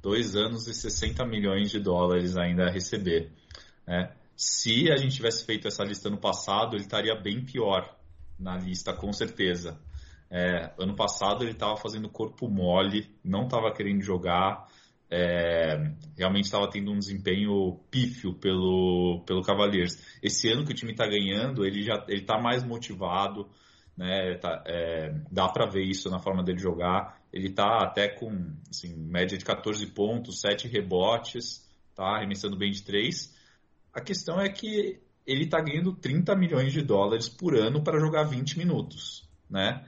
dois 0.00 0.36
anos 0.36 0.68
e 0.68 0.74
60 0.74 1.26
milhões 1.26 1.70
de 1.70 1.80
dólares 1.80 2.36
ainda 2.36 2.66
a 2.66 2.70
receber. 2.70 3.32
Né? 3.84 4.12
Se 4.36 4.92
a 4.92 4.96
gente 4.96 5.16
tivesse 5.16 5.44
feito 5.44 5.66
essa 5.66 5.82
lista 5.82 6.08
no 6.08 6.18
passado, 6.18 6.76
ele 6.76 6.84
estaria 6.84 7.16
bem 7.16 7.44
pior 7.44 7.96
na 8.38 8.56
lista, 8.56 8.92
com 8.92 9.12
certeza. 9.12 9.76
É, 10.30 10.72
ano 10.78 10.94
passado 10.94 11.42
ele 11.42 11.50
estava 11.50 11.76
fazendo 11.76 12.08
corpo 12.08 12.48
mole, 12.48 13.12
não 13.24 13.46
estava 13.46 13.72
querendo 13.72 14.02
jogar, 14.02 14.68
é, 15.10 15.92
realmente 16.16 16.44
estava 16.44 16.70
tendo 16.70 16.92
um 16.92 16.98
desempenho 16.98 17.80
pífio 17.90 18.32
pelo, 18.34 19.24
pelo 19.26 19.42
Cavaliers. 19.42 19.98
Esse 20.22 20.48
ano 20.48 20.64
que 20.64 20.70
o 20.70 20.74
time 20.74 20.92
está 20.92 21.06
ganhando, 21.06 21.66
ele 21.66 21.82
já 21.82 22.04
ele 22.06 22.20
está 22.20 22.40
mais 22.40 22.62
motivado, 22.62 23.48
né? 23.96 24.36
Tá, 24.36 24.62
é, 24.66 25.12
dá 25.30 25.48
para 25.48 25.66
ver 25.68 25.82
isso 25.82 26.08
na 26.08 26.20
forma 26.20 26.44
dele 26.44 26.58
jogar. 26.58 27.20
Ele 27.32 27.48
está 27.48 27.82
até 27.82 28.08
com 28.08 28.54
assim, 28.70 28.94
média 28.94 29.36
de 29.36 29.44
14 29.44 29.84
pontos, 29.88 30.40
7 30.40 30.68
rebotes, 30.68 31.68
tá 31.94 32.16
arremessando 32.16 32.56
bem 32.56 32.70
de 32.70 32.82
3. 32.82 33.34
A 33.92 34.00
questão 34.00 34.40
é 34.40 34.48
que 34.48 35.00
ele 35.26 35.44
está 35.44 35.60
ganhando 35.60 35.92
30 35.92 36.36
milhões 36.36 36.72
de 36.72 36.82
dólares 36.82 37.28
por 37.28 37.56
ano 37.56 37.82
para 37.82 37.98
jogar 37.98 38.22
20 38.22 38.58
minutos, 38.58 39.28
né? 39.48 39.84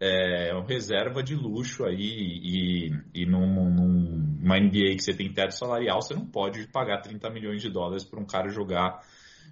É 0.00 0.54
um 0.54 0.64
reserva 0.64 1.22
de 1.22 1.34
luxo 1.34 1.84
aí 1.84 1.96
e, 1.96 2.92
e 3.14 3.26
num, 3.26 3.70
numa 3.70 4.58
NBA 4.58 4.94
que 4.94 5.02
você 5.02 5.12
tem 5.12 5.32
teto 5.32 5.54
salarial, 5.54 6.00
você 6.00 6.14
não 6.14 6.26
pode 6.26 6.66
pagar 6.68 7.00
30 7.00 7.30
milhões 7.30 7.60
de 7.60 7.68
dólares 7.68 8.04
para 8.04 8.20
um 8.20 8.26
cara 8.26 8.48
jogar 8.48 9.02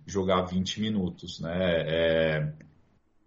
jogar 0.07 0.45
20 0.45 0.81
minutos, 0.81 1.41
né? 1.41 1.51
É, 1.53 2.53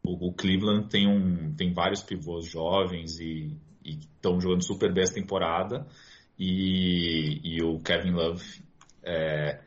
o, 0.01 0.29
o, 0.29 0.33
Cleveland 0.33 0.87
tem, 0.87 1.07
um, 1.07 1.53
tem 1.53 1.73
vários 1.73 2.01
pivôs 2.01 2.45
jovens 2.45 3.19
e 3.19 3.57
estão 3.83 4.39
jogando 4.39 4.63
super 4.63 4.93
bem 4.93 5.03
essa 5.03 5.13
temporada 5.13 5.85
e, 6.37 7.41
e 7.43 7.61
o 7.61 7.79
Kevin 7.79 8.11
Love 8.11 8.63
é, 9.03 9.59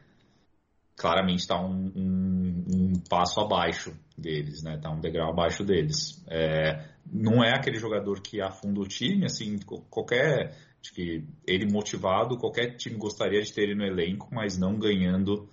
claramente 0.96 1.40
está 1.40 1.61
um, 1.61 1.92
um, 1.94 2.64
um, 2.74 2.92
passo 3.11 3.40
abaixo 3.40 3.94
deles, 4.16 4.62
né? 4.62 4.76
Está 4.76 4.90
um 4.90 5.00
degrau 5.00 5.30
abaixo 5.30 5.64
deles. 5.64 6.24
É, 6.28 6.91
não 7.11 7.42
é 7.42 7.55
aquele 7.55 7.78
jogador 7.78 8.20
que 8.20 8.40
afunda 8.40 8.80
o 8.80 8.86
time, 8.86 9.26
assim, 9.26 9.59
qualquer 9.90 10.55
acho 10.80 10.92
que 10.92 11.24
ele 11.46 11.70
motivado, 11.70 12.36
qualquer 12.36 12.76
time 12.76 12.96
gostaria 12.96 13.40
de 13.40 13.53
ter 13.53 13.62
ele 13.62 13.74
no 13.74 13.84
elenco, 13.84 14.28
mas 14.32 14.59
não 14.59 14.76
ganhando 14.76 15.48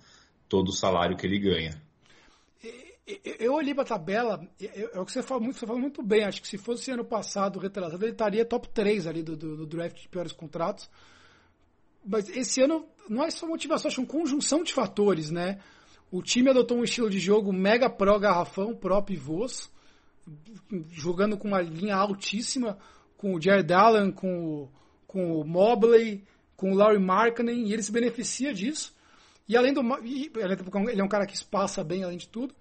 todo 0.48 0.68
o 0.68 0.72
salário 0.72 1.16
que 1.16 1.26
ele 1.26 1.38
ganha. 1.38 1.80
Eu 3.38 3.54
olhei 3.54 3.74
para 3.74 3.82
a 3.82 3.86
tabela, 3.86 4.46
é 4.60 4.98
o 4.98 5.04
que 5.04 5.12
você 5.12 5.22
fala 5.22 5.40
muito, 5.40 5.58
você 5.58 5.66
fala 5.66 5.78
muito 5.78 6.02
bem. 6.02 6.24
Acho 6.24 6.42
que 6.42 6.48
se 6.48 6.58
fosse 6.58 6.90
ano 6.90 7.04
passado, 7.04 7.58
retrasado, 7.58 8.04
ele 8.04 8.12
estaria 8.12 8.44
top 8.44 8.68
3 8.68 9.06
ali 9.06 9.22
do, 9.22 9.36
do, 9.36 9.56
do 9.56 9.66
draft 9.66 10.00
de 10.00 10.08
piores 10.08 10.32
contratos. 10.32 10.88
Mas 12.04 12.28
esse 12.28 12.62
ano 12.62 12.86
não 13.08 13.24
é 13.24 13.30
só 13.30 13.46
motivação, 13.46 13.88
acho 13.88 14.00
uma 14.00 14.06
conjunção 14.06 14.62
de 14.62 14.72
fatores, 14.72 15.30
né? 15.30 15.60
O 16.10 16.22
time 16.22 16.50
adotou 16.50 16.78
um 16.78 16.84
estilo 16.84 17.10
de 17.10 17.18
jogo 17.18 17.52
mega 17.52 17.88
pro 17.88 18.18
garrafão, 18.18 18.74
pro 18.74 19.02
pivôs, 19.02 19.70
jogando 20.90 21.36
com 21.36 21.48
uma 21.48 21.60
linha 21.60 21.96
altíssima, 21.96 22.78
com 23.16 23.34
o 23.34 23.40
Jared 23.40 23.72
Allen, 23.72 24.12
com 24.12 24.44
o, 24.44 24.68
com 25.06 25.40
o 25.40 25.44
Mobley, 25.44 26.24
com 26.56 26.72
o 26.72 26.74
Larry 26.74 26.98
Markkinen, 26.98 27.66
e 27.66 27.72
ele 27.72 27.82
se 27.82 27.92
beneficia 27.92 28.52
disso. 28.52 28.94
E 29.48 29.56
além 29.56 29.72
do. 29.72 29.82
E, 30.04 30.30
ele 30.36 31.00
é 31.00 31.04
um 31.04 31.08
cara 31.08 31.26
que 31.26 31.34
espaça 31.34 31.82
bem, 31.82 32.04
além 32.04 32.18
de 32.18 32.28
tudo. 32.28 32.54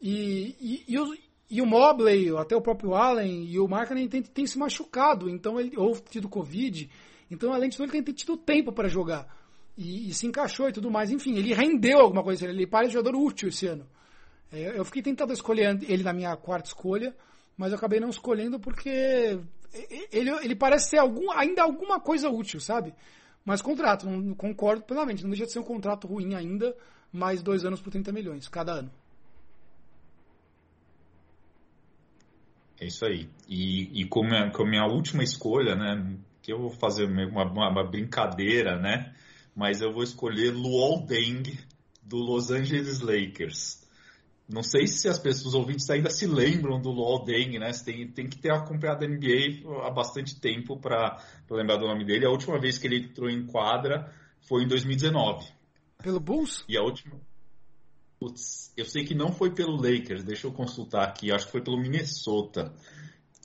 E, 0.00 0.56
e, 0.60 0.84
e, 0.88 0.98
o, 0.98 1.14
e 1.50 1.60
o 1.60 1.66
Mobley, 1.66 2.34
até 2.36 2.56
o 2.56 2.62
próprio 2.62 2.94
Allen 2.94 3.44
e 3.44 3.58
o 3.58 3.68
Markkinen 3.68 4.08
tem, 4.08 4.22
tem 4.22 4.46
se 4.46 4.58
machucado, 4.58 5.28
então 5.28 5.60
ele, 5.60 5.76
ou 5.76 5.94
tido 5.96 6.28
Covid. 6.28 6.88
Então, 7.30 7.52
além 7.52 7.68
de 7.68 7.76
tudo, 7.76 7.94
ele 7.94 8.02
tem 8.02 8.14
tido 8.14 8.36
tempo 8.36 8.72
para 8.72 8.88
jogar. 8.88 9.28
E, 9.76 10.08
e, 10.08 10.14
se 10.14 10.26
encaixou 10.26 10.68
e 10.68 10.72
tudo 10.72 10.90
mais. 10.90 11.10
Enfim, 11.10 11.36
ele 11.36 11.54
rendeu 11.54 11.98
alguma 12.00 12.22
coisa. 12.22 12.46
Ele 12.46 12.66
parece 12.66 12.94
jogador 12.94 13.16
útil 13.16 13.48
esse 13.48 13.66
ano. 13.66 13.86
É, 14.52 14.78
eu 14.78 14.84
fiquei 14.84 15.02
tentando 15.02 15.32
escolher 15.32 15.78
ele 15.88 16.02
na 16.02 16.12
minha 16.12 16.36
quarta 16.36 16.68
escolha, 16.68 17.14
mas 17.56 17.72
eu 17.72 17.78
acabei 17.78 18.00
não 18.00 18.10
escolhendo 18.10 18.58
porque 18.58 19.38
ele, 20.12 20.30
ele 20.42 20.56
parece 20.56 20.90
ser 20.90 20.98
algum, 20.98 21.30
ainda 21.30 21.62
alguma 21.62 22.00
coisa 22.00 22.28
útil, 22.28 22.60
sabe? 22.60 22.94
Mas 23.44 23.62
contrato, 23.62 24.06
não, 24.08 24.34
concordo 24.34 24.82
plenamente. 24.82 25.22
Não 25.22 25.30
deixa 25.30 25.46
de 25.46 25.52
ser 25.52 25.60
um 25.60 25.64
contrato 25.64 26.06
ruim 26.06 26.34
ainda, 26.34 26.76
mais 27.12 27.42
dois 27.42 27.64
anos 27.64 27.80
por 27.80 27.90
30 27.90 28.12
milhões 28.12 28.48
cada 28.48 28.72
ano. 28.72 28.90
É 32.80 32.86
isso 32.86 33.04
aí. 33.04 33.28
E, 33.48 34.00
e 34.00 34.06
como, 34.06 34.34
a, 34.34 34.66
minha 34.66 34.86
última 34.86 35.22
escolha, 35.22 35.74
né? 35.74 36.16
Que 36.42 36.52
eu 36.52 36.58
vou 36.58 36.70
fazer 36.70 37.04
uma, 37.04 37.44
uma, 37.44 37.68
uma 37.68 37.84
brincadeira, 37.84 38.78
né? 38.78 39.14
Mas 39.54 39.80
eu 39.82 39.92
vou 39.92 40.02
escolher 40.02 40.50
Luol 40.50 41.04
Deng 41.04 41.42
do 42.02 42.16
Los 42.16 42.50
Angeles 42.50 43.00
Lakers. 43.00 43.79
Não 44.52 44.62
sei 44.62 44.86
se 44.86 45.08
as 45.08 45.18
pessoas, 45.18 45.46
os 45.46 45.54
ouvintes 45.54 45.88
ainda 45.90 46.10
se 46.10 46.26
lembram 46.26 46.80
do 46.80 46.90
Luol 46.90 47.24
Deng, 47.24 47.58
né? 47.58 47.72
Você 47.72 47.84
tem, 47.84 48.08
tem 48.08 48.28
que 48.28 48.36
ter 48.38 48.52
acompanhado 48.52 49.04
a 49.04 49.08
NBA 49.08 49.86
há 49.86 49.90
bastante 49.90 50.40
tempo 50.40 50.76
para 50.78 51.22
lembrar 51.48 51.76
do 51.76 51.86
nome 51.86 52.04
dele. 52.04 52.26
A 52.26 52.30
última 52.30 52.58
vez 52.58 52.76
que 52.76 52.86
ele 52.86 52.98
entrou 52.98 53.30
em 53.30 53.46
quadra 53.46 54.12
foi 54.40 54.64
em 54.64 54.68
2019. 54.68 55.46
Pelo 56.02 56.18
Bulls? 56.18 56.64
E 56.68 56.76
a 56.76 56.82
última. 56.82 57.20
Putz, 58.18 58.72
eu 58.76 58.84
sei 58.84 59.04
que 59.04 59.14
não 59.14 59.32
foi 59.32 59.54
pelo 59.54 59.76
Lakers, 59.76 60.24
deixa 60.24 60.46
eu 60.46 60.52
consultar 60.52 61.04
aqui, 61.04 61.32
acho 61.32 61.46
que 61.46 61.52
foi 61.52 61.62
pelo 61.62 61.80
Minnesota. 61.80 62.74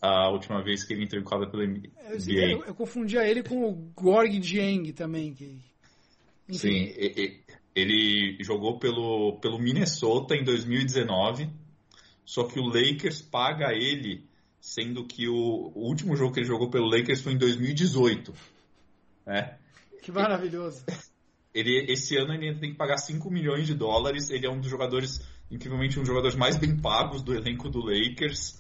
A 0.01 0.29
última 0.29 0.61
vez 0.61 0.83
que 0.83 0.93
ele 0.93 1.03
entrou 1.03 1.21
em 1.21 1.23
quadra 1.23 1.49
pelo 1.49 1.65
NBA. 1.65 1.89
Eu, 2.07 2.49
eu, 2.49 2.65
eu 2.65 2.75
confundia 2.75 3.25
ele 3.27 3.41
com 3.41 3.63
o 3.67 3.71
Gorg 3.95 4.37
Dieng 4.39 4.91
também. 4.91 5.33
Que... 5.33 5.57
Sim, 6.51 6.91
ele 7.75 8.37
jogou 8.41 8.79
pelo, 8.79 9.37
pelo 9.41 9.59
Minnesota 9.59 10.33
em 10.35 10.43
2019, 10.43 11.49
só 12.23 12.45
que 12.45 12.59
o 12.59 12.65
Lakers 12.65 13.21
paga 13.21 13.73
ele, 13.73 14.23
sendo 14.59 15.05
que 15.05 15.27
o, 15.27 15.71
o 15.75 15.87
último 15.87 16.15
jogo 16.15 16.33
que 16.33 16.39
ele 16.39 16.47
jogou 16.47 16.69
pelo 16.69 16.89
Lakers 16.89 17.21
foi 17.21 17.33
em 17.33 17.37
2018. 17.37 18.33
Né? 19.25 19.57
Que 20.01 20.11
maravilhoso. 20.11 20.83
Ele, 21.53 21.85
esse 21.91 22.17
ano 22.17 22.33
ele 22.33 22.55
tem 22.55 22.71
que 22.71 22.77
pagar 22.77 22.97
5 22.97 23.29
milhões 23.29 23.67
de 23.67 23.73
dólares. 23.73 24.29
Ele 24.29 24.45
é 24.45 24.49
um 24.49 24.59
dos 24.59 24.69
jogadores, 24.69 25.21
incrivelmente, 25.51 25.97
um 25.97 26.01
dos 26.01 26.09
jogadores 26.09 26.35
mais 26.35 26.57
bem 26.57 26.77
pagos 26.77 27.21
do 27.21 27.33
elenco 27.33 27.69
do 27.69 27.79
Lakers 27.79 28.59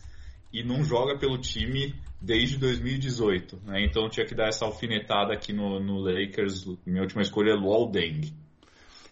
e 0.51 0.63
não 0.63 0.83
joga 0.83 1.17
pelo 1.17 1.37
time 1.37 1.93
desde 2.21 2.57
2018. 2.57 3.61
Né? 3.65 3.85
Então 3.85 4.09
tinha 4.09 4.25
que 4.25 4.33
dar 4.33 4.47
essa 4.47 4.65
alfinetada 4.65 5.33
aqui 5.33 5.51
no, 5.51 5.79
no 5.79 5.99
Lakers. 5.99 6.65
Minha 6.85 7.01
última 7.01 7.21
escolha 7.21 7.51
é 7.51 7.55
Luol 7.55 7.91
Deng. 7.91 8.44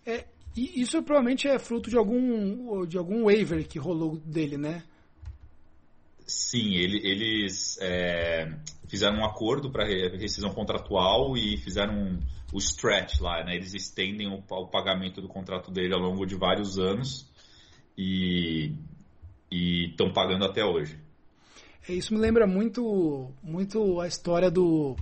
É, 0.05 0.25
e 0.55 0.81
isso 0.81 1.01
provavelmente 1.03 1.47
é 1.47 1.57
fruto 1.57 1.89
de 1.89 1.97
algum, 1.97 2.85
de 2.85 2.97
algum 2.97 3.23
waiver 3.25 3.67
que 3.67 3.79
rolou 3.79 4.17
dele, 4.17 4.57
né? 4.57 4.83
Sim, 6.25 6.73
ele, 6.75 6.99
eles 7.03 7.77
é, 7.81 8.49
fizeram 8.87 9.17
um 9.17 9.25
acordo 9.25 9.71
para 9.71 9.85
rescisão 9.85 10.51
contratual 10.51 11.35
e 11.35 11.57
fizeram 11.57 12.19
o 12.53 12.57
stretch 12.59 13.19
lá, 13.19 13.43
né? 13.43 13.55
Eles 13.55 13.73
estendem 13.73 14.27
o, 14.27 14.43
o, 14.47 14.67
pagamento 14.67 15.21
do 15.21 15.27
contrato 15.27 15.71
dele 15.71 15.93
ao 15.93 15.99
longo 15.99 16.25
de 16.25 16.35
vários 16.35 16.77
anos 16.77 17.29
e 17.97 18.73
estão 19.51 20.13
pagando 20.13 20.45
até 20.45 20.63
hoje. 20.63 20.97
É, 21.87 21.93
isso 21.93 22.13
me 22.13 22.19
lembra 22.19 22.47
muito, 22.47 23.31
muito 23.41 23.99
a 23.99 24.07
história 24.07 24.49
do 24.49 24.95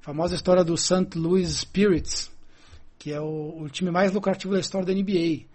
a 0.00 0.02
famosa 0.02 0.34
história 0.34 0.64
do 0.64 0.76
St. 0.76 1.16
Louis 1.16 1.48
Spirits, 1.48 2.30
que 3.00 3.10
é 3.10 3.18
o, 3.18 3.62
o 3.62 3.68
time 3.70 3.90
mais 3.90 4.12
lucrativo 4.12 4.52
da 4.52 4.60
história 4.60 4.86
da 4.86 4.92
NBA. 4.92 5.46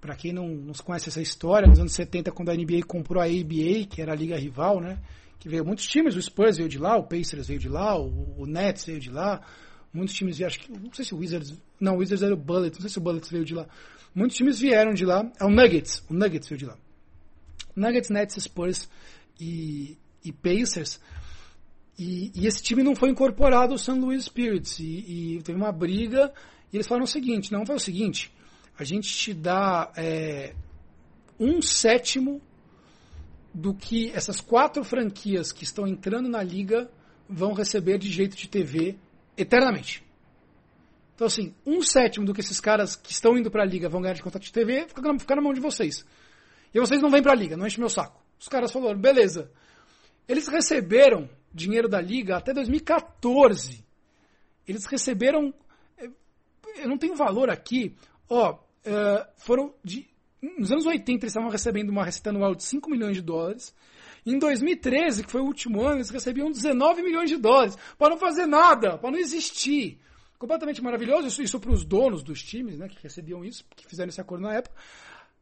Para 0.00 0.14
quem 0.14 0.32
não, 0.32 0.48
não 0.48 0.72
conhece 0.74 1.08
essa 1.08 1.20
história, 1.20 1.66
nos 1.66 1.80
anos 1.80 1.92
70, 1.92 2.30
quando 2.30 2.50
a 2.50 2.54
NBA 2.54 2.84
comprou 2.86 3.20
a 3.20 3.26
ABA, 3.26 3.86
que 3.90 4.00
era 4.00 4.12
a 4.12 4.14
liga 4.14 4.36
rival, 4.36 4.80
né? 4.80 4.98
Que 5.40 5.48
veio 5.48 5.64
muitos 5.64 5.86
times, 5.88 6.14
o 6.14 6.22
Spurs 6.22 6.56
veio 6.56 6.68
de 6.68 6.78
lá, 6.78 6.96
o 6.96 7.02
Pacers 7.02 7.48
veio 7.48 7.58
de 7.58 7.68
lá, 7.68 7.98
o, 7.98 8.36
o 8.38 8.46
Nets 8.46 8.84
veio 8.86 9.00
de 9.00 9.10
lá, 9.10 9.42
muitos 9.92 10.14
times 10.14 10.36
vieram, 10.38 10.54
acho 10.54 10.60
que, 10.60 10.70
não 10.70 10.92
sei 10.92 11.04
se 11.04 11.14
o 11.14 11.18
Wizards, 11.18 11.54
não, 11.80 11.96
o 11.96 11.98
Wizards 11.98 12.22
era 12.22 12.32
o 12.32 12.36
Bullets, 12.36 12.78
não 12.78 12.82
sei 12.82 12.90
se 12.90 12.98
o 12.98 13.00
Bullets 13.00 13.28
veio 13.28 13.44
de 13.44 13.54
lá. 13.54 13.66
Muitos 14.14 14.36
times 14.36 14.60
vieram 14.60 14.94
de 14.94 15.04
lá, 15.04 15.28
é 15.40 15.44
o 15.44 15.50
Nuggets, 15.50 16.04
o 16.08 16.14
Nuggets 16.14 16.48
veio 16.48 16.58
de 16.60 16.66
lá. 16.66 16.78
Nuggets, 17.74 18.08
Nets, 18.08 18.40
Spurs 18.40 18.88
e, 19.40 19.98
e 20.24 20.30
Pacers. 20.32 21.00
E, 21.98 22.30
e, 22.34 22.46
esse 22.46 22.62
time 22.62 22.82
não 22.84 22.94
foi 22.94 23.10
incorporado 23.10 23.72
ao 23.72 23.78
St. 23.78 23.92
Louis 23.92 24.24
Spirits. 24.24 24.78
E, 24.78 24.84
e, 25.38 25.42
teve 25.42 25.58
uma 25.58 25.72
briga. 25.72 26.32
E 26.74 26.76
eles 26.76 26.88
falaram 26.88 27.04
o 27.04 27.08
seguinte: 27.08 27.52
não, 27.52 27.64
foi 27.64 27.76
o 27.76 27.78
seguinte. 27.78 28.34
A 28.76 28.82
gente 28.82 29.08
te 29.08 29.32
dá 29.32 29.92
é, 29.96 30.56
um 31.38 31.62
sétimo 31.62 32.42
do 33.54 33.72
que 33.72 34.10
essas 34.10 34.40
quatro 34.40 34.82
franquias 34.82 35.52
que 35.52 35.62
estão 35.62 35.86
entrando 35.86 36.28
na 36.28 36.42
liga 36.42 36.90
vão 37.28 37.52
receber 37.52 37.96
de 37.98 38.10
jeito 38.10 38.36
de 38.36 38.48
TV 38.48 38.96
eternamente. 39.36 40.04
Então, 41.14 41.28
assim, 41.28 41.54
um 41.64 41.80
sétimo 41.80 42.26
do 42.26 42.34
que 42.34 42.40
esses 42.40 42.58
caras 42.58 42.96
que 42.96 43.12
estão 43.12 43.38
indo 43.38 43.52
para 43.52 43.62
a 43.62 43.66
liga 43.66 43.88
vão 43.88 44.02
ganhar 44.02 44.14
de 44.14 44.22
contrato 44.24 44.42
de 44.42 44.52
TV 44.52 44.88
fica 44.88 45.00
na, 45.00 45.16
fica 45.16 45.36
na 45.36 45.42
mão 45.42 45.54
de 45.54 45.60
vocês. 45.60 46.04
E 46.74 46.80
vocês 46.80 47.00
não 47.00 47.08
vêm 47.08 47.22
para 47.22 47.30
a 47.30 47.36
liga, 47.36 47.56
não 47.56 47.68
enche 47.68 47.78
meu 47.78 47.88
saco. 47.88 48.20
Os 48.36 48.48
caras 48.48 48.72
falaram, 48.72 48.98
beleza. 48.98 49.48
Eles 50.26 50.48
receberam 50.48 51.30
dinheiro 51.52 51.88
da 51.88 52.00
liga 52.00 52.36
até 52.36 52.52
2014. 52.52 53.84
Eles 54.66 54.86
receberam. 54.86 55.54
Eu 56.76 56.88
não 56.88 56.98
tenho 56.98 57.14
valor 57.14 57.50
aqui. 57.50 57.94
Ó, 58.28 58.52
uh, 58.54 59.26
foram 59.36 59.74
de. 59.82 60.06
Nos 60.58 60.70
anos 60.70 60.84
80 60.84 61.10
eles 61.24 61.30
estavam 61.30 61.48
recebendo 61.48 61.88
uma 61.90 62.04
receita 62.04 62.30
anual 62.30 62.54
de 62.54 62.64
5 62.64 62.90
milhões 62.90 63.16
de 63.16 63.22
dólares. 63.22 63.74
Em 64.26 64.38
2013, 64.38 65.24
que 65.24 65.30
foi 65.30 65.40
o 65.40 65.44
último 65.44 65.82
ano, 65.82 65.96
eles 65.96 66.10
recebiam 66.10 66.50
19 66.50 67.02
milhões 67.02 67.28
de 67.28 67.36
dólares 67.36 67.76
para 67.98 68.10
não 68.10 68.16
fazer 68.18 68.46
nada, 68.46 68.96
para 68.98 69.10
não 69.10 69.18
existir. 69.18 69.98
Completamente 70.38 70.82
maravilhoso. 70.82 71.28
Isso, 71.28 71.42
isso 71.42 71.60
para 71.60 71.72
os 71.72 71.84
donos 71.84 72.22
dos 72.22 72.42
times, 72.42 72.78
né, 72.78 72.88
que 72.88 73.02
recebiam 73.02 73.44
isso, 73.44 73.64
que 73.76 73.86
fizeram 73.86 74.08
esse 74.08 74.20
acordo 74.20 74.42
na 74.42 74.54
época. 74.54 74.74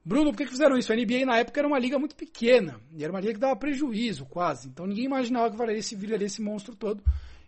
Bruno, 0.04 0.32
por 0.32 0.38
que 0.38 0.46
fizeram 0.46 0.76
isso? 0.76 0.92
A 0.92 0.96
NBA 0.96 1.24
na 1.24 1.38
época 1.38 1.60
era 1.60 1.68
uma 1.68 1.78
liga 1.78 1.96
muito 1.96 2.16
pequena. 2.16 2.80
E 2.92 3.04
era 3.04 3.12
uma 3.12 3.20
liga 3.20 3.34
que 3.34 3.40
dava 3.40 3.54
prejuízo, 3.54 4.26
quase. 4.26 4.68
Então 4.68 4.84
ninguém 4.84 5.04
imaginava 5.04 5.50
que 5.50 5.56
valeria 5.56 5.78
esse, 5.78 5.94
viraria 5.94 6.26
esse 6.26 6.42
monstro 6.42 6.74
todo. 6.74 7.02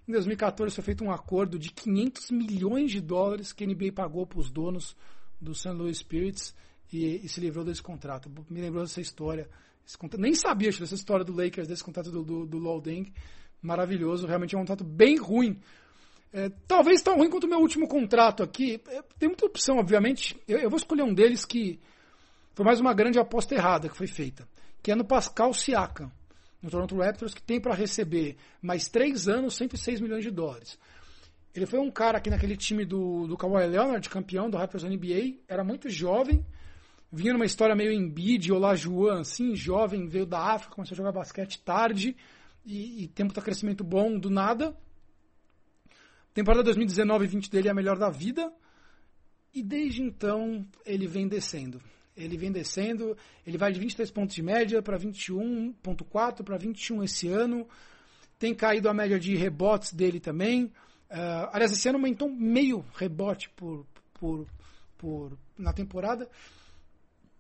Em 0.07 0.13
2014 0.13 0.75
foi 0.75 0.85
feito 0.85 1.05
um 1.05 1.11
acordo 1.11 1.59
de 1.59 1.71
500 1.71 2.31
milhões 2.31 2.91
de 2.91 3.01
dólares 3.01 3.53
que 3.53 3.65
a 3.65 3.67
NBA 3.67 3.93
pagou 3.95 4.27
para 4.27 4.39
os 4.39 4.51
donos 4.51 4.95
do 5.41 5.55
St. 5.55 5.71
Louis 5.71 5.99
Spirits 5.99 6.55
e, 6.93 7.25
e, 7.25 7.29
se 7.29 7.41
livrou 7.41 7.65
desse 7.65 7.83
contrato. 7.83 8.31
Me 8.51 8.61
lembrou 8.61 8.83
dessa 8.83 9.01
história. 9.01 9.49
Nem 10.19 10.35
sabia 10.35 10.71
dessa 10.71 10.95
história 10.95 11.25
do 11.25 11.35
Lakers, 11.35 11.69
desse 11.69 11.83
contrato 11.83 12.11
do, 12.11 12.23
do, 12.23 12.47
do. 12.47 12.83
Maravilhoso, 13.63 14.27
realmente 14.27 14.55
é 14.55 14.59
um 14.59 14.63
contrato 14.63 14.85
bem 14.85 15.17
ruim. 15.17 15.59
É, 16.33 16.51
talvez 16.67 17.01
tão 17.01 17.17
ruim 17.17 17.31
quanto 17.31 17.45
o 17.45 17.49
meu 17.49 17.61
último 17.61 17.89
contrato 17.89 18.43
aqui. 18.43 18.81
É, 18.89 19.03
tem 19.19 19.29
muita 19.29 19.47
opção, 19.47 19.79
obviamente. 19.79 20.37
Eu, 20.47 20.59
eu 20.59 20.69
vou 20.69 20.77
escolher 20.77 21.03
um 21.03 21.15
deles 21.15 21.47
que 21.47 21.81
foi 22.55 22.65
mais 22.65 22.79
uma 22.79 22.93
grande 22.93 23.19
aposta 23.19 23.55
errada 23.55 23.89
que 23.89 23.97
foi 23.97 24.07
feita, 24.07 24.47
que 24.83 24.93
é 24.93 24.95
no 24.95 25.05
Pascal 25.05 25.55
Siakam, 25.55 26.11
no 26.65 26.71
Toronto 26.71 26.97
Raptors, 26.97 27.35
que 27.35 27.43
tem 27.43 27.61
para 27.61 27.75
receber 27.75 28.39
mais 28.63 28.89
três 28.89 29.29
anos 29.29 29.55
106 29.55 30.01
milhões 30.01 30.25
de 30.25 30.31
dólares. 30.31 30.79
Ele 31.55 31.67
foi 31.67 31.79
um 31.79 31.91
cara 31.91 32.17
aqui 32.17 32.31
naquele 32.31 32.57
time 32.57 32.87
do, 32.87 33.27
do 33.27 33.37
Kawhi 33.37 33.67
Leonard, 33.67 34.09
campeão 34.09 34.49
do 34.49 34.57
Raptors 34.57 34.83
NBA, 34.83 35.43
era 35.47 35.63
muito 35.63 35.91
jovem, 35.91 36.45
vinha 37.13 37.35
numa 37.35 37.45
história 37.45 37.77
meio 37.77 37.93
Embiid, 37.93 38.51
Olajuwon, 38.51 39.19
assim, 39.19 39.55
jovem, 39.55 40.09
veio 40.09 40.25
da 40.25 40.55
África, 40.55 40.75
começou 40.75 40.95
a 40.95 40.97
jogar 40.97 41.13
basquete 41.13 41.61
tarde, 41.63 42.17
e, 42.65 43.05
e 43.05 43.09
tempo 43.09 43.35
de 43.35 43.41
crescimento 43.43 43.85
bom 43.85 44.19
do 44.19 44.31
nada. 44.31 44.75
Temporada 46.33 46.65
2019-20 46.73 47.51
dele 47.51 47.69
é 47.69 47.71
a 47.73 47.75
melhor 47.75 47.99
da 47.99 48.09
vida, 48.09 48.51
e 49.53 49.63
desde 49.63 50.03
então 50.03 50.67
ele 50.87 51.07
vem 51.07 51.29
descendo. 51.29 51.81
Ele 52.17 52.37
vem 52.37 52.53
descendo, 52.53 53.17
ele 53.47 53.59
vai 53.59 53.73
de 53.73 53.81
23 53.81 54.11
pontos 54.11 54.35
de 54.35 54.43
média 54.43 54.81
para 54.81 54.99
21.4 54.99 56.45
para 56.45 56.57
21 56.57 57.03
esse 57.03 57.29
ano. 57.29 57.67
Tem 58.39 58.55
caído 58.55 58.89
a 58.89 58.95
média 58.95 59.19
de 59.19 59.35
rebotes 59.35 59.93
dele 59.93 60.21
também. 60.21 60.65
Uh, 61.11 61.51
aliás, 61.53 61.73
esse 61.73 61.89
ano 61.89 61.99
aumentou 61.99 62.29
meio 62.29 62.85
rebote 62.95 63.51
por, 63.51 63.87
por, 64.13 64.47
por, 64.97 65.39
na 65.59 65.73
temporada. 65.73 66.29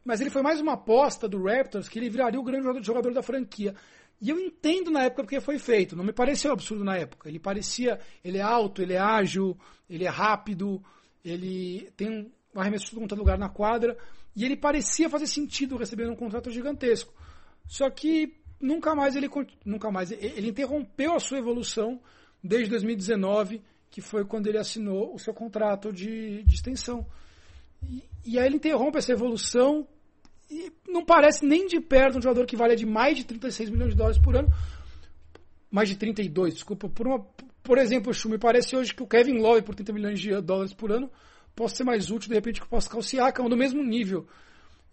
Mas 0.04 0.20
ele 0.20 0.30
foi 0.30 0.42
mais 0.42 0.60
uma 0.60 0.74
aposta 0.74 1.28
do 1.28 1.42
Raptors 1.42 1.88
que 1.88 1.98
ele 1.98 2.10
viraria 2.10 2.38
o 2.38 2.44
grande 2.44 2.84
jogador 2.86 3.12
da 3.12 3.22
franquia. 3.22 3.74
E 4.20 4.30
eu 4.30 4.38
entendo 4.38 4.90
na 4.90 5.04
época 5.04 5.22
porque 5.22 5.40
foi 5.40 5.58
feito. 5.58 5.96
Não 5.96 6.04
me 6.04 6.12
pareceu 6.12 6.52
absurdo 6.52 6.84
na 6.84 6.96
época. 6.96 7.28
Ele 7.28 7.38
parecia. 7.38 7.98
Ele 8.22 8.38
é 8.38 8.42
alto, 8.42 8.82
ele 8.82 8.92
é 8.92 8.98
ágil, 8.98 9.56
ele 9.88 10.04
é 10.04 10.08
rápido, 10.08 10.82
ele 11.24 11.90
tem 11.96 12.32
um 12.54 12.60
arremesso 12.60 12.86
de 12.86 13.06
todo 13.06 13.18
lugar 13.18 13.38
na 13.38 13.48
quadra. 13.48 13.96
E 14.34 14.44
ele 14.44 14.56
parecia 14.56 15.08
fazer 15.08 15.26
sentido 15.26 15.76
recebendo 15.76 16.12
um 16.12 16.16
contrato 16.16 16.50
gigantesco. 16.50 17.12
Só 17.66 17.88
que 17.88 18.34
nunca 18.60 18.94
mais 18.94 19.14
ele 19.14 19.28
nunca 19.64 19.90
mais 19.90 20.10
ele 20.10 20.48
interrompeu 20.48 21.14
a 21.14 21.20
sua 21.20 21.38
evolução 21.38 22.00
desde 22.42 22.70
2019, 22.70 23.62
que 23.90 24.00
foi 24.00 24.24
quando 24.24 24.48
ele 24.48 24.58
assinou 24.58 25.14
o 25.14 25.18
seu 25.18 25.32
contrato 25.32 25.92
de, 25.92 26.42
de 26.42 26.54
extensão. 26.54 27.06
E, 27.82 28.02
e, 28.24 28.38
aí 28.38 28.46
ele 28.46 28.56
interrompe 28.56 28.98
essa 28.98 29.12
evolução 29.12 29.86
e 30.50 30.72
não 30.88 31.04
parece 31.04 31.44
nem 31.44 31.66
de 31.66 31.80
perto 31.80 32.18
um 32.18 32.22
jogador 32.22 32.46
que 32.46 32.56
vale 32.56 32.76
de 32.76 32.84
mais 32.84 33.16
de 33.16 33.24
36 33.24 33.70
milhões 33.70 33.90
de 33.90 33.96
dólares 33.96 34.18
por 34.18 34.36
ano. 34.36 34.48
Mais 35.70 35.88
de 35.88 35.96
32, 35.96 36.54
desculpa. 36.54 36.88
Por, 36.88 37.06
uma, 37.06 37.20
por 37.62 37.78
exemplo, 37.78 38.12
me 38.26 38.38
parece 38.38 38.76
hoje 38.76 38.94
que 38.94 39.02
o 39.02 39.06
Kevin 39.06 39.38
Love 39.38 39.62
por 39.62 39.74
30 39.74 39.92
milhões 39.92 40.20
de 40.20 40.40
dólares 40.40 40.72
por 40.72 40.92
ano 40.92 41.10
possa 41.54 41.76
ser 41.76 41.84
mais 41.84 42.10
útil 42.10 42.28
de 42.28 42.34
repente 42.34 42.60
que 42.60 42.66
o 42.66 42.70
Pascal 42.70 43.02
Siakam, 43.02 43.48
do 43.48 43.56
mesmo 43.56 43.82
nível. 43.82 44.26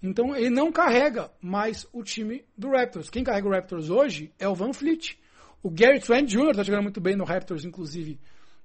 Então 0.01 0.35
ele 0.35 0.49
não 0.49 0.71
carrega 0.71 1.31
mais 1.39 1.87
o 1.93 2.03
time 2.03 2.43
do 2.57 2.71
Raptors. 2.71 3.09
Quem 3.09 3.23
carrega 3.23 3.47
o 3.47 3.51
Raptors 3.51 3.89
hoje 3.89 4.33
é 4.39 4.47
o 4.47 4.55
Van 4.55 4.73
Fleet. 4.73 5.19
O 5.61 5.69
Gary 5.69 5.99
Trent 5.99 6.27
Jr. 6.27 6.51
está 6.51 6.63
jogando 6.63 6.83
muito 6.83 6.99
bem 6.99 7.15
no 7.15 7.23
Raptors, 7.23 7.63
inclusive, 7.65 8.19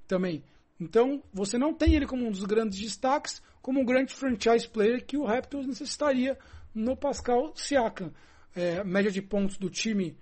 também. 0.09 0.43
Então 0.81 1.23
você 1.33 1.59
não 1.59 1.75
tem 1.75 1.95
ele 1.95 2.07
como 2.07 2.27
um 2.27 2.31
dos 2.31 2.45
grandes 2.45 2.79
destaques, 2.79 3.43
como 3.61 3.81
um 3.81 3.85
grande 3.85 4.15
franchise 4.15 4.67
player 4.69 5.05
que 5.05 5.17
o 5.17 5.25
Raptors 5.25 5.67
necessitaria 5.67 6.39
no 6.75 6.97
Pascal 6.97 7.53
Siakam. 7.55 8.13
É, 8.55 8.83
média 8.83 9.11
de 9.11 9.21
pontos 9.21 9.59
do 9.59 9.69
time. 9.69 10.17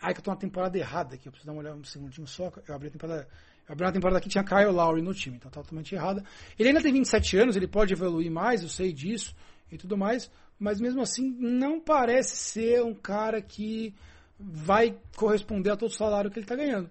Ai, 0.00 0.14
que 0.14 0.20
eu 0.20 0.24
tô 0.24 0.30
na 0.30 0.36
temporada 0.36 0.78
errada 0.78 1.16
aqui. 1.16 1.28
Eu 1.28 1.32
preciso 1.32 1.46
dar 1.46 1.52
uma 1.52 1.60
olhada 1.60 1.76
um 1.76 1.84
segundinho 1.84 2.26
só. 2.26 2.50
Eu 2.66 2.74
abri 2.74 2.88
a 2.88 2.90
temporada. 2.90 3.28
A 3.68 3.92
temporada 3.92 4.20
que 4.20 4.28
tinha 4.28 4.42
Kyle 4.42 4.70
Lowry 4.70 5.02
no 5.02 5.12
time, 5.12 5.36
então 5.36 5.50
tá 5.50 5.60
totalmente 5.60 5.94
errada. 5.94 6.24
Ele 6.58 6.70
ainda 6.70 6.80
tem 6.80 6.92
27 6.92 7.36
anos, 7.36 7.56
ele 7.56 7.66
pode 7.66 7.92
evoluir 7.92 8.30
mais, 8.30 8.62
eu 8.62 8.68
sei 8.68 8.92
disso 8.92 9.34
e 9.70 9.76
tudo 9.76 9.96
mais, 9.96 10.30
mas 10.58 10.80
mesmo 10.80 11.02
assim 11.02 11.36
não 11.38 11.78
parece 11.78 12.36
ser 12.36 12.82
um 12.82 12.94
cara 12.94 13.42
que 13.42 13.94
vai 14.38 14.96
corresponder 15.16 15.70
a 15.70 15.76
todo 15.76 15.90
o 15.90 15.94
salário 15.94 16.30
que 16.30 16.38
ele 16.38 16.44
está 16.44 16.56
ganhando. 16.56 16.90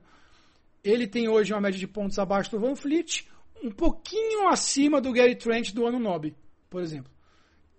Ele 0.83 1.07
tem 1.07 1.27
hoje 1.27 1.51
uma 1.51 1.61
média 1.61 1.79
de 1.79 1.87
pontos 1.87 2.19
abaixo 2.19 2.51
do 2.51 2.59
Van 2.59 2.75
Fleet, 2.75 3.27
um 3.63 3.71
pouquinho 3.71 4.47
acima 4.47 5.01
do 5.01 5.11
Gary 5.11 5.35
Trent 5.35 5.73
do 5.73 5.85
ano 5.87 5.99
Nobe, 5.99 6.35
por 6.69 6.83
exemplo. 6.83 7.11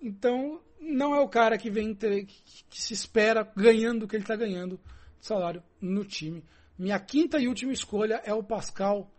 Então, 0.02 0.60
não 0.80 1.14
é 1.14 1.20
o 1.20 1.28
cara 1.28 1.56
que 1.56 1.70
vem 1.70 1.94
que 1.94 2.82
se 2.82 2.94
espera 2.94 3.48
ganhando 3.56 4.04
o 4.04 4.08
que 4.08 4.16
ele 4.16 4.24
está 4.24 4.34
ganhando 4.36 4.80
de 5.20 5.26
salário 5.26 5.62
no 5.80 6.04
time. 6.04 6.42
Minha 6.78 7.00
quinta 7.00 7.40
e 7.40 7.48
última 7.48 7.72
escolha 7.72 8.22
é 8.24 8.32
o 8.32 8.42
Pascal 8.42 9.10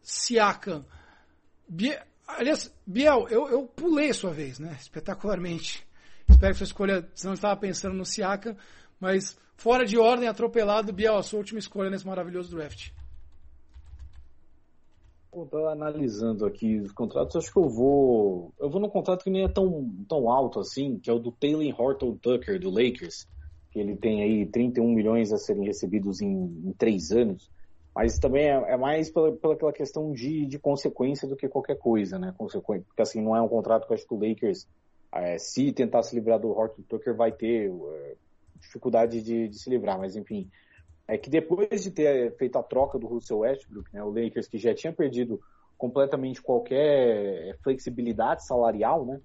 Siakam. 0.00 0.84
Biel, 1.68 2.00
aliás, 2.26 2.72
Biel, 2.86 3.26
eu, 3.28 3.48
eu 3.48 3.66
pulei 3.66 4.12
sua 4.12 4.32
vez, 4.32 4.58
né? 4.58 4.76
Espetacularmente. 4.80 5.86
Espero 6.28 6.52
que 6.52 6.58
sua 6.58 6.64
escolha, 6.64 7.08
você 7.12 7.26
não 7.26 7.34
estava 7.34 7.58
pensando 7.58 7.96
no 7.96 8.04
Siakam, 8.04 8.56
mas 9.00 9.36
fora 9.56 9.84
de 9.84 9.98
ordem, 9.98 10.28
atropelado, 10.28 10.92
Biel, 10.92 11.16
a 11.16 11.22
sua 11.22 11.40
última 11.40 11.58
escolha 11.58 11.90
nesse 11.90 12.06
maravilhoso 12.06 12.54
draft. 12.54 12.90
Estou 15.30 15.68
analisando 15.68 16.46
aqui 16.46 16.78
os 16.78 16.90
contratos, 16.92 17.36
acho 17.36 17.52
que 17.52 17.58
eu 17.58 17.68
vou. 17.68 18.52
Eu 18.58 18.70
vou 18.70 18.80
num 18.80 18.88
contrato 18.88 19.22
que 19.22 19.30
nem 19.30 19.44
é 19.44 19.48
tão, 19.48 19.88
tão 20.08 20.30
alto 20.30 20.58
assim, 20.58 20.98
que 20.98 21.10
é 21.10 21.12
o 21.12 21.18
do 21.18 21.30
Taylor 21.30 21.80
Horton 21.80 22.16
Tucker, 22.16 22.58
do 22.58 22.70
Lakers, 22.70 23.26
que 23.70 23.78
ele 23.78 23.96
tem 23.96 24.22
aí 24.22 24.46
31 24.46 24.92
milhões 24.92 25.32
a 25.32 25.38
serem 25.38 25.64
recebidos 25.64 26.20
em, 26.20 26.28
em 26.28 26.72
três 26.76 27.10
anos. 27.10 27.50
Mas 27.94 28.18
também 28.18 28.44
é, 28.44 28.72
é 28.72 28.76
mais 28.76 29.10
pela, 29.10 29.32
pela 29.32 29.72
questão 29.72 30.12
de, 30.12 30.46
de 30.46 30.58
consequência 30.58 31.26
do 31.26 31.36
que 31.36 31.48
qualquer 31.48 31.76
coisa, 31.76 32.18
né? 32.18 32.34
Consequência, 32.36 32.84
porque 32.86 33.02
assim, 33.02 33.20
não 33.20 33.34
é 33.34 33.42
um 33.42 33.48
contrato 33.48 33.86
que 33.86 33.92
eu 33.92 33.96
acho 33.96 34.06
que 34.06 34.14
o 34.14 34.28
Lakers, 34.28 34.68
é, 35.12 35.38
se 35.38 35.72
tentar 35.72 36.02
se 36.02 36.14
livrar 36.14 36.38
do 36.38 36.50
Horton 36.50 36.82
Tucker, 36.88 37.14
vai 37.14 37.32
ter 37.32 37.70
é, 37.70 38.14
dificuldade 38.60 39.22
de, 39.22 39.48
de 39.48 39.58
se 39.58 39.68
livrar, 39.68 39.98
mas 39.98 40.16
enfim 40.16 40.48
é 41.08 41.16
que 41.16 41.30
depois 41.30 41.82
de 41.82 41.90
ter 41.90 42.36
feito 42.36 42.58
a 42.58 42.62
troca 42.62 42.98
do 42.98 43.06
Russell 43.06 43.38
Westbrook, 43.38 43.92
né, 43.94 44.04
o 44.04 44.10
Lakers 44.10 44.46
que 44.46 44.58
já 44.58 44.74
tinha 44.74 44.92
perdido 44.92 45.40
completamente 45.78 46.42
qualquer 46.42 47.56
flexibilidade 47.62 48.46
salarial, 48.46 49.06
né, 49.06 49.20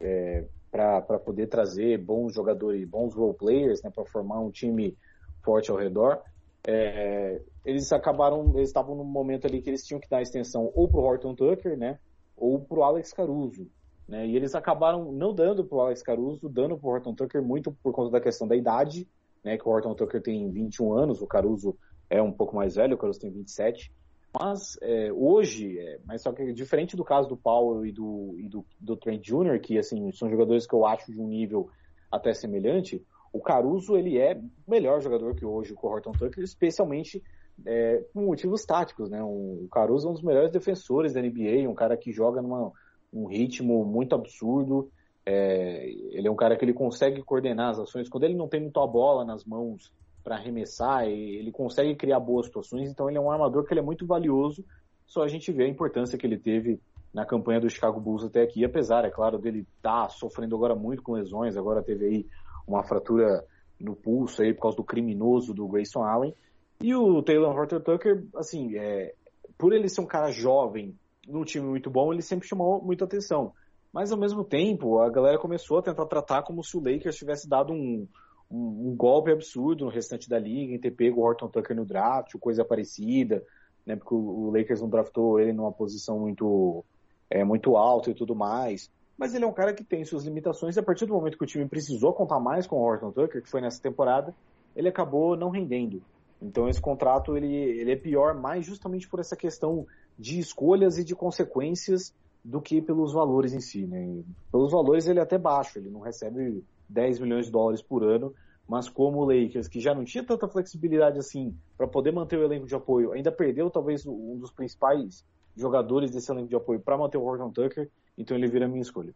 é, 0.00 0.44
para 0.70 1.18
poder 1.18 1.48
trazer 1.48 1.98
bons 1.98 2.32
jogadores, 2.32 2.88
bons 2.88 3.14
role 3.14 3.34
players, 3.34 3.82
né, 3.82 3.90
para 3.90 4.04
formar 4.04 4.40
um 4.40 4.50
time 4.50 4.96
forte 5.42 5.70
ao 5.70 5.76
redor, 5.76 6.20
é, 6.66 7.40
eles 7.64 7.92
acabaram, 7.92 8.52
eles 8.54 8.68
estavam 8.68 8.94
num 8.94 9.04
momento 9.04 9.46
ali 9.46 9.60
que 9.60 9.70
eles 9.70 9.84
tinham 9.84 10.00
que 10.00 10.08
dar 10.08 10.22
extensão 10.22 10.70
ou 10.74 10.88
pro 10.88 11.00
Horton 11.00 11.34
Tucker, 11.34 11.76
né, 11.76 11.98
ou 12.36 12.60
pro 12.60 12.82
Alex 12.82 13.12
Caruso, 13.12 13.66
né, 14.06 14.26
e 14.26 14.36
eles 14.36 14.54
acabaram 14.54 15.10
não 15.12 15.34
dando 15.34 15.64
pro 15.64 15.80
Alex 15.80 16.02
Caruso, 16.02 16.48
dando 16.48 16.78
pro 16.78 16.90
Horton 16.90 17.14
Tucker 17.14 17.42
muito 17.42 17.72
por 17.82 17.92
conta 17.92 18.10
da 18.10 18.20
questão 18.20 18.46
da 18.46 18.56
idade, 18.56 19.08
né, 19.42 19.58
que 19.58 19.66
o 19.66 19.70
Horton 19.70 19.94
Tucker 19.94 20.22
tem 20.22 20.50
21 20.50 20.92
anos, 20.92 21.20
o 21.20 21.26
Caruso 21.26 21.76
é 22.08 22.20
um 22.20 22.32
pouco 22.32 22.54
mais 22.54 22.76
velho, 22.76 22.94
o 22.94 22.98
Caruso 22.98 23.20
tem 23.20 23.30
27. 23.30 23.92
Mas 24.38 24.78
é, 24.80 25.12
hoje, 25.12 25.78
é, 25.78 25.98
mas 26.04 26.22
só 26.22 26.32
que 26.32 26.52
diferente 26.52 26.96
do 26.96 27.04
caso 27.04 27.28
do 27.28 27.36
Powell 27.36 27.84
e 27.84 27.92
do, 27.92 28.36
e 28.38 28.48
do, 28.48 28.64
do 28.78 28.96
Trent 28.96 29.22
Jr., 29.22 29.60
que 29.60 29.76
assim, 29.76 30.12
são 30.12 30.30
jogadores 30.30 30.66
que 30.66 30.74
eu 30.74 30.86
acho 30.86 31.10
de 31.10 31.20
um 31.20 31.26
nível 31.26 31.68
até 32.10 32.32
semelhante, 32.32 33.04
o 33.32 33.40
Caruso 33.40 33.96
ele 33.96 34.18
é 34.18 34.40
melhor 34.66 35.00
jogador 35.00 35.34
que 35.34 35.44
hoje 35.44 35.72
o 35.72 35.86
Horton 35.86 36.12
Tucker, 36.12 36.42
especialmente 36.42 37.22
é, 37.64 37.98
por 38.12 38.22
motivos 38.22 38.64
táticos. 38.64 39.10
Né? 39.10 39.22
O 39.22 39.68
Caruso 39.70 40.06
é 40.06 40.10
um 40.10 40.14
dos 40.14 40.22
melhores 40.22 40.50
defensores 40.50 41.12
da 41.12 41.20
NBA, 41.20 41.68
um 41.68 41.74
cara 41.74 41.96
que 41.96 42.12
joga 42.12 42.40
num 42.40 42.72
um 43.12 43.26
ritmo 43.26 43.84
muito 43.84 44.14
absurdo, 44.14 44.88
é, 45.26 45.88
ele 46.12 46.28
é 46.28 46.30
um 46.30 46.36
cara 46.36 46.56
que 46.56 46.64
ele 46.64 46.72
consegue 46.72 47.22
coordenar 47.22 47.70
as 47.70 47.80
ações. 47.80 48.08
Quando 48.08 48.24
ele 48.24 48.36
não 48.36 48.48
tem 48.48 48.60
muito 48.60 48.78
a 48.80 48.86
bola 48.86 49.24
nas 49.24 49.44
mãos 49.44 49.92
para 50.22 50.36
arremessar, 50.36 51.04
ele 51.04 51.50
consegue 51.52 51.94
criar 51.94 52.20
boas 52.20 52.46
situações. 52.46 52.90
Então 52.90 53.08
ele 53.08 53.18
é 53.18 53.20
um 53.20 53.30
armador 53.30 53.64
que 53.64 53.72
ele 53.72 53.80
é 53.80 53.82
muito 53.82 54.06
valioso. 54.06 54.64
Só 55.06 55.22
a 55.22 55.28
gente 55.28 55.50
vê 55.50 55.64
a 55.64 55.68
importância 55.68 56.18
que 56.18 56.26
ele 56.26 56.38
teve 56.38 56.80
na 57.12 57.26
campanha 57.26 57.60
do 57.60 57.68
Chicago 57.68 58.00
Bulls 58.00 58.24
até 58.24 58.42
aqui, 58.42 58.64
apesar, 58.64 59.04
é 59.04 59.10
claro, 59.10 59.38
dele 59.38 59.66
estar 59.76 60.02
tá 60.02 60.08
sofrendo 60.08 60.54
agora 60.54 60.74
muito 60.74 61.02
com 61.02 61.12
lesões. 61.12 61.56
Agora 61.56 61.82
teve 61.82 62.06
aí 62.06 62.26
uma 62.66 62.84
fratura 62.84 63.44
no 63.80 63.96
pulso 63.96 64.42
aí 64.42 64.54
por 64.54 64.62
causa 64.62 64.76
do 64.76 64.84
criminoso 64.84 65.54
do 65.54 65.66
Grayson 65.66 66.04
Allen. 66.04 66.34
E 66.80 66.94
o 66.94 67.22
Taylor 67.22 67.54
Horton 67.54 67.80
Tucker, 67.80 68.24
assim, 68.36 68.76
é, 68.76 69.14
por 69.58 69.72
ele 69.72 69.88
ser 69.88 70.00
um 70.00 70.06
cara 70.06 70.30
jovem, 70.30 70.96
num 71.26 71.44
time 71.44 71.66
muito 71.66 71.90
bom, 71.90 72.12
ele 72.12 72.22
sempre 72.22 72.48
chamou 72.48 72.82
muita 72.82 73.04
atenção. 73.04 73.52
Mas 73.92 74.12
ao 74.12 74.18
mesmo 74.18 74.44
tempo, 74.44 75.00
a 75.00 75.10
galera 75.10 75.38
começou 75.38 75.78
a 75.78 75.82
tentar 75.82 76.06
tratar 76.06 76.42
como 76.42 76.62
se 76.62 76.76
o 76.76 76.80
Lakers 76.80 77.16
tivesse 77.16 77.48
dado 77.48 77.72
um, 77.72 78.06
um, 78.50 78.90
um 78.90 78.96
golpe 78.96 79.30
absurdo 79.30 79.84
no 79.84 79.90
restante 79.90 80.28
da 80.28 80.38
liga, 80.38 80.74
em 80.74 80.78
ter 80.78 80.90
pego 80.90 81.20
o 81.20 81.24
Horton 81.24 81.48
Tucker 81.48 81.76
no 81.76 81.84
draft, 81.84 82.36
coisa 82.38 82.64
parecida, 82.64 83.44
né? 83.86 83.96
Porque 83.96 84.14
o, 84.14 84.18
o 84.18 84.50
Lakers 84.50 84.80
não 84.80 84.88
draftou 84.88 85.38
ele 85.38 85.52
numa 85.52 85.72
posição 85.72 86.18
muito, 86.18 86.84
é, 87.30 87.44
muito 87.44 87.76
alta 87.76 88.10
e 88.10 88.14
tudo 88.14 88.34
mais. 88.34 88.90
Mas 89.16 89.34
ele 89.34 89.44
é 89.44 89.46
um 89.46 89.52
cara 89.52 89.74
que 89.74 89.84
tem 89.84 90.04
suas 90.04 90.24
limitações 90.24 90.76
e 90.76 90.80
a 90.80 90.82
partir 90.82 91.06
do 91.06 91.12
momento 91.12 91.36
que 91.36 91.44
o 91.44 91.46
time 91.46 91.68
precisou 91.68 92.12
contar 92.12 92.40
mais 92.40 92.66
com 92.66 92.76
o 92.76 92.82
Horton 92.82 93.12
Tucker, 93.12 93.42
que 93.42 93.50
foi 93.50 93.60
nessa 93.60 93.80
temporada, 93.80 94.34
ele 94.74 94.88
acabou 94.88 95.36
não 95.36 95.50
rendendo. 95.50 96.02
Então 96.40 96.68
esse 96.68 96.80
contrato 96.80 97.36
ele, 97.36 97.54
ele 97.54 97.92
é 97.92 97.96
pior 97.96 98.34
mais 98.34 98.64
justamente 98.64 99.06
por 99.06 99.20
essa 99.20 99.36
questão 99.36 99.86
de 100.18 100.38
escolhas 100.38 100.96
e 100.96 101.04
de 101.04 101.14
consequências 101.14 102.14
do 102.42 102.60
que 102.60 102.80
pelos 102.80 103.12
valores 103.12 103.52
em 103.52 103.60
si. 103.60 103.86
Né? 103.86 104.22
Pelos 104.50 104.72
valores 104.72 105.06
ele 105.06 105.18
é 105.18 105.22
até 105.22 105.36
baixo, 105.36 105.78
ele 105.78 105.90
não 105.90 106.00
recebe 106.00 106.64
10 106.90 107.20
milhões 107.20 107.46
de 107.46 107.52
dólares 107.52 107.82
por 107.82 108.02
ano, 108.02 108.34
mas 108.68 108.88
como 108.88 109.18
o 109.18 109.24
Lakers, 109.24 109.66
que 109.66 109.80
já 109.80 109.94
não 109.94 110.04
tinha 110.04 110.24
tanta 110.24 110.46
flexibilidade 110.46 111.18
assim 111.18 111.56
para 111.76 111.88
poder 111.88 112.12
manter 112.12 112.38
o 112.38 112.44
elenco 112.44 112.66
de 112.66 112.74
apoio, 112.74 113.12
ainda 113.12 113.32
perdeu 113.32 113.70
talvez 113.70 114.06
um 114.06 114.36
dos 114.38 114.52
principais 114.52 115.24
jogadores 115.56 116.10
desse 116.10 116.30
elenco 116.30 116.48
de 116.48 116.56
apoio 116.56 116.80
para 116.80 116.96
manter 116.96 117.18
o 117.18 117.24
Horton 117.24 117.50
Tucker, 117.50 117.90
então 118.16 118.36
ele 118.36 118.46
vira 118.46 118.66
a 118.66 118.68
minha 118.68 118.82
escolha. 118.82 119.14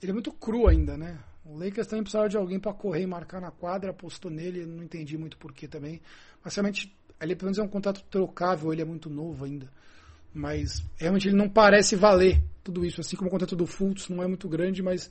Ele 0.00 0.10
é 0.10 0.14
muito 0.14 0.32
cru 0.32 0.66
ainda, 0.66 0.96
né? 0.96 1.18
O 1.44 1.58
Lakers 1.58 1.86
também 1.86 2.02
precisava 2.02 2.28
de 2.28 2.36
alguém 2.36 2.58
para 2.58 2.72
correr 2.72 3.02
e 3.02 3.06
marcar 3.06 3.40
na 3.40 3.50
quadra, 3.50 3.90
apostou 3.90 4.30
nele, 4.30 4.64
não 4.64 4.82
entendi 4.82 5.18
muito 5.18 5.36
porquê 5.36 5.68
também. 5.68 6.00
Mas 6.42 6.54
realmente, 6.54 6.96
ele 7.20 7.36
pelo 7.36 7.46
menos 7.46 7.58
é 7.58 7.62
um 7.62 7.68
contrato 7.68 8.02
trocável, 8.10 8.72
ele 8.72 8.82
é 8.82 8.84
muito 8.84 9.10
novo 9.10 9.44
ainda. 9.44 9.68
Mas 10.32 10.82
realmente 10.96 11.28
ele 11.28 11.36
não 11.36 11.48
parece 11.48 11.96
valer 11.96 12.42
tudo 12.64 12.84
isso, 12.84 13.00
assim 13.00 13.16
como 13.16 13.28
o 13.28 13.30
contrato 13.30 13.54
do 13.54 13.66
Fultz 13.66 14.08
não 14.08 14.22
é 14.22 14.26
muito 14.26 14.48
grande, 14.48 14.82
mas 14.82 15.10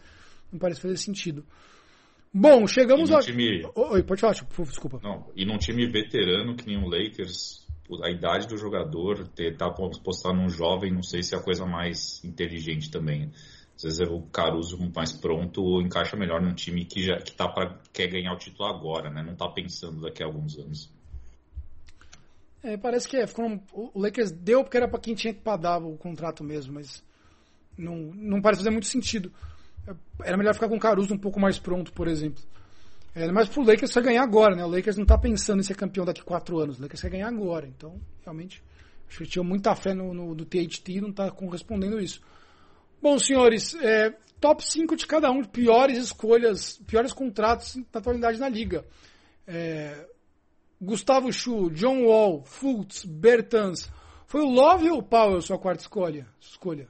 não 0.51 0.59
parece 0.59 0.81
fazer 0.81 0.97
sentido. 0.97 1.45
Bom, 2.33 2.65
chegamos 2.65 3.11
ao. 3.11 3.19
Time... 3.19 3.69
Oi, 3.75 4.03
pode 4.03 4.21
falar, 4.21 4.33
desculpa. 4.33 4.99
Não, 5.03 5.29
e 5.35 5.45
num 5.45 5.57
time 5.57 5.85
veterano 5.87 6.55
que 6.55 6.65
nem 6.65 6.77
o 6.77 6.87
Lakers, 6.87 7.67
a 8.01 8.09
idade 8.09 8.47
do 8.47 8.57
jogador, 8.57 9.27
tentar 9.27 9.71
postar 9.71 10.33
num 10.33 10.49
jovem, 10.49 10.91
não 10.91 11.03
sei 11.03 11.23
se 11.23 11.35
é 11.35 11.37
a 11.37 11.41
coisa 11.41 11.65
mais 11.65 12.23
inteligente 12.23 12.89
também. 12.89 13.31
Às 13.75 13.83
vezes 13.83 13.99
o 14.01 14.21
Caruso 14.31 14.77
mais 14.95 15.11
pronto 15.11 15.81
encaixa 15.81 16.15
melhor 16.15 16.41
num 16.41 16.53
time 16.53 16.85
que 16.85 17.03
já 17.03 17.17
que 17.17 17.31
tá 17.31 17.47
para 17.49 17.79
quer 17.91 18.07
ganhar 18.07 18.33
o 18.33 18.37
título 18.37 18.69
agora, 18.69 19.09
né? 19.09 19.23
Não 19.23 19.35
tá 19.35 19.49
pensando 19.49 20.01
daqui 20.01 20.23
a 20.23 20.25
alguns 20.27 20.57
anos. 20.57 20.89
É, 22.63 22.77
parece 22.77 23.07
que 23.07 23.17
é, 23.17 23.25
ficou, 23.25 23.59
o 23.73 23.99
Lakers 23.99 24.31
deu 24.31 24.63
porque 24.63 24.77
era 24.77 24.87
para 24.87 24.99
quem 24.99 25.15
tinha 25.15 25.33
que 25.33 25.41
pagar 25.41 25.81
o 25.81 25.97
contrato 25.97 26.43
mesmo, 26.43 26.75
mas 26.75 27.03
não, 27.75 27.95
não 28.13 28.41
parece 28.41 28.61
fazer 28.61 28.69
muito 28.69 28.85
sentido. 28.85 29.33
Era 30.23 30.37
melhor 30.37 30.53
ficar 30.53 30.69
com 30.69 30.75
o 30.75 30.79
Caruso 30.79 31.13
um 31.13 31.17
pouco 31.17 31.39
mais 31.39 31.57
pronto, 31.57 31.91
por 31.93 32.07
exemplo. 32.07 32.43
É, 33.13 33.29
mas 33.31 33.49
pro 33.49 33.63
Lakers 33.63 33.93
vai 33.93 34.03
ganhar 34.03 34.23
agora, 34.23 34.55
né? 34.55 34.63
O 34.63 34.69
Lakers 34.69 34.97
não 34.97 35.05
tá 35.05 35.17
pensando 35.17 35.59
em 35.59 35.63
ser 35.63 35.75
campeão 35.75 36.05
daqui 36.05 36.21
a 36.21 36.23
quatro 36.23 36.59
anos. 36.59 36.79
O 36.79 36.81
Lakers 36.81 37.01
quer 37.01 37.09
ganhar 37.09 37.27
agora. 37.27 37.67
Então, 37.67 37.99
realmente, 38.23 38.63
acho 39.07 39.17
que 39.17 39.25
tinha 39.25 39.43
muita 39.43 39.75
fé 39.75 39.93
no, 39.93 40.13
no, 40.13 40.33
no 40.33 40.45
THT 40.45 40.89
e 40.89 41.01
não 41.01 41.11
tá 41.11 41.29
correspondendo 41.29 41.99
isso. 41.99 42.21
Bom, 43.01 43.17
senhores, 43.19 43.73
é, 43.75 44.15
top 44.39 44.63
5 44.63 44.95
de 44.95 45.07
cada 45.07 45.29
um, 45.31 45.43
piores 45.43 45.97
escolhas, 45.97 46.77
piores 46.87 47.11
contratos 47.11 47.75
na 47.75 47.99
atualidade 47.99 48.39
na 48.39 48.47
liga. 48.47 48.85
É, 49.45 50.07
Gustavo 50.79 51.31
Chu, 51.33 51.69
John 51.71 52.03
Wall, 52.05 52.43
Fultz, 52.45 53.03
Bertans. 53.03 53.91
Foi 54.25 54.41
o 54.41 54.49
Love 54.49 54.89
ou 54.89 54.99
o 54.99 55.03
Powell 55.03 55.41
sua 55.41 55.59
quarta 55.59 55.81
escolha? 55.81 56.27
escolha? 56.39 56.87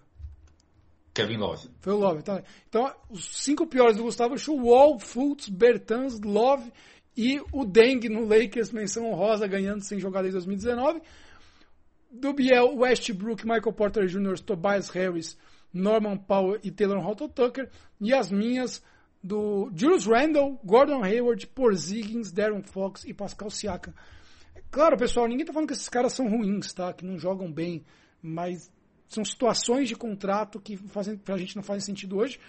Kevin 1.14 1.38
Love. 1.38 1.70
Foi 1.82 1.94
o 1.94 1.98
Love. 1.98 2.24
Tá? 2.24 2.44
Então, 2.70 2.94
os 3.10 3.44
cinco 3.44 3.68
piores 3.68 3.98
do 3.98 4.04
Gustavo 4.04 4.38
Chu, 4.38 4.56
Wall, 4.56 5.00
Fultz, 5.00 5.50
Bertans, 5.50 6.20
Love 6.22 6.72
e 7.16 7.42
o 7.52 7.66
Deng 7.66 8.08
no 8.10 8.26
Lakers, 8.26 8.72
menção 8.72 9.06
honrosa, 9.12 9.48
ganhando 9.48 9.84
sem 9.84 10.00
jogar 10.00 10.22
desde 10.22 10.38
2019. 10.38 11.02
Do 12.10 12.34
Biel, 12.34 12.76
Westbrook, 12.76 13.46
Michael 13.46 13.74
Porter 13.74 14.06
Jr., 14.06 14.40
Tobias 14.40 14.90
Harris, 14.90 15.38
Norman 15.74 16.18
Powell 16.18 16.60
e 16.64 16.72
Taylor 16.72 17.06
Horton 17.06 17.30
Tucker. 17.30 17.70
E 18.00 18.14
as 18.14 18.32
minhas 18.32 18.82
do 19.24 19.72
Julius 19.76 20.06
Randle, 20.06 20.60
Gordon 20.64 21.04
Hayward, 21.04 21.46
Porzingis, 21.48 22.32
Darren 22.32 22.64
Fox 22.64 23.04
e 23.06 23.14
Pascal 23.14 23.50
Siakam. 23.50 23.94
Claro, 24.70 24.98
pessoal, 24.98 25.28
ninguém 25.28 25.46
tá 25.46 25.54
falando 25.54 25.68
que 25.68 25.74
esses 25.74 25.90
caras 25.90 26.14
são 26.14 26.30
ruins, 26.30 26.74
tá? 26.74 26.94
Que 26.94 27.06
não 27.06 27.20
jogam 27.20 27.52
bem, 27.52 27.84
mas 28.22 28.72
são 29.12 29.26
situações 29.26 29.90
de 29.90 29.96
contrato 29.96 30.60
que 30.60 30.78
fazem, 30.78 31.18
pra 31.18 31.38
gente 31.38 31.56
não 31.56 31.64
fazem 31.64 31.82
sentido 31.82 32.18
hoje. 32.18 32.40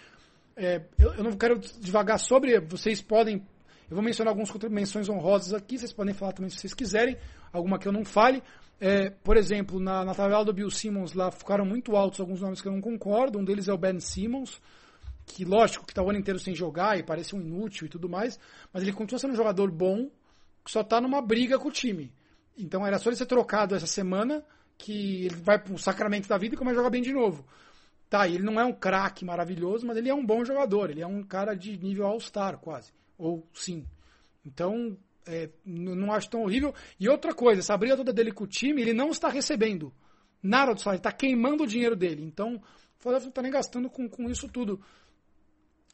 É, 0.57 0.81
eu, 0.97 1.13
eu, 1.15 1.25
não 1.25 1.33
quero 1.33 1.59
devagar 1.59 2.21
sobre, 2.21 2.61
vocês 2.61 3.03
podem, 3.03 3.45
eu 3.91 3.97
vou 3.97 4.03
mencionar 4.03 4.31
algumas 4.31 4.51
menções 4.71 5.09
honrosas 5.09 5.55
aqui, 5.55 5.77
vocês 5.77 5.93
podem 5.93 6.15
falar 6.15 6.33
também 6.33 6.51
se 6.51 6.59
vocês 6.59 6.73
quiserem, 6.73 7.17
alguma 7.53 7.81
que 7.81 7.89
eu 7.89 7.93
não 7.93 8.05
fale. 8.05 8.43
É, 8.81 9.11
por 9.11 9.37
exemplo, 9.37 9.81
na, 9.81 10.05
na 10.05 10.15
tabela 10.15 10.45
do 10.45 10.53
Bill 10.53 10.71
Simmons 10.71 11.15
lá 11.15 11.33
ficaram 11.33 11.65
muito 11.65 11.97
altos 11.97 12.21
alguns 12.21 12.41
nomes 12.41 12.61
que 12.61 12.69
eu 12.69 12.73
não 12.73 12.81
concordo, 12.81 13.41
um 13.41 13.45
deles 13.45 13.67
é 13.67 13.73
o 13.73 13.79
Ben 13.79 13.99
Simmons, 13.99 14.61
que 15.27 15.45
lógico 15.45 15.85
que 15.85 15.91
está 15.93 16.03
o 16.03 16.11
ano 16.11 16.19
inteiro 16.19 16.39
sem 16.39 16.55
jogar 16.55 16.97
e 16.97 17.03
parece 17.03 17.35
um 17.35 17.41
inútil 17.41 17.87
e 17.87 17.91
tudo 17.91 18.09
mais, 18.09 18.39
mas 18.73 18.85
ele 18.85 18.93
continua 18.93 19.19
sendo 19.19 19.33
um 19.33 19.37
jogador 19.37 19.69
bom, 19.69 20.09
que 20.65 20.71
só 20.71 20.83
está 20.83 21.01
numa 21.01 21.21
briga 21.21 21.59
com 21.59 21.69
o 21.69 21.73
time. 21.73 22.13
Então 22.57 22.87
era 22.87 22.99
só 22.99 23.09
ele 23.09 23.17
ser 23.17 23.27
trocado 23.27 23.75
essa 23.75 23.87
semana 23.87 24.45
que 24.79 25.27
ele 25.27 25.37
vai 25.37 25.59
para 25.59 25.73
o 25.73 25.79
sacramento 25.79 26.29
da 26.29 26.39
vida 26.39 26.55
e 26.55 26.59
começa 26.59 26.77
a 26.77 26.79
jogar 26.79 26.91
bem 26.91 27.03
de 27.03 27.13
novo. 27.13 27.45
Tá, 28.09 28.29
ele 28.29 28.43
não 28.43 28.61
é 28.61 28.65
um 28.65 28.73
craque 28.73 29.25
maravilhoso, 29.25 29.87
mas 29.87 29.97
ele 29.97 30.11
é 30.11 30.15
um 30.15 30.25
bom 30.25 30.45
jogador. 30.45 30.91
Ele 30.91 31.01
é 31.01 31.07
um 31.07 31.23
cara 31.23 31.55
de 31.55 31.79
nível 31.79 32.07
All-Star, 32.07 32.59
quase. 32.59 32.93
Ou 33.17 33.47
sim. 33.55 33.87
Então, 34.45 34.97
é, 35.27 35.49
não 35.65 36.13
acho 36.13 36.29
tão 36.29 36.43
horrível. 36.43 36.75
E 36.99 37.09
outra 37.09 37.35
coisa, 37.35 37.61
essa 37.61 37.77
briga 37.77 37.97
toda 37.97 38.13
dele 38.13 38.33
com 38.33 38.45
o 38.45 38.47
time, 38.47 38.83
ele 38.83 38.93
não 38.93 39.11
está 39.11 39.29
recebendo 39.29 39.93
nada 40.43 40.75
do 40.75 40.81
salário, 40.81 40.99
está 40.99 41.13
queimando 41.13 41.63
o 41.63 41.67
dinheiro 41.67 41.97
dele. 41.97 42.23
Então, 42.23 42.57
o 42.57 42.63
Philadelphia 42.99 43.27
não 43.27 43.31
está 43.31 43.43
nem 43.43 43.53
gastando 43.53 43.89
com, 43.89 44.09
com 44.09 44.29
isso 44.29 44.49
tudo. 44.49 44.81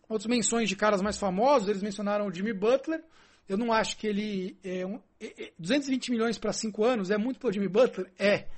Outras 0.08 0.26
menções 0.26 0.68
de 0.68 0.76
caras 0.76 1.02
mais 1.02 1.18
famosos, 1.18 1.68
eles 1.68 1.82
mencionaram 1.82 2.26
o 2.26 2.32
Jimmy 2.32 2.54
Butler. 2.54 3.04
Eu 3.48 3.58
não 3.58 3.72
acho 3.72 3.96
que 3.96 4.06
ele. 4.06 4.58
É 4.64 4.86
um, 4.86 5.00
é, 5.20 5.52
220 5.58 6.08
é, 6.08 6.12
milhões 6.12 6.38
para 6.38 6.52
5 6.52 6.84
anos 6.84 7.10
é 7.10 7.18
muito 7.18 7.38
para 7.38 7.50
o 7.50 7.52
Jimmy 7.52 7.68
Butler? 7.68 8.10
É. 8.18 8.48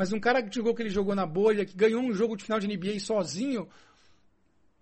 Mas 0.00 0.14
um 0.14 0.18
cara 0.18 0.42
que 0.42 0.54
jogou 0.54 0.74
que 0.74 0.80
ele 0.80 0.88
jogou 0.88 1.14
na 1.14 1.26
bolha, 1.26 1.66
que 1.66 1.76
ganhou 1.76 2.00
um 2.00 2.10
jogo 2.14 2.34
de 2.34 2.42
final 2.42 2.58
de 2.58 2.66
NBA 2.66 2.98
sozinho, 3.00 3.68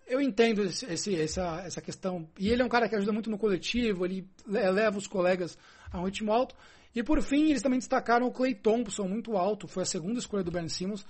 eu 0.07 0.21
entendo 0.21 0.63
esse, 0.63 0.87
esse, 0.87 1.21
essa, 1.21 1.61
essa 1.67 1.83
questão. 1.83 2.31
E 2.39 2.51
ele 2.51 2.63
é 2.63 2.65
um 2.65 2.69
cara 2.69 2.89
que 2.89 2.95
ajuda 2.95 3.13
muito 3.13 3.29
no 3.29 3.37
coletivo, 3.37 4.05
ele 4.05 4.25
leva 4.47 4.97
os 4.97 5.09
colegas 5.09 5.59
a 5.91 6.01
um 6.01 6.05
ritmo 6.05 6.33
alto. 6.33 6.55
E 6.95 7.03
por 7.03 7.21
fim, 7.21 7.51
eles 7.51 7.63
também 7.63 7.81
destacaram 7.81 8.29
o 8.29 8.31
Clay 8.31 8.55
Thompson, 8.55 9.09
muito 9.09 9.37
alto, 9.37 9.67
foi 9.67 9.83
a 9.83 9.87
segunda 9.87 10.21
escolha 10.21 10.45
do 10.45 10.53
Ben 10.53 10.69
Simmons. 10.69 11.05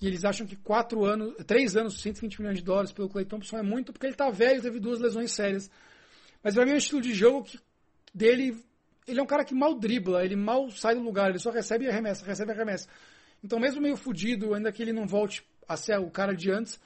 E 0.00 0.06
eles 0.06 0.24
acham 0.24 0.46
que 0.46 0.54
quatro 0.54 1.04
anos, 1.04 1.34
três 1.44 1.76
anos, 1.76 2.00
120 2.00 2.38
milhões 2.40 2.58
de 2.58 2.64
dólares 2.64 2.92
pelo 2.92 3.08
Clay 3.08 3.24
Thompson 3.24 3.58
é 3.58 3.62
muito, 3.64 3.92
porque 3.92 4.06
ele 4.06 4.14
está 4.14 4.30
velho, 4.30 4.62
teve 4.62 4.78
duas 4.78 5.00
lesões 5.00 5.32
sérias. 5.32 5.68
Mas 6.44 6.54
para 6.54 6.64
mim 6.64 6.70
é 6.70 6.74
um 6.74 6.78
estilo 6.78 7.00
de 7.00 7.12
jogo 7.12 7.42
que 7.42 7.58
dele. 8.14 8.56
Ele 9.04 9.18
é 9.18 9.22
um 9.22 9.26
cara 9.26 9.44
que 9.44 9.52
mal 9.52 9.74
dribla, 9.74 10.24
ele 10.24 10.36
mal 10.36 10.70
sai 10.70 10.94
do 10.94 11.00
lugar, 11.00 11.30
ele 11.30 11.40
só 11.40 11.50
recebe 11.50 11.86
e 11.86 11.88
arremessa, 11.88 12.24
recebe 12.24 12.52
e 12.52 12.54
arremessa. 12.54 12.88
Então, 13.42 13.58
mesmo 13.58 13.80
meio 13.80 13.96
fudido, 13.96 14.54
ainda 14.54 14.72
que 14.72 14.82
ele 14.82 14.92
não 14.92 15.06
volte 15.06 15.44
a 15.66 15.76
ser 15.76 15.98
o 15.98 16.10
cara 16.10 16.34
de 16.34 16.50
antes, 16.50 16.80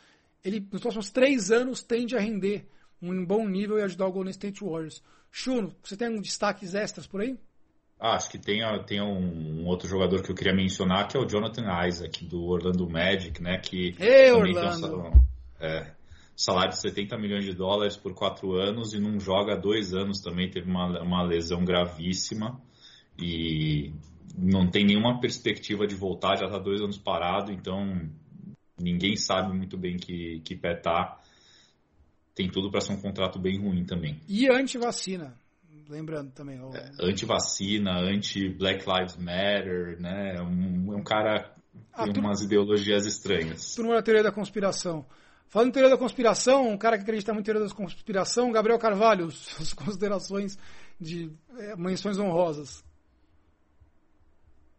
ele 0.45 0.67
nos 0.71 0.81
próximos 0.81 1.11
três 1.11 1.51
anos 1.51 1.83
tende 1.83 2.17
a 2.17 2.21
render 2.21 2.67
um 3.01 3.25
bom 3.25 3.49
nível 3.49 3.79
e 3.79 3.83
ajudar 3.83 4.07
o 4.07 4.13
Golden 4.13 4.31
State 4.31 4.63
Warriors. 4.63 5.03
Chuno, 5.31 5.75
você 5.83 5.97
tem 5.97 6.09
um 6.09 6.21
destaques 6.21 6.75
extras 6.75 7.07
por 7.07 7.21
aí? 7.21 7.39
Ah, 7.99 8.17
acho 8.17 8.31
que 8.31 8.39
tem, 8.39 8.61
tem 8.85 9.01
um, 9.01 9.61
um, 9.61 9.67
outro 9.67 9.89
jogador 9.89 10.23
que 10.23 10.31
eu 10.31 10.35
queria 10.35 10.55
mencionar, 10.55 11.07
que 11.07 11.17
é 11.17 11.21
o 11.21 11.25
Jonathan 11.25 11.87
Isaac, 11.87 12.25
do 12.25 12.43
Orlando 12.45 12.89
Magic, 12.91 13.41
né? 13.41 13.59
Que 13.59 13.95
Ei, 13.99 14.31
Orlando! 14.33 14.99
Um, 14.99 15.13
é, 15.61 15.95
salário 16.35 16.71
de 16.71 16.81
70 16.81 17.17
milhões 17.17 17.45
de 17.45 17.55
dólares 17.55 17.97
por 17.97 18.13
quatro 18.13 18.55
anos 18.57 18.93
e 18.93 18.99
não 18.99 19.21
joga 19.21 19.53
há 19.53 19.57
dois 19.57 19.95
anos 19.95 20.21
também, 20.21 20.51
teve 20.51 20.69
uma, 20.69 21.01
uma 21.01 21.23
lesão 21.23 21.65
gravíssima. 21.65 22.61
E 23.17 23.93
não 24.37 24.71
tem 24.71 24.85
nenhuma 24.85 25.21
perspectiva 25.21 25.87
de 25.87 25.95
voltar, 25.95 26.37
já 26.37 26.47
está 26.47 26.59
dois 26.59 26.81
anos 26.81 26.99
parado, 26.99 27.53
então 27.53 28.09
ninguém 28.79 29.17
sabe 29.17 29.57
muito 29.57 29.77
bem 29.77 29.97
que, 29.97 30.41
que 30.41 30.57
pé 30.57 30.75
tá. 30.75 31.19
Tem 32.35 32.49
tudo 32.49 32.71
para 32.71 32.81
ser 32.81 32.93
um 32.93 33.01
contrato 33.01 33.39
bem 33.39 33.61
ruim 33.61 33.85
também. 33.85 34.19
E 34.27 34.49
anti-vacina, 34.49 35.35
lembrando 35.89 36.33
também. 36.33 36.59
O... 36.61 36.75
É, 36.75 36.91
anti-vacina, 37.01 38.01
anti-Black 38.01 38.85
Lives 38.89 39.17
Matter, 39.17 40.01
né? 40.01 40.37
É 40.37 40.43
um, 40.43 40.95
é 40.95 40.97
um 40.97 41.05
cara 41.05 41.55
ah, 41.93 42.05
tem 42.05 42.23
umas 42.23 42.41
ideologias 42.41 43.07
estranhas. 43.07 43.75
Turma 43.75 43.95
da 43.95 44.03
teoria 44.03 44.23
da 44.23 44.33
conspiração. 44.33 45.05
Falando 45.49 45.69
em 45.69 45.73
teoria 45.73 45.91
da 45.91 45.99
conspiração, 45.99 46.71
um 46.71 46.79
cara 46.79 46.97
que 46.97 47.03
acredita 47.03 47.35
muito 47.35 47.45
em 47.45 47.53
teoria 47.53 47.69
da 47.69 47.75
conspiração, 47.75 48.51
Gabriel 48.51 48.79
Carvalho, 48.79 49.29
suas 49.31 49.75
considerações 49.75 50.59
de 50.99 51.31
é, 51.59 51.77
menções 51.77 52.19
honrosas. 52.19 52.83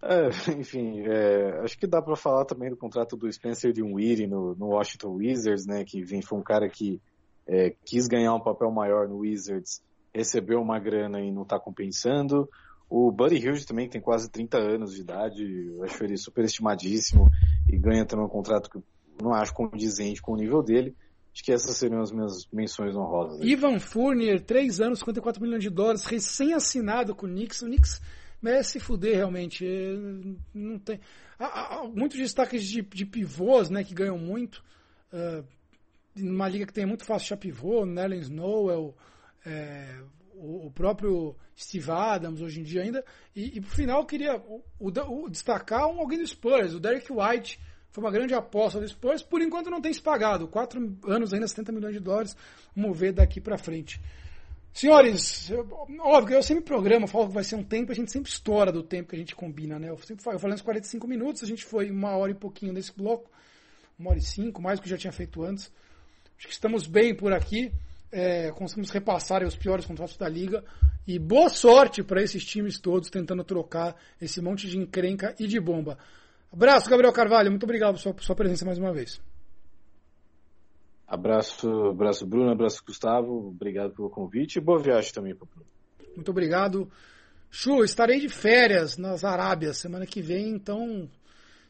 É, 0.06 0.30
enfim, 0.60 1.02
é, 1.02 1.62
acho 1.64 1.78
que 1.78 1.88
dá 1.88 2.02
para 2.02 2.16
falar 2.16 2.46
também 2.46 2.70
do 2.70 2.78
contrato 2.78 3.16
do 3.16 3.32
Spencer 3.32 3.72
Dinwiddie 3.72 4.28
no, 4.28 4.56
no 4.56 4.68
Washington 4.68 5.16
Wizards, 5.16 5.66
né? 5.66 5.84
Que 5.84 6.00
enfim, 6.00 6.22
foi 6.22 6.38
um 6.38 6.44
cara 6.44 6.70
que 6.70 7.02
é, 7.48 7.76
quis 7.86 8.08
ganhar 8.08 8.34
um 8.34 8.40
papel 8.40 8.72
maior 8.72 9.08
no 9.08 9.20
Wizards, 9.20 9.82
recebeu 10.14 10.62
uma 10.62 10.80
grana 10.80 11.22
e 11.22 11.32
não 11.32 11.44
está 11.44 11.60
compensando. 11.60 12.50
O 12.90 13.12
Buddy 13.12 13.38
Hilde 13.38 13.66
também 13.66 13.90
tem 13.90 14.02
quase 14.02 14.30
30 14.30 14.58
anos 14.58 14.94
de 14.94 15.02
idade, 15.02 15.74
acho 15.84 16.04
ele 16.04 16.18
super 16.18 16.44
estimadíssimo 16.44 17.28
e 17.68 17.78
ganha 17.78 18.06
também 18.06 18.26
um 18.26 18.30
contrato 18.30 18.70
que 18.70 18.80
não 19.22 19.34
acho 19.34 19.54
condizente 19.54 20.22
com 20.22 20.34
o 20.34 20.38
nível 20.38 20.62
dele. 20.62 20.96
Acho 21.34 21.44
que 21.44 21.52
essas 21.52 21.76
seriam 21.78 22.02
as 22.02 22.12
minhas 22.12 22.48
menções 22.54 22.96
honrosas. 22.96 23.40
Ivan 23.42 23.80
Fournier, 23.80 24.40
3 24.40 24.82
anos, 24.82 25.00
54 25.00 25.42
milhões 25.42 25.64
de 25.64 25.70
dólares, 25.72 26.06
recém-assinado 26.06 27.16
com 27.16 27.26
o 27.26 27.30
Knicks. 27.30 27.64
O 27.64 27.66
Knicks 27.66 28.00
merece 28.44 28.72
se 28.72 28.80
fuder 28.80 29.16
realmente. 29.16 29.66
É, 29.66 29.96
não 30.54 30.78
tem. 30.78 31.00
Há, 31.40 31.78
há 31.78 31.84
muitos 31.88 32.18
destaques 32.18 32.64
de, 32.64 32.82
de, 32.82 33.06
pivôs, 33.06 33.70
né, 33.70 33.84
que 33.84 33.94
ganham 33.94 34.18
muito. 34.18 34.64
Uh, 35.12 35.46
numa 36.16 36.48
liga 36.48 36.66
que 36.66 36.74
tem 36.74 36.86
muito 36.86 37.06
fácil 37.06 37.26
achar 37.26 37.38
pivô, 37.38 37.86
Nellen 37.86 38.20
Snowell, 38.20 38.96
é, 39.46 40.00
o, 40.36 40.68
o, 40.68 40.72
próprio 40.72 41.36
Steve 41.58 41.90
Adams 41.90 42.42
hoje 42.42 42.60
em 42.60 42.64
dia 42.64 42.82
ainda. 42.82 43.04
E, 43.36 43.58
e 43.58 43.62
por 43.62 43.72
final 43.72 44.02
eu 44.02 44.06
queria 44.06 44.36
o, 44.38 44.64
o, 44.80 45.30
destacar 45.30 45.88
um, 45.88 46.00
alguém 46.00 46.20
do 46.20 46.28
Spurs, 46.28 46.74
o 46.74 46.80
Derek 46.80 47.12
White. 47.12 47.60
Foi 47.90 48.04
uma 48.04 48.12
grande 48.12 48.34
aposta 48.34 48.80
do 48.80 48.88
Spurs, 48.88 49.22
por 49.22 49.42
enquanto 49.42 49.70
não 49.70 49.80
tem 49.80 49.94
se 49.94 50.02
pagado. 50.02 50.48
Quatro 50.48 50.98
anos 51.06 51.32
ainda, 51.32 51.48
70 51.48 51.72
milhões 51.72 51.94
de 51.94 52.00
dólares. 52.00 52.36
Vamos 52.76 52.98
ver 52.98 53.14
daqui 53.14 53.40
para 53.40 53.58
frente. 53.58 54.02
Senhores, 54.74 55.52
eu, 55.52 55.88
óbvio, 56.00 56.36
eu 56.36 56.42
sempre 56.42 56.64
programo, 56.64 57.08
falo 57.08 57.28
que 57.28 57.34
vai 57.36 57.44
ser 57.44 57.56
um 57.56 57.64
tempo, 57.64 57.92
a 57.92 57.96
gente 57.96 58.12
sempre 58.12 58.32
estoura 58.32 58.72
do 58.72 58.82
tempo 58.82 59.10
que 59.10 59.16
a 59.16 59.20
gente 59.20 59.36
combina, 59.36 59.78
né? 59.78 59.90
Eu 59.90 59.98
sempre 60.00 60.24
falo, 60.24 60.36
eu 60.36 60.40
falei 60.40 60.56
uns 60.56 60.64
45 60.64 61.08
minutos, 61.08 61.44
a 61.44 61.46
gente 61.46 61.64
foi 61.64 61.92
uma 61.92 62.18
hora 62.18 62.32
e 62.32 62.34
pouquinho 62.34 62.74
nesse 62.74 62.92
bloco, 62.92 63.30
uma 64.00 64.10
hora 64.10 64.18
e 64.18 64.24
cinco, 64.24 64.60
mais 64.60 64.80
do 64.80 64.84
que 64.84 64.90
já 64.90 64.98
tinha 64.98 65.14
feito 65.14 65.44
antes. 65.44 65.72
Acho 66.36 66.48
que 66.48 66.54
estamos 66.54 66.88
bem 66.88 67.14
por 67.14 67.32
aqui, 67.32 67.72
é, 68.12 68.52
conseguimos 68.52 68.90
repassar 68.90 69.44
os 69.44 69.56
piores 69.56 69.86
contratos 69.86 70.18
da 70.18 70.28
liga. 70.28 70.64
E 71.06 71.20
boa 71.20 71.50
sorte 71.50 72.02
para 72.02 72.24
esses 72.24 72.44
times 72.44 72.80
todos 72.80 73.12
tentando 73.12 73.44
trocar 73.44 73.96
esse 74.20 74.42
monte 74.42 74.68
de 74.68 74.78
encrenca 74.78 75.36
e 75.40 75.46
de 75.46 75.60
bomba. 75.60 76.00
Abraço, 76.52 76.90
Gabriel 76.90 77.14
Carvalho, 77.14 77.52
muito 77.52 77.64
obrigado 77.64 77.94
por 77.94 78.00
sua, 78.00 78.14
por 78.14 78.24
sua 78.24 78.36
presença 78.36 78.66
mais 78.66 78.80
uma 78.80 78.92
vez. 78.92 79.22
Abraço, 81.08 81.70
abraço 81.90 82.26
Bruno, 82.26 82.52
abraço 82.52 82.84
Gustavo, 82.86 83.50
obrigado 83.50 83.94
pelo 83.94 84.10
convite 84.10 84.56
e 84.56 84.62
boa 84.62 84.80
viagem 84.80 85.14
também 85.14 85.36
para 85.36 85.48
Bruno. 85.48 85.66
Muito 86.16 86.32
obrigado. 86.32 86.90
Chu, 87.50 87.84
estarei 87.84 88.20
de 88.20 88.30
férias 88.30 88.98
nas 88.98 89.24
Arábias 89.24 89.78
semana 89.78 90.06
que 90.06 90.22
vem, 90.22 90.50
então 90.50 91.10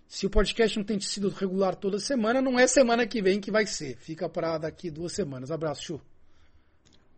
se 0.07 0.25
o 0.25 0.29
podcast 0.29 0.77
não 0.77 0.85
tem 0.85 0.99
sido 0.99 1.29
regular 1.29 1.75
toda 1.75 1.97
semana, 1.99 2.41
não 2.41 2.59
é 2.59 2.67
semana 2.67 3.07
que 3.07 3.21
vem 3.21 3.41
que 3.41 3.51
vai 3.51 3.65
ser. 3.65 3.97
Fica 3.97 4.29
para 4.29 4.57
daqui 4.59 4.91
duas 4.91 5.11
semanas. 5.13 5.49
Abraço, 5.49 5.83
Chu. 5.83 6.01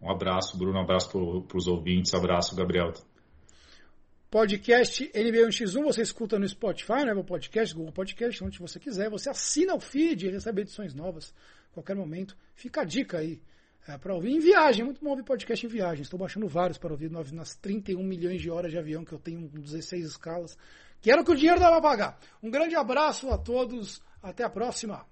Um 0.02 0.10
abraço, 0.10 0.58
Bruno. 0.58 0.80
Um 0.80 0.82
abraço 0.82 1.10
para 1.10 1.58
os 1.58 1.68
ouvintes. 1.68 2.14
Abraço, 2.14 2.56
Gabriel. 2.56 2.94
Podcast 4.32 5.12
NBA1x1 5.14 5.84
você 5.84 6.02
escuta 6.02 6.40
no 6.40 6.48
Spotify, 6.48 7.06
no 7.06 7.24
Podcast, 7.24 7.76
Google 7.76 7.94
Podcast, 7.94 8.44
onde 8.44 8.60
você 8.60 8.80
quiser. 8.80 9.10
Você 9.10 9.30
assina 9.30 9.76
o 9.76 9.80
feed 9.80 10.28
e 10.28 10.32
recebe 10.32 10.62
edições 10.62 10.94
novas 10.94 11.34
qualquer 11.76 11.96
momento. 11.96 12.36
Fica 12.56 12.82
a 12.82 12.84
dica 12.84 13.20
aí 13.20 13.42
é, 13.88 13.98
para 13.98 14.14
ouvir 14.14 14.32
em 14.32 14.40
viagem. 14.40 14.82
É 14.82 14.86
muito 14.86 15.04
bom 15.04 15.12
ouvir 15.12 15.24
podcast 15.24 15.66
em 15.66 15.70
viagem. 15.70 16.02
Estou 16.02 16.20
baixando 16.20 16.48
vários 16.48 16.78
para 16.78 16.92
ouvir 16.92 17.12
nas 17.12 17.56
31 17.56 18.02
milhões 18.04 18.42
de 18.42 18.50
horas 18.50 18.72
de 18.72 18.78
avião 18.78 19.06
que 19.06 19.14
eu 19.14 19.20
tenho, 19.20 19.48
16 19.48 20.06
escalas. 20.06 20.58
Quero 21.02 21.24
que 21.24 21.32
o 21.32 21.36
dinheiro 21.36 21.60
dá 21.60 21.70
para 21.70 21.82
pagar. 21.82 22.20
Um 22.42 22.50
grande 22.50 22.76
abraço 22.76 23.30
a 23.30 23.38
todos. 23.38 24.02
Até 24.24 24.44
a 24.44 24.50
próxima. 24.50 25.06